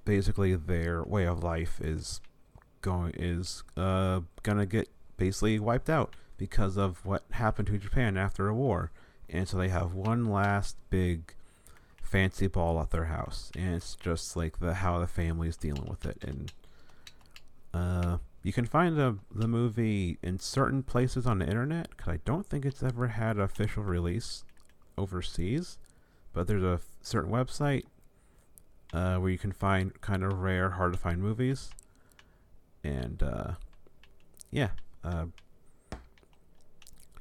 basically 0.05 0.55
their 0.55 1.03
way 1.03 1.25
of 1.25 1.43
life 1.43 1.79
is 1.81 2.21
going 2.81 3.13
is 3.17 3.63
uh 3.75 4.21
gonna 4.41 4.65
get 4.65 4.87
basically 5.17 5.59
wiped 5.59 5.89
out 5.89 6.15
because 6.37 6.77
of 6.77 7.05
what 7.05 7.23
happened 7.31 7.67
to 7.67 7.77
Japan 7.77 8.17
after 8.17 8.47
a 8.47 8.55
war, 8.55 8.91
and 9.29 9.47
so 9.47 9.57
they 9.57 9.67
have 9.69 9.93
one 9.93 10.25
last 10.25 10.77
big 10.89 11.33
fancy 12.09 12.47
ball 12.47 12.81
at 12.81 12.89
their 12.89 13.05
house, 13.05 13.51
and 13.55 13.75
it's 13.75 13.95
just 13.95 14.35
like 14.35 14.59
the 14.59 14.75
how 14.75 14.99
the 14.99 15.07
family 15.07 15.47
is 15.47 15.57
dealing 15.57 15.85
with 15.87 16.05
it, 16.05 16.17
and 16.23 16.51
uh, 17.73 18.17
you 18.43 18.51
can 18.51 18.65
find 18.65 18.97
the 18.97 19.17
the 19.33 19.47
movie 19.47 20.17
in 20.23 20.39
certain 20.39 20.81
places 20.81 21.27
on 21.27 21.39
the 21.39 21.45
internet 21.45 21.89
because 21.91 22.13
I 22.13 22.19
don't 22.25 22.45
think 22.45 22.65
it's 22.65 22.81
ever 22.81 23.07
had 23.07 23.35
an 23.35 23.43
official 23.43 23.83
release 23.83 24.43
overseas, 24.97 25.77
but 26.33 26.47
there's 26.47 26.63
a 26.63 26.81
certain 27.01 27.31
website 27.31 27.83
uh, 28.91 29.17
where 29.17 29.29
you 29.29 29.37
can 29.37 29.51
find 29.51 29.99
kind 30.01 30.23
of 30.23 30.39
rare, 30.39 30.71
hard 30.71 30.93
to 30.93 30.99
find 30.99 31.21
movies, 31.21 31.69
and 32.83 33.21
uh, 33.21 33.51
yeah, 34.49 34.69
uh, 35.03 35.25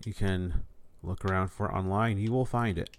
you 0.06 0.15
can 0.15 0.65
look 1.02 1.24
around 1.27 1.48
for 1.48 1.69
it 1.69 1.74
online. 1.74 2.19
You 2.19 2.32
will 2.32 2.47
find 2.47 2.78
it. 2.78 2.90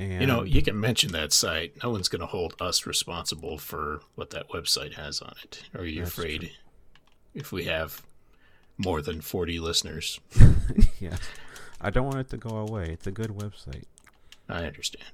And 0.00 0.22
You 0.22 0.26
know, 0.26 0.44
you 0.44 0.62
can 0.62 0.80
mention 0.80 1.12
that 1.12 1.30
site. 1.30 1.74
No 1.82 1.90
one's 1.90 2.08
going 2.08 2.20
to 2.20 2.26
hold 2.26 2.54
us 2.58 2.86
responsible 2.86 3.58
for 3.58 4.00
what 4.14 4.30
that 4.30 4.48
website 4.48 4.94
has 4.94 5.20
on 5.20 5.34
it. 5.44 5.62
Are 5.74 5.84
you 5.84 6.00
That's 6.00 6.12
afraid 6.12 6.52
if 7.34 7.52
we 7.52 7.64
have 7.64 8.02
more 8.78 9.02
than 9.02 9.20
40 9.20 9.58
listeners? 9.60 10.18
yeah, 11.00 11.16
I 11.82 11.90
don't 11.90 12.06
want 12.06 12.18
it 12.18 12.30
to 12.30 12.38
go 12.38 12.56
away. 12.56 12.84
It's 12.84 13.06
a 13.06 13.10
good 13.10 13.28
website. 13.28 13.84
I 14.48 14.64
understand. 14.64 15.04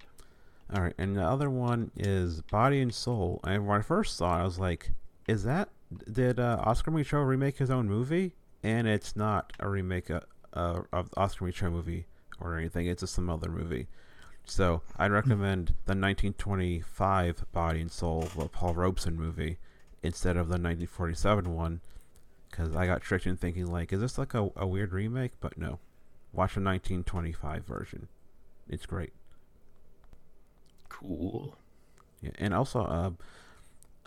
All 0.72 0.82
right, 0.82 0.94
and 0.98 1.16
the 1.16 1.24
other 1.24 1.50
one 1.50 1.90
is 1.96 2.42
Body 2.42 2.80
and 2.80 2.94
Soul. 2.94 3.40
And 3.44 3.66
when 3.66 3.80
I 3.80 3.82
first 3.82 4.16
saw 4.16 4.36
it, 4.38 4.42
I 4.42 4.44
was 4.44 4.58
like, 4.58 4.92
"Is 5.26 5.42
that 5.44 5.68
did 6.12 6.38
uh, 6.40 6.58
Oscar 6.60 6.92
Micheaux 6.92 7.26
remake 7.26 7.58
his 7.58 7.70
own 7.70 7.88
movie?" 7.88 8.34
And 8.62 8.86
it's 8.88 9.14
not 9.14 9.52
a 9.60 9.68
remake 9.68 10.10
uh, 10.10 10.20
uh, 10.54 10.82
of 10.92 11.10
Oscar 11.16 11.44
Micheaux 11.44 11.70
movie 11.70 12.06
or 12.40 12.56
anything. 12.56 12.86
It's 12.86 13.00
just 13.00 13.14
some 13.14 13.30
other 13.30 13.48
movie. 13.48 13.88
So 14.47 14.82
I'd 14.97 15.10
recommend 15.10 15.74
the 15.86 15.94
1925 15.94 17.44
Body 17.52 17.81
and 17.81 17.90
Soul, 17.90 18.28
the 18.36 18.48
Paul 18.48 18.74
Robeson 18.74 19.16
movie, 19.16 19.59
instead 20.02 20.36
of 20.36 20.47
the 20.47 20.52
1947 20.52 21.52
one, 21.52 21.81
because 22.48 22.74
I 22.74 22.86
got 22.86 23.02
tricked 23.02 23.27
in 23.27 23.36
thinking 23.36 23.66
like, 23.66 23.93
"Is 23.93 24.01
this 24.01 24.18
like 24.18 24.35
a, 24.35 24.48
a 24.56 24.66
weird 24.66 24.93
remake?" 24.93 25.32
But 25.40 25.59
no, 25.59 25.81
watch 26.32 26.55
the 26.55 26.60
1925 26.60 27.64
version. 27.66 28.09
It's 28.68 28.86
great. 28.86 29.12
Cool. 30.89 31.56
Yeah, 32.23 32.31
and 32.39 32.55
also, 32.55 32.85
uh, 32.85 33.10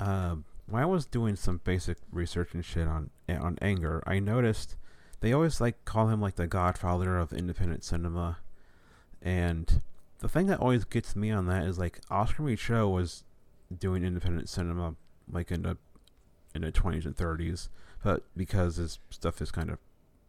uh, 0.02 0.36
when 0.68 0.82
I 0.82 0.86
was 0.86 1.06
doing 1.06 1.36
some 1.36 1.60
basic 1.64 1.98
research 2.11 2.53
and 2.53 2.64
shit 2.64 2.88
on 2.88 3.10
on 3.28 3.57
anger, 3.61 4.02
I 4.07 4.20
noticed 4.20 4.78
they 5.20 5.34
always 5.34 5.60
like 5.60 5.84
call 5.84 6.07
him 6.07 6.22
like 6.22 6.36
the 6.36 6.48
godfather 6.48 7.18
of 7.18 7.34
independent 7.34 7.84
cinema, 7.84 8.38
and 9.22 9.82
the 10.19 10.29
thing 10.29 10.47
that 10.47 10.59
always 10.59 10.85
gets 10.85 11.15
me 11.15 11.31
on 11.31 11.47
that 11.47 11.65
is 11.65 11.79
like 11.79 11.99
Oscar 12.09 12.43
Micheaux 12.43 12.93
was 12.93 13.23
doing 13.75 14.03
independent 14.03 14.49
cinema 14.49 14.95
like 15.31 15.51
in 15.51 15.63
the 15.63 15.77
in 16.53 16.61
the 16.61 16.71
twenties 16.71 17.05
and 17.05 17.15
thirties, 17.15 17.69
but 18.03 18.23
because 18.35 18.77
his 18.77 18.99
stuff 19.09 19.41
is 19.41 19.51
kind 19.51 19.69
of 19.69 19.77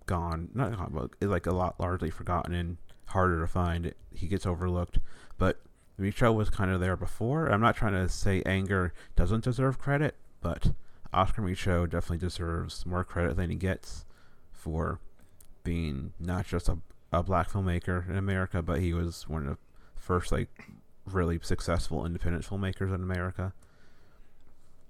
gone, 0.07 0.49
not 0.55 0.77
gone, 0.77 0.91
but 0.93 1.29
like 1.29 1.47
a 1.47 1.53
lot 1.53 1.79
largely 1.81 2.11
forgotten 2.11 2.55
and 2.55 2.77
harder 3.07 3.41
to 3.41 3.47
find, 3.47 3.93
he 4.15 4.27
gets 4.27 4.47
overlooked. 4.47 4.99
But 5.39 5.61
Micheaux 5.99 6.35
was 6.35 6.51
kind 6.51 6.71
of 6.71 6.81
there 6.81 6.97
before. 6.97 7.47
I'm 7.47 7.61
not 7.61 7.77
trying 7.77 7.95
to 7.95 8.09
say 8.09 8.43
Anger 8.45 8.93
doesn't 9.17 9.45
deserve 9.45 9.79
credit, 9.79 10.15
but 10.41 10.73
Oscar 11.13 11.43
Micheaux 11.43 11.89
definitely 11.89 12.19
deserves 12.19 12.87
more 12.87 13.05
credit 13.05 13.37
than 13.37 13.51
he 13.51 13.57
gets 13.57 14.05
for 14.53 15.01
being 15.65 16.13
not 16.21 16.47
just 16.47 16.69
a, 16.69 16.79
a 17.13 17.23
black 17.23 17.51
filmmaker 17.51 18.09
in 18.09 18.17
America, 18.17 18.63
but 18.63 18.81
he 18.81 18.93
was 18.93 19.29
one 19.29 19.47
of 19.47 19.59
first 20.01 20.33
like 20.33 20.49
really 21.05 21.39
successful 21.43 22.05
independent 22.05 22.45
filmmakers 22.45 22.95
in 22.95 23.03
America. 23.03 23.53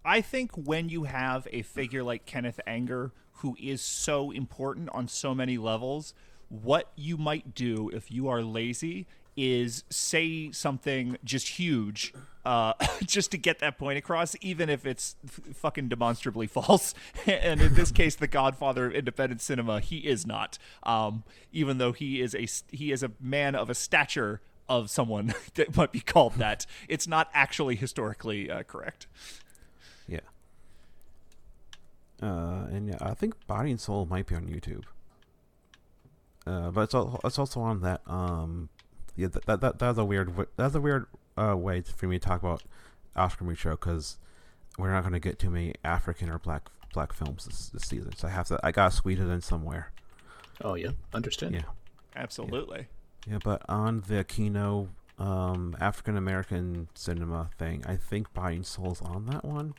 I 0.05 0.21
think 0.21 0.53
when 0.55 0.89
you 0.89 1.05
have 1.05 1.47
a 1.53 1.63
figure 1.63 2.03
like 2.03 2.25
Kenneth 2.25 2.61
Anger, 2.67 3.13
who 3.35 3.57
is 3.61 3.83
so 3.83 4.31
important 4.31 4.89
on 4.93 5.09
so 5.09 5.35
many 5.35 5.59
levels, 5.59 6.15
what 6.49 6.91
you 6.97 7.17
might 7.17 7.55
do 7.55 7.91
if 7.91 8.11
you 8.11 8.29
are 8.29 8.43
lazy 8.43 9.07
is 9.37 9.85
say 9.91 10.51
something 10.51 11.17
just 11.25 11.49
huge, 11.49 12.13
uh, 12.45 12.73
just 13.05 13.31
to 13.31 13.39
get 13.39 13.59
that 13.61 13.79
point 13.79 13.97
across, 13.97 14.35
even 14.41 14.69
if 14.69 14.85
it's 14.85 15.17
f- 15.25 15.55
fucking 15.55 15.89
demonstrably 15.89 16.47
false. 16.49 16.95
and 17.27 17.61
in 17.61 17.75
this 17.75 17.91
case, 17.91 18.17
the 18.17 18.27
Godfather 18.27 18.87
of 18.87 18.95
independent 18.95 19.41
cinema, 19.41 19.81
he 19.81 19.99
is 19.99 20.27
not. 20.27 20.59
Um, 20.83 21.25
even 21.53 21.79
though 21.79 21.93
he 21.93 22.21
is 22.21 22.35
a 22.35 22.47
he 22.75 22.93
is 22.93 23.03
a 23.03 23.13
man 23.21 23.55
of 23.55 23.71
a 23.71 23.75
stature 23.75 24.41
of 24.71 24.89
someone 24.89 25.35
that 25.55 25.77
might 25.77 25.93
be 25.93 26.01
called 26.01 26.37
that, 26.37 26.65
it's 26.89 27.07
not 27.07 27.29
actually 27.35 27.77
historically 27.77 28.51
uh, 28.51 28.63
correct. 28.63 29.07
Yeah. 30.09 30.21
Uh, 32.23 32.67
and 32.71 32.89
yeah, 32.89 32.99
I 33.01 33.13
think 33.13 33.47
Body 33.47 33.73
and 33.73 33.81
Soul 33.81 34.07
might 34.07 34.27
be 34.27 34.35
on 34.35 34.47
YouTube. 34.47 34.85
Uh, 36.47 36.71
but 36.71 36.83
it's, 36.83 36.95
al- 36.95 37.21
it's 37.23 37.39
also 37.39 37.61
on 37.61 37.81
that. 37.83 38.01
Um, 38.07 38.71
yeah, 39.17 39.29
that 39.29 39.45
that, 39.45 39.61
that 39.61 39.79
that's 39.79 39.99
a 39.99 40.05
weird 40.05 40.33
that's 40.57 40.75
a 40.75 40.81
weird 40.81 41.07
uh 41.37 41.55
way 41.57 41.83
for 41.83 42.07
me 42.07 42.19
to 42.19 42.27
talk 42.27 42.41
about 42.41 42.63
Oscar 43.15 43.45
Micheaux 43.45 43.73
because 43.73 44.17
we're 44.79 44.91
not 44.91 45.03
going 45.03 45.13
to 45.13 45.21
get 45.21 45.39
too 45.39 45.51
many 45.51 45.75
African 45.85 46.31
or 46.31 46.39
black 46.39 46.71
black 46.95 47.13
films 47.13 47.45
this, 47.45 47.69
this 47.69 47.83
season. 47.83 48.17
So 48.17 48.29
I 48.29 48.31
have 48.31 48.47
to 48.49 48.59
I 48.63 48.73
gotta 48.73 48.95
squeeze 48.95 49.21
it 49.21 49.25
in 49.27 49.41
somewhere. 49.43 49.93
Oh, 50.63 50.75
yeah. 50.75 50.91
Understand. 51.13 51.55
Yeah. 51.55 51.63
Absolutely. 52.15 52.79
Yeah, 52.79 52.85
but 53.45 53.63
on 53.69 54.05
the 54.09 54.25
Kino 54.25 54.89
um, 55.19 55.77
African 55.81 56.17
American 56.17 56.89
cinema 56.95 57.51
thing, 57.59 57.85
I 57.87 57.97
think 57.97 58.33
Buying 58.33 58.63
Soul's 58.63 59.03
on 59.03 59.27
that 59.27 59.45
one. 59.45 59.75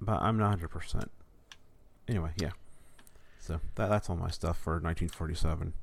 But 0.00 0.22
I'm 0.22 0.38
not 0.38 0.58
100%. 0.58 1.08
Anyway, 2.08 2.30
yeah. 2.40 2.50
So 3.38 3.60
that 3.74 3.88
that's 3.88 4.08
all 4.08 4.16
my 4.16 4.30
stuff 4.30 4.58
for 4.58 4.72
1947. 4.72 5.74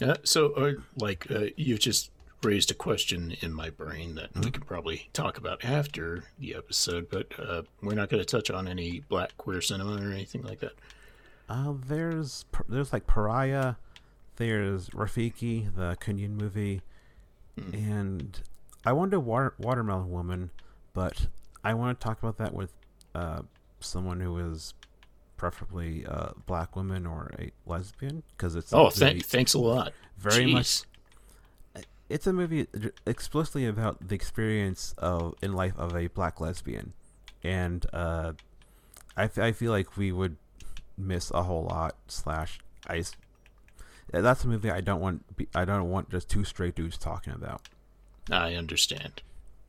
Uh, 0.00 0.14
so, 0.24 0.52
uh, 0.52 0.72
like, 0.96 1.30
uh, 1.30 1.46
you 1.56 1.78
just 1.78 2.10
raised 2.42 2.70
a 2.70 2.74
question 2.74 3.34
in 3.40 3.52
my 3.52 3.70
brain 3.70 4.14
that 4.14 4.30
we 4.36 4.50
could 4.50 4.66
probably 4.66 5.08
talk 5.12 5.38
about 5.38 5.64
after 5.64 6.24
the 6.38 6.54
episode, 6.54 7.08
but 7.10 7.32
uh, 7.40 7.62
we're 7.82 7.94
not 7.94 8.08
going 8.10 8.20
to 8.20 8.26
touch 8.26 8.50
on 8.50 8.68
any 8.68 9.00
black 9.08 9.36
queer 9.38 9.60
cinema 9.60 9.96
or 9.96 10.12
anything 10.12 10.42
like 10.42 10.60
that. 10.60 10.72
Uh, 11.48 11.72
there's 11.86 12.44
there's 12.68 12.92
like 12.92 13.06
Pariah, 13.06 13.76
there's 14.36 14.88
Rafiki, 14.90 15.74
the 15.74 15.96
Kenyan 16.00 16.30
movie, 16.40 16.82
and 17.72 18.40
I 18.84 18.92
wanted 18.92 19.12
to 19.12 19.20
Water- 19.20 19.54
Watermelon 19.58 20.10
Woman, 20.10 20.50
but 20.92 21.26
I 21.64 21.74
want 21.74 21.98
to 21.98 22.04
talk 22.04 22.22
about 22.22 22.36
that 22.38 22.52
with 22.54 22.72
uh, 23.14 23.42
someone 23.80 24.20
who 24.20 24.38
is 24.38 24.74
preferably 25.36 26.04
a 26.04 26.32
black 26.46 26.76
woman 26.76 27.06
or 27.06 27.30
a 27.38 27.50
lesbian 27.66 28.22
because 28.36 28.56
it's 28.56 28.72
Oh, 28.72 28.86
a 28.88 28.90
th- 28.90 29.24
thanks 29.24 29.52
a 29.54 29.58
lot. 29.58 29.92
very 30.18 30.46
much 30.46 30.82
it's 32.08 32.26
a 32.26 32.32
movie 32.32 32.66
explicitly 33.04 33.66
about 33.66 34.06
the 34.08 34.14
experience 34.14 34.94
of 34.98 35.34
in 35.42 35.52
life 35.52 35.76
of 35.76 35.96
a 35.96 36.06
black 36.06 36.40
lesbian, 36.40 36.92
and 37.42 37.84
uh, 37.92 38.32
I, 39.16 39.24
f- 39.24 39.38
I 39.38 39.50
feel 39.52 39.72
like 39.72 39.96
we 39.96 40.12
would 40.12 40.36
miss 40.96 41.32
a 41.32 41.42
whole 41.42 41.64
lot. 41.64 41.96
Slash, 42.06 42.60
I 42.86 43.02
that's 44.20 44.44
a 44.44 44.48
movie 44.48 44.70
I 44.70 44.80
don't 44.80 45.00
want. 45.00 45.24
I 45.54 45.64
don't 45.64 45.90
want 45.90 46.10
just 46.10 46.28
two 46.28 46.44
straight 46.44 46.74
dudes 46.74 46.98
talking 46.98 47.32
about. 47.32 47.62
I 48.30 48.54
understand. 48.54 49.22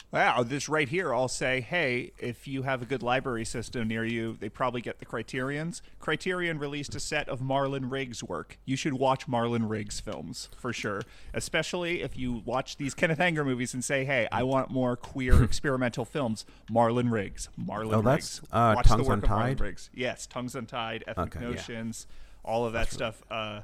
Wow, 0.09 0.41
this 0.43 0.69
right 0.69 0.87
here, 0.87 1.13
I'll 1.13 1.27
say, 1.27 1.59
hey, 1.59 2.13
if 2.17 2.47
you 2.47 2.61
have 2.61 2.81
a 2.81 2.85
good 2.85 3.03
library 3.03 3.43
system 3.43 3.89
near 3.89 4.05
you, 4.05 4.37
they 4.39 4.47
probably 4.47 4.79
get 4.79 4.99
the 4.99 5.05
Criterions. 5.05 5.81
Criterion 5.99 6.59
released 6.59 6.95
a 6.95 6.99
set 7.01 7.27
of 7.27 7.41
Marlon 7.41 7.91
Riggs 7.91 8.23
work. 8.23 8.57
You 8.63 8.77
should 8.77 8.93
watch 8.93 9.27
Marlon 9.27 9.69
Riggs 9.69 9.99
films 9.99 10.47
for 10.57 10.71
sure, 10.71 11.01
especially 11.33 12.01
if 12.03 12.17
you 12.17 12.41
watch 12.45 12.77
these 12.77 12.93
Kenneth 12.93 13.19
Anger 13.19 13.43
movies 13.43 13.73
and 13.73 13.83
say, 13.83 14.05
hey, 14.05 14.29
I 14.31 14.43
want 14.43 14.71
more 14.71 14.95
queer 14.95 15.43
experimental 15.43 16.05
films. 16.05 16.45
Marlon 16.71 17.11
Riggs. 17.11 17.49
Marlon 17.59 17.93
Oh, 17.95 18.01
Riggs. 18.01 18.39
that's, 18.39 18.41
uh, 18.53 18.73
watch 18.77 18.87
Tongues 18.87 19.03
the 19.03 19.09
work 19.09 19.23
Untied? 19.23 19.51
of 19.51 19.57
Marlon 19.57 19.61
Riggs. 19.61 19.89
Yes, 19.93 20.25
Tongues 20.25 20.55
Untied, 20.55 21.03
Ethnic 21.05 21.35
Okay, 21.35 21.43
yeah. 21.45 21.51
Notions, 21.51 22.07
all 22.45 22.65
of 22.65 22.71
that 22.71 22.89
stuff. 22.93 23.21
Uh, 23.29 23.59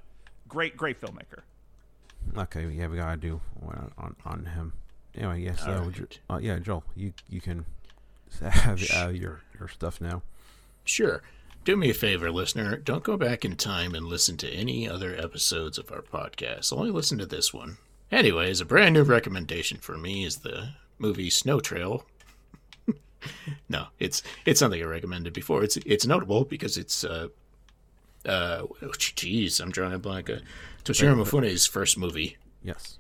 great, 0.54 0.78
great 0.78 1.02
filmmaker. 1.02 1.42
Okay, 2.38 2.68
yeah, 2.68 2.88
we 2.88 2.98
gotta 2.98 3.18
do 3.18 3.42
one 3.60 3.92
on 3.98 4.16
on 4.24 4.46
him. 4.46 4.74
Anyway, 5.16 5.42
yes, 5.42 5.64
All 5.64 5.74
uh, 5.74 5.82
right. 5.82 6.20
Uh, 6.30 6.40
yeah, 6.42 6.60
Joel, 6.60 6.84
you 6.96 7.14
you 7.28 7.42
can 7.42 7.66
have 8.42 8.82
uh, 8.96 9.10
your 9.10 9.42
your 9.60 9.68
stuff 9.68 10.00
now. 10.00 10.22
Sure. 10.86 11.22
Do 11.66 11.78
me 11.78 11.90
a 11.90 11.94
favor, 11.94 12.30
listener. 12.30 12.76
Don't 12.76 13.04
go 13.04 13.16
back 13.16 13.46
in 13.46 13.56
time 13.56 13.96
and 13.96 14.06
listen 14.06 14.36
to 14.38 14.50
any 14.50 14.88
other 14.88 15.16
episodes 15.16 15.78
of 15.78 15.92
our 15.92 16.02
podcast. 16.02 16.74
Only 16.74 16.92
listen 16.92 17.18
to 17.20 17.26
this 17.26 17.54
one. 17.54 17.78
Anyways, 18.12 18.60
a 18.60 18.66
brand 18.66 18.94
new 18.94 19.04
recommendation 19.04 19.78
for 19.78 19.98
me 19.98 20.26
is 20.26 20.38
the 20.38 20.74
movie 21.00 21.30
Snow 21.30 21.62
Trail. 21.62 22.06
no, 23.70 23.88
it's 23.98 24.22
it's 24.46 24.60
something 24.60 24.82
I 24.82 24.86
recommended 24.86 25.34
before. 25.34 25.64
It's 25.64 25.78
it's 25.78 26.06
notable 26.06 26.44
because 26.44 26.78
it's 26.78 27.04
uh 27.04 27.30
uh 28.26 28.64
jeez, 28.98 29.60
I'm 29.62 29.72
drawing 29.72 29.94
a 29.94 30.00
blank. 30.00 30.30
Uh, 30.30 30.38
Toshiro 30.84 31.16
Mifune's 31.16 31.66
first 31.66 31.98
movie 31.98 32.38
Yes. 32.64 32.98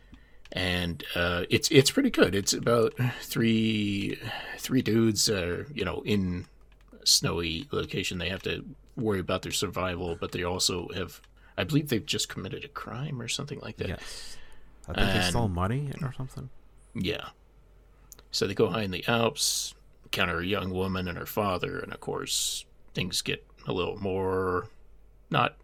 and 0.52 1.04
uh, 1.16 1.44
it's 1.50 1.70
it's 1.72 1.91
pretty 1.91 2.10
good. 2.10 2.34
It's 2.36 2.54
about 2.54 2.94
three 3.22 4.20
three 4.58 4.82
dudes, 4.82 5.30
uh, 5.30 5.64
you 5.74 5.84
know, 5.86 6.02
in 6.06 6.45
a 7.02 7.06
snowy 7.06 7.68
location. 7.72 8.18
They 8.20 8.30
have 8.30 8.44
to 8.44 8.64
worry 8.95 9.20
about 9.20 9.41
their 9.41 9.52
survival, 9.52 10.16
but 10.20 10.32
they 10.34 10.44
also 10.44 10.88
have, 10.95 11.20
I 11.58 11.64
believe, 11.64 11.90
they've 11.90 12.06
just 12.06 12.30
committed 12.30 12.64
a 12.64 12.68
crime 12.70 13.22
or 13.22 13.28
something 13.28 13.60
like 13.62 13.78
that. 13.78 13.90
Yes. 13.90 14.38
I 14.88 14.94
think 14.94 15.14
they 15.24 15.30
stole 15.30 15.48
money 15.48 15.90
or 16.02 16.14
something. 16.14 16.50
Yeah. 16.94 17.30
So 18.32 18.48
they 18.48 18.54
go 18.54 18.70
high 18.70 18.84
in 18.84 18.91
the 18.91 19.04
Alps, 19.08 19.74
encounter 20.06 20.40
a 20.40 20.45
young 20.45 20.72
woman 20.72 21.08
and 21.08 21.18
her 21.18 21.26
father, 21.26 21.80
and 21.80 21.91
of 21.94 22.00
course 22.02 22.66
things 22.94 23.22
get 23.22 23.45
a 23.68 23.74
little 23.74 23.98
more 24.02 24.68
not 25.34 25.55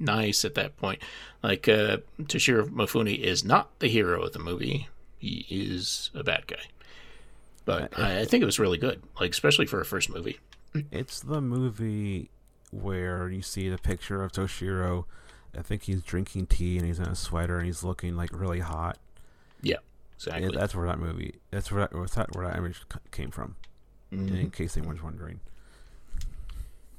nice 0.00 0.44
at 0.44 0.54
that 0.54 0.76
point. 0.76 1.00
Like 1.42 1.68
uh, 1.68 1.98
Toshiro 2.22 2.68
Mifune 2.68 3.16
is 3.16 3.44
not 3.44 3.78
the 3.78 3.88
hero 3.88 4.24
of 4.24 4.32
the 4.32 4.40
movie; 4.40 4.88
he 5.18 5.46
is 5.48 6.10
a 6.14 6.24
bad 6.24 6.48
guy. 6.48 6.66
But 7.64 7.96
I, 7.96 8.20
I 8.20 8.24
think 8.24 8.42
it 8.42 8.46
was 8.46 8.58
really 8.58 8.78
good, 8.78 9.02
like 9.20 9.30
especially 9.30 9.66
for 9.66 9.80
a 9.80 9.84
first 9.84 10.10
movie. 10.10 10.40
It's 10.90 11.20
the 11.20 11.40
movie 11.40 12.30
where 12.70 13.28
you 13.28 13.42
see 13.42 13.68
the 13.68 13.78
picture 13.78 14.22
of 14.22 14.32
Toshiro. 14.32 15.04
I 15.56 15.62
think 15.62 15.84
he's 15.84 16.02
drinking 16.02 16.46
tea 16.46 16.76
and 16.76 16.86
he's 16.86 16.98
in 16.98 17.06
a 17.06 17.14
sweater 17.14 17.56
and 17.58 17.66
he's 17.66 17.82
looking 17.82 18.16
like 18.16 18.30
really 18.32 18.60
hot. 18.60 18.98
Yeah, 19.62 19.78
exactly. 20.16 20.50
that's 20.54 20.74
where 20.74 20.86
that 20.86 20.98
movie. 20.98 21.36
That's 21.50 21.72
where 21.72 21.82
that, 21.82 21.94
where 21.94 22.06
that, 22.06 22.34
where 22.34 22.46
that 22.46 22.56
image 22.56 22.82
came 23.10 23.30
from. 23.30 23.56
In 24.10 24.50
case 24.50 24.76
anyone's 24.76 25.02
wondering. 25.02 25.40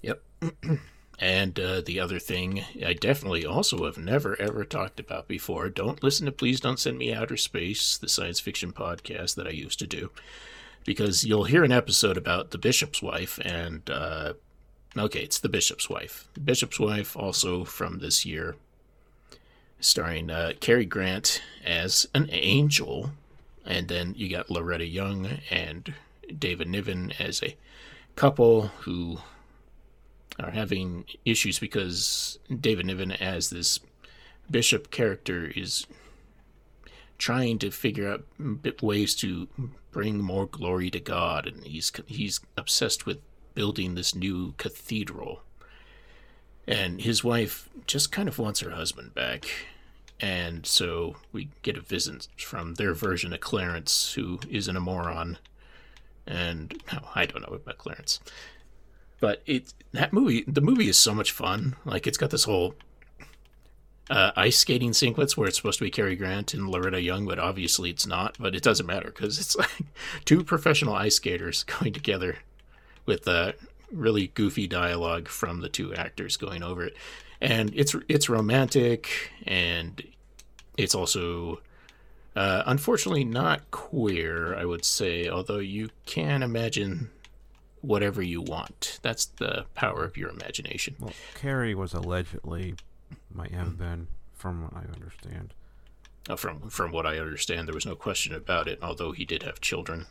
Yep. 0.04 0.22
and 1.20 1.60
uh, 1.60 1.82
the 1.82 2.00
other 2.00 2.18
thing 2.18 2.64
I 2.86 2.94
definitely 2.94 3.46
also 3.46 3.86
have 3.86 3.98
never 3.98 4.40
ever 4.42 4.64
talked 4.64 5.00
about 5.00 5.28
before 5.28 5.70
don't 5.70 6.02
listen 6.02 6.26
to 6.26 6.32
Please 6.32 6.60
Don't 6.62 6.80
Send 6.80 6.98
Me 6.98 7.14
Outer 7.14 7.38
Space, 7.38 7.98
the 7.98 8.08
science 8.08 8.40
fiction 8.40 8.72
podcast 8.72 9.36
that 9.36 9.48
I 9.48 9.52
used 9.52 9.80
to 9.80 9.88
do, 9.88 10.12
because 10.86 11.26
you'll 11.26 11.44
hear 11.44 11.64
an 11.64 11.74
episode 11.74 12.16
about 12.16 12.52
the 12.52 12.58
bishop's 12.58 13.02
wife, 13.02 13.38
and 13.44 13.90
uh, 13.90 14.34
okay, 14.98 15.20
it's 15.20 15.40
the 15.40 15.50
bishop's 15.50 15.90
wife. 15.90 16.30
The 16.36 16.40
bishop's 16.40 16.80
wife, 16.80 17.18
also 17.18 17.66
from 17.66 18.00
this 18.00 18.26
year, 18.26 18.56
starring 19.82 20.30
uh, 20.30 20.54
Cary 20.62 20.86
Grant 20.86 21.42
as 21.66 22.08
an 22.14 22.30
angel, 22.32 23.12
and 23.66 23.90
then 23.90 24.14
you 24.16 24.30
got 24.30 24.50
Loretta 24.50 24.86
Young 24.86 25.28
and 25.52 25.94
David 26.38 26.70
Niven 26.70 27.12
as 27.20 27.44
a 27.44 27.58
couple 28.16 28.68
who 28.82 29.20
are 30.40 30.52
having 30.52 31.06
issues 31.26 31.60
because 31.60 32.40
David 32.60 32.86
Niven, 32.86 33.12
as 33.12 33.50
this 33.50 33.80
bishop 34.50 34.92
character, 34.92 35.52
is 35.56 35.86
trying 37.18 37.60
to 37.60 37.72
figure 37.72 38.10
out 38.10 38.26
ways 38.82 39.16
to 39.16 39.48
bring 39.92 40.20
more 40.20 40.46
glory 40.46 40.90
to 40.92 41.00
God, 41.00 41.48
and 41.48 41.64
he's 41.66 41.92
he's 42.08 42.40
obsessed 42.58 43.06
with 43.06 43.20
building 43.54 43.96
this 43.96 44.16
new 44.16 44.54
cathedral. 44.58 45.42
And 46.68 47.02
his 47.02 47.24
wife 47.24 47.68
just 47.88 48.12
kind 48.12 48.30
of 48.30 48.38
wants 48.38 48.60
her 48.60 48.72
husband 48.72 49.16
back. 49.16 49.46
And 50.20 50.66
so 50.66 51.16
we 51.32 51.50
get 51.64 51.78
a 51.78 51.82
visit 51.82 52.28
from 52.38 52.76
their 52.76 52.94
version 52.94 53.34
of 53.34 53.40
Clarence, 53.40 54.14
who 54.14 54.40
isn't 54.50 54.76
a 54.76 54.80
moron. 54.80 55.40
And 56.28 56.80
no, 56.94 57.00
I 57.16 57.26
don't 57.26 57.42
know 57.42 57.56
about 57.56 57.80
Clarence 57.80 58.20
but 59.20 59.42
it 59.46 59.74
that 59.92 60.14
movie 60.14 60.44
the 60.48 60.62
movie 60.62 60.90
is 60.90 60.98
so 60.98 61.14
much 61.14 61.32
fun 61.32 61.76
like 61.86 62.08
it's 62.08 62.18
got 62.18 62.30
this 62.30 62.44
whole 62.44 62.76
uh, 64.10 64.32
ice 64.36 64.58
skating 64.58 64.94
sequence 64.94 65.38
where 65.38 65.48
it's 65.48 65.58
supposed 65.58 65.78
to 65.80 65.86
be 65.86 65.92
Cary 65.92 66.16
Grant 66.16 66.54
and 66.54 66.68
Loretta 66.68 67.02
Young, 67.02 67.28
but 67.28 67.38
obviously 67.38 67.90
it's 67.90 68.08
not. 68.08 68.36
But 68.40 68.56
it 68.56 68.64
doesn't 68.64 68.86
matter 68.86 69.12
because 69.14 69.40
it's 69.40 69.56
like 69.56 69.70
two 70.26 70.44
professional 70.44 70.96
ice 70.96 71.16
skaters 71.16 71.64
going 71.80 71.94
together 71.94 72.38
with 73.06 73.28
uh, 73.28 73.54
really 73.92 74.28
goofy 74.28 74.68
dialogue 74.68 75.28
from 75.28 75.62
the 75.62 75.70
two 75.70 75.94
actors 75.94 76.38
going 76.38 76.64
over 76.64 76.86
it, 76.86 76.98
and 77.40 77.72
it's 77.76 77.96
it's 78.08 78.30
romantic 78.30 79.32
and 79.46 80.04
it's 80.78 80.96
also 80.96 81.62
uh, 82.36 82.64
unfortunately 82.66 83.24
not 83.24 83.70
queer. 83.70 84.56
I 84.56 84.66
would 84.66 84.86
say, 84.86 85.30
although 85.30 85.60
you 85.60 85.90
can 86.08 86.42
imagine 86.42 87.12
whatever 87.82 88.22
you 88.22 88.42
want. 88.42 89.00
That's 89.02 89.26
the 89.26 89.66
power 89.76 90.04
of 90.04 90.18
your 90.18 90.30
imagination. 90.30 90.96
Well, 91.00 91.14
Cary 91.36 91.74
was 91.76 91.94
allegedly, 91.94 92.76
might 93.34 93.52
have 93.52 93.78
been, 93.78 94.08
from 94.36 94.64
what 94.64 94.74
I 94.76 94.86
understand. 94.94 95.54
Uh, 96.30 96.36
from 96.36 96.70
from 96.70 96.92
what 96.92 97.06
I 97.08 97.18
understand, 97.18 97.68
there 97.68 97.74
was 97.76 97.86
no 97.86 97.96
question 97.96 98.36
about 98.36 98.68
it. 98.68 98.80
Although 98.82 99.12
he 99.14 99.26
did 99.26 99.44
have 99.44 99.62
children, 99.62 100.06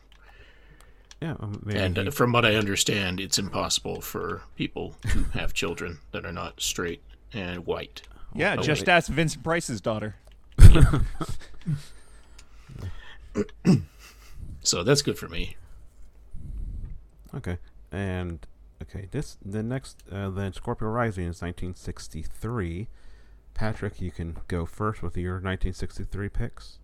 Yeah, 1.21 1.37
um, 1.41 1.63
maybe 1.65 1.79
and 1.79 1.97
he- 1.97 2.09
uh, 2.09 2.11
from 2.11 2.33
what 2.33 2.45
I 2.45 2.55
understand, 2.57 3.21
it's 3.21 3.39
impossible 3.39 4.01
for 4.01 4.43
people 4.57 4.97
to 5.13 5.25
have 5.35 5.53
children 5.55 5.99
that 6.13 6.25
are 6.27 6.33
not 6.33 6.61
straight 6.61 7.03
and 7.33 7.67
white. 7.67 8.03
Yeah, 8.35 8.57
Oh, 8.59 8.63
just 8.63 8.83
wait. 8.83 8.89
ask 8.89 9.11
Vincent 9.11 9.45
Price's 9.45 9.81
daughter. 9.81 10.17
So 14.63 14.83
that's 14.83 15.01
good 15.03 15.19
for 15.19 15.29
me. 15.29 15.57
Okay, 17.35 17.59
and 17.93 18.47
okay, 18.83 19.09
this 19.11 19.37
the 19.45 19.63
next 19.63 20.03
uh, 20.11 20.31
then 20.31 20.53
Scorpio 20.53 20.89
Rising 20.89 21.25
is 21.25 21.43
1963. 21.43 22.89
Patrick, 23.55 24.01
you 24.01 24.11
can 24.11 24.37
go 24.47 24.65
first 24.65 25.03
with 25.03 25.17
your 25.17 25.35
1963 25.35 26.29
picks. 26.29 26.79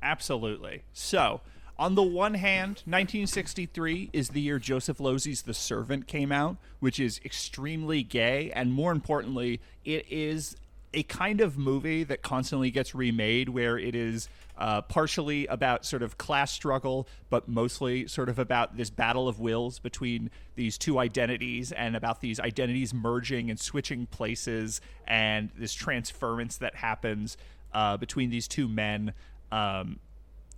Absolutely. 0.00 0.82
So, 0.92 1.40
on 1.76 1.96
the 1.96 2.02
one 2.02 2.34
hand, 2.34 2.82
1963 2.86 4.10
is 4.12 4.28
the 4.28 4.40
year 4.40 4.60
Joseph 4.60 5.00
Losey's 5.00 5.42
The 5.42 5.54
Servant 5.54 6.06
came 6.06 6.30
out, 6.30 6.58
which 6.78 7.00
is 7.00 7.20
extremely 7.24 8.04
gay, 8.04 8.52
and 8.54 8.72
more 8.72 8.92
importantly, 8.92 9.60
it 9.84 10.06
is 10.08 10.56
a 10.94 11.02
kind 11.02 11.40
of 11.40 11.58
movie 11.58 12.04
that 12.04 12.22
constantly 12.22 12.70
gets 12.70 12.94
remade 12.94 13.48
where 13.48 13.78
it 13.78 13.94
is 13.94 14.28
uh, 14.56 14.80
partially 14.82 15.46
about 15.46 15.84
sort 15.84 16.02
of 16.02 16.16
class 16.16 16.52
struggle, 16.52 17.08
but 17.28 17.48
mostly 17.48 18.06
sort 18.06 18.28
of 18.28 18.38
about 18.38 18.76
this 18.76 18.90
battle 18.90 19.28
of 19.28 19.40
wills 19.40 19.78
between 19.78 20.30
these 20.54 20.78
two 20.78 20.98
identities 20.98 21.72
and 21.72 21.96
about 21.96 22.20
these 22.20 22.38
identities 22.38 22.94
merging 22.94 23.50
and 23.50 23.58
switching 23.58 24.06
places 24.06 24.80
and 25.06 25.50
this 25.56 25.74
transference 25.74 26.56
that 26.58 26.76
happens 26.76 27.36
uh, 27.72 27.96
between 27.96 28.30
these 28.30 28.46
two 28.46 28.68
men. 28.68 29.12
Um, 29.50 29.98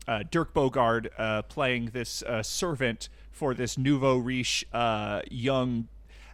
uh, 0.06 0.22
Dirk 0.30 0.54
Bogarde 0.54 1.08
uh, 1.18 1.42
playing 1.42 1.86
this 1.86 2.22
uh, 2.22 2.42
servant 2.42 3.08
for 3.32 3.54
this 3.54 3.76
nouveau 3.76 4.16
riche 4.16 4.64
uh, 4.72 5.22
young 5.30 5.88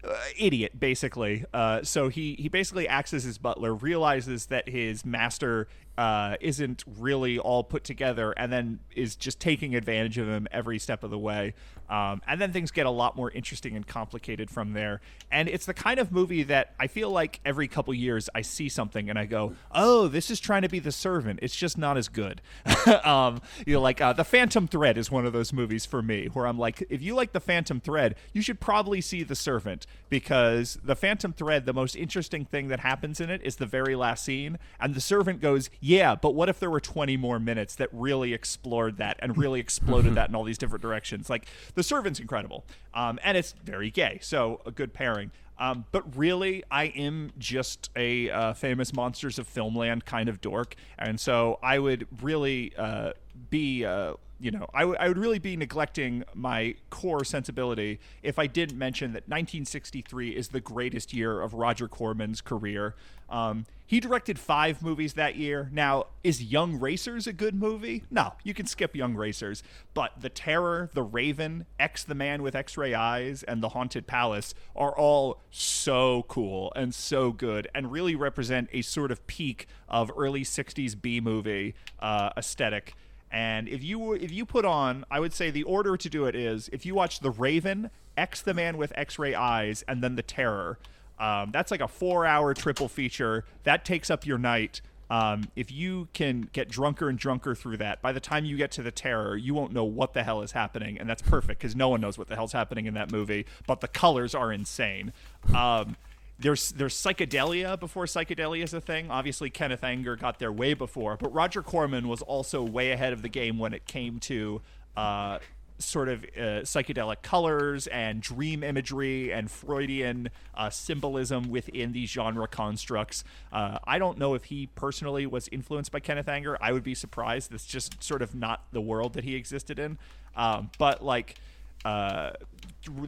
uh, 0.04 0.14
idiot, 0.38 0.78
basically. 0.78 1.44
Uh, 1.52 1.82
so 1.82 2.08
he 2.08 2.34
he 2.38 2.48
basically 2.48 2.88
acts 2.88 3.12
as 3.12 3.24
his 3.24 3.38
butler, 3.38 3.74
realizes 3.74 4.46
that 4.46 4.68
his 4.68 5.04
master 5.04 5.68
uh, 5.98 6.36
isn't 6.40 6.84
really 6.86 7.38
all 7.38 7.62
put 7.62 7.84
together 7.84 8.32
and 8.32 8.52
then 8.52 8.80
is 8.94 9.14
just 9.14 9.38
taking 9.40 9.74
advantage 9.74 10.18
of 10.18 10.28
him 10.28 10.48
every 10.50 10.78
step 10.78 11.04
of 11.04 11.10
the 11.10 11.18
way. 11.18 11.54
Um, 11.90 12.22
and 12.26 12.40
then 12.40 12.52
things 12.52 12.70
get 12.70 12.86
a 12.86 12.90
lot 12.90 13.16
more 13.16 13.30
interesting 13.30 13.76
and 13.76 13.86
complicated 13.86 14.50
from 14.50 14.72
there. 14.72 15.02
And 15.30 15.46
it's 15.48 15.66
the 15.66 15.74
kind 15.74 16.00
of 16.00 16.10
movie 16.10 16.42
that 16.44 16.74
I 16.80 16.86
feel 16.86 17.10
like 17.10 17.40
every 17.44 17.68
couple 17.68 17.92
years 17.92 18.30
I 18.34 18.40
see 18.40 18.70
something 18.70 19.10
and 19.10 19.18
I 19.18 19.26
go, 19.26 19.54
oh, 19.70 20.08
this 20.08 20.30
is 20.30 20.40
trying 20.40 20.62
to 20.62 20.70
be 20.70 20.78
The 20.78 20.92
Servant. 20.92 21.40
It's 21.42 21.54
just 21.54 21.76
not 21.76 21.98
as 21.98 22.08
good. 22.08 22.40
um, 23.04 23.42
you 23.66 23.74
know, 23.74 23.82
like 23.82 24.00
uh, 24.00 24.14
The 24.14 24.24
Phantom 24.24 24.66
Thread 24.66 24.96
is 24.96 25.10
one 25.10 25.26
of 25.26 25.34
those 25.34 25.52
movies 25.52 25.84
for 25.84 26.00
me 26.00 26.28
where 26.32 26.46
I'm 26.46 26.58
like, 26.58 26.82
if 26.88 27.02
you 27.02 27.14
like 27.14 27.32
The 27.32 27.40
Phantom 27.40 27.80
Thread, 27.80 28.14
you 28.32 28.40
should 28.40 28.60
probably 28.60 29.02
see 29.02 29.22
The 29.22 29.36
Servant 29.36 29.86
because 30.08 30.78
The 30.82 30.96
Phantom 30.96 31.34
Thread, 31.34 31.66
the 31.66 31.74
most 31.74 31.94
interesting 31.94 32.46
thing 32.46 32.68
that 32.68 32.80
happens 32.80 33.20
in 33.20 33.28
it 33.28 33.42
is 33.44 33.56
the 33.56 33.66
very 33.66 33.94
last 33.96 34.24
scene. 34.24 34.58
And 34.80 34.94
The 34.94 35.00
Servant 35.00 35.42
goes, 35.42 35.68
yeah, 35.84 36.14
but 36.14 36.36
what 36.36 36.48
if 36.48 36.60
there 36.60 36.70
were 36.70 36.80
20 36.80 37.16
more 37.16 37.40
minutes 37.40 37.74
that 37.74 37.88
really 37.92 38.32
explored 38.32 38.98
that 38.98 39.16
and 39.18 39.36
really 39.36 39.58
exploded 39.58 40.14
that 40.16 40.28
in 40.28 40.34
all 40.36 40.44
these 40.44 40.56
different 40.56 40.80
directions? 40.80 41.28
Like, 41.28 41.46
The 41.74 41.82
Servant's 41.82 42.20
incredible. 42.20 42.64
Um, 42.94 43.18
and 43.24 43.36
it's 43.36 43.52
very 43.64 43.90
gay, 43.90 44.20
so 44.22 44.60
a 44.64 44.70
good 44.70 44.94
pairing. 44.94 45.32
Um, 45.58 45.84
but 45.90 46.16
really, 46.16 46.62
I 46.70 46.84
am 46.84 47.32
just 47.36 47.90
a 47.96 48.30
uh, 48.30 48.52
famous 48.54 48.92
Monsters 48.94 49.40
of 49.40 49.52
Filmland 49.52 50.04
kind 50.04 50.28
of 50.28 50.40
dork. 50.40 50.76
And 50.98 51.18
so 51.18 51.58
I 51.62 51.80
would 51.80 52.06
really 52.22 52.72
uh, 52.76 53.12
be. 53.50 53.84
Uh, 53.84 54.14
you 54.42 54.50
know, 54.50 54.66
I, 54.74 54.80
w- 54.80 54.98
I 54.98 55.06
would 55.06 55.18
really 55.18 55.38
be 55.38 55.56
neglecting 55.56 56.24
my 56.34 56.74
core 56.90 57.24
sensibility 57.24 58.00
if 58.24 58.40
I 58.40 58.48
didn't 58.48 58.76
mention 58.76 59.12
that 59.12 59.28
1963 59.28 60.30
is 60.30 60.48
the 60.48 60.60
greatest 60.60 61.14
year 61.14 61.40
of 61.40 61.54
Roger 61.54 61.86
Corman's 61.86 62.40
career. 62.40 62.96
Um, 63.30 63.66
he 63.86 64.00
directed 64.00 64.40
five 64.40 64.82
movies 64.82 65.14
that 65.14 65.36
year. 65.36 65.70
Now, 65.72 66.06
is 66.24 66.42
Young 66.42 66.80
Racers 66.80 67.28
a 67.28 67.32
good 67.32 67.54
movie? 67.54 68.02
No, 68.10 68.32
you 68.42 68.52
can 68.52 68.66
skip 68.66 68.96
Young 68.96 69.14
Racers. 69.14 69.62
But 69.94 70.20
The 70.20 70.28
Terror, 70.28 70.90
The 70.92 71.02
Raven, 71.04 71.66
X 71.78 72.02
the 72.02 72.14
Man 72.16 72.42
with 72.42 72.56
X 72.56 72.76
ray 72.76 72.94
Eyes, 72.94 73.44
and 73.44 73.62
The 73.62 73.70
Haunted 73.70 74.08
Palace 74.08 74.54
are 74.74 74.96
all 74.96 75.40
so 75.52 76.24
cool 76.26 76.72
and 76.74 76.92
so 76.92 77.30
good 77.30 77.68
and 77.74 77.92
really 77.92 78.16
represent 78.16 78.68
a 78.72 78.82
sort 78.82 79.12
of 79.12 79.24
peak 79.28 79.68
of 79.88 80.10
early 80.16 80.42
60s 80.42 81.00
B 81.00 81.20
movie 81.20 81.74
uh, 82.00 82.30
aesthetic. 82.36 82.94
And 83.32 83.66
if 83.68 83.82
you 83.82 84.12
if 84.12 84.30
you 84.30 84.44
put 84.44 84.64
on, 84.64 85.04
I 85.10 85.18
would 85.18 85.32
say 85.32 85.50
the 85.50 85.62
order 85.62 85.96
to 85.96 86.08
do 86.10 86.26
it 86.26 86.36
is 86.36 86.68
if 86.72 86.84
you 86.84 86.94
watch 86.94 87.20
The 87.20 87.30
Raven, 87.30 87.90
X 88.16 88.42
the 88.42 88.52
Man 88.52 88.76
with 88.76 88.92
X-ray 88.94 89.34
Eyes, 89.34 89.82
and 89.88 90.02
then 90.02 90.16
The 90.16 90.22
Terror. 90.22 90.78
Um, 91.18 91.50
that's 91.50 91.70
like 91.70 91.80
a 91.80 91.88
four-hour 91.88 92.52
triple 92.54 92.88
feature 92.88 93.44
that 93.62 93.84
takes 93.84 94.10
up 94.10 94.26
your 94.26 94.38
night. 94.38 94.82
Um, 95.08 95.44
if 95.56 95.70
you 95.70 96.08
can 96.14 96.48
get 96.52 96.68
drunker 96.68 97.08
and 97.08 97.18
drunker 97.18 97.54
through 97.54 97.76
that, 97.78 98.00
by 98.00 98.12
the 98.12 98.20
time 98.20 98.44
you 98.46 98.56
get 98.56 98.70
to 98.72 98.82
the 98.82 98.90
terror, 98.90 99.36
you 99.36 99.52
won't 99.52 99.72
know 99.72 99.84
what 99.84 100.14
the 100.14 100.22
hell 100.22 100.40
is 100.40 100.52
happening, 100.52 100.98
and 100.98 101.08
that's 101.08 101.20
perfect 101.20 101.60
because 101.60 101.76
no 101.76 101.90
one 101.90 102.00
knows 102.00 102.16
what 102.16 102.28
the 102.28 102.34
hell's 102.34 102.52
happening 102.52 102.86
in 102.86 102.94
that 102.94 103.12
movie. 103.12 103.44
But 103.66 103.82
the 103.82 103.88
colors 103.88 104.34
are 104.34 104.50
insane. 104.50 105.12
Um, 105.54 105.96
there's 106.42 106.70
there's 106.72 106.94
psychedelia 106.94 107.78
before 107.78 108.04
psychedelia 108.04 108.64
is 108.64 108.74
a 108.74 108.80
thing. 108.80 109.10
Obviously, 109.10 109.48
Kenneth 109.48 109.84
Anger 109.84 110.16
got 110.16 110.38
there 110.38 110.52
way 110.52 110.74
before, 110.74 111.16
but 111.16 111.32
Roger 111.32 111.62
Corman 111.62 112.08
was 112.08 112.20
also 112.22 112.62
way 112.62 112.90
ahead 112.90 113.12
of 113.12 113.22
the 113.22 113.28
game 113.28 113.58
when 113.58 113.72
it 113.72 113.86
came 113.86 114.18
to 114.20 114.60
uh, 114.96 115.38
sort 115.78 116.08
of 116.08 116.24
uh, 116.24 116.62
psychedelic 116.62 117.22
colors 117.22 117.86
and 117.86 118.20
dream 118.20 118.62
imagery 118.62 119.32
and 119.32 119.50
Freudian 119.50 120.30
uh, 120.54 120.68
symbolism 120.68 121.48
within 121.48 121.92
these 121.92 122.10
genre 122.10 122.46
constructs. 122.48 123.24
Uh, 123.52 123.78
I 123.84 123.98
don't 123.98 124.18
know 124.18 124.34
if 124.34 124.44
he 124.44 124.66
personally 124.74 125.26
was 125.26 125.48
influenced 125.48 125.92
by 125.92 126.00
Kenneth 126.00 126.28
Anger. 126.28 126.56
I 126.60 126.72
would 126.72 126.84
be 126.84 126.94
surprised. 126.94 127.52
That's 127.52 127.66
just 127.66 128.02
sort 128.02 128.20
of 128.20 128.34
not 128.34 128.64
the 128.72 128.80
world 128.80 129.14
that 129.14 129.24
he 129.24 129.36
existed 129.36 129.78
in. 129.78 129.98
Um, 130.36 130.70
but 130.78 131.04
like 131.04 131.36
uh, 131.84 132.32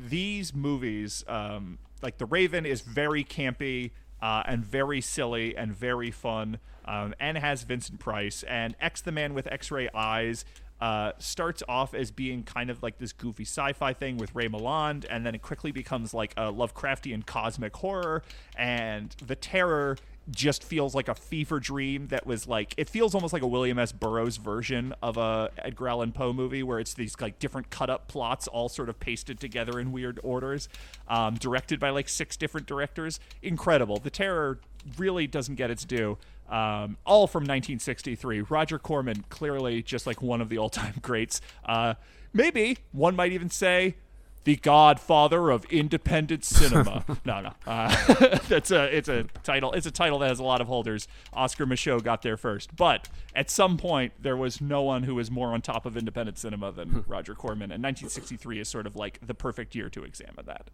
these 0.09 0.55
movies. 0.55 1.25
Um, 1.27 1.79
like 2.05 2.19
the 2.19 2.27
Raven 2.27 2.67
is 2.67 2.83
very 2.83 3.25
campy 3.25 3.91
uh, 4.23 4.43
and 4.47 4.65
very 4.65 5.01
silly 5.01 5.57
and 5.57 5.75
very 5.75 6.11
fun, 6.11 6.59
um, 6.85 7.15
and 7.19 7.39
has 7.39 7.65
Vincent 7.65 7.99
Price 7.99 8.45
and 8.45 8.77
X 8.81 9.01
the 9.01 9.11
Man 9.11 9.35
with 9.35 9.49
X-ray 9.49 9.89
eyes. 9.95 10.45
Uh, 10.81 11.13
starts 11.19 11.63
off 11.67 11.95
as 11.95 12.11
being 12.11 12.43
kind 12.43 12.69
of 12.69 12.83
like 12.83 12.99
this 12.99 13.13
goofy 13.13 13.45
sci-fi 13.45 13.95
thing 13.95 14.19
with 14.19 14.35
Ray 14.35 14.49
Milland, 14.49 15.07
and 15.09 15.25
then 15.25 15.35
it 15.35 15.41
quickly 15.41 15.73
becomes 15.73 16.13
like 16.13 16.35
a 16.37 16.53
Lovecraftian 16.53 17.25
cosmic 17.25 17.75
horror. 17.77 18.23
And 18.55 19.11
the 19.27 19.37
terror 19.37 19.97
just 20.31 20.65
feels 20.65 20.95
like 20.95 21.09
a 21.09 21.15
fever 21.15 21.61
dream 21.61 22.09
that 22.09 22.27
was 22.27 22.47
like 22.47 22.75
it 22.77 22.89
feels 22.89 23.15
almost 23.15 23.33
like 23.33 23.43
a 23.43 23.47
William 23.47 23.79
S. 23.79 23.93
Burroughs 23.93 24.37
version 24.39 24.95
of 25.03 25.17
a 25.17 25.51
Edgar 25.59 25.89
Allan 25.89 26.13
Poe 26.13 26.33
movie 26.33 26.63
where 26.63 26.79
it's 26.79 26.95
these 26.95 27.15
like 27.21 27.39
different 27.39 27.71
cut 27.71 27.91
up 27.91 28.09
plots 28.09 28.49
all 28.49 28.69
sort 28.69 28.89
of 28.89 28.99
pasted 28.99 29.39
together 29.39 29.79
in 29.79 29.93
weird 29.93 30.19
orders, 30.23 30.69
um, 31.09 31.35
directed 31.35 31.79
by 31.79 31.91
like 31.91 32.09
six 32.09 32.37
different 32.37 32.67
directors. 32.67 33.21
Incredible. 33.43 33.99
The 33.99 34.11
Terror 34.11 34.61
really 34.97 35.27
doesn't 35.27 35.57
get 35.57 35.71
its 35.71 35.85
due. 35.85 36.19
Um, 36.49 36.99
all 37.07 37.27
from 37.27 37.43
1963. 37.43 38.43
Roger 38.43 38.79
Corman, 38.79 39.25
clearly 39.29 39.83
just 39.83 40.07
like 40.07 40.21
one 40.23 40.41
of 40.41 40.49
the 40.49 40.59
all 40.59 40.69
time 40.71 40.95
greats. 41.03 41.41
Uh, 41.65 41.95
maybe 42.33 42.79
one 42.93 43.17
might 43.17 43.33
even 43.33 43.51
say 43.51 43.97
the 44.45 44.57
godfather 44.57 45.51
of 45.51 45.65
independent 45.67 46.45
cinema. 46.45 47.05
no, 47.25 47.41
no, 47.41 47.53
uh, 47.67 48.39
that's 48.49 48.71
a 48.71 48.85
it's 48.97 49.09
a 49.09 49.25
title. 49.43 49.73
It's 49.73 49.87
a 49.87 49.91
title 49.91 50.19
that 50.21 50.29
has 50.29 50.39
a 50.39 50.45
lot 50.45 50.61
of 50.61 50.67
holders. 50.67 51.09
Oscar 51.33 51.67
Micheaux 51.67 52.03
got 52.03 52.23
there 52.23 52.37
first, 52.37 52.77
but 52.77 53.09
at 53.35 53.51
some 53.51 53.77
point 53.77 54.13
there 54.21 54.37
was 54.37 54.61
no 54.61 54.83
one 54.83 55.03
who 55.05 55.15
was 55.15 55.31
more 55.31 55.49
on 55.49 55.63
top 55.63 55.87
of 55.87 55.97
independent 55.97 56.39
cinema 56.39 56.71
than 56.73 57.05
Roger 57.09 57.35
Corman, 57.35 57.73
and 57.73 57.83
1963 57.83 58.61
is 58.61 58.69
sort 58.69 58.87
of 58.87 58.97
like 58.97 59.19
the 59.27 59.35
perfect 59.35 59.75
year 59.75 59.89
to 59.91 60.05
examine 60.05 60.45
that. 60.47 60.71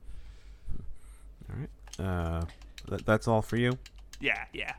All 1.48 1.56
right, 1.58 2.06
uh, 2.06 2.44
th- 2.88 3.04
that's 3.04 3.28
all 3.28 3.42
for 3.42 3.56
you. 3.56 3.78
Yeah, 4.20 4.44
yeah. 4.52 4.74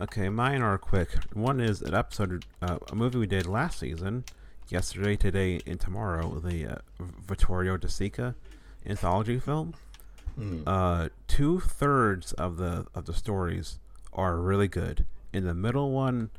Okay, 0.00 0.28
mine 0.28 0.62
are 0.62 0.78
quick. 0.78 1.10
One 1.34 1.60
is 1.60 1.82
an 1.82 1.94
episode, 1.94 2.44
uh, 2.62 2.78
a 2.90 2.94
movie 2.94 3.18
we 3.18 3.26
did 3.26 3.46
last 3.46 3.80
season 3.80 4.24
yesterday, 4.70 5.16
today, 5.16 5.60
and 5.66 5.80
tomorrow, 5.80 6.38
the 6.38 6.66
uh, 6.66 6.74
Vittorio 7.26 7.76
De 7.76 7.88
Sica 7.88 8.34
anthology 8.86 9.38
film. 9.38 9.74
Mm. 10.38 10.62
Uh, 10.66 11.08
two 11.26 11.60
thirds 11.60 12.32
of 12.34 12.56
the 12.56 12.86
of 12.94 13.06
the 13.06 13.12
stories 13.12 13.78
are 14.12 14.36
really 14.38 14.68
good. 14.68 15.06
In 15.32 15.44
the 15.44 15.54
middle 15.54 15.90
one, 15.90 16.30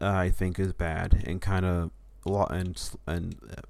uh, 0.00 0.08
I 0.08 0.30
think 0.30 0.58
is 0.58 0.72
bad 0.72 1.22
and 1.26 1.40
kind 1.40 1.64
of 1.64 1.90
and 2.50 2.90
and 3.06 3.36
uh, 3.50 3.62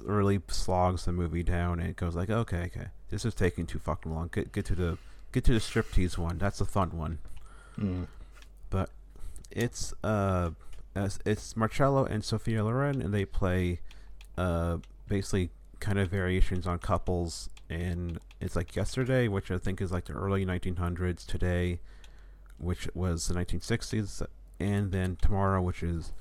really 0.00 0.40
slogs 0.48 1.04
the 1.04 1.12
movie 1.12 1.42
down. 1.42 1.80
And 1.80 1.90
it 1.90 1.96
goes 1.96 2.14
like, 2.14 2.30
okay, 2.30 2.64
okay, 2.66 2.88
this 3.08 3.24
is 3.24 3.34
taking 3.34 3.66
too 3.66 3.78
fucking 3.78 4.12
long. 4.12 4.30
Get 4.32 4.52
get 4.52 4.64
to 4.66 4.74
the 4.74 4.98
get 5.32 5.44
to 5.44 5.52
the 5.52 5.60
striptease 5.60 6.18
one. 6.18 6.38
That's 6.38 6.58
the 6.58 6.66
fun 6.66 6.96
one. 6.96 7.18
Mm. 7.78 8.06
But 8.68 8.90
it's 9.50 9.92
uh 10.04 10.50
it's 10.94 11.56
Marcello 11.56 12.04
and 12.04 12.24
Sophia 12.24 12.64
Loren, 12.64 13.00
and 13.00 13.14
they 13.14 13.24
play 13.24 13.80
uh, 14.36 14.78
basically 15.08 15.50
kind 15.78 15.98
of 15.98 16.10
variations 16.10 16.66
on 16.66 16.78
couples. 16.78 17.48
And 17.68 18.18
it's 18.40 18.56
like 18.56 18.74
yesterday, 18.74 19.28
which 19.28 19.50
I 19.50 19.58
think 19.58 19.80
is 19.80 19.92
like 19.92 20.06
the 20.06 20.14
early 20.14 20.44
1900s, 20.44 21.26
today, 21.26 21.80
which 22.58 22.88
was 22.94 23.28
the 23.28 23.34
1960s, 23.34 24.26
and 24.58 24.92
then 24.92 25.16
tomorrow, 25.20 25.62
which 25.62 25.82
is, 25.82 26.12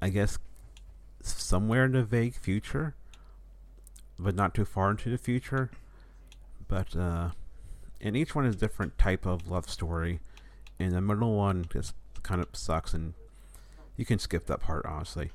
I 0.00 0.08
guess, 0.08 0.38
somewhere 1.22 1.84
in 1.84 1.92
the 1.92 2.04
vague 2.04 2.34
future, 2.34 2.94
but 4.18 4.34
not 4.34 4.54
too 4.54 4.64
far 4.64 4.90
into 4.90 5.10
the 5.10 5.18
future. 5.18 5.70
But 6.66 6.96
uh, 6.96 7.30
and 8.00 8.16
each 8.16 8.34
one 8.34 8.46
is 8.46 8.56
different 8.56 8.98
type 8.98 9.26
of 9.26 9.48
love 9.50 9.68
story. 9.68 10.20
And 10.78 10.92
the 10.92 11.00
middle 11.00 11.36
one 11.36 11.66
just 11.72 11.94
kind 12.22 12.40
of 12.40 12.48
sucks 12.52 12.94
and 12.94 13.14
you 13.98 14.06
can 14.06 14.18
skip 14.18 14.46
that 14.46 14.60
part, 14.60 14.86
honestly. 14.86 15.30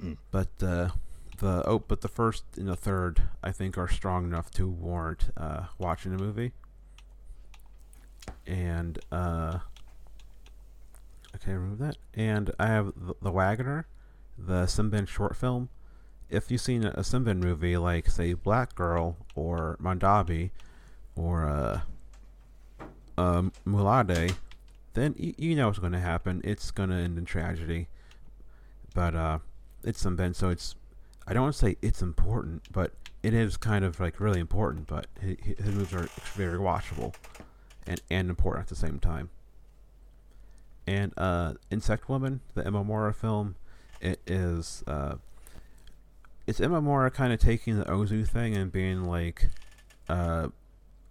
Mm. 0.00 0.18
But 0.30 0.48
uh, 0.62 0.90
the 1.38 1.66
oh, 1.66 1.80
but 1.80 2.02
the 2.02 2.08
first 2.08 2.44
and 2.56 2.68
the 2.68 2.76
third, 2.76 3.22
I 3.42 3.50
think, 3.50 3.76
are 3.76 3.88
strong 3.88 4.24
enough 4.24 4.50
to 4.52 4.68
warrant 4.68 5.30
uh, 5.36 5.64
watching 5.78 6.16
the 6.16 6.22
movie. 6.22 6.52
And 8.46 8.98
uh, 9.10 9.58
okay, 11.34 11.54
remove 11.54 11.78
that. 11.78 11.96
And 12.14 12.52
I 12.60 12.66
have 12.66 12.92
the, 12.94 13.14
the 13.22 13.32
Wagoner, 13.32 13.86
the 14.38 14.64
Sembène 14.64 15.08
short 15.08 15.34
film. 15.34 15.70
If 16.28 16.50
you've 16.50 16.60
seen 16.60 16.84
a, 16.84 17.00
Sembène 17.00 17.38
movie 17.38 17.76
like, 17.76 18.10
say, 18.10 18.34
Black 18.34 18.74
Girl 18.74 19.16
or 19.36 19.78
Mandabi 19.80 20.50
or 21.14 21.44
uh, 21.44 21.80
um, 23.16 23.52
Moolaadé, 23.66 24.34
then 24.96 25.14
you 25.18 25.54
know 25.54 25.66
what's 25.66 25.78
going 25.78 25.92
to 25.92 26.00
happen. 26.00 26.40
It's 26.42 26.70
going 26.70 26.88
to 26.88 26.96
end 26.96 27.18
in 27.18 27.26
tragedy. 27.26 27.86
But 28.94 29.14
uh, 29.14 29.38
it's 29.84 30.02
Sembène, 30.02 30.34
so 30.34 30.48
it's 30.48 30.74
I 31.26 31.34
don't 31.34 31.42
want 31.42 31.54
to 31.54 31.60
say 31.60 31.76
it's 31.82 32.00
important, 32.00 32.62
but 32.72 32.92
it 33.22 33.34
is 33.34 33.56
kind 33.58 33.84
of 33.84 34.00
like 34.00 34.18
really 34.18 34.40
important. 34.40 34.86
But 34.86 35.06
his, 35.20 35.36
his 35.44 35.74
moves 35.74 35.92
are 35.92 36.08
very 36.34 36.58
watchable 36.58 37.14
and 37.86 38.00
and 38.10 38.30
important 38.30 38.62
at 38.62 38.68
the 38.68 38.74
same 38.74 38.98
time. 38.98 39.28
And 40.86 41.12
uh, 41.18 41.54
Insect 41.70 42.08
Woman, 42.08 42.40
the 42.54 42.62
Imamura 42.62 43.14
film, 43.14 43.56
it 44.00 44.20
is 44.26 44.82
uh, 44.86 45.16
it's 46.46 46.58
Imamura 46.58 47.12
kind 47.12 47.34
of 47.34 47.38
taking 47.38 47.78
the 47.78 47.84
Ozu 47.84 48.26
thing 48.26 48.56
and 48.56 48.72
being 48.72 49.04
like, 49.04 49.50
uh, 50.08 50.48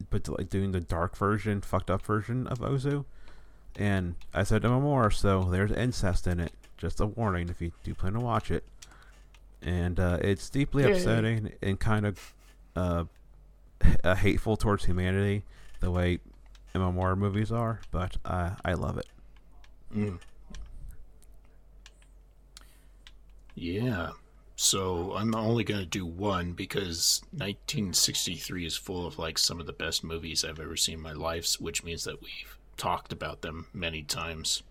but 0.10 0.28
like 0.28 0.49
doing 0.49 0.72
the 0.72 0.80
dark 0.80 1.16
version, 1.16 1.62
fucked 1.62 1.91
up 1.91 2.02
version 2.02 2.48
of 2.48 2.60
Ozu. 2.60 3.06
And 3.77 4.15
I 4.34 4.43
said 4.43 4.64
Imamura, 4.64 5.14
so 5.14 5.43
there's 5.45 5.72
incest 5.72 6.27
in 6.27 6.39
it. 6.39 6.53
Just 6.77 6.99
a 6.99 7.06
warning 7.06 7.49
if 7.49 7.61
you 7.61 7.72
do 7.84 7.93
plan 7.93 8.14
to 8.14 8.19
watch 8.19 8.52
it. 8.52 8.64
And 9.61 9.99
uh, 9.99 10.19
it's 10.22 10.49
deeply 10.49 10.84
Yay. 10.84 10.91
upsetting 10.93 11.53
and 11.61 11.80
kind 11.80 12.06
of 12.06 12.34
uh, 12.76 13.06
h- 13.84 13.97
uh, 14.03 14.15
hateful 14.15 14.56
towards 14.57 14.85
humanity, 14.85 15.43
the 15.80 15.91
way 15.91 16.19
Imamura 16.73 17.18
movies 17.18 17.52
are. 17.52 17.81
But 17.91 18.18
uh, 18.23 18.52
I 18.64 18.73
love 18.73 18.97
it. 18.97 19.07
Mm. 19.95 20.19
Yeah. 23.56 24.11
So 24.57 25.14
I'm 25.15 25.35
only 25.35 25.64
going 25.65 25.81
to 25.81 25.85
do 25.85 26.06
one 26.06 26.53
because 26.53 27.22
1963 27.31 28.65
is 28.65 28.77
full 28.77 29.06
of 29.06 29.18
like 29.19 29.38
some 29.38 29.60
of 29.60 29.65
the 29.65 29.73
best 29.73 30.03
movies 30.03 30.45
I've 30.45 30.60
ever 30.60 30.77
seen 30.77 30.95
in 30.95 31.02
my 31.02 31.11
life, 31.14 31.56
which 31.60 31.84
means 31.84 32.03
that 32.06 32.22
we've 32.22 32.55
talked 32.77 33.11
about 33.11 33.41
them 33.41 33.68
many 33.73 34.03
times. 34.03 34.64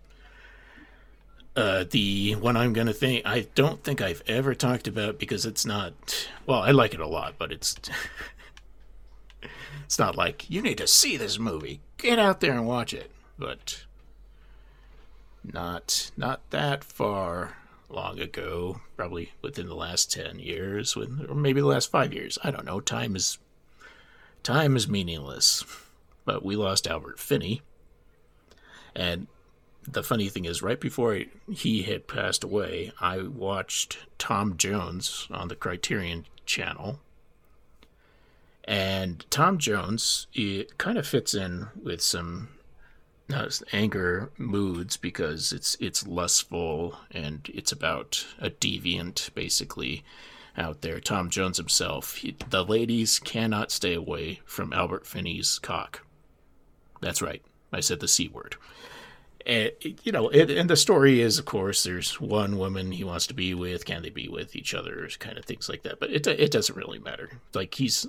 Uh, 1.55 1.85
the 1.89 2.35
one 2.35 2.57
I'm 2.57 2.73
going 2.73 2.87
to 2.87 2.93
think, 2.93 3.25
I 3.25 3.47
don't 3.55 3.83
think 3.83 4.01
I've 4.01 4.23
ever 4.27 4.53
talked 4.53 4.87
about 4.87 5.17
because 5.17 5.45
it's 5.45 5.65
not, 5.65 6.27
well, 6.45 6.61
I 6.61 6.71
like 6.71 6.93
it 6.93 6.99
a 6.99 7.07
lot, 7.07 7.35
but 7.37 7.53
it's, 7.53 7.75
it's 9.85 9.97
not 9.97 10.17
like, 10.17 10.49
you 10.49 10.61
need 10.61 10.77
to 10.79 10.87
see 10.87 11.15
this 11.15 11.39
movie. 11.39 11.79
Get 11.97 12.19
out 12.19 12.41
there 12.41 12.51
and 12.51 12.67
watch 12.67 12.93
it. 12.93 13.09
But 13.37 13.85
not 15.43 16.11
not 16.17 16.49
that 16.49 16.83
far 16.83 17.57
long 17.89 18.19
ago, 18.19 18.81
probably 18.95 19.31
within 19.41 19.67
the 19.67 19.75
last 19.75 20.11
10 20.11 20.39
years, 20.39 20.95
with, 20.95 21.27
or 21.29 21.35
maybe 21.35 21.61
the 21.61 21.67
last 21.67 21.91
5 21.91 22.13
years. 22.13 22.37
I 22.43 22.51
don't 22.51 22.65
know. 22.65 22.79
Time 22.79 23.15
is 23.15 23.37
time 24.43 24.75
is 24.75 24.87
meaningless. 24.87 25.63
But 26.23 26.43
we 26.43 26.55
lost 26.55 26.87
Albert 26.87 27.19
Finney. 27.19 27.61
And 28.95 29.27
the 29.87 30.03
funny 30.03 30.29
thing 30.29 30.45
is 30.45 30.61
right 30.61 30.79
before 30.79 31.21
he 31.51 31.83
had 31.83 32.07
passed 32.07 32.43
away, 32.43 32.91
I 32.99 33.21
watched 33.21 33.97
Tom 34.17 34.57
Jones 34.57 35.27
on 35.29 35.47
the 35.47 35.55
Criterion 35.55 36.25
channel. 36.45 36.99
And 38.63 39.25
Tom 39.29 39.59
Jones, 39.59 40.27
it 40.33 40.77
kind 40.77 40.97
of 40.97 41.05
fits 41.05 41.35
in 41.35 41.67
with 41.83 42.01
some 42.01 42.49
uh, 43.33 43.49
anger 43.71 44.31
moods 44.37 44.97
because 44.97 45.51
it's 45.51 45.75
it's 45.79 46.05
lustful 46.05 46.97
and 47.11 47.49
it's 47.53 47.71
about 47.71 48.25
a 48.39 48.49
deviant 48.49 49.33
basically 49.33 50.03
out 50.57 50.81
there. 50.81 50.99
Tom 50.99 51.29
Jones 51.29 51.57
himself, 51.57 52.17
he, 52.17 52.35
the 52.49 52.63
ladies 52.63 53.19
cannot 53.19 53.71
stay 53.71 53.93
away 53.93 54.41
from 54.45 54.73
Albert 54.73 55.05
Finney's 55.05 55.59
cock. 55.59 56.05
That's 57.01 57.21
right, 57.21 57.43
I 57.71 57.81
said 57.81 57.99
the 57.99 58.07
c 58.07 58.27
word. 58.27 58.55
And 59.45 59.71
you 60.03 60.11
know, 60.11 60.29
it, 60.29 60.49
and 60.49 60.69
the 60.69 60.75
story 60.75 61.21
is, 61.21 61.37
of 61.37 61.45
course, 61.45 61.83
there's 61.83 62.19
one 62.19 62.57
woman 62.57 62.91
he 62.91 63.03
wants 63.03 63.27
to 63.27 63.33
be 63.33 63.53
with. 63.53 63.85
Can 63.85 64.01
they 64.01 64.09
be 64.09 64.27
with 64.27 64.55
each 64.55 64.73
other? 64.73 65.07
Kind 65.19 65.37
of 65.37 65.45
things 65.45 65.69
like 65.69 65.83
that. 65.83 65.99
But 65.99 66.11
it 66.11 66.25
it 66.25 66.51
doesn't 66.51 66.75
really 66.75 66.99
matter. 66.99 67.29
Like 67.53 67.75
he's 67.75 68.07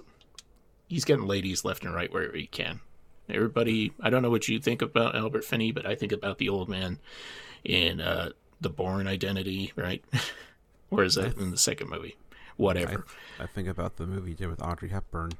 he's 0.88 1.04
getting 1.04 1.26
ladies 1.26 1.64
left 1.64 1.84
and 1.84 1.94
right 1.94 2.12
wherever 2.12 2.36
he 2.36 2.46
can. 2.46 2.80
Everybody, 3.28 3.92
I 4.00 4.08
don't 4.08 4.22
know 4.22 4.30
what 4.30 4.48
you 4.48 4.60
think 4.60 4.82
about 4.82 5.16
Albert 5.16 5.44
Finney, 5.44 5.72
but 5.72 5.84
I 5.84 5.94
think 5.96 6.12
about 6.12 6.38
the 6.38 6.48
old 6.48 6.68
man 6.68 7.00
in 7.64 8.00
uh, 8.00 8.30
the 8.60 8.70
Bourne 8.70 9.08
Identity, 9.08 9.72
right? 9.74 10.04
or 10.90 11.02
is 11.02 11.16
that 11.16 11.36
in 11.36 11.50
the 11.50 11.58
second 11.58 11.90
movie? 11.90 12.16
Whatever. 12.56 13.04
I, 13.38 13.44
I 13.44 13.46
think 13.46 13.68
about 13.68 13.96
the 13.96 14.06
movie 14.06 14.30
he 14.30 14.36
did 14.36 14.48
with 14.48 14.62
Audrey 14.62 14.90
Hepburn. 14.90 15.32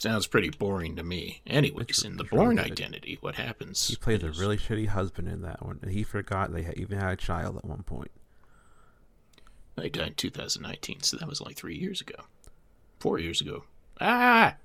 Sounds 0.00 0.26
pretty 0.26 0.48
boring 0.48 0.96
to 0.96 1.02
me. 1.02 1.42
Anyways, 1.46 1.82
It's- 1.82 2.04
in 2.04 2.16
the 2.16 2.24
it's 2.24 2.32
really 2.32 2.58
Identity, 2.58 3.18
what 3.20 3.34
happens? 3.34 3.86
He 3.88 3.96
played 3.96 4.22
a 4.22 4.30
really 4.30 4.56
shitty 4.56 4.86
husband 4.86 5.28
in 5.28 5.42
that 5.42 5.62
one, 5.62 5.78
and 5.82 5.90
he 5.92 6.04
forgot 6.04 6.50
they 6.54 6.72
even 6.78 6.98
had 6.98 7.12
a 7.12 7.16
child 7.16 7.58
at 7.58 7.66
one 7.66 7.82
point. 7.82 8.10
They 9.76 9.90
died 9.90 10.08
in 10.08 10.14
2019, 10.14 11.02
so 11.02 11.18
that 11.18 11.28
was 11.28 11.42
like 11.42 11.54
three 11.54 11.76
years 11.76 12.00
ago, 12.00 12.14
four 12.98 13.18
years 13.18 13.42
ago. 13.42 13.64
Ah. 14.00 14.56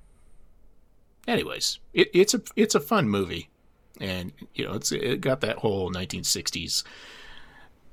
Anyways, 1.28 1.80
it, 1.94 2.10
it's 2.14 2.34
a 2.34 2.42
it's 2.56 2.76
a 2.76 2.80
fun 2.80 3.10
movie, 3.10 3.50
and 4.00 4.32
you 4.54 4.64
know 4.64 4.74
it's 4.76 4.94
it 4.94 5.20
got 5.20 5.42
that 5.42 5.58
whole 5.58 5.92
1960s 5.92 6.84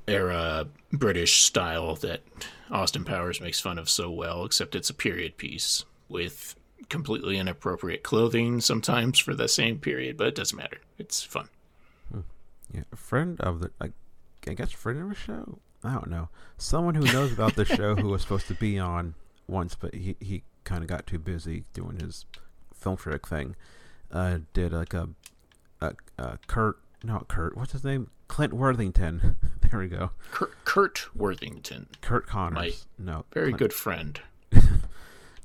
era 0.06 0.68
British 0.92 1.42
style 1.42 1.96
that 1.96 2.22
Austin 2.70 3.04
Powers 3.04 3.40
makes 3.40 3.58
fun 3.58 3.80
of 3.80 3.90
so 3.90 4.12
well. 4.12 4.44
Except 4.44 4.76
it's 4.76 4.90
a 4.90 4.94
period 4.94 5.36
piece 5.38 5.84
with 6.08 6.54
completely 6.88 7.38
inappropriate 7.38 8.02
clothing 8.02 8.60
sometimes 8.60 9.18
for 9.18 9.34
the 9.34 9.48
same 9.48 9.78
period, 9.78 10.16
but 10.16 10.26
it 10.28 10.34
doesn't 10.34 10.56
matter. 10.56 10.78
It's 10.98 11.22
fun. 11.22 11.48
Yeah, 12.72 12.82
a 12.92 12.96
friend 12.96 13.38
of 13.40 13.60
the, 13.60 13.70
I, 13.80 13.90
I 14.48 14.54
guess, 14.54 14.72
friend 14.72 15.00
of 15.02 15.08
the 15.10 15.14
show. 15.14 15.58
I 15.84 15.92
don't 15.92 16.08
know. 16.08 16.28
Someone 16.56 16.94
who 16.94 17.04
knows 17.12 17.32
about 17.32 17.54
the 17.56 17.64
show 17.64 17.94
who 17.96 18.08
was 18.08 18.22
supposed 18.22 18.46
to 18.48 18.54
be 18.54 18.78
on 18.78 19.14
once, 19.46 19.74
but 19.74 19.94
he 19.94 20.16
he 20.20 20.44
kind 20.64 20.82
of 20.82 20.88
got 20.88 21.06
too 21.06 21.18
busy 21.18 21.64
doing 21.74 21.98
his 21.98 22.24
film 22.74 22.96
critic 22.96 23.26
thing. 23.26 23.56
Uh, 24.10 24.38
did 24.54 24.72
like 24.72 24.94
a, 24.94 25.08
a, 25.80 25.92
a 26.18 26.38
Kurt, 26.46 26.78
not 27.02 27.28
Kurt. 27.28 27.56
What's 27.56 27.72
his 27.72 27.84
name? 27.84 28.08
Clint 28.28 28.54
Worthington. 28.54 29.36
there 29.70 29.80
we 29.80 29.88
go. 29.88 30.12
Kurt, 30.30 30.52
Kurt 30.64 31.14
Worthington, 31.14 31.88
Kurt 32.00 32.26
Connors. 32.26 32.86
no, 32.98 33.24
very 33.34 33.46
Clint- 33.48 33.58
good 33.58 33.72
friend. 33.72 34.20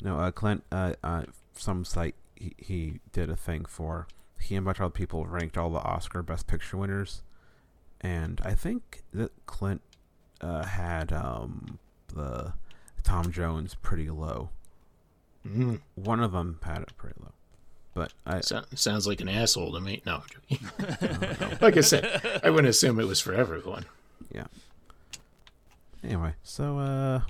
No, 0.02 0.20
uh, 0.20 0.32
Clint, 0.32 0.64
uh, 0.72 0.94
uh, 1.04 1.24
some 1.56 1.84
site 1.86 2.16
he, 2.36 2.54
he 2.58 3.00
did 3.12 3.30
a 3.30 3.36
thing 3.36 3.66
for. 3.66 4.08
He 4.40 4.56
and 4.56 4.64
a 4.64 4.66
bunch 4.66 4.78
of 4.78 4.86
other 4.86 4.92
people 4.92 5.26
ranked 5.26 5.58
all 5.58 5.72
the 5.72 5.80
Oscar 5.80 6.22
Best 6.22 6.46
Picture 6.46 6.78
winners, 6.78 7.24
and 8.00 8.40
I 8.46 8.54
think 8.54 9.02
that 9.12 9.32
Clint 9.48 9.82
uh, 10.42 10.64
had 10.64 11.12
um, 11.12 11.80
the 12.14 12.54
Tom 13.04 13.32
Jones 13.32 13.76
pretty 13.82 14.10
low. 14.10 14.50
Mm. 15.48 15.80
One 15.96 16.20
of 16.22 16.34
them 16.34 16.60
had 16.62 16.84
it 16.84 16.92
pretty 16.98 17.16
low, 17.20 17.32
but 17.96 18.14
I 18.28 18.42
So, 18.42 18.64
sounds 18.76 19.08
like 19.08 19.22
an 19.22 19.30
asshole 19.30 19.74
to 19.74 19.80
me. 19.80 20.04
No, 20.06 20.22
I'm 20.22 20.22
joking. 20.30 21.58
like 21.62 21.78
I 21.78 21.82
said, 21.82 22.40
I 22.44 22.52
wouldn't 22.52 22.70
assume 22.70 23.00
it 23.00 23.08
was 23.08 23.20
for 23.20 23.34
everyone. 23.34 23.86
yeah. 24.32 24.46
Anyway, 26.04 26.34
so 26.44 26.78
uh, 26.78 27.22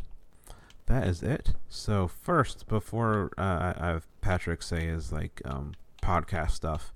that 0.88 1.08
is 1.08 1.22
it. 1.24 1.54
So 1.70 2.08
first, 2.08 2.68
before 2.68 3.32
uh, 3.38 3.42
I 3.42 3.76
I 3.80 3.88
have 3.90 4.08
Patrick 4.22 4.62
say 4.64 4.86
his 4.88 5.12
like 5.12 5.42
um 5.46 5.74
podcast 6.02 6.52
stuff, 6.52 6.92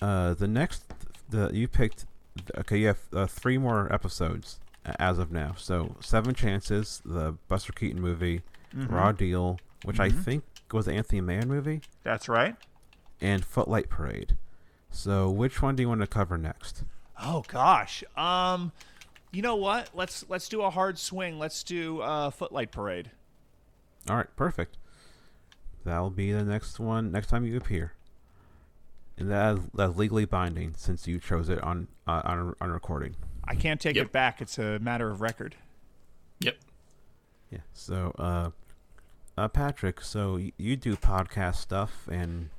uh, 0.00 0.34
the 0.34 0.48
next 0.48 0.84
the 1.28 1.50
you 1.52 1.68
picked. 1.68 2.06
Okay, 2.56 2.78
you 2.78 2.86
have 2.86 3.00
uh, 3.12 3.26
three 3.26 3.58
more 3.58 3.92
episodes 3.92 4.58
as 4.98 5.18
of 5.18 5.30
now. 5.30 5.54
So 5.58 5.96
seven 6.00 6.34
chances, 6.34 7.02
the 7.04 7.34
Buster 7.48 7.72
Keaton 7.72 8.00
movie, 8.00 8.42
Mm-hmm. 8.74 8.94
Raw 8.94 9.12
Deal, 9.12 9.58
which 9.84 10.00
I 10.00 10.08
think 10.08 10.44
was 10.72 10.86
the 10.86 10.92
Anthony 10.94 11.20
Mann 11.20 11.46
movie, 11.46 11.82
That's 12.04 12.26
right. 12.26 12.56
and 13.20 13.44
Footlight 13.44 13.90
Parade. 13.90 14.38
So 14.90 15.28
which 15.28 15.60
one 15.60 15.76
do 15.76 15.82
you 15.82 15.88
want 15.90 16.00
to 16.00 16.06
cover 16.06 16.38
next? 16.38 16.84
Oh 17.22 17.44
gosh. 17.48 18.02
Um, 18.16 18.72
you 19.32 19.42
know 19.42 19.56
what? 19.56 19.90
Let's 19.94 20.24
let's 20.28 20.48
do 20.48 20.62
a 20.62 20.70
hard 20.70 20.98
swing. 20.98 21.38
Let's 21.38 21.62
do 21.62 22.00
uh, 22.00 22.30
Footlight 22.30 22.70
Parade. 22.70 23.10
All 24.08 24.16
right, 24.16 24.34
perfect. 24.36 24.76
That'll 25.84 26.10
be 26.10 26.32
the 26.32 26.44
next 26.44 26.78
one 26.78 27.10
next 27.10 27.28
time 27.28 27.44
you 27.44 27.56
appear. 27.56 27.92
And 29.18 29.30
that 29.30 29.54
is, 29.54 29.60
that's 29.74 29.96
legally 29.96 30.24
binding 30.24 30.74
since 30.76 31.06
you 31.06 31.18
chose 31.18 31.48
it 31.48 31.62
on 31.62 31.88
uh, 32.06 32.22
on 32.24 32.54
on 32.60 32.70
recording. 32.70 33.14
I 33.44 33.54
can't 33.54 33.80
take 33.80 33.96
Yep. 33.96 34.06
it 34.06 34.12
back. 34.12 34.40
It's 34.40 34.58
a 34.58 34.78
matter 34.78 35.10
of 35.10 35.20
record. 35.20 35.56
Yep. 36.40 36.56
Yeah. 37.50 37.58
So, 37.74 38.14
uh, 38.18 38.50
uh 39.36 39.48
Patrick, 39.48 40.00
so 40.00 40.34
y- 40.34 40.52
you 40.58 40.76
do 40.76 40.96
podcast 40.96 41.56
stuff 41.56 42.08
and 42.10 42.50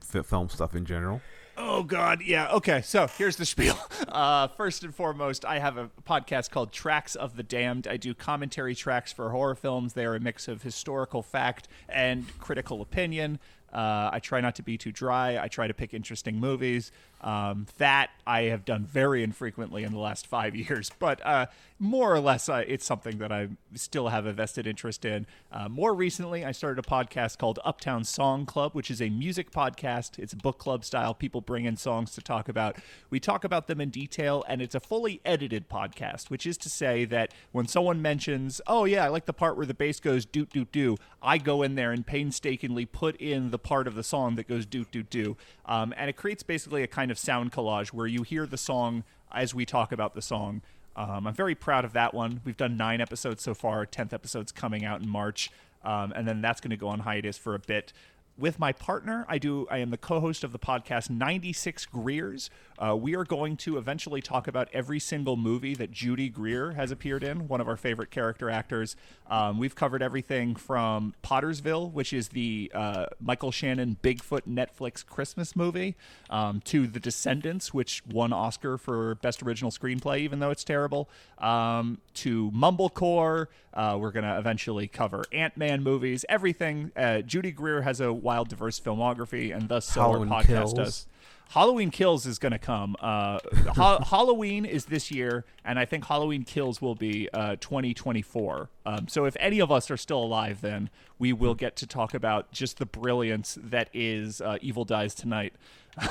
fi- 0.00 0.22
film 0.22 0.48
stuff 0.48 0.74
in 0.74 0.84
general. 0.84 1.20
Oh 1.58 1.82
God, 1.82 2.20
yeah. 2.22 2.52
Okay, 2.52 2.82
so 2.82 3.06
here's 3.06 3.36
the 3.36 3.46
spiel. 3.46 3.78
Uh, 4.06 4.48
first 4.48 4.82
and 4.82 4.94
foremost, 4.94 5.44
I 5.44 5.58
have 5.58 5.76
a 5.76 5.90
podcast 6.08 6.50
called 6.50 6.72
Tracks 6.72 7.16
of 7.16 7.36
the 7.36 7.42
Damned. 7.42 7.86
I 7.86 7.98
do 7.98 8.14
commentary 8.14 8.74
tracks 8.74 9.12
for 9.12 9.28
horror 9.30 9.54
films. 9.54 9.92
They 9.92 10.06
are 10.06 10.14
a 10.14 10.20
mix 10.20 10.48
of 10.48 10.62
historical 10.62 11.22
fact 11.22 11.68
and 11.86 12.24
critical 12.38 12.80
opinion. 12.80 13.38
Uh, 13.74 14.08
I 14.12 14.20
try 14.20 14.40
not 14.40 14.54
to 14.56 14.62
be 14.62 14.78
too 14.78 14.92
dry. 14.92 15.38
I 15.38 15.48
try 15.48 15.66
to 15.66 15.74
pick 15.74 15.92
interesting 15.92 16.40
movies. 16.40 16.92
Um, 17.20 17.66
that 17.78 18.10
I 18.26 18.42
have 18.42 18.64
done 18.64 18.84
very 18.84 19.22
infrequently 19.22 19.84
in 19.84 19.92
the 19.92 19.98
last 19.98 20.26
five 20.26 20.54
years, 20.56 20.90
but 20.98 21.24
uh, 21.24 21.46
more 21.78 22.14
or 22.14 22.20
less, 22.20 22.48
uh, 22.48 22.64
it's 22.66 22.86
something 22.86 23.18
that 23.18 23.30
I 23.30 23.48
still 23.74 24.08
have 24.08 24.24
a 24.24 24.32
vested 24.32 24.66
interest 24.66 25.04
in. 25.04 25.26
Uh, 25.52 25.68
more 25.68 25.94
recently, 25.94 26.44
I 26.44 26.52
started 26.52 26.82
a 26.84 26.88
podcast 26.88 27.36
called 27.38 27.58
Uptown 27.64 28.04
Song 28.04 28.46
Club, 28.46 28.72
which 28.72 28.90
is 28.90 29.02
a 29.02 29.10
music 29.10 29.50
podcast. 29.50 30.18
It's 30.18 30.32
book 30.32 30.58
club 30.58 30.84
style. 30.84 31.12
People 31.12 31.42
bring 31.42 31.66
in 31.66 31.76
songs 31.76 32.12
to 32.12 32.22
talk 32.22 32.48
about. 32.48 32.76
We 33.10 33.20
talk 33.20 33.44
about 33.44 33.66
them 33.66 33.80
in 33.80 33.90
detail, 33.90 34.42
and 34.48 34.62
it's 34.62 34.74
a 34.74 34.80
fully 34.80 35.20
edited 35.24 35.68
podcast, 35.68 36.30
which 36.30 36.46
is 36.46 36.56
to 36.58 36.70
say 36.70 37.04
that 37.06 37.34
when 37.52 37.66
someone 37.66 38.00
mentions, 38.00 38.60
"Oh 38.66 38.84
yeah, 38.84 39.04
I 39.04 39.08
like 39.08 39.26
the 39.26 39.34
part 39.34 39.56
where 39.56 39.66
the 39.66 39.74
bass 39.74 40.00
goes 40.00 40.24
doot 40.24 40.50
doot 40.50 40.72
doo," 40.72 40.96
I 41.22 41.36
go 41.36 41.62
in 41.62 41.74
there 41.74 41.92
and 41.92 42.06
painstakingly 42.06 42.86
put 42.86 43.16
in 43.16 43.50
the 43.50 43.58
part 43.58 43.86
of 43.86 43.94
the 43.94 44.04
song 44.04 44.36
that 44.36 44.48
goes 44.48 44.64
doot 44.64 44.90
doot 44.90 45.10
doo, 45.10 45.36
um, 45.66 45.92
and 45.96 46.08
it 46.08 46.16
creates 46.16 46.42
basically 46.42 46.82
a 46.82 46.86
kind 46.86 47.05
of 47.10 47.18
sound 47.18 47.52
collage 47.52 47.88
where 47.88 48.06
you 48.06 48.22
hear 48.22 48.46
the 48.46 48.56
song 48.56 49.04
as 49.32 49.54
we 49.54 49.64
talk 49.64 49.92
about 49.92 50.14
the 50.14 50.22
song. 50.22 50.62
Um, 50.96 51.26
I'm 51.26 51.34
very 51.34 51.54
proud 51.54 51.84
of 51.84 51.92
that 51.92 52.14
one. 52.14 52.40
We've 52.44 52.56
done 52.56 52.76
nine 52.76 53.00
episodes 53.00 53.42
so 53.42 53.54
far. 53.54 53.84
Tenth 53.84 54.12
episode's 54.12 54.50
coming 54.50 54.84
out 54.84 55.02
in 55.02 55.08
March, 55.08 55.50
um, 55.84 56.12
and 56.16 56.26
then 56.26 56.40
that's 56.40 56.60
going 56.60 56.70
to 56.70 56.76
go 56.76 56.88
on 56.88 57.00
hiatus 57.00 57.36
for 57.36 57.54
a 57.54 57.58
bit 57.58 57.92
with 58.38 58.58
my 58.58 58.72
partner. 58.72 59.26
I 59.28 59.38
do. 59.38 59.66
I 59.70 59.78
am 59.78 59.90
the 59.90 59.98
co-host 59.98 60.44
of 60.44 60.52
the 60.52 60.58
podcast 60.58 61.10
96 61.10 61.86
Greers. 61.86 62.50
Uh, 62.78 62.96
we 62.96 63.14
are 63.16 63.24
going 63.24 63.56
to 63.56 63.78
eventually 63.78 64.20
talk 64.20 64.48
about 64.48 64.68
every 64.72 64.98
single 64.98 65.36
movie 65.36 65.74
that 65.74 65.90
Judy 65.90 66.28
Greer 66.28 66.72
has 66.72 66.90
appeared 66.90 67.22
in. 67.24 67.48
One 67.48 67.60
of 67.60 67.68
our 67.68 67.76
favorite 67.76 68.10
character 68.10 68.50
actors. 68.50 68.96
Um, 69.28 69.58
we've 69.58 69.74
covered 69.74 70.02
everything 70.02 70.54
from 70.54 71.14
Pottersville, 71.22 71.92
which 71.92 72.12
is 72.12 72.28
the 72.28 72.70
uh, 72.74 73.06
Michael 73.20 73.50
Shannon 73.50 73.96
Bigfoot 74.02 74.42
Netflix 74.42 75.04
Christmas 75.04 75.56
movie, 75.56 75.96
um, 76.30 76.60
to 76.66 76.86
The 76.86 77.00
Descendants, 77.00 77.72
which 77.72 78.02
won 78.06 78.32
Oscar 78.32 78.78
for 78.78 79.16
Best 79.16 79.42
Original 79.42 79.70
Screenplay, 79.70 80.20
even 80.20 80.38
though 80.38 80.50
it's 80.50 80.64
terrible. 80.64 81.08
Um, 81.38 81.98
to 82.14 82.50
Mumblecore. 82.52 83.46
Uh, 83.74 83.96
we're 84.00 84.10
going 84.10 84.24
to 84.24 84.38
eventually 84.38 84.88
cover 84.88 85.24
Ant 85.32 85.56
Man 85.56 85.82
movies, 85.82 86.24
everything. 86.28 86.92
Uh, 86.96 87.20
Judy 87.20 87.50
Greer 87.50 87.82
has 87.82 88.00
a 88.00 88.12
wild, 88.12 88.48
diverse 88.48 88.80
filmography, 88.80 89.54
and 89.54 89.68
thus 89.68 89.86
so 89.86 90.00
our 90.00 90.18
podcast 90.18 90.46
Kills. 90.46 90.72
does. 90.72 91.06
Halloween 91.50 91.90
Kills 91.90 92.26
is 92.26 92.38
going 92.38 92.52
to 92.52 92.58
come. 92.58 92.96
Uh, 93.00 93.38
ha- 93.74 94.02
Halloween 94.04 94.64
is 94.64 94.86
this 94.86 95.10
year, 95.10 95.44
and 95.64 95.78
I 95.78 95.84
think 95.84 96.06
Halloween 96.06 96.44
Kills 96.44 96.82
will 96.82 96.94
be 96.94 97.28
uh, 97.32 97.56
2024. 97.60 98.68
Um, 98.84 99.08
so 99.08 99.24
if 99.24 99.36
any 99.38 99.60
of 99.60 99.70
us 99.70 99.90
are 99.90 99.96
still 99.96 100.22
alive, 100.22 100.60
then 100.60 100.90
we 101.18 101.32
will 101.32 101.54
get 101.54 101.76
to 101.76 101.86
talk 101.86 102.14
about 102.14 102.50
just 102.52 102.78
the 102.78 102.86
brilliance 102.86 103.58
that 103.62 103.88
is 103.92 104.40
uh, 104.40 104.58
Evil 104.60 104.84
Dies 104.84 105.14
Tonight. 105.14 105.54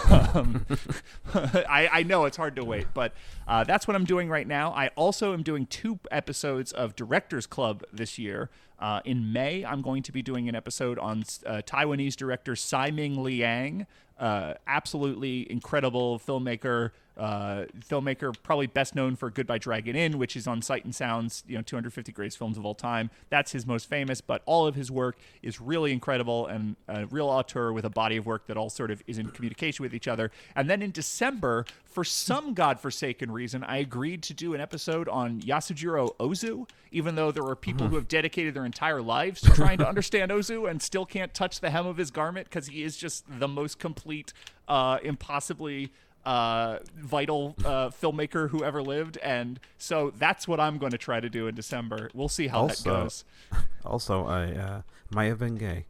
um, 0.10 0.66
I, 1.34 1.90
I 1.92 2.04
know 2.04 2.26
it's 2.26 2.38
hard 2.38 2.56
to 2.56 2.64
wait, 2.66 2.88
but 2.94 3.14
uh, 3.48 3.64
that's 3.64 3.88
what 3.88 3.96
I'm 3.96 4.06
doing 4.06 4.30
right 4.30 4.48
now. 4.48 4.72
I 4.72 4.88
also 4.96 5.34
am 5.34 5.44
doing 5.44 5.68
two 5.68 6.00
episodes 6.10 6.72
of 6.72 6.96
Directors 6.96 7.46
Club 7.46 7.84
this 7.94 8.18
year. 8.18 8.50
Uh, 8.78 9.00
in 9.06 9.32
May, 9.32 9.64
I'm 9.64 9.82
going 9.82 10.04
to 10.04 10.12
be 10.12 10.22
doing 10.22 10.50
an 10.50 10.56
episode 10.56 11.00
on 11.00 11.24
uh, 11.46 11.62
Taiwanese 11.66 12.16
director 12.16 12.56
Tsai 12.56 12.92
Ming 12.92 13.24
Liang, 13.24 13.88
uh, 14.20 14.54
absolutely 14.68 15.50
incredible 15.52 16.20
filmmaker. 16.20 16.92
Uh, 17.18 17.66
filmmaker 17.80 18.36
probably 18.44 18.68
best 18.68 18.96
known 18.96 19.16
for 19.16 19.30
Goodbye 19.30 19.58
Dragon 19.58 19.96
Inn, 19.96 20.18
which 20.18 20.36
is 20.36 20.48
on 20.48 20.62
Sight 20.62 20.84
and 20.84 20.94
Sounds, 20.94 21.44
you 21.48 21.56
know, 21.56 21.62
250 21.62 22.12
greatest 22.12 22.38
films 22.38 22.58
of 22.58 22.66
all 22.66 22.76
time. 22.76 23.10
That's 23.30 23.52
his 23.52 23.66
most 23.66 23.88
famous, 23.88 24.22
but 24.22 24.42
all 24.46 24.68
of 24.68 24.76
his 24.76 24.92
work 24.92 25.18
is 25.42 25.62
really 25.62 25.92
incredible 25.94 26.48
and 26.48 26.76
a 26.88 27.06
real 27.06 27.28
auteur 27.28 27.72
with 27.72 27.86
a 27.86 27.90
body 27.90 28.18
of 28.18 28.26
work 28.26 28.48
that 28.48 28.58
all 28.58 28.70
sort 28.70 28.92
of 28.92 29.02
is 29.08 29.18
in 29.18 29.30
communication 29.30 29.84
with 29.84 29.94
each 29.94 30.08
other. 30.08 30.32
And 30.56 30.70
then 30.70 30.82
in 30.82 30.92
December, 30.92 31.66
for 31.86 32.04
some 32.04 32.54
godforsaken 32.54 33.32
reason, 33.32 33.64
I 33.64 33.78
agreed 33.78 34.22
to 34.24 34.34
do 34.34 34.54
an 34.54 34.62
episode 34.62 35.08
on 35.08 35.42
Yasujiro 35.42 36.16
Ozu, 36.18 36.68
even 36.92 37.16
though 37.16 37.32
there 37.32 37.46
are 37.46 37.56
people 37.56 37.88
who 37.88 37.96
have 37.96 38.08
dedicated 38.08 38.54
their 38.54 38.66
entire 38.66 39.02
lives 39.02 39.42
to 39.42 39.52
trying 39.52 39.78
to 39.78 39.88
understand 39.88 40.32
Ozu 40.32 40.70
and 40.70 40.82
still 40.82 41.06
can't 41.06 41.34
touch 41.34 41.62
the 41.62 41.70
hem 41.70 41.86
of 41.88 41.98
his 41.98 42.12
garment 42.12 42.50
because 42.50 42.68
he 42.68 42.84
is 42.84 42.98
just 42.98 43.24
the 43.40 43.48
most 43.48 43.80
complete, 43.80 44.34
uh, 44.68 44.98
impossibly 45.04 45.92
uh, 46.26 46.80
vital 46.98 47.56
uh, 47.64 47.90
filmmaker 47.90 48.50
who 48.50 48.64
ever 48.64 48.82
lived. 48.82 49.18
And 49.18 49.60
so 49.78 50.12
that's 50.18 50.48
what 50.48 50.60
I'm 50.60 50.78
going 50.78 50.92
to 50.92 50.98
try 50.98 51.20
to 51.20 51.30
do 51.30 51.48
in 51.48 51.56
December. 51.56 52.10
We'll 52.14 52.30
see 52.30 52.48
how 52.48 52.68
that 52.68 52.84
goes. 52.84 53.24
Also, 53.86 54.26
I 54.26 54.46
uh, 54.52 54.82
might 55.12 55.26
have 55.26 55.38
been 55.38 55.58
gay. 55.58 55.86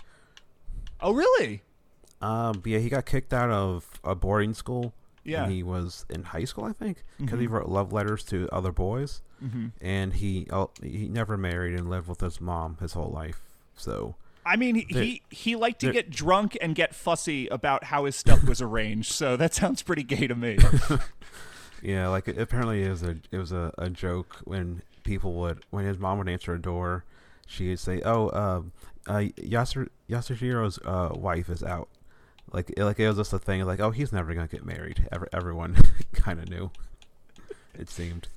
Oh, 1.00 1.14
really? 1.14 1.62
Um, 2.22 2.62
yeah, 2.66 2.80
he 2.80 2.90
got 2.90 3.06
kicked 3.06 3.34
out 3.34 3.50
of 3.50 4.02
a 4.04 4.16
boarding 4.16 4.54
school. 4.54 4.94
Yeah. 5.24 5.44
when 5.44 5.52
he 5.52 5.64
was 5.64 6.06
in 6.10 6.22
high 6.22 6.44
school, 6.44 6.66
I 6.66 6.74
think, 6.74 7.04
because 7.18 7.40
he 7.40 7.48
wrote 7.48 7.68
love 7.68 7.92
letters 7.92 8.24
to 8.26 8.48
other 8.52 8.72
boys, 8.72 9.24
mm-hmm. 9.44 9.70
and 9.82 10.14
he 10.14 10.46
uh, 10.52 10.68
he 10.84 11.08
never 11.08 11.36
married 11.36 11.74
and 11.74 11.90
lived 11.90 12.08
with 12.08 12.22
his 12.22 12.40
mom 12.40 12.78
his 12.80 12.94
whole 12.94 13.10
life. 13.10 13.42
So 13.76 14.16
I 14.46 14.58
mean, 14.58 14.76
he, 14.76 14.86
he 14.90 15.22
he 15.30 15.56
liked 15.56 15.82
to 15.82 15.92
get 15.92 16.12
drunk 16.12 16.58
and 16.62 16.76
get 16.76 16.94
fussy 16.94 17.48
about 17.48 17.86
how 17.86 18.06
his 18.06 18.16
stuff 18.16 18.44
was 18.44 18.62
arranged. 18.62 19.12
So 19.12 19.36
that 19.38 19.54
sounds 19.54 19.82
pretty 19.82 20.04
gay 20.04 20.28
to 20.28 20.36
me. 20.36 20.58
yeah, 21.82 22.08
like 22.10 22.28
apparently 22.28 22.84
it 22.84 22.90
was 22.90 23.02
a 23.02 23.18
it 23.32 23.38
was 23.38 23.52
a, 23.52 23.74
a 23.78 23.90
joke 23.90 24.38
when 24.44 24.84
people 25.04 25.34
would 25.34 25.64
when 25.72 25.86
his 25.86 25.98
mom 25.98 26.20
would 26.20 26.30
answer 26.30 26.54
a 26.54 26.62
door, 26.62 27.06
she'd 27.48 27.80
say, 27.80 28.02
"Oh, 28.06 28.30
um, 28.32 28.72
uh, 29.08 29.30
Yasur 29.38 29.90
Yasuhiro's 30.10 30.80
uh, 30.86 31.10
wife 31.16 31.50
is 31.50 31.64
out." 31.64 31.90
Like 32.52 32.72
it, 32.78 32.84
like 32.84 33.00
it 33.00 33.08
was 33.08 33.18
just 33.18 33.34
a 33.34 33.40
thing. 33.40 33.66
Like 33.66 33.80
oh, 33.80 33.92
he's 33.92 34.12
never 34.12 34.34
gonna 34.34 34.48
get 34.48 34.66
married. 34.66 35.08
Ever 35.12 35.28
everyone 35.34 35.78
kind 36.14 36.40
of 36.40 36.50
knew. 36.50 36.72
It 37.74 37.90
seemed. 37.90 38.28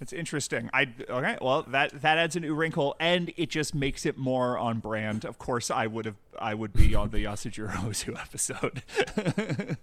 It's 0.00 0.12
interesting. 0.12 0.70
I 0.72 0.88
okay. 1.08 1.38
Well, 1.40 1.62
that 1.68 2.00
that 2.02 2.18
adds 2.18 2.36
a 2.36 2.40
new 2.40 2.54
wrinkle, 2.54 2.94
and 3.00 3.32
it 3.36 3.48
just 3.50 3.74
makes 3.74 4.06
it 4.06 4.16
more 4.16 4.56
on 4.56 4.78
brand. 4.78 5.24
Of 5.24 5.38
course, 5.38 5.70
I 5.70 5.86
would 5.86 6.04
have 6.06 6.16
I 6.38 6.54
would 6.54 6.72
be 6.72 6.94
on 6.94 7.10
the 7.10 7.24
Yasujiro 7.24 7.72
Ozu 7.72 8.18
episode. 8.20 8.82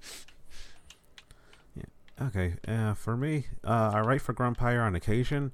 Yeah. 1.75 2.27
Okay, 2.27 2.53
uh, 2.67 2.93
for 2.93 3.17
me, 3.17 3.47
uh, 3.63 3.91
I 3.93 3.99
write 3.99 4.21
for 4.21 4.31
Grumpire 4.33 4.81
on 4.81 4.95
occasion. 4.95 5.51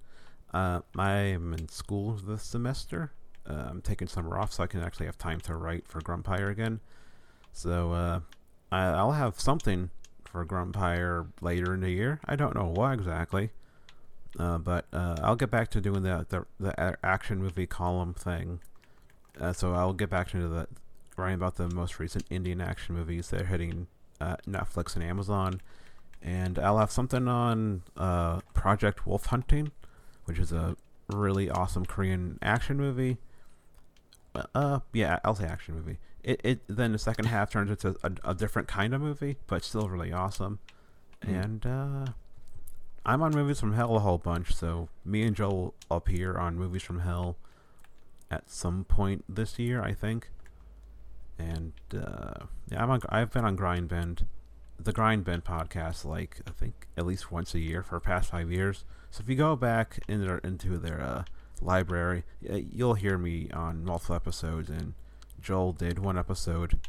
Uh, 0.54 0.82
I 0.96 1.12
am 1.14 1.54
in 1.54 1.68
school 1.70 2.12
this 2.14 2.44
semester. 2.44 3.12
Uh, 3.50 3.68
I'm 3.70 3.82
taking 3.82 4.08
summer 4.08 4.38
off 4.38 4.54
so 4.54 4.64
I 4.64 4.68
can 4.68 4.82
actually 4.84 5.08
have 5.08 5.18
time 5.18 5.40
to 5.42 5.56
write 5.56 5.88
for 5.88 6.00
Grumpire 6.02 6.50
again. 6.50 6.80
So 7.54 7.94
uh, 7.94 8.20
I, 8.72 8.84
I'll 8.86 9.14
have 9.14 9.40
something 9.40 9.90
for 10.24 10.46
Grumpire 10.46 11.26
later 11.42 11.74
in 11.74 11.80
the 11.82 11.90
year. 11.90 12.20
I 12.26 12.36
don't 12.36 12.56
know 12.56 12.68
what 12.68 12.94
exactly, 12.94 13.50
uh, 14.40 14.58
but 14.58 14.86
uh, 14.94 15.18
I'll 15.22 15.36
get 15.36 15.52
back 15.52 15.70
to 15.72 15.82
doing 15.82 16.04
the 16.04 16.26
the, 16.30 16.46
the 16.60 16.98
action 17.04 17.40
movie 17.40 17.68
column 17.68 18.14
thing. 18.14 18.60
Uh, 19.40 19.54
so 19.54 19.74
I'll 19.74 19.94
get 19.94 20.10
back 20.10 20.30
to 20.32 20.48
the 20.48 20.68
writing 21.18 21.36
about 21.36 21.56
the 21.56 21.70
most 21.70 22.00
recent 22.00 22.26
Indian 22.30 22.62
action 22.62 22.96
movies 22.96 23.30
that 23.30 23.42
are 23.42 23.46
hitting 23.46 23.88
uh, 24.20 24.38
Netflix 24.48 24.96
and 24.96 25.04
Amazon 25.04 25.62
and 26.22 26.60
I'll 26.60 26.78
have 26.78 26.92
something 26.92 27.28
on 27.28 27.84
uh, 27.98 28.42
Project 28.54 29.06
Wolf 29.08 29.28
Hunting, 29.28 29.72
which 30.26 30.38
is 30.38 30.52
a 30.52 30.76
really 31.08 31.50
awesome 31.50 31.86
Korean 31.86 32.38
action 32.42 32.78
movie. 32.78 33.18
Uh, 34.56 34.80
yeah, 34.94 35.20
I'll 35.26 35.36
say 35.36 35.46
action 35.46 35.76
movie. 35.76 35.98
It 36.24 36.40
it 36.44 36.60
then 36.68 36.92
the 36.92 37.00
second 37.00 37.26
half 37.26 37.52
turns 37.52 37.72
into 37.72 37.98
a, 38.04 38.32
a 38.32 38.36
different 38.36 38.68
kind 38.68 38.94
of 38.94 39.02
movie, 39.02 39.38
but 39.48 39.64
still 39.64 39.90
really 39.90 40.14
awesome. 40.14 40.60
And 41.22 41.66
uh, 41.66 42.06
I'm 43.06 43.22
on 43.22 43.32
movies 43.32 43.60
from 43.60 43.74
hell 43.74 43.96
a 43.96 44.00
whole 44.00 44.18
bunch, 44.18 44.54
so 44.54 44.90
me 45.04 45.24
and 45.24 45.36
Joel 45.36 45.74
up 45.90 46.08
here 46.08 46.38
on 46.38 46.56
movies 46.56 46.84
from 46.84 47.00
hell 47.00 47.38
at 48.30 48.50
some 48.50 48.84
point 48.84 49.26
this 49.28 49.58
year, 49.58 49.82
I 49.82 49.94
think. 49.94 50.30
And 51.40 51.74
uh, 51.94 52.46
yeah, 52.70 52.84
I'm 52.84 52.92
on, 52.92 53.02
I've 53.10 53.32
been 53.32 53.46
on 53.46 53.56
Grind 53.56 53.90
Bend 53.90 54.26
the 54.84 54.92
Grind 54.92 55.24
Bend 55.24 55.44
podcast 55.44 56.06
like 56.06 56.38
I 56.48 56.52
think 56.52 56.88
at 56.98 57.06
least 57.06 57.32
once 57.32 57.54
a 57.54 57.60
year 57.60 57.84
for 57.84 57.96
the 57.96 58.02
past 58.02 58.32
five 58.32 58.52
years. 58.52 58.84
So 59.12 59.22
if 59.22 59.30
you 59.30 59.36
go 59.36 59.56
back 59.56 60.00
in 60.08 60.22
their, 60.26 60.38
into 60.40 60.78
their 60.78 61.02
uh, 61.02 61.24
library, 61.62 62.24
you'll 62.42 62.96
hear 62.96 63.18
me 63.18 63.50
on 63.52 63.84
multiple 63.84 64.16
episodes. 64.16 64.70
And 64.70 64.94
Joel 65.42 65.74
did 65.74 66.00
one 66.00 66.18
episode 66.18 66.80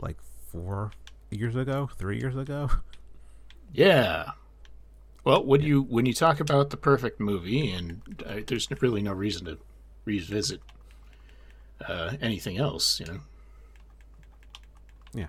like 0.00 0.16
four 0.50 0.92
years 1.30 1.56
ago, 1.56 1.88
three 1.96 2.18
years 2.18 2.36
ago. 2.36 2.70
Yeah. 3.72 4.30
Well, 5.26 5.44
when 5.44 5.60
you 5.60 5.82
when 5.82 6.06
you 6.06 6.14
talk 6.14 6.38
about 6.38 6.70
the 6.70 6.76
perfect 6.76 7.18
movie, 7.18 7.72
and 7.72 8.00
uh, 8.24 8.36
there's 8.46 8.68
really 8.80 9.02
no 9.02 9.12
reason 9.12 9.46
to 9.46 9.58
revisit 10.04 10.60
uh, 11.86 12.12
anything 12.20 12.58
else, 12.58 13.00
you 13.00 13.06
know. 13.06 13.20
yeah, 15.12 15.26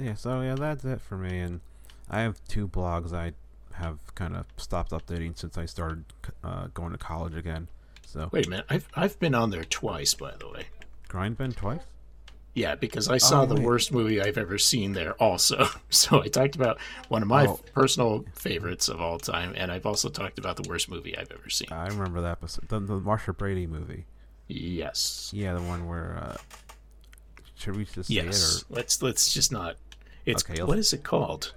yeah. 0.00 0.14
So 0.14 0.40
yeah, 0.40 0.56
that's 0.56 0.84
it 0.84 1.00
for 1.00 1.16
me. 1.16 1.38
And 1.38 1.60
I 2.10 2.22
have 2.22 2.42
two 2.48 2.66
blogs 2.66 3.12
I 3.12 3.34
have 3.74 3.98
kind 4.16 4.34
of 4.34 4.46
stopped 4.56 4.90
updating 4.90 5.38
since 5.38 5.56
I 5.56 5.66
started 5.66 6.06
uh, 6.42 6.66
going 6.74 6.90
to 6.90 6.98
college 6.98 7.36
again. 7.36 7.68
So 8.04 8.28
Wait 8.32 8.48
a 8.48 8.50
minute, 8.50 8.66
I've 8.68 8.88
I've 8.96 9.16
been 9.20 9.36
on 9.36 9.50
there 9.50 9.62
twice, 9.62 10.12
by 10.14 10.34
the 10.40 10.48
way. 10.48 10.66
Grind 11.06 11.38
Bend 11.38 11.56
twice. 11.56 11.82
Yeah, 12.56 12.74
because 12.74 13.08
I 13.08 13.18
saw 13.18 13.42
Oh, 13.42 13.46
the 13.46 13.54
wait. 13.56 13.64
worst 13.64 13.92
movie 13.92 14.20
I've 14.22 14.38
ever 14.38 14.56
seen 14.58 14.92
there 14.94 15.12
also. 15.22 15.68
So 15.90 16.22
I 16.22 16.28
talked 16.28 16.56
about 16.56 16.78
one 17.08 17.20
of 17.22 17.28
my 17.28 17.46
Oh. 17.46 17.60
personal 17.74 18.24
favorites 18.34 18.88
of 18.88 19.00
all 19.00 19.18
time, 19.18 19.52
and 19.56 19.70
I've 19.70 19.84
also 19.86 20.08
talked 20.08 20.38
about 20.38 20.56
the 20.56 20.66
worst 20.68 20.88
movie 20.88 21.16
I've 21.16 21.30
ever 21.30 21.50
seen. 21.50 21.68
I 21.70 21.86
remember 21.86 22.20
that 22.22 22.32
episode. 22.32 22.68
The, 22.68 22.80
the 22.80 22.98
Marcia 23.00 23.32
Brady 23.34 23.66
movie. 23.66 24.06
yes. 24.48 25.30
Yeah, 25.34 25.54
the 25.54 25.62
one 25.62 25.86
where. 25.86 26.16
Uh, 26.20 26.36
should 27.56 27.76
we 27.76 27.84
just 27.84 28.08
say 28.08 28.14
Yes. 28.14 28.58
it? 28.62 28.64
Let's 28.74 29.02
let's 29.02 29.32
just 29.32 29.52
not. 29.52 29.76
It's 30.24 30.42
Okay, 30.48 30.62
what 30.62 30.78
is 30.78 30.92
it 30.92 31.02
called? 31.04 31.52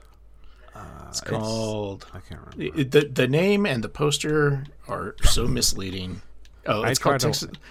Uh, 0.76 0.81
It's 1.09 1.21
called 1.21 2.05
I 2.13 2.19
can't 2.19 2.41
remember. 2.41 2.84
the, 2.84 2.84
the 3.01 3.07
the 3.07 3.27
name 3.27 3.65
and 3.65 3.84
the 3.84 3.89
poster 3.89 4.65
are 4.88 5.15
so 5.23 5.47
misleading. 5.47 6.21
Oh, 6.65 6.84
I 6.84 6.91
it's 6.91 6.99
called 6.99 7.19
tried 7.19 7.34
to- 7.34 7.47
Texas, 7.47 7.61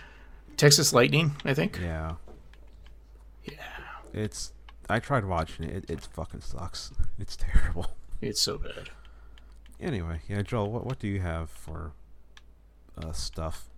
Texas 0.57 0.93
Lightning, 0.93 1.37
I 1.45 1.55
think. 1.55 1.79
Yeah. 1.81 2.15
It's. 4.19 4.53
I 4.91 4.99
tried 5.01 5.25
watching 5.25 5.65
it. 5.67 5.85
It, 5.85 5.91
it 5.91 6.01
fucking 6.01 6.41
sucks. 6.41 6.91
It's 7.19 7.37
terrible. 7.37 7.87
It's 8.21 8.41
so 8.41 8.59
bad. 8.59 8.91
Anyway, 9.81 10.21
yeah, 10.29 10.43
Joel, 10.43 10.71
what 10.73 10.85
what 10.87 10.99
do 10.99 11.07
you 11.09 11.21
have 11.21 11.51
for 11.51 11.93
uh, 13.01 13.13
stuff? 13.13 13.69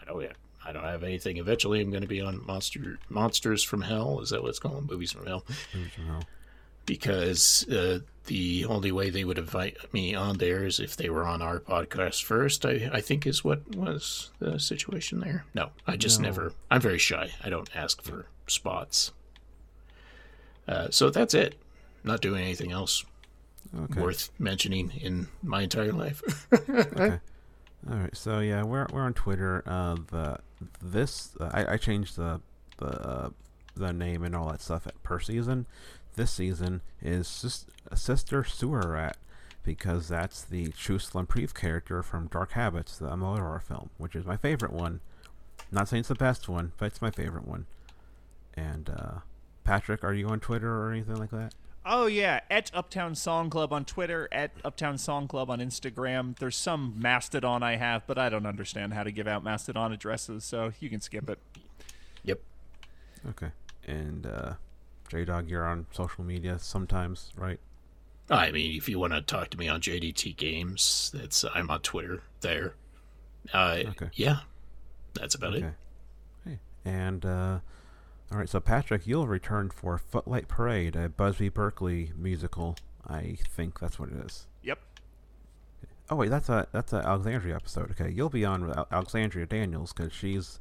I 0.00 0.04
don't. 0.06 0.26
I 0.64 0.72
don't 0.72 0.84
have 0.84 1.02
anything. 1.02 1.36
Eventually, 1.38 1.80
I'm 1.80 1.90
going 1.90 2.02
to 2.02 2.08
be 2.08 2.20
on 2.20 2.44
Monster 2.46 2.98
Monsters 3.08 3.62
from 3.64 3.82
Hell. 3.82 4.20
Is 4.20 4.30
that 4.30 4.42
what 4.42 4.48
it's 4.50 4.58
called? 4.60 4.88
Movies 4.90 5.12
from 5.12 5.26
Hell. 5.26 5.44
Movies 5.74 5.92
from 5.92 6.06
Hell? 6.06 6.22
because 6.84 7.64
uh, 7.68 8.00
the 8.26 8.64
only 8.64 8.90
way 8.90 9.08
they 9.08 9.24
would 9.24 9.38
invite 9.38 9.76
me 9.92 10.14
on 10.16 10.38
there 10.38 10.64
is 10.66 10.80
if 10.80 10.96
they 10.96 11.08
were 11.10 11.24
on 11.24 11.40
our 11.40 11.60
podcast 11.60 12.24
first. 12.24 12.66
I, 12.66 12.90
I 12.92 13.00
think 13.00 13.26
is 13.26 13.44
what 13.44 13.76
was 13.76 14.30
the 14.40 14.58
situation 14.58 15.20
there. 15.20 15.44
No, 15.54 15.70
I 15.86 15.96
just 15.96 16.20
No. 16.20 16.28
never. 16.28 16.52
I'm 16.70 16.80
very 16.80 16.98
shy. 16.98 17.30
I 17.44 17.50
don't 17.50 17.70
ask 17.76 18.02
for 18.02 18.26
spots. 18.46 19.12
Uh, 20.68 20.88
so 20.90 21.10
that's 21.10 21.34
it. 21.34 21.56
Not 22.04 22.20
doing 22.20 22.42
anything 22.42 22.72
else 22.72 23.04
Okay. 23.78 24.00
worth 24.00 24.30
mentioning 24.38 24.90
in 25.00 25.28
my 25.42 25.62
entire 25.62 25.92
life. 25.92 26.22
okay. 26.68 27.20
All 27.90 27.96
right. 27.96 28.14
So 28.16 28.40
yeah, 28.40 28.62
we're 28.64 28.86
we're 28.92 29.02
on 29.02 29.14
Twitter. 29.14 29.62
Uh, 29.66 29.96
the 30.10 30.38
this 30.80 31.34
uh, 31.40 31.50
I 31.54 31.72
I 31.74 31.76
changed 31.76 32.16
the 32.16 32.40
the 32.78 32.86
uh, 32.86 33.30
the 33.74 33.92
name 33.92 34.24
and 34.24 34.34
all 34.36 34.50
that 34.50 34.60
stuff 34.60 34.86
at 34.86 35.00
per 35.02 35.18
season. 35.20 35.66
This 36.16 36.30
season 36.30 36.82
is 37.00 37.26
sis- 37.26 37.64
Sister 37.94 38.44
Sewer 38.44 38.82
Rat 38.92 39.16
because 39.64 40.08
that's 40.08 40.42
the 40.42 40.68
Chus 40.72 41.10
Lampreave 41.14 41.54
character 41.54 42.02
from 42.02 42.26
Dark 42.26 42.52
Habits, 42.52 42.98
the 42.98 43.08
horror 43.16 43.60
film, 43.66 43.88
which 43.96 44.14
is 44.14 44.26
my 44.26 44.36
favorite 44.36 44.72
one. 44.72 45.00
Not 45.70 45.88
saying 45.88 46.00
it's 46.00 46.08
the 46.08 46.14
best 46.16 46.48
one, 46.48 46.72
but 46.76 46.86
it's 46.86 47.00
my 47.00 47.10
favorite 47.10 47.46
one. 47.48 47.66
And 48.54 48.90
uh, 48.90 49.20
Patrick, 49.64 50.04
are 50.04 50.12
you 50.14 50.28
on 50.28 50.40
Twitter 50.40 50.70
or 50.70 50.90
anything 50.90 51.16
like 51.16 51.30
that? 51.30 51.54
Oh 51.84 52.06
yeah, 52.06 52.40
at 52.48 52.70
Uptown 52.72 53.14
Song 53.16 53.50
Club 53.50 53.72
on 53.72 53.84
Twitter, 53.84 54.28
at 54.30 54.52
Uptown 54.64 54.98
Song 54.98 55.26
Club 55.26 55.50
on 55.50 55.58
Instagram. 55.58 56.38
There's 56.38 56.56
some 56.56 56.94
Mastodon 56.96 57.64
I 57.64 57.74
have, 57.74 58.06
but 58.06 58.18
I 58.18 58.28
don't 58.28 58.46
understand 58.46 58.94
how 58.94 59.02
to 59.02 59.10
give 59.10 59.26
out 59.26 59.42
Mastodon 59.42 59.92
addresses, 59.92 60.44
so 60.44 60.72
you 60.78 60.88
can 60.88 61.00
skip 61.00 61.28
it. 61.28 61.40
yep. 62.22 62.40
Okay. 63.30 63.50
And 63.84 64.26
uh, 64.26 64.52
J 65.08 65.24
Dog, 65.24 65.50
you're 65.50 65.66
on 65.66 65.86
social 65.90 66.22
media 66.22 66.58
sometimes, 66.60 67.32
right? 67.36 67.58
I 68.30 68.52
mean, 68.52 68.76
if 68.76 68.88
you 68.88 69.00
want 69.00 69.12
to 69.14 69.20
talk 69.20 69.50
to 69.50 69.58
me 69.58 69.66
on 69.66 69.80
JDT 69.80 70.36
Games, 70.36 71.10
that's 71.12 71.44
I'm 71.52 71.68
on 71.68 71.80
Twitter 71.80 72.22
there. 72.42 72.74
Uh, 73.52 73.78
Okay. 73.88 74.08
Yeah, 74.14 74.38
that's 75.14 75.34
about 75.34 75.54
it. 75.54 75.64
Okay. 75.64 75.74
Hey. 76.44 76.58
And 76.84 77.26
uh 77.26 77.58
all 78.32 78.38
right, 78.38 78.48
so 78.48 78.60
Patrick, 78.60 79.06
you'll 79.06 79.26
return 79.26 79.68
for 79.68 79.98
Footlight 79.98 80.48
Parade, 80.48 80.96
a 80.96 81.10
Busby 81.10 81.50
Berkeley 81.50 82.12
musical. 82.16 82.76
I 83.06 83.36
think 83.46 83.78
that's 83.78 83.98
what 83.98 84.08
it 84.08 84.24
is. 84.24 84.46
Yep. 84.62 84.78
Oh 86.08 86.16
wait, 86.16 86.30
that's 86.30 86.48
a 86.48 86.66
that's 86.72 86.94
an 86.94 87.02
Alexandria 87.04 87.56
episode. 87.56 87.90
Okay, 87.90 88.10
you'll 88.10 88.30
be 88.30 88.44
on 88.44 88.66
with 88.66 88.76
Al- 88.76 88.88
Alexandria 88.90 89.44
Daniels 89.44 89.92
because 89.92 90.14
she's 90.14 90.60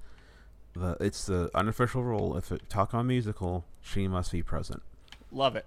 the 0.73 0.97
it's 0.99 1.25
the 1.27 1.49
unofficial 1.55 2.03
rule. 2.03 2.35
If 2.35 2.51
it 2.51 2.69
talk 2.69 2.93
on 2.93 3.07
musical, 3.07 3.63
she 3.79 4.05
must 4.05 4.33
be 4.33 4.43
present. 4.43 4.81
Love 5.31 5.55
it. 5.55 5.65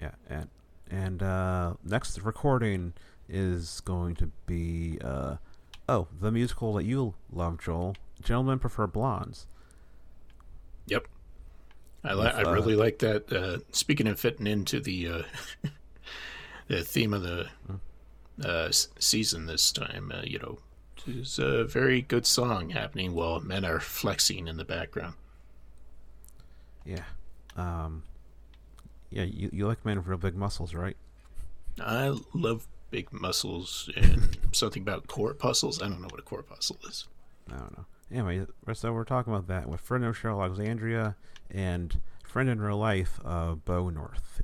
Yeah, 0.00 0.12
and 0.30 0.48
and 0.90 1.22
uh, 1.22 1.74
next 1.84 2.18
recording 2.22 2.94
is 3.28 3.80
going 3.80 4.14
to 4.16 4.30
be 4.46 4.98
uh, 5.04 5.36
oh 5.90 6.08
the 6.20 6.30
musical 6.32 6.72
that 6.74 6.84
you 6.84 7.14
love, 7.30 7.62
Joel. 7.62 7.96
Gentlemen 8.22 8.58
prefer 8.58 8.86
blondes. 8.86 9.46
Yep. 10.90 11.06
I 12.04 12.14
li- 12.14 12.32
I 12.34 12.42
uh, 12.42 12.52
really 12.52 12.76
like 12.76 12.98
that. 12.98 13.32
Uh, 13.32 13.58
speaking 13.72 14.06
of 14.06 14.18
fitting 14.18 14.46
into 14.46 14.80
the 14.80 15.08
uh, 15.08 15.22
the 16.68 16.82
theme 16.82 17.14
of 17.14 17.22
the 17.22 17.48
uh, 18.44 18.70
season 18.70 19.46
this 19.46 19.70
time, 19.70 20.12
uh, 20.14 20.22
you 20.24 20.38
know, 20.38 20.58
there's 21.06 21.38
a 21.38 21.64
very 21.64 22.02
good 22.02 22.26
song 22.26 22.70
happening 22.70 23.14
while 23.14 23.40
men 23.40 23.64
are 23.64 23.80
flexing 23.80 24.48
in 24.48 24.56
the 24.56 24.64
background. 24.64 25.14
Yeah. 26.84 27.04
Um. 27.56 28.02
Yeah, 29.10 29.24
you 29.24 29.50
you 29.52 29.66
like 29.66 29.84
men 29.84 29.98
with 29.98 30.06
real 30.06 30.18
big 30.18 30.36
muscles, 30.36 30.74
right? 30.74 30.96
I 31.80 32.16
love 32.34 32.66
big 32.90 33.12
muscles 33.12 33.88
and 33.96 34.36
something 34.52 34.82
about 34.82 35.06
corpuscles. 35.06 35.80
I 35.80 35.88
don't 35.88 36.00
know 36.00 36.08
what 36.10 36.20
a 36.20 36.24
corpuscle 36.24 36.78
is. 36.88 37.06
I 37.52 37.56
don't 37.56 37.76
know. 37.76 37.86
Anyway, 38.12 38.44
so 38.74 38.92
we're 38.92 39.04
talking 39.04 39.32
about 39.32 39.46
that 39.46 39.68
with 39.68 39.80
friend 39.80 40.04
of 40.04 40.18
show 40.18 40.42
Alexandria 40.42 41.16
and 41.50 42.00
friend 42.24 42.48
in 42.48 42.60
real 42.60 42.76
life, 42.76 43.20
uh, 43.24 43.54
Bo 43.54 43.88
North, 43.88 44.42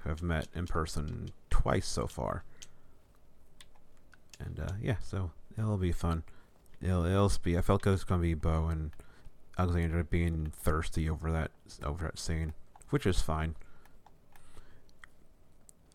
who 0.00 0.10
I've 0.10 0.22
met 0.22 0.46
in 0.54 0.66
person 0.66 1.30
twice 1.50 1.86
so 1.86 2.06
far. 2.06 2.44
And 4.38 4.60
uh, 4.60 4.72
yeah, 4.80 4.96
so 5.02 5.32
it'll 5.58 5.78
be 5.78 5.92
fun. 5.92 6.22
It'll 6.80 7.04
it'll 7.04 7.32
be. 7.42 7.58
I 7.58 7.60
felt 7.60 7.84
like 7.84 7.94
it's 7.94 8.04
gonna 8.04 8.22
be 8.22 8.34
Bo 8.34 8.66
and 8.66 8.92
Alexandria 9.58 10.04
being 10.04 10.52
thirsty 10.54 11.10
over 11.10 11.32
that 11.32 11.50
over 11.82 12.04
that 12.04 12.18
scene, 12.18 12.52
which 12.90 13.04
is 13.04 13.20
fine. 13.20 13.56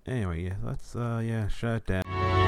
Anyway, 0.05 0.43
yeah, 0.43 0.55
let's 0.61 0.93
uh 0.93 1.21
yeah 1.23 1.47
shut 1.47 1.85
down. 1.85 2.42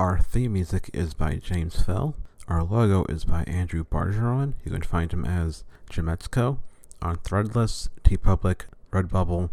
Our 0.00 0.18
theme 0.18 0.54
music 0.54 0.88
is 0.94 1.12
by 1.12 1.34
James 1.34 1.82
Fell. 1.82 2.16
Our 2.48 2.64
logo 2.64 3.04
is 3.10 3.26
by 3.26 3.42
Andrew 3.42 3.84
Bargeron. 3.84 4.54
You 4.64 4.72
can 4.72 4.80
find 4.80 5.12
him 5.12 5.26
as 5.26 5.62
Gimetzco 5.90 6.56
on 7.02 7.16
Threadless, 7.16 7.90
TeePublic, 8.02 8.62
Redbubble, 8.90 9.50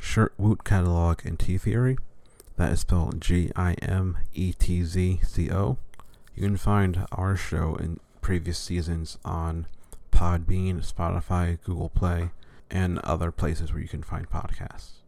Shirtwoot 0.00 0.62
Catalog, 0.62 1.26
and 1.26 1.36
T 1.36 1.58
Theory. 1.58 1.98
That 2.54 2.70
is 2.70 2.78
spelled 2.78 3.20
G 3.20 3.50
I 3.56 3.72
M 3.82 4.18
E 4.34 4.52
T 4.52 4.84
Z 4.84 5.18
C 5.26 5.50
O. 5.50 5.78
You 6.36 6.42
can 6.44 6.56
find 6.56 7.04
our 7.10 7.34
show 7.34 7.74
in 7.74 7.98
previous 8.20 8.60
seasons 8.60 9.18
on 9.24 9.66
Podbean, 10.12 10.76
Spotify, 10.76 11.60
Google 11.64 11.88
Play, 11.88 12.30
and 12.70 13.00
other 13.00 13.32
places 13.32 13.72
where 13.72 13.82
you 13.82 13.88
can 13.88 14.04
find 14.04 14.30
podcasts. 14.30 14.98